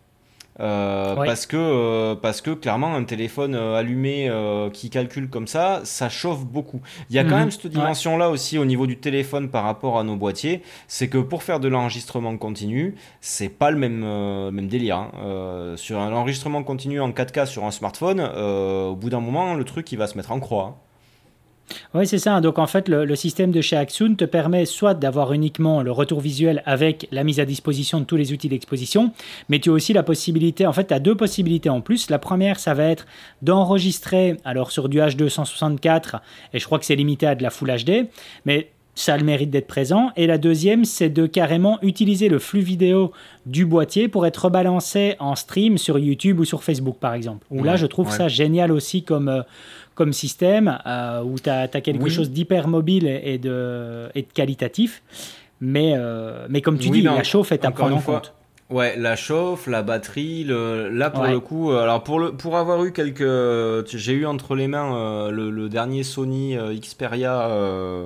Euh, 0.60 1.14
parce 1.14 1.46
que 1.46 1.56
euh, 1.56 2.14
parce 2.14 2.42
que 2.42 2.50
clairement 2.50 2.94
un 2.94 3.04
téléphone 3.04 3.54
euh, 3.54 3.74
allumé 3.74 4.30
qui 4.72 4.90
calcule 4.90 5.28
comme 5.28 5.46
ça, 5.46 5.80
ça 5.84 6.08
chauffe 6.08 6.44
beaucoup. 6.44 6.80
Il 7.10 7.16
y 7.16 7.18
a 7.18 7.24
quand 7.24 7.30
mhm. 7.30 7.40
même 7.40 7.50
cette 7.50 7.68
dimension 7.68 8.16
là 8.18 8.30
aussi 8.30 8.58
au 8.58 8.64
niveau 8.64 8.86
du 8.86 8.98
téléphone 8.98 9.48
par 9.48 9.64
rapport 9.64 9.98
à 9.98 10.04
nos 10.04 10.16
boîtiers, 10.16 10.62
c'est 10.88 11.08
que 11.08 11.18
pour 11.18 11.42
faire 11.42 11.60
de 11.60 11.68
l'enregistrement 11.68 12.36
continu, 12.36 12.94
c'est 13.20 13.48
pas 13.48 13.70
le 13.70 13.78
même 13.78 14.02
même 14.50 14.68
délire. 14.68 14.96
Hein. 14.96 15.74
sur 15.76 15.98
un 15.98 16.12
enregistrement 16.12 16.62
continu 16.62 17.00
en 17.00 17.10
4K 17.10 17.46
sur 17.46 17.64
un 17.64 17.70
smartphone, 17.70 18.20
au 18.20 18.96
bout 18.96 19.10
d'un 19.10 19.20
moment 19.20 19.54
le 19.54 19.64
truc 19.64 19.90
il 19.92 19.98
va 19.98 20.06
se 20.06 20.16
mettre 20.16 20.32
en 20.32 20.40
croix. 20.40 20.76
Hein. 20.78 20.91
Oui, 21.94 22.06
c'est 22.06 22.18
ça. 22.18 22.40
Donc 22.40 22.58
en 22.58 22.66
fait, 22.66 22.88
le, 22.88 23.14
système 23.16 23.50
de 23.50 23.60
chez 23.60 23.76
Axun 23.76 24.14
te 24.14 24.24
permet 24.24 24.66
soit 24.66 24.94
d'avoir 24.94 25.32
uniquement 25.32 25.82
le 25.82 25.92
retour 25.92 26.20
visuel 26.20 26.62
avec 26.66 27.08
la 27.12 27.24
mise 27.24 27.40
à 27.40 27.44
disposition 27.44 28.00
de 28.00 28.04
tous 28.04 28.16
les 28.16 28.32
outils 28.32 28.48
d'exposition, 28.48 29.12
mais 29.48 29.58
tu 29.58 29.70
as 29.70 29.72
aussi 29.72 29.92
la 29.92 30.02
possibilité, 30.02 30.66
en 30.66 30.72
fait, 30.72 30.86
tu 30.86 30.94
as 30.94 30.98
deux 30.98 31.14
possibilités 31.14 31.70
en 31.70 31.80
plus. 31.80 32.10
La 32.10 32.18
première, 32.18 32.58
ça 32.58 32.74
va 32.74 32.84
être 32.84 33.06
d'enregistrer, 33.42 34.36
alors 34.44 34.70
sur 34.70 34.88
du 34.88 34.98
H264, 34.98 36.20
et 36.52 36.58
je 36.58 36.66
crois 36.66 36.78
que 36.78 36.84
c'est 36.84 36.96
limité 36.96 37.26
à 37.26 37.34
de 37.34 37.42
la 37.42 37.50
Full 37.50 37.70
HD, 37.70 38.08
mais 38.44 38.70
ça 38.94 39.14
a 39.14 39.16
le 39.16 39.24
mérite 39.24 39.50
d'être 39.50 39.66
présent. 39.66 40.10
Et 40.16 40.26
la 40.26 40.38
deuxième, 40.38 40.84
c'est 40.84 41.08
de 41.08 41.26
carrément 41.26 41.78
utiliser 41.82 42.28
le 42.28 42.38
flux 42.38 42.60
vidéo 42.60 43.12
du 43.46 43.64
boîtier 43.64 44.08
pour 44.08 44.26
être 44.26 44.44
rebalancé 44.44 45.16
en 45.18 45.34
stream 45.34 45.78
sur 45.78 45.98
YouTube 45.98 46.40
ou 46.40 46.44
sur 46.44 46.62
Facebook, 46.62 46.96
par 46.98 47.14
exemple. 47.14 47.46
Où 47.50 47.64
là, 47.64 47.76
je 47.76 47.86
trouve 47.86 48.10
ça 48.10 48.28
génial 48.28 48.70
aussi 48.70 49.02
comme, 49.02 49.28
euh, 49.28 49.42
comme 49.94 50.12
système, 50.12 50.78
euh, 50.86 51.22
où 51.22 51.38
tu 51.38 51.48
as, 51.48 51.68
quelque 51.68 52.08
chose 52.08 52.30
d'hyper 52.30 52.68
mobile 52.68 53.06
et 53.06 53.38
de, 53.38 54.08
et 54.14 54.22
de 54.22 54.32
qualitatif. 54.32 55.02
Mais, 55.60 55.94
euh, 55.96 56.46
mais 56.48 56.60
comme 56.60 56.78
tu 56.78 56.90
dis, 56.90 57.02
la 57.02 57.22
chauffe 57.22 57.52
est 57.52 57.64
à 57.64 57.70
prendre 57.70 57.96
en 57.96 58.00
compte. 58.00 58.34
Ouais, 58.72 58.96
la 58.96 59.16
chauffe, 59.16 59.66
la 59.66 59.82
batterie, 59.82 60.44
le, 60.44 60.88
là 60.88 61.10
pour 61.10 61.24
le 61.24 61.40
coup, 61.40 61.70
euh, 61.70 61.82
alors 61.82 62.02
pour 62.02 62.18
le 62.18 62.32
pour 62.32 62.56
avoir 62.56 62.82
eu 62.84 62.92
quelques, 62.92 63.86
j'ai 63.94 64.14
eu 64.14 64.24
entre 64.24 64.54
les 64.54 64.66
mains 64.66 64.96
euh, 64.96 65.30
le, 65.30 65.68
dernier 65.68 66.02
Sony 66.02 66.56
euh, 66.56 66.74
Xperia 66.74 67.48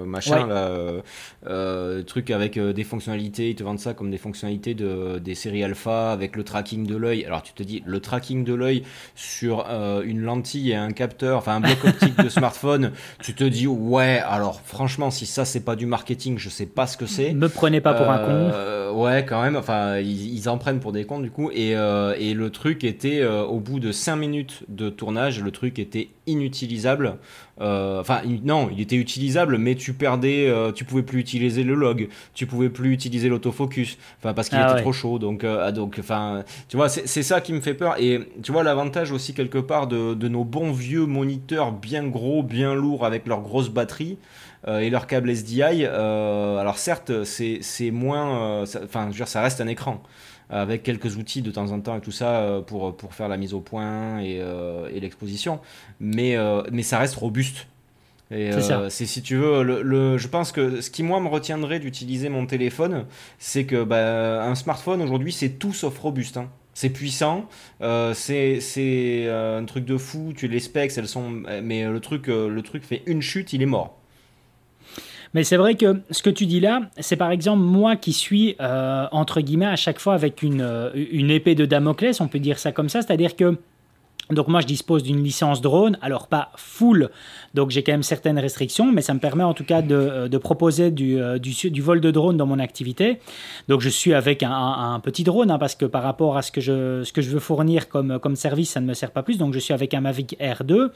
machin 0.04 0.48
là, 0.48 2.02
truc 2.02 2.32
avec 2.32 2.58
des 2.58 2.82
fonctionnalités, 2.82 3.50
ils 3.50 3.54
te 3.54 3.62
vendent 3.62 3.78
ça 3.78 3.94
comme 3.94 4.10
des 4.10 4.18
fonctionnalités 4.18 4.74
de 4.74 5.20
des 5.20 5.36
séries 5.36 5.62
alpha 5.62 6.10
avec 6.10 6.34
le 6.34 6.42
tracking 6.42 6.84
de 6.84 6.96
l'œil. 6.96 7.24
Alors 7.24 7.44
tu 7.44 7.52
te 7.52 7.62
dis 7.62 7.84
le 7.86 8.00
tracking 8.00 8.42
de 8.42 8.54
l'œil 8.54 8.82
sur 9.14 9.66
une 10.04 10.22
lentille 10.22 10.72
et 10.72 10.76
un 10.76 10.90
capteur, 10.90 11.38
enfin 11.38 11.56
un 11.56 11.60
bloc 11.60 11.78
optique 11.84 12.16
de 12.16 12.28
smartphone, 12.28 12.90
tu 13.22 13.34
te 13.34 13.44
dis 13.44 13.68
ouais, 13.68 14.20
alors 14.26 14.60
franchement 14.64 15.12
si 15.12 15.26
ça 15.26 15.44
c'est 15.44 15.64
pas 15.64 15.76
du 15.76 15.86
marketing, 15.86 16.38
je 16.38 16.48
sais 16.48 16.66
pas 16.66 16.88
ce 16.88 16.96
que 16.96 17.06
c'est. 17.06 17.34
Me 17.34 17.48
prenez 17.48 17.80
pas 17.80 17.94
pour 17.94 18.10
un 18.10 18.18
con. 18.18 18.52
Ouais, 18.96 19.26
quand 19.28 19.42
même, 19.42 19.56
enfin 19.56 19.98
ils, 19.98 20.34
ils 20.34 20.48
en 20.48 20.55
prennent 20.58 20.80
pour 20.80 20.92
des 20.92 21.04
cons 21.04 21.20
du 21.20 21.30
coup. 21.30 21.50
Et, 21.50 21.76
euh, 21.76 22.14
et 22.18 22.34
le 22.34 22.50
truc 22.50 22.84
était, 22.84 23.20
euh, 23.20 23.44
au 23.44 23.60
bout 23.60 23.80
de 23.80 23.92
5 23.92 24.16
minutes 24.16 24.64
de 24.68 24.88
tournage, 24.88 25.42
le 25.42 25.50
truc 25.50 25.78
était 25.78 26.08
inutilisable. 26.26 27.18
Euh, 27.60 28.00
enfin, 28.00 28.20
non, 28.44 28.68
il 28.70 28.80
était 28.80 28.96
utilisable, 28.96 29.58
mais 29.58 29.74
tu 29.74 29.92
perdais, 29.92 30.52
tu 30.74 30.84
pouvais 30.84 31.02
plus 31.02 31.20
utiliser 31.20 31.62
le 31.62 31.74
log, 31.74 32.08
tu 32.34 32.46
pouvais 32.46 32.68
plus 32.68 32.92
utiliser 32.92 33.28
l'autofocus, 33.28 33.96
enfin 34.18 34.34
parce 34.34 34.48
qu'il 34.48 34.58
ah 34.58 34.72
était 34.72 34.82
trop 34.82 34.92
chaud. 34.92 35.18
Donc, 35.18 35.44
ah, 35.44 35.72
donc, 35.72 35.96
enfin, 35.98 36.44
tu 36.68 36.76
vois, 36.76 36.88
c'est 36.88 37.22
ça 37.22 37.40
qui 37.40 37.52
me 37.52 37.60
fait 37.60 37.74
peur. 37.74 37.96
Et 37.98 38.20
tu 38.42 38.52
vois 38.52 38.62
l'avantage 38.62 39.12
aussi 39.12 39.34
quelque 39.34 39.58
part 39.58 39.86
de, 39.86 40.14
de, 40.14 40.28
nos 40.28 40.44
bons 40.44 40.72
vieux 40.72 41.06
moniteurs 41.06 41.72
bien 41.72 42.04
gros, 42.04 42.42
bien 42.42 42.74
lourds 42.74 43.06
avec 43.06 43.26
leur 43.26 43.40
grosse 43.40 43.70
batterie. 43.70 44.18
et 44.68 44.90
leur 44.90 45.06
câble 45.06 45.30
SDI. 45.30 45.84
alors 45.86 46.78
certes, 46.78 47.24
c'est 47.24 47.90
moins, 47.90 48.62
enfin, 48.62 49.04
je 49.04 49.10
veux 49.10 49.14
dire, 49.14 49.28
ça 49.28 49.40
reste 49.40 49.60
un 49.60 49.68
écran 49.68 50.02
avec 50.50 50.82
quelques 50.82 51.16
outils 51.16 51.42
de 51.42 51.50
temps 51.50 51.70
en 51.72 51.80
temps 51.80 51.96
et 51.96 52.00
tout 52.00 52.12
ça 52.12 52.40
euh, 52.40 52.60
pour, 52.60 52.96
pour 52.96 53.14
faire 53.14 53.28
la 53.28 53.36
mise 53.36 53.54
au 53.54 53.60
point 53.60 54.20
et, 54.20 54.38
euh, 54.40 54.88
et 54.92 55.00
l'exposition. 55.00 55.60
Mais, 56.00 56.36
euh, 56.36 56.62
mais 56.72 56.82
ça 56.82 56.98
reste 56.98 57.16
robuste. 57.16 57.66
C'est 58.28 59.06
si 59.06 59.22
tu 59.22 59.36
veux, 59.36 59.62
le, 59.62 60.18
je 60.18 60.26
pense 60.26 60.50
que 60.50 60.80
ce 60.80 60.90
qui 60.90 61.04
moi 61.04 61.20
me 61.20 61.28
retiendrait 61.28 61.78
d'utiliser 61.78 62.28
mon 62.28 62.44
téléphone, 62.46 63.06
c'est 63.38 63.66
que 63.66 63.84
bah, 63.84 64.42
un 64.42 64.56
smartphone 64.56 65.00
aujourd'hui 65.00 65.32
c'est 65.32 65.50
tout 65.50 65.72
sauf 65.72 65.96
robuste. 65.96 66.36
Hein. 66.36 66.48
C'est 66.74 66.90
puissant, 66.90 67.48
c'est 67.80 69.28
un 69.30 69.64
truc 69.64 69.84
de 69.84 69.96
fou. 69.96 70.32
Tu 70.36 70.48
les 70.48 70.58
specs, 70.58 70.90
elles 70.98 71.06
sont, 71.06 71.30
mais 71.62 71.84
le 71.84 72.00
truc, 72.00 72.26
le 72.26 72.60
truc 72.62 72.82
fait 72.84 73.04
une 73.06 73.22
chute, 73.22 73.52
il 73.52 73.62
est 73.62 73.66
mort. 73.66 73.96
Mais 75.34 75.44
c'est 75.44 75.56
vrai 75.56 75.74
que 75.74 76.00
ce 76.10 76.22
que 76.22 76.30
tu 76.30 76.46
dis 76.46 76.60
là, 76.60 76.82
c'est 76.98 77.16
par 77.16 77.30
exemple 77.30 77.62
moi 77.62 77.96
qui 77.96 78.12
suis, 78.12 78.56
euh, 78.60 79.06
entre 79.12 79.40
guillemets, 79.40 79.66
à 79.66 79.76
chaque 79.76 79.98
fois 79.98 80.14
avec 80.14 80.42
une, 80.42 80.60
euh, 80.60 80.90
une 80.94 81.30
épée 81.30 81.54
de 81.54 81.66
Damoclès, 81.66 82.20
on 82.20 82.28
peut 82.28 82.38
dire 82.38 82.58
ça 82.58 82.72
comme 82.72 82.88
ça, 82.88 83.02
c'est-à-dire 83.02 83.36
que 83.36 83.58
donc 84.30 84.48
moi 84.48 84.60
je 84.60 84.66
dispose 84.66 85.02
d'une 85.04 85.22
licence 85.22 85.60
drone, 85.60 85.98
alors 86.02 86.26
pas 86.26 86.50
full, 86.56 87.10
donc 87.56 87.70
j'ai 87.70 87.82
quand 87.82 87.92
même 87.92 88.02
certaines 88.02 88.38
restrictions, 88.38 88.92
mais 88.92 89.00
ça 89.00 89.14
me 89.14 89.18
permet 89.18 89.42
en 89.42 89.54
tout 89.54 89.64
cas 89.64 89.80
de, 89.80 89.94
euh, 89.94 90.38
proposer 90.38 90.92
euh, 91.00 91.38
du, 91.38 91.80
vol 91.80 92.00
de 92.02 92.10
drone 92.10 92.36
dans 92.36 92.44
mon 92.44 92.58
activité. 92.58 93.18
Donc 93.66 93.80
je 93.80 93.88
suis 93.88 94.12
avec 94.12 94.42
un, 94.42 95.00
petit 95.02 95.24
drone, 95.24 95.50
hein, 95.50 95.58
parce 95.58 95.74
que 95.74 95.86
par 95.86 96.02
rapport 96.02 96.36
à 96.36 96.42
ce 96.42 96.52
que 96.52 96.60
je, 96.60 97.30
veux 97.30 97.40
fournir 97.40 97.88
comme, 97.88 98.36
service, 98.36 98.70
ça 98.70 98.80
ne 98.80 98.86
me 98.86 98.92
sert 98.92 99.10
pas 99.10 99.22
plus, 99.22 99.38
donc 99.38 99.54
je 99.54 99.58
suis 99.58 99.72
avec 99.72 99.94
un 99.94 100.02
Mavic 100.02 100.36
R2, 100.38 100.90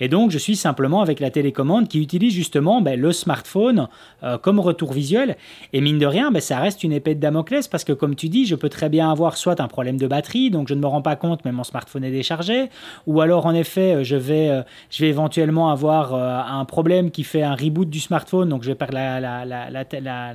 et 0.00 0.08
donc 0.08 0.30
je 0.30 0.38
suis 0.38 0.54
simplement 0.54 1.00
avec 1.00 1.18
la 1.18 1.30
télécommande 1.30 1.88
qui 1.88 1.98
utilise 2.00 2.34
justement 2.34 2.82
ben, 2.82 3.00
le 3.00 3.12
smartphone 3.12 3.88
euh, 4.22 4.36
comme 4.36 4.60
retour 4.60 4.92
visuel, 4.92 5.38
et 5.72 5.80
mine 5.80 5.98
de 5.98 6.06
rien, 6.06 6.30
ben, 6.30 6.40
ça 6.40 6.58
reste 6.58 6.84
une 6.84 6.92
épée 6.92 7.14
de 7.14 7.20
Damoclès, 7.20 7.66
parce 7.68 7.84
que 7.84 7.94
comme 7.94 8.16
tu 8.16 8.28
dis, 8.28 8.44
je 8.44 8.54
peux 8.54 8.68
très 8.68 8.90
bien 8.90 9.10
avoir 9.10 9.38
soit 9.38 9.60
un 9.60 9.68
problème 9.68 9.96
de 9.96 10.06
batterie, 10.06 10.50
donc 10.50 10.68
je 10.68 10.74
ne 10.74 10.80
me 10.80 10.86
rends 10.86 11.02
pas 11.02 11.16
compte, 11.16 11.40
mais 11.46 11.52
mon 11.52 11.64
smartphone 11.64 12.04
est 12.04 12.10
déchargé, 12.10 12.68
ou 13.06 13.22
alors 13.22 13.46
en 13.46 13.54
effet 13.54 14.04
je 14.04 14.16
vais 14.16 14.62
éventuellement 15.00 15.70
avoir 15.70 16.01
euh, 16.10 16.40
un 16.40 16.64
problème 16.64 17.10
qui 17.10 17.22
fait 17.22 17.42
un 17.42 17.54
reboot 17.54 17.88
du 17.88 18.00
smartphone, 18.00 18.48
donc 18.48 18.62
je 18.64 18.68
vais 18.68 18.74
perdre 18.74 18.94
la, 18.94 19.20
la, 19.20 19.44
la, 19.70 20.34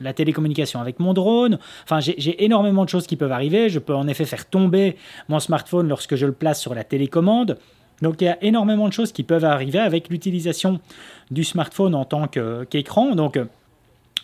la 0.00 0.12
télécommunication 0.12 0.80
avec 0.80 0.98
mon 0.98 1.14
drone. 1.14 1.58
Enfin, 1.84 2.00
j'ai 2.00 2.44
énormément 2.44 2.84
de 2.84 2.88
choses 2.88 3.06
qui 3.06 3.16
peuvent 3.16 3.32
arriver. 3.32 3.68
Je 3.68 3.78
peux 3.78 3.94
en 3.94 4.08
effet 4.08 4.24
faire 4.24 4.46
tomber 4.46 4.96
mon 5.28 5.38
smartphone 5.38 5.88
lorsque 5.88 6.16
je 6.16 6.26
le 6.26 6.32
place 6.32 6.60
sur 6.60 6.74
la 6.74 6.82
télécommande. 6.82 7.58
Donc 8.02 8.20
il 8.20 8.24
y 8.24 8.28
a 8.28 8.42
énormément 8.42 8.88
de 8.88 8.92
choses 8.92 9.12
qui 9.12 9.22
peuvent 9.22 9.44
arriver 9.44 9.78
avec 9.78 10.08
l'utilisation 10.08 10.80
du 11.30 11.44
smartphone 11.44 11.94
en 11.94 12.04
tant 12.04 12.26
qu'écran. 12.68 13.14
Donc 13.14 13.38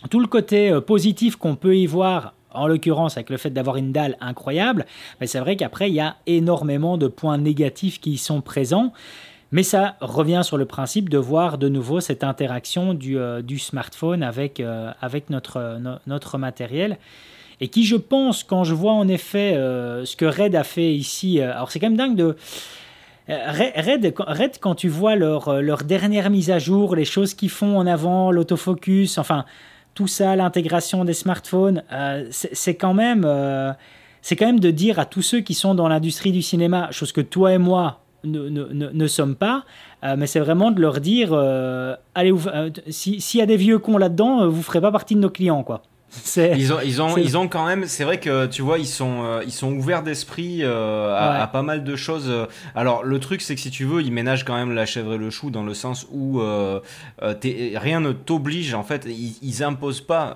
tout 0.09 0.19
le 0.19 0.27
côté 0.27 0.77
positif 0.85 1.37
qu'on 1.37 1.55
peut 1.55 1.77
y 1.77 1.85
voir 1.85 2.33
en 2.53 2.67
l'occurrence 2.67 3.15
avec 3.15 3.29
le 3.29 3.37
fait 3.37 3.49
d'avoir 3.49 3.77
une 3.77 3.91
dalle 3.93 4.17
incroyable, 4.19 4.85
mais 5.19 5.27
c'est 5.27 5.39
vrai 5.39 5.55
qu'après, 5.55 5.89
il 5.89 5.95
y 5.95 6.01
a 6.01 6.17
énormément 6.27 6.97
de 6.97 7.07
points 7.07 7.37
négatifs 7.37 8.01
qui 8.01 8.17
sont 8.17 8.41
présents. 8.41 8.91
Mais 9.51 9.63
ça 9.63 9.95
revient 9.99 10.41
sur 10.43 10.57
le 10.57 10.65
principe 10.65 11.09
de 11.09 11.17
voir 11.17 11.57
de 11.57 11.67
nouveau 11.67 11.99
cette 11.99 12.23
interaction 12.23 12.93
du, 12.93 13.17
euh, 13.17 13.41
smartphone 13.57 14.23
avec, 14.23 14.59
euh, 14.59 14.91
avec 15.01 15.29
notre, 15.29 16.37
matériel. 16.37 16.97
Et 17.59 17.67
qui, 17.67 17.85
je 17.85 17.95
pense, 17.95 18.43
quand 18.43 18.63
je 18.63 18.73
vois 18.73 18.93
en 18.93 19.07
effet 19.07 19.53
euh, 19.55 20.05
ce 20.05 20.15
que 20.15 20.25
Red 20.25 20.55
a 20.55 20.63
fait 20.63 20.93
ici, 20.93 21.41
alors 21.41 21.71
c'est 21.71 21.79
quand 21.79 21.89
même 21.89 21.97
dingue 21.97 22.15
de... 22.15 22.35
Red, 23.27 24.13
Red, 24.17 24.57
quand 24.59 24.75
tu 24.75 24.89
vois 24.89 25.15
leur, 25.15 25.61
leur 25.61 25.83
dernière 25.83 26.29
mise 26.29 26.49
à 26.49 26.59
jour, 26.59 26.95
les 26.95 27.05
choses 27.05 27.33
qu'ils 27.33 27.51
font 27.51 27.77
en 27.77 27.87
avant, 27.87 28.31
l'autofocus, 28.31 29.17
enfin, 29.19 29.45
tout 29.93 30.07
ça, 30.07 30.35
l'intégration 30.35 31.05
des 31.05 31.13
smartphones, 31.13 31.83
euh, 31.91 32.25
c'est 32.31 32.75
quand 32.75 32.93
même, 32.93 33.23
euh, 33.25 33.73
c'est 34.21 34.35
quand 34.35 34.45
même 34.45 34.59
de 34.59 34.71
dire 34.71 34.99
à 34.99 35.05
tous 35.05 35.21
ceux 35.21 35.41
qui 35.41 35.53
sont 35.53 35.75
dans 35.75 35.87
l'industrie 35.87 36.31
du 36.31 36.41
cinéma, 36.41 36.89
chose 36.91 37.11
que 37.11 37.21
toi 37.21 37.53
et 37.53 37.57
moi 37.57 38.01
ne, 38.23 38.49
ne, 38.49 38.89
ne, 38.89 39.07
sommes 39.07 39.35
pas, 39.35 39.63
euh, 40.03 40.15
mais 40.17 40.27
c'est 40.27 40.39
vraiment 40.39 40.71
de 40.71 40.81
leur 40.81 40.99
dire, 40.99 41.33
allez, 42.15 42.33
s'il 42.89 43.39
y 43.39 43.41
a 43.41 43.45
des 43.45 43.57
vieux 43.57 43.79
cons 43.79 43.97
là-dedans, 43.97 44.47
vous 44.47 44.61
ferez 44.63 44.81
pas 44.81 44.91
partie 44.91 45.15
de 45.15 45.19
nos 45.19 45.29
clients, 45.29 45.63
quoi. 45.63 45.83
Ils 46.35 46.73
ont, 46.73 46.79
ils 46.83 47.01
ont, 47.01 47.17
ils 47.17 47.37
ont 47.37 47.47
quand 47.47 47.65
même. 47.65 47.85
C'est 47.85 48.03
vrai 48.03 48.19
que 48.19 48.45
tu 48.45 48.61
vois, 48.61 48.79
ils 48.79 48.87
sont, 48.87 49.23
euh, 49.23 49.41
ils 49.45 49.51
sont 49.51 49.71
ouverts 49.71 50.03
d'esprit 50.03 50.59
euh, 50.61 51.15
à, 51.15 51.47
pas 51.47 51.61
mal 51.61 51.85
de 51.85 51.95
choses. 51.95 52.31
Alors 52.75 53.03
le 53.03 53.19
truc, 53.19 53.41
c'est 53.41 53.55
que 53.55 53.61
si 53.61 53.71
tu 53.71 53.85
veux, 53.85 54.01
ils 54.01 54.11
ménagent 54.11 54.43
quand 54.43 54.55
même 54.55 54.73
la 54.73 54.85
chèvre 54.85 55.13
et 55.13 55.17
le 55.17 55.29
chou 55.29 55.51
dans 55.51 55.63
le 55.63 55.73
sens 55.73 56.07
où 56.11 56.41
euh, 56.41 56.81
rien 57.21 58.01
ne 58.01 58.11
t'oblige. 58.11 58.73
En 58.73 58.83
fait, 58.83 59.05
ils, 59.07 59.37
ils 59.41 59.63
imposent 59.63 60.01
pas 60.01 60.35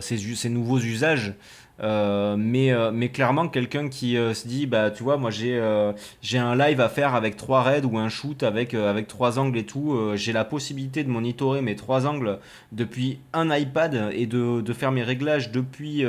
ces, 0.00 0.16
ces 0.16 0.48
nouveaux 0.48 0.78
usages. 0.78 1.34
Euh, 1.82 2.36
mais, 2.36 2.72
euh, 2.72 2.90
mais 2.92 3.08
clairement, 3.08 3.48
quelqu'un 3.48 3.88
qui 3.88 4.16
euh, 4.16 4.34
se 4.34 4.46
dit, 4.46 4.66
bah, 4.66 4.90
tu 4.90 5.02
vois, 5.02 5.16
moi 5.16 5.30
j'ai 5.30 5.58
un 5.58 6.56
live 6.56 6.80
à 6.80 6.88
faire 6.88 7.14
avec 7.14 7.36
trois 7.36 7.62
raids 7.62 7.84
ou 7.84 7.98
un 7.98 8.08
shoot 8.08 8.42
avec, 8.42 8.74
avec 8.74 9.06
trois 9.06 9.38
angles 9.38 9.58
et 9.58 9.64
tout. 9.64 9.98
j'ai 10.14 10.32
la 10.32 10.44
possibilité 10.44 11.04
de 11.04 11.10
monitorer 11.10 11.62
mes 11.62 11.76
trois 11.76 12.06
angles 12.06 12.38
depuis 12.72 13.18
un 13.32 13.54
iPad 13.54 14.10
et 14.12 14.26
de, 14.26 14.72
faire 14.72 14.92
mes 14.92 15.02
réglages 15.02 15.50
depuis, 15.50 16.04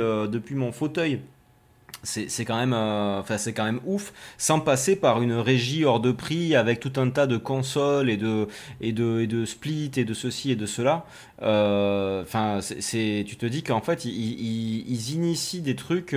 mon 0.52 0.72
fauteuil. 0.72 1.20
c'est 2.02 2.44
quand 2.44 2.56
même 2.56 2.74
quand 3.54 3.64
même 3.64 3.80
ouf 3.86 4.12
sans 4.38 4.60
passer 4.60 4.96
par 4.96 5.22
une 5.22 5.34
régie 5.34 5.84
hors 5.84 6.00
de 6.00 6.12
prix 6.12 6.54
avec 6.56 6.80
tout 6.80 6.92
un 6.96 7.10
tas 7.10 7.26
de 7.26 7.36
consoles 7.36 8.10
et 8.10 8.16
de 8.16 8.48
et 8.80 8.92
de 8.92 9.20
et 9.20 9.26
de 9.26 9.44
et 9.96 10.04
de 10.04 10.14
ceci 10.14 10.50
et 10.50 10.56
de 10.56 10.66
cela 10.66 11.04
enfin 11.42 12.60
c'est 12.60 13.24
tu 13.26 13.36
te 13.36 13.46
dis 13.46 13.62
qu'en 13.62 13.80
fait 13.80 14.04
ils, 14.04 14.12
ils, 14.12 15.14
initient 15.14 15.60
des 15.60 15.74
trucs 15.74 16.16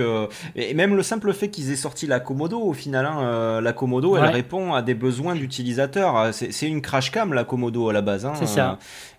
et 0.54 0.74
même 0.74 0.94
le 0.94 1.02
simple 1.02 1.32
fait 1.32 1.48
qu'ils 1.48 1.70
aient 1.72 1.76
sorti 1.76 2.06
la 2.06 2.20
Komodo 2.20 2.60
au 2.60 2.72
final 2.72 3.06
hein, 3.06 3.60
la 3.60 3.72
Komodo 3.72 4.16
elle 4.16 4.30
répond 4.30 4.74
à 4.74 4.82
des 4.82 4.94
besoins 4.94 5.34
d'utilisateurs 5.34 6.32
c'est 6.32 6.68
une 6.68 6.80
crash 6.80 7.10
cam 7.10 7.32
la 7.32 7.44
Komodo 7.44 7.88
à 7.88 7.92
la 7.92 8.02
base 8.02 8.24
hein, 8.24 8.34
c'est 8.36 8.46
ça 8.46 8.78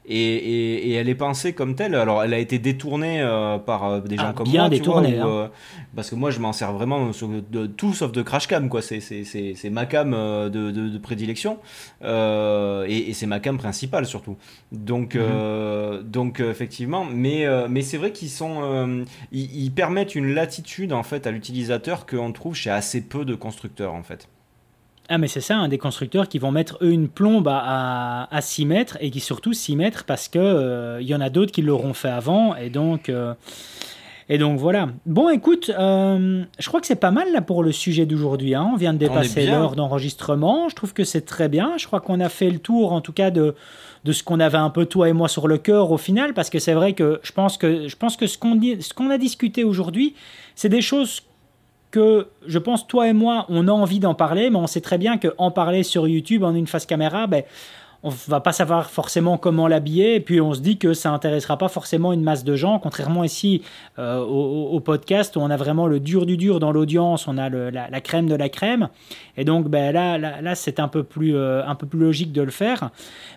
et, 0.10 0.94
elle 0.94 1.10
est 1.10 1.16
pensée 1.16 1.54
comme 1.54 1.76
telle. 1.76 1.94
Alors, 1.96 2.24
elle 2.24 2.34
a 2.34 2.38
été 2.38 2.60
détournée 2.60 3.22
euh, 3.22 3.58
par 3.58 3.86
euh, 3.86 4.00
des 4.00 4.16
gens 4.16 4.28
ah, 4.30 4.34
comme 4.34 4.48
bien 4.48 4.62
moi. 4.62 4.70
détournée. 4.70 5.20
Hein. 5.20 5.28
Euh, 5.28 5.48
parce 5.96 6.10
que 6.10 6.16
moi, 6.16 6.32
je 6.32 6.40
m'en 6.40 6.54
sers 6.54 6.72
vraiment 6.72 7.12
de 7.52 7.66
tout 7.66 7.94
sauf 7.94 8.12
de 8.12 8.22
crash 8.22 8.48
cam. 8.48 8.70
C'est, 8.82 9.70
ma 9.70 9.86
cam 9.86 10.12
de, 10.12 10.98
prédilection. 10.98 11.58
et, 12.02 13.14
c'est 13.14 13.26
ma 13.26 13.40
cam 13.40 13.58
principale 13.58 14.06
surtout. 14.06 14.38
Donc, 14.72 15.16
mhm. 15.16 15.97
Donc 16.04 16.40
effectivement. 16.40 17.06
Mais, 17.06 17.46
mais 17.70 17.82
c'est 17.82 17.98
vrai 17.98 18.12
qu'ils 18.12 18.30
sont. 18.30 19.06
ils, 19.32 19.72
permettent 19.72 20.16
une 20.16 20.34
latitude 20.34 20.94
en 20.94 21.04
fait 21.04 21.28
à 21.28 21.32
l'utilisateur 21.32 22.06
qu'on 22.06 22.32
trouve 22.32 22.56
chez 22.56 22.70
assez 22.70 23.02
peu 23.02 23.26
de 23.26 23.36
constructeurs 23.36 23.94
en 23.94 24.04
fait. 24.04 24.28
Ah 25.10 25.18
mais 25.18 25.28
c'est 25.28 25.42
ça, 25.42 25.56
un 25.56 25.70
des 25.70 25.78
constructeurs 25.78 26.28
qui 26.28 26.38
vont 26.38 26.52
mettre 26.52 26.78
eux 26.82 26.92
une 26.92 27.08
plombe 27.08 27.48
à, 27.48 28.28
à, 28.30 28.42
6 28.42 28.66
mètres 28.66 28.98
et 29.00 29.10
qui 29.10 29.22
surtout 29.22 29.54
6 29.54 29.78
mètres 29.78 30.04
parce 30.04 30.28
que 30.28 30.38
il 30.38 30.42
euh, 30.42 31.02
y 31.02 31.16
en 31.16 31.22
a 31.22 31.30
d'autres 31.30 31.54
qui 31.54 31.62
l'auront 31.62 31.94
fait 31.94 32.10
avant 32.10 32.56
et 32.56 32.70
donc 32.70 33.08
euh, 33.08 33.34
et 34.28 34.38
donc 34.38 34.60
voilà. 34.60 34.90
Bon 35.06 35.30
écoute, 35.30 35.72
euh, 35.80 36.44
je 36.60 36.68
crois 36.68 36.82
que 36.82 36.88
c'est 36.88 36.98
pas 36.98 37.12
mal 37.12 37.32
là 37.32 37.40
pour 37.40 37.64
le 37.64 37.72
sujet 37.72 38.06
d'aujourd'hui. 38.06 38.56
Hein. 38.56 38.72
On 38.74 38.76
vient 38.76 38.92
de 38.92 38.98
dépasser 38.98 39.46
l'heure 39.46 39.78
d'enregistrement. 39.78 40.68
Je 40.68 40.76
trouve 40.76 40.94
que 40.94 41.06
c'est 41.06 41.22
très 41.22 41.48
bien. 41.48 41.78
Je 41.78 41.88
crois 41.88 42.02
qu'on 42.02 42.20
a 42.20 42.28
fait 42.28 42.50
le 42.50 42.60
tour 42.60 42.92
en 42.92 43.00
tout 43.00 43.14
cas 43.14 43.32
de 43.32 43.56
de 44.08 44.14
ce 44.14 44.24
qu'on 44.24 44.40
avait 44.40 44.58
un 44.58 44.70
peu 44.70 44.86
toi 44.86 45.10
et 45.10 45.14
moi 45.14 45.28
sur 45.28 45.50
le 45.50 45.58
cœur 45.58 45.92
au 45.92 45.98
final 45.98 46.34
parce 46.34 46.50
que 46.50 46.60
c'est 46.60 46.74
vrai 46.74 46.94
que 46.94 47.20
je 47.24 47.34
pense 47.34 47.58
que 47.58 47.90
je 47.90 47.96
pense 47.98 48.16
que 48.16 48.26
ce 48.26 48.38
qu'on 48.38 49.10
a 49.10 49.18
discuté 49.18 49.66
aujourd'hui, 49.66 50.16
c'est 50.56 50.70
des 50.70 50.82
choses 50.82 51.24
que 51.92 52.28
je 52.46 52.58
pense 52.58 52.88
toi 52.88 53.10
et 53.10 53.14
moi, 53.14 53.46
on 53.50 53.68
a 53.68 53.72
envie 53.72 54.00
d'en 54.00 54.14
parler, 54.14 54.50
mais 54.50 54.56
on 54.56 54.68
sait 54.68 54.80
très 54.80 54.98
bien 54.98 55.18
qu'en 55.18 55.52
parler 55.52 55.84
sur 55.84 56.08
YouTube 56.08 56.44
en 56.44 56.56
une 56.56 56.68
face 56.68 56.86
caméra, 56.86 57.28
ben, 57.28 57.44
on 58.04 58.10
va 58.10 58.40
pas 58.40 58.52
savoir 58.52 58.90
forcément 58.90 59.38
comment 59.38 59.68
l'habiller, 59.68 60.16
et 60.16 60.20
puis 60.20 60.40
on 60.42 60.54
se 60.54 60.62
dit 60.62 60.78
que 60.78 60.94
ça 60.94 61.12
intéressera 61.12 61.58
pas 61.58 61.68
forcément 61.68 62.14
une 62.14 62.24
masse 62.24 62.44
de 62.44 62.56
gens, 62.56 62.80
contrairement 62.80 63.24
ici 63.24 63.62
euh, 64.00 64.20
au, 64.20 64.80
podcast 64.80 65.36
où 65.36 65.40
on 65.40 65.50
a 65.50 65.58
vraiment 65.58 65.88
le 65.88 66.00
dur 66.00 66.26
du 66.26 66.38
dur 66.38 66.60
dans 66.60 66.72
l'audience, 66.72 67.28
on 67.28 67.38
a 67.38 67.50
la, 67.50 68.02
crème 68.02 68.28
de 68.28 68.36
la 68.36 68.50
crème, 68.50 68.90
et 69.36 69.44
donc 69.44 69.68
ben, 69.68 69.92
là, 69.92 70.18
là, 70.18 70.56
c'est 70.56 70.80
un, 70.80 70.88
peu 70.88 71.04
plus, 71.04 71.36
euh, 71.36 71.66
un 71.66 71.76
peu 71.76 71.88
plus 71.88 72.00
logique 72.00 72.32
de 72.32 72.42
le 72.42 72.52
faire, 72.52 72.92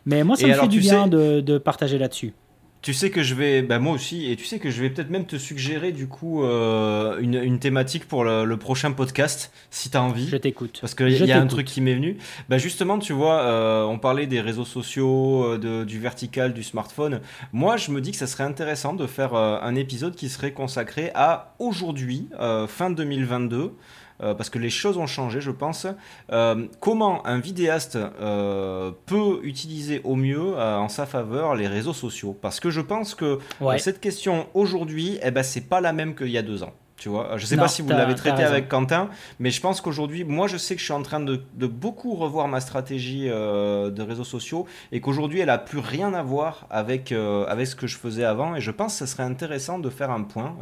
mais 0.07 0.25
moi 0.25 0.37
ça 0.37 0.47
me 0.47 0.53
fait 0.53 0.69
du 0.69 0.81
bien 0.81 1.07
de 1.09 1.59
partager 1.59 1.99
là-dessus. 1.99 2.35
Tu 2.83 2.95
sais 2.95 3.11
que 3.11 3.23
je 3.23 3.35
vais, 3.35 3.61
bah 3.61 3.79
moi 3.79 3.93
aussi, 3.93 4.31
et 4.31 4.37
tu 4.37 4.47
sais 4.47 4.59
que 4.59 4.71
je 4.71 4.81
vais 4.81 4.89
peut-être 4.89 5.11
même 5.11 5.27
te 5.27 5.37
suggérer 5.37 5.93
du 5.93 6.09
coup 6.09 6.43
euh, 6.45 7.19
une, 7.21 7.35
une, 7.35 7.59
thématique 7.59 8.09
pour 8.09 8.25
le, 8.25 8.57
prochain 8.57 8.93
podcast, 8.93 9.53
si 9.71 9.91
tu 9.91 9.97
as 9.99 10.03
envie. 10.03 10.29
Je 10.29 10.37
t'écoute. 10.39 10.79
Parce 10.81 10.95
qu'il 10.95 11.11
y, 11.11 11.31
a 11.31 11.41
un 11.41 11.47
truc 11.47 11.67
qui 11.67 11.83
m'est 11.83 11.95
venu. 11.95 12.17
Bah 12.49 12.57
justement, 12.57 12.99
tu 12.99 13.13
vois, 13.13 13.43
euh, 13.43 13.85
on 13.85 13.99
parlait 13.99 14.27
des 14.27 14.41
réseaux 14.41 14.65
sociaux, 14.65 15.45
euh, 15.45 15.59
de, 15.59 15.85
du 15.85 15.99
vertical, 15.99 16.55
du 16.55 16.63
smartphone. 16.63 17.21
Moi, 17.53 17.77
je 17.77 17.91
me 17.91 18.01
dis 18.01 18.13
que 18.13 18.17
ça 18.17 18.27
serait 18.27 18.45
intéressant 18.45 18.95
de 18.95 19.07
faire 19.07 19.35
un 19.35 19.75
épisode 19.75 20.15
qui 20.15 20.31
serait 20.31 20.53
consacré 20.53 21.11
à 21.15 21.55
aujourd'hui, 21.59 22.29
fin 22.67 22.91
2022. 22.91 23.75
Euh, 24.23 24.35
parce 24.35 24.51
que 24.51 24.59
les 24.59 24.71
choses 24.71 24.99
ont 24.99 25.07
changé, 25.07 25.41
je 25.41 25.51
pense. 25.51 25.87
Euh, 26.33 26.67
comment 26.81 27.27
un 27.27 27.39
vidéaste 27.39 27.97
euh, 27.97 28.93
peut 29.07 29.41
utiliser 29.43 30.01
au 30.05 30.17
mieux 30.17 30.57
en 30.59 30.89
sa 30.89 31.07
faveur 31.07 31.55
les 31.55 31.67
réseaux 31.67 31.93
sociaux? 31.93 32.37
Parce 32.41 32.61
que 32.61 32.71
je 32.71 32.81
pense 32.81 33.15
que 33.15 33.39
cette 33.79 34.01
question 34.01 34.47
aujourd'hui, 34.55 35.19
eh 35.23 35.31
ben, 35.31 35.43
c'est 35.43 35.69
pas 35.69 35.81
la 35.81 35.93
même 35.93 36.15
qu'il 36.15 36.29
y 36.29 36.39
a 36.39 36.43
deux 36.43 36.63
ans. 36.63 36.73
Tu 36.97 37.09
vois, 37.09 37.39
je 37.39 37.47
sais 37.47 37.57
pas 37.57 37.69
si 37.69 37.81
vous 37.81 37.89
l'avez 37.89 38.15
traité 38.15 38.43
avec 38.43 38.69
Quentin, 38.69 39.09
mais 39.39 39.51
je 39.51 39.63
pense 39.63 39.81
qu'aujourd'hui, 39.81 40.23
moi, 40.23 40.49
je 40.49 40.59
sais 40.59 40.75
que 40.75 40.81
je 40.81 40.85
suis 40.85 40.93
en 40.93 41.03
train 41.03 41.21
de, 41.21 41.41
beaucoup 41.67 42.15
revoir 42.15 42.47
ma 42.47 42.61
stratégie 42.61 43.27
de 43.27 44.03
réseaux 44.03 44.25
sociaux 44.25 44.67
et 44.93 45.01
qu'aujourd'hui, 45.01 45.41
elle 45.41 45.49
a 45.49 45.57
plus 45.57 45.79
rien 45.79 46.13
à 46.13 46.23
voir 46.23 46.67
avec 46.69 47.13
avec 47.13 47.67
ce 47.67 47.75
que 47.75 47.87
je 47.87 47.97
faisais 47.97 48.25
avant. 48.25 48.55
Et 48.55 48.61
je 48.61 48.71
pense 48.71 48.99
que 48.99 49.07
ce 49.07 49.13
serait 49.13 49.23
intéressant 49.23 49.79
de 49.79 49.89
faire 49.89 50.11
un 50.11 50.25
point. 50.25 50.57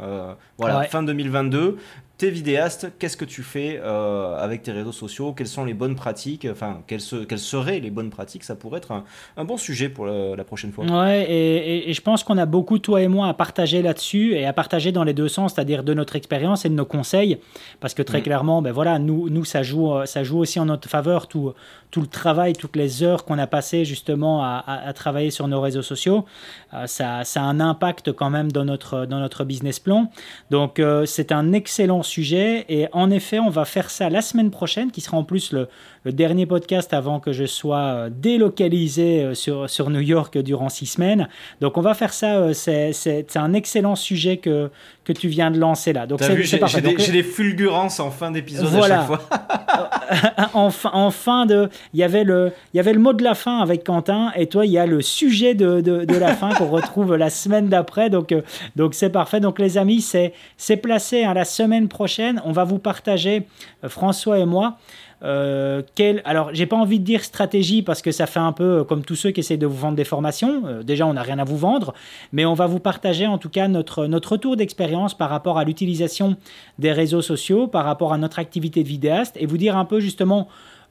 voilà, 0.57 0.83
fin 0.83 1.03
2022 1.03 1.77
t'es 2.19 2.29
vidéaste, 2.29 2.91
qu'est-ce 2.99 3.15
que 3.15 3.23
tu 3.23 3.43
fais 3.43 3.79
euh, 3.81 4.37
avec 4.37 4.61
tes 4.61 4.73
réseaux 4.73 4.91
sociaux? 4.91 5.31
Quelles 5.31 5.47
sont 5.47 5.63
les 5.63 5.73
bonnes 5.73 5.95
pratiques? 5.95 6.45
Enfin, 6.51 6.81
quelles, 6.85 6.99
quelles, 7.27 7.39
seraient 7.39 7.79
les 7.79 7.89
bonnes 7.91 8.09
pratiques? 8.09 8.43
Ça 8.43 8.55
pourrait 8.55 8.79
être 8.79 8.91
un, 9.37 9.45
bon 9.45 9.55
sujet 9.55 9.87
pour 9.87 10.05
la, 10.05 10.43
prochaine 10.43 10.73
fois. 10.73 10.85
Ouais, 10.85 11.25
et, 11.31 11.93
je 11.93 12.01
pense 12.01 12.25
qu'on 12.25 12.37
a 12.37 12.45
beaucoup, 12.45 12.77
toi 12.77 13.01
et 13.01 13.07
moi, 13.07 13.29
à 13.29 13.33
partager 13.33 13.81
là-dessus 13.81 14.33
et 14.33 14.45
à 14.45 14.51
partager 14.51 14.91
dans 14.91 15.05
les 15.05 15.13
deux 15.13 15.29
sens, 15.29 15.53
c'est-à-dire 15.53 15.81
de 15.81 15.93
notre 15.93 16.17
expérience 16.17 16.65
et 16.65 16.69
de 16.69 16.73
nos 16.73 16.85
conseils. 16.85 17.39
Parce 17.79 17.93
que 17.93 18.03
très 18.03 18.19
mm. 18.19 18.23
clairement, 18.23 18.61
ben 18.61 18.73
voilà, 18.73 18.99
nous, 18.99 19.29
nous 19.29 19.45
ça, 19.45 19.63
joue, 19.63 20.05
ça 20.05 20.23
joue 20.25 20.39
aussi 20.39 20.59
en 20.59 20.65
notre 20.65 20.89
faveur 20.89 21.27
tout, 21.27 21.53
tout 21.91 22.01
le 22.01 22.07
travail, 22.07 22.53
toutes 22.53 22.75
les 22.75 23.01
heures 23.01 23.25
qu'on 23.25 23.39
a 23.39 23.47
passées 23.47 23.83
justement 23.85 24.43
à, 24.43 24.93
travailler 24.93 25.31
sur 25.31 25.47
nos 25.47 25.61
réseaux 25.61 25.81
sociaux. 25.81 26.25
Euh, 26.73 26.85
ça, 26.85 27.23
ça, 27.23 27.41
a 27.41 27.45
un 27.45 27.59
impact 27.59 28.11
quand 28.11 28.29
même 28.29 28.51
dans 28.51 28.65
notre, 28.65 29.05
dans 29.05 29.19
notre 29.19 29.43
business 29.43 29.79
plan. 29.79 30.11
Donc, 30.51 30.79
euh, 30.79 31.05
c'est 31.05 31.31
un 31.31 31.53
excellent 31.53 32.03
sujet. 32.09 32.65
Et 32.69 32.87
en 32.91 33.11
effet, 33.11 33.39
on 33.39 33.49
va 33.49 33.65
faire 33.65 33.89
ça 33.89 34.09
la 34.09 34.21
semaine 34.21 34.51
prochaine, 34.51 34.91
qui 34.91 35.01
sera 35.01 35.17
en 35.17 35.23
plus 35.23 35.51
le, 35.51 35.67
le 36.03 36.11
dernier 36.11 36.45
podcast 36.45 36.93
avant 36.93 37.19
que 37.19 37.33
je 37.33 37.45
sois 37.45 37.77
euh, 37.77 38.09
délocalisé 38.11 39.23
euh, 39.23 39.33
sur, 39.33 39.69
sur 39.69 39.89
New 39.89 39.99
York 39.99 40.37
durant 40.37 40.69
six 40.69 40.85
semaines. 40.85 41.27
Donc 41.61 41.77
on 41.77 41.81
va 41.81 41.93
faire 41.93 42.13
ça, 42.13 42.37
euh, 42.37 42.53
c'est 42.53 43.37
un 43.37 43.53
excellent 43.53 43.95
sujet 43.95 44.37
que, 44.37 44.69
que 45.03 45.13
tu 45.13 45.27
viens 45.27 45.51
de 45.51 45.59
lancer 45.59 45.93
là. 45.93 46.07
Donc 46.07 46.21
c'est 46.21 46.57
parfait. 46.57 46.81
J'ai 46.97 47.11
des, 47.11 47.23
fulgurances 47.23 47.99
en 47.99 48.11
fin 48.11 48.31
d'épisode 48.31 48.67
voilà. 48.67 49.01
à 49.01 49.07
chaque 49.07 49.07
fois. 49.07 50.49
en, 50.53 50.69
fin, 50.71 50.91
en 50.93 51.11
fin 51.11 51.45
de... 51.45 51.69
Il 51.93 51.99
y, 51.99 52.03
avait 52.03 52.23
le, 52.23 52.51
il 52.73 52.77
y 52.77 52.79
avait 52.79 52.93
le 52.93 52.99
mot 52.99 53.13
de 53.13 53.23
la 53.23 53.35
fin 53.35 53.59
avec 53.59 53.83
Quentin 53.83 54.31
et 54.35 54.47
toi 54.47 54.65
il 54.65 54.71
y 54.71 54.77
a 54.77 54.85
le 54.85 55.01
sujet 55.01 55.53
de, 55.53 55.81
de, 55.81 56.05
de 56.05 56.15
la 56.15 56.33
fin 56.35 56.53
qu'on 56.53 56.69
retrouve 56.69 57.15
la 57.15 57.29
semaine 57.29 57.67
d'après. 57.67 58.09
Donc 58.09 58.33
donc 58.75 58.93
c'est 58.93 59.09
parfait. 59.09 59.39
Donc 59.39 59.59
les 59.59 59.77
amis, 59.77 60.01
c'est 60.01 60.77
placé 60.77 61.23
à 61.23 61.33
la 61.33 61.45
semaine 61.45 61.87
prochaine. 61.87 61.98
On 62.45 62.51
va 62.51 62.63
vous 62.63 62.79
partager, 62.79 63.47
François 63.87 64.39
et 64.39 64.45
moi, 64.45 64.77
euh, 65.21 65.81
quelle, 65.95 66.21
alors, 66.25 66.51
j'ai 66.53 66.65
pas 66.65 66.77
envie 66.77 66.99
de 66.99 67.03
dire 67.03 67.23
stratégie 67.23 67.81
parce 67.81 68.01
que 68.01 68.11
ça 68.11 68.25
fait 68.25 68.39
un 68.39 68.53
peu 68.53 68.83
comme 68.83 69.03
tous 69.03 69.15
ceux 69.15 69.31
qui 69.31 69.41
essaient 69.41 69.57
de 69.57 69.65
vous 69.65 69.75
vendre 69.77 69.95
des 69.95 70.05
formations. 70.05 70.63
Euh, 70.65 70.83
déjà, 70.83 71.05
on 71.05 71.13
n'a 71.13 71.23
rien 71.23 71.39
à 71.39 71.43
vous 71.43 71.57
vendre, 71.57 71.93
mais 72.31 72.45
on 72.45 72.53
va 72.53 72.67
vous 72.67 72.79
partager 72.79 73.27
en 73.27 73.37
tout 73.37 73.49
cas 73.49 73.67
notre, 73.67 74.05
notre 74.05 74.33
retour 74.33 74.55
d'expérience 74.55 75.13
par 75.13 75.29
rapport 75.29 75.57
à 75.57 75.63
l'utilisation 75.63 76.37
des 76.77 76.91
réseaux 76.91 77.21
sociaux, 77.21 77.67
par 77.67 77.85
rapport 77.85 78.13
à 78.13 78.17
notre 78.17 78.39
activité 78.39 78.83
de 78.83 78.87
vidéaste 78.87 79.35
et 79.37 79.45
vous 79.45 79.57
dire 79.57 79.75
un 79.77 79.85
peu 79.85 79.99
justement 79.99 80.47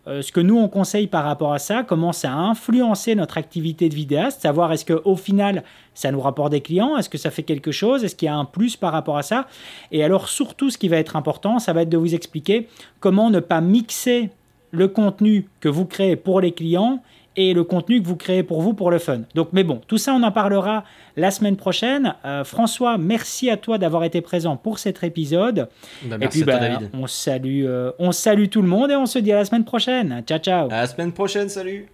euh, 0.09 0.23
ce 0.23 0.33
que 0.33 0.41
nous 0.41 0.57
on 0.57 0.69
conseille 0.69 1.07
par 1.07 1.25
rapport 1.25 1.53
à 1.53 1.59
ça, 1.59 1.83
comment 1.83 2.13
ça 2.13 2.33
a 2.33 2.37
influencé 2.37 3.15
notre 3.15 3.37
activité 3.37 3.89
de 3.89 3.95
vidéaste, 3.95 4.41
savoir 4.43 4.73
est-ce 4.73 4.85
qu'au 4.85 5.17
final 5.17 5.65
ça 5.95 6.11
nous 6.11 6.21
rapporte 6.21 6.53
des 6.53 6.61
clients, 6.61 6.97
est-ce 6.97 7.09
que 7.09 7.19
ça 7.19 7.31
fait 7.31 7.43
quelque 7.43 7.73
chose, 7.73 8.05
est-ce 8.05 8.17
qu'il 8.17 8.27
y 8.27 8.31
a 8.31 8.37
un 8.37 8.45
plus 8.45 8.77
par 8.77 8.93
rapport 8.93 9.19
à 9.19 9.23
ça. 9.23 9.47
Et 9.93 10.03
alors 10.03 10.29
surtout 10.29 10.71
ce 10.71 10.79
qui 10.79 10.89
va 10.89 10.97
être 10.97 11.17
important, 11.17 11.59
ça 11.59 11.73
va 11.73 11.83
être 11.83 11.89
de 11.89 11.99
vous 11.99 12.15
expliquer 12.15 12.69
comment 13.01 13.31
ne 13.31 13.41
pas 13.41 13.61
mixer 13.61 14.31
le 14.71 14.89
contenu 14.89 15.49
que 15.61 15.69
vous 15.69 15.85
créez 15.85 16.17
pour 16.17 16.41
les 16.41 16.53
clients 16.53 17.03
et 17.39 17.55
le 17.55 17.63
contenu 17.63 18.03
que 18.03 18.07
vous 18.07 18.17
créez 18.17 18.43
pour 18.43 18.61
vous 18.63 18.75
pour 18.75 18.91
le 18.91 18.99
fun. 18.99 19.21
Donc, 19.37 19.51
mais 19.53 19.63
bon, 19.63 19.81
tout 19.87 19.97
ça, 19.97 20.13
on 20.13 20.23
en 20.25 20.33
parlera 20.33 20.85
la 21.17 21.31
semaine 21.31 21.57
prochaine. 21.57 22.15
Euh, 22.25 22.43
François, 22.43 22.99
merci 22.99 23.49
à 23.49 23.57
toi 23.57 23.79
d'avoir 23.79 24.03
été 24.03 24.21
présent 24.21 24.57
pour 24.57 24.81
cet 24.81 25.05
épisode. 25.05 25.69
Bah, 26.03 26.19
merci 26.19 26.41
et 26.41 26.43
puis, 26.43 26.51
à 26.51 26.59
toi, 26.59 26.69
bah, 26.69 26.75
David. 26.75 26.91
On 26.95 27.07
salue, 27.07 27.65
euh, 27.65 27.93
on 28.01 28.11
salue 28.11 28.49
tout 28.49 28.61
le 28.61 28.69
monde 28.69 28.91
et 28.91 28.97
on 28.97 29.07
se 29.07 29.21
dit 29.21 29.33
à 29.33 29.37
la 29.37 29.45
semaine 29.45 29.65
prochaine. 29.65 30.23
Ciao, 30.27 30.41
ciao. 30.41 30.67
À 30.67 30.81
la 30.81 30.87
semaine 30.89 31.13
prochaine, 31.13 31.49
salut. 31.49 31.89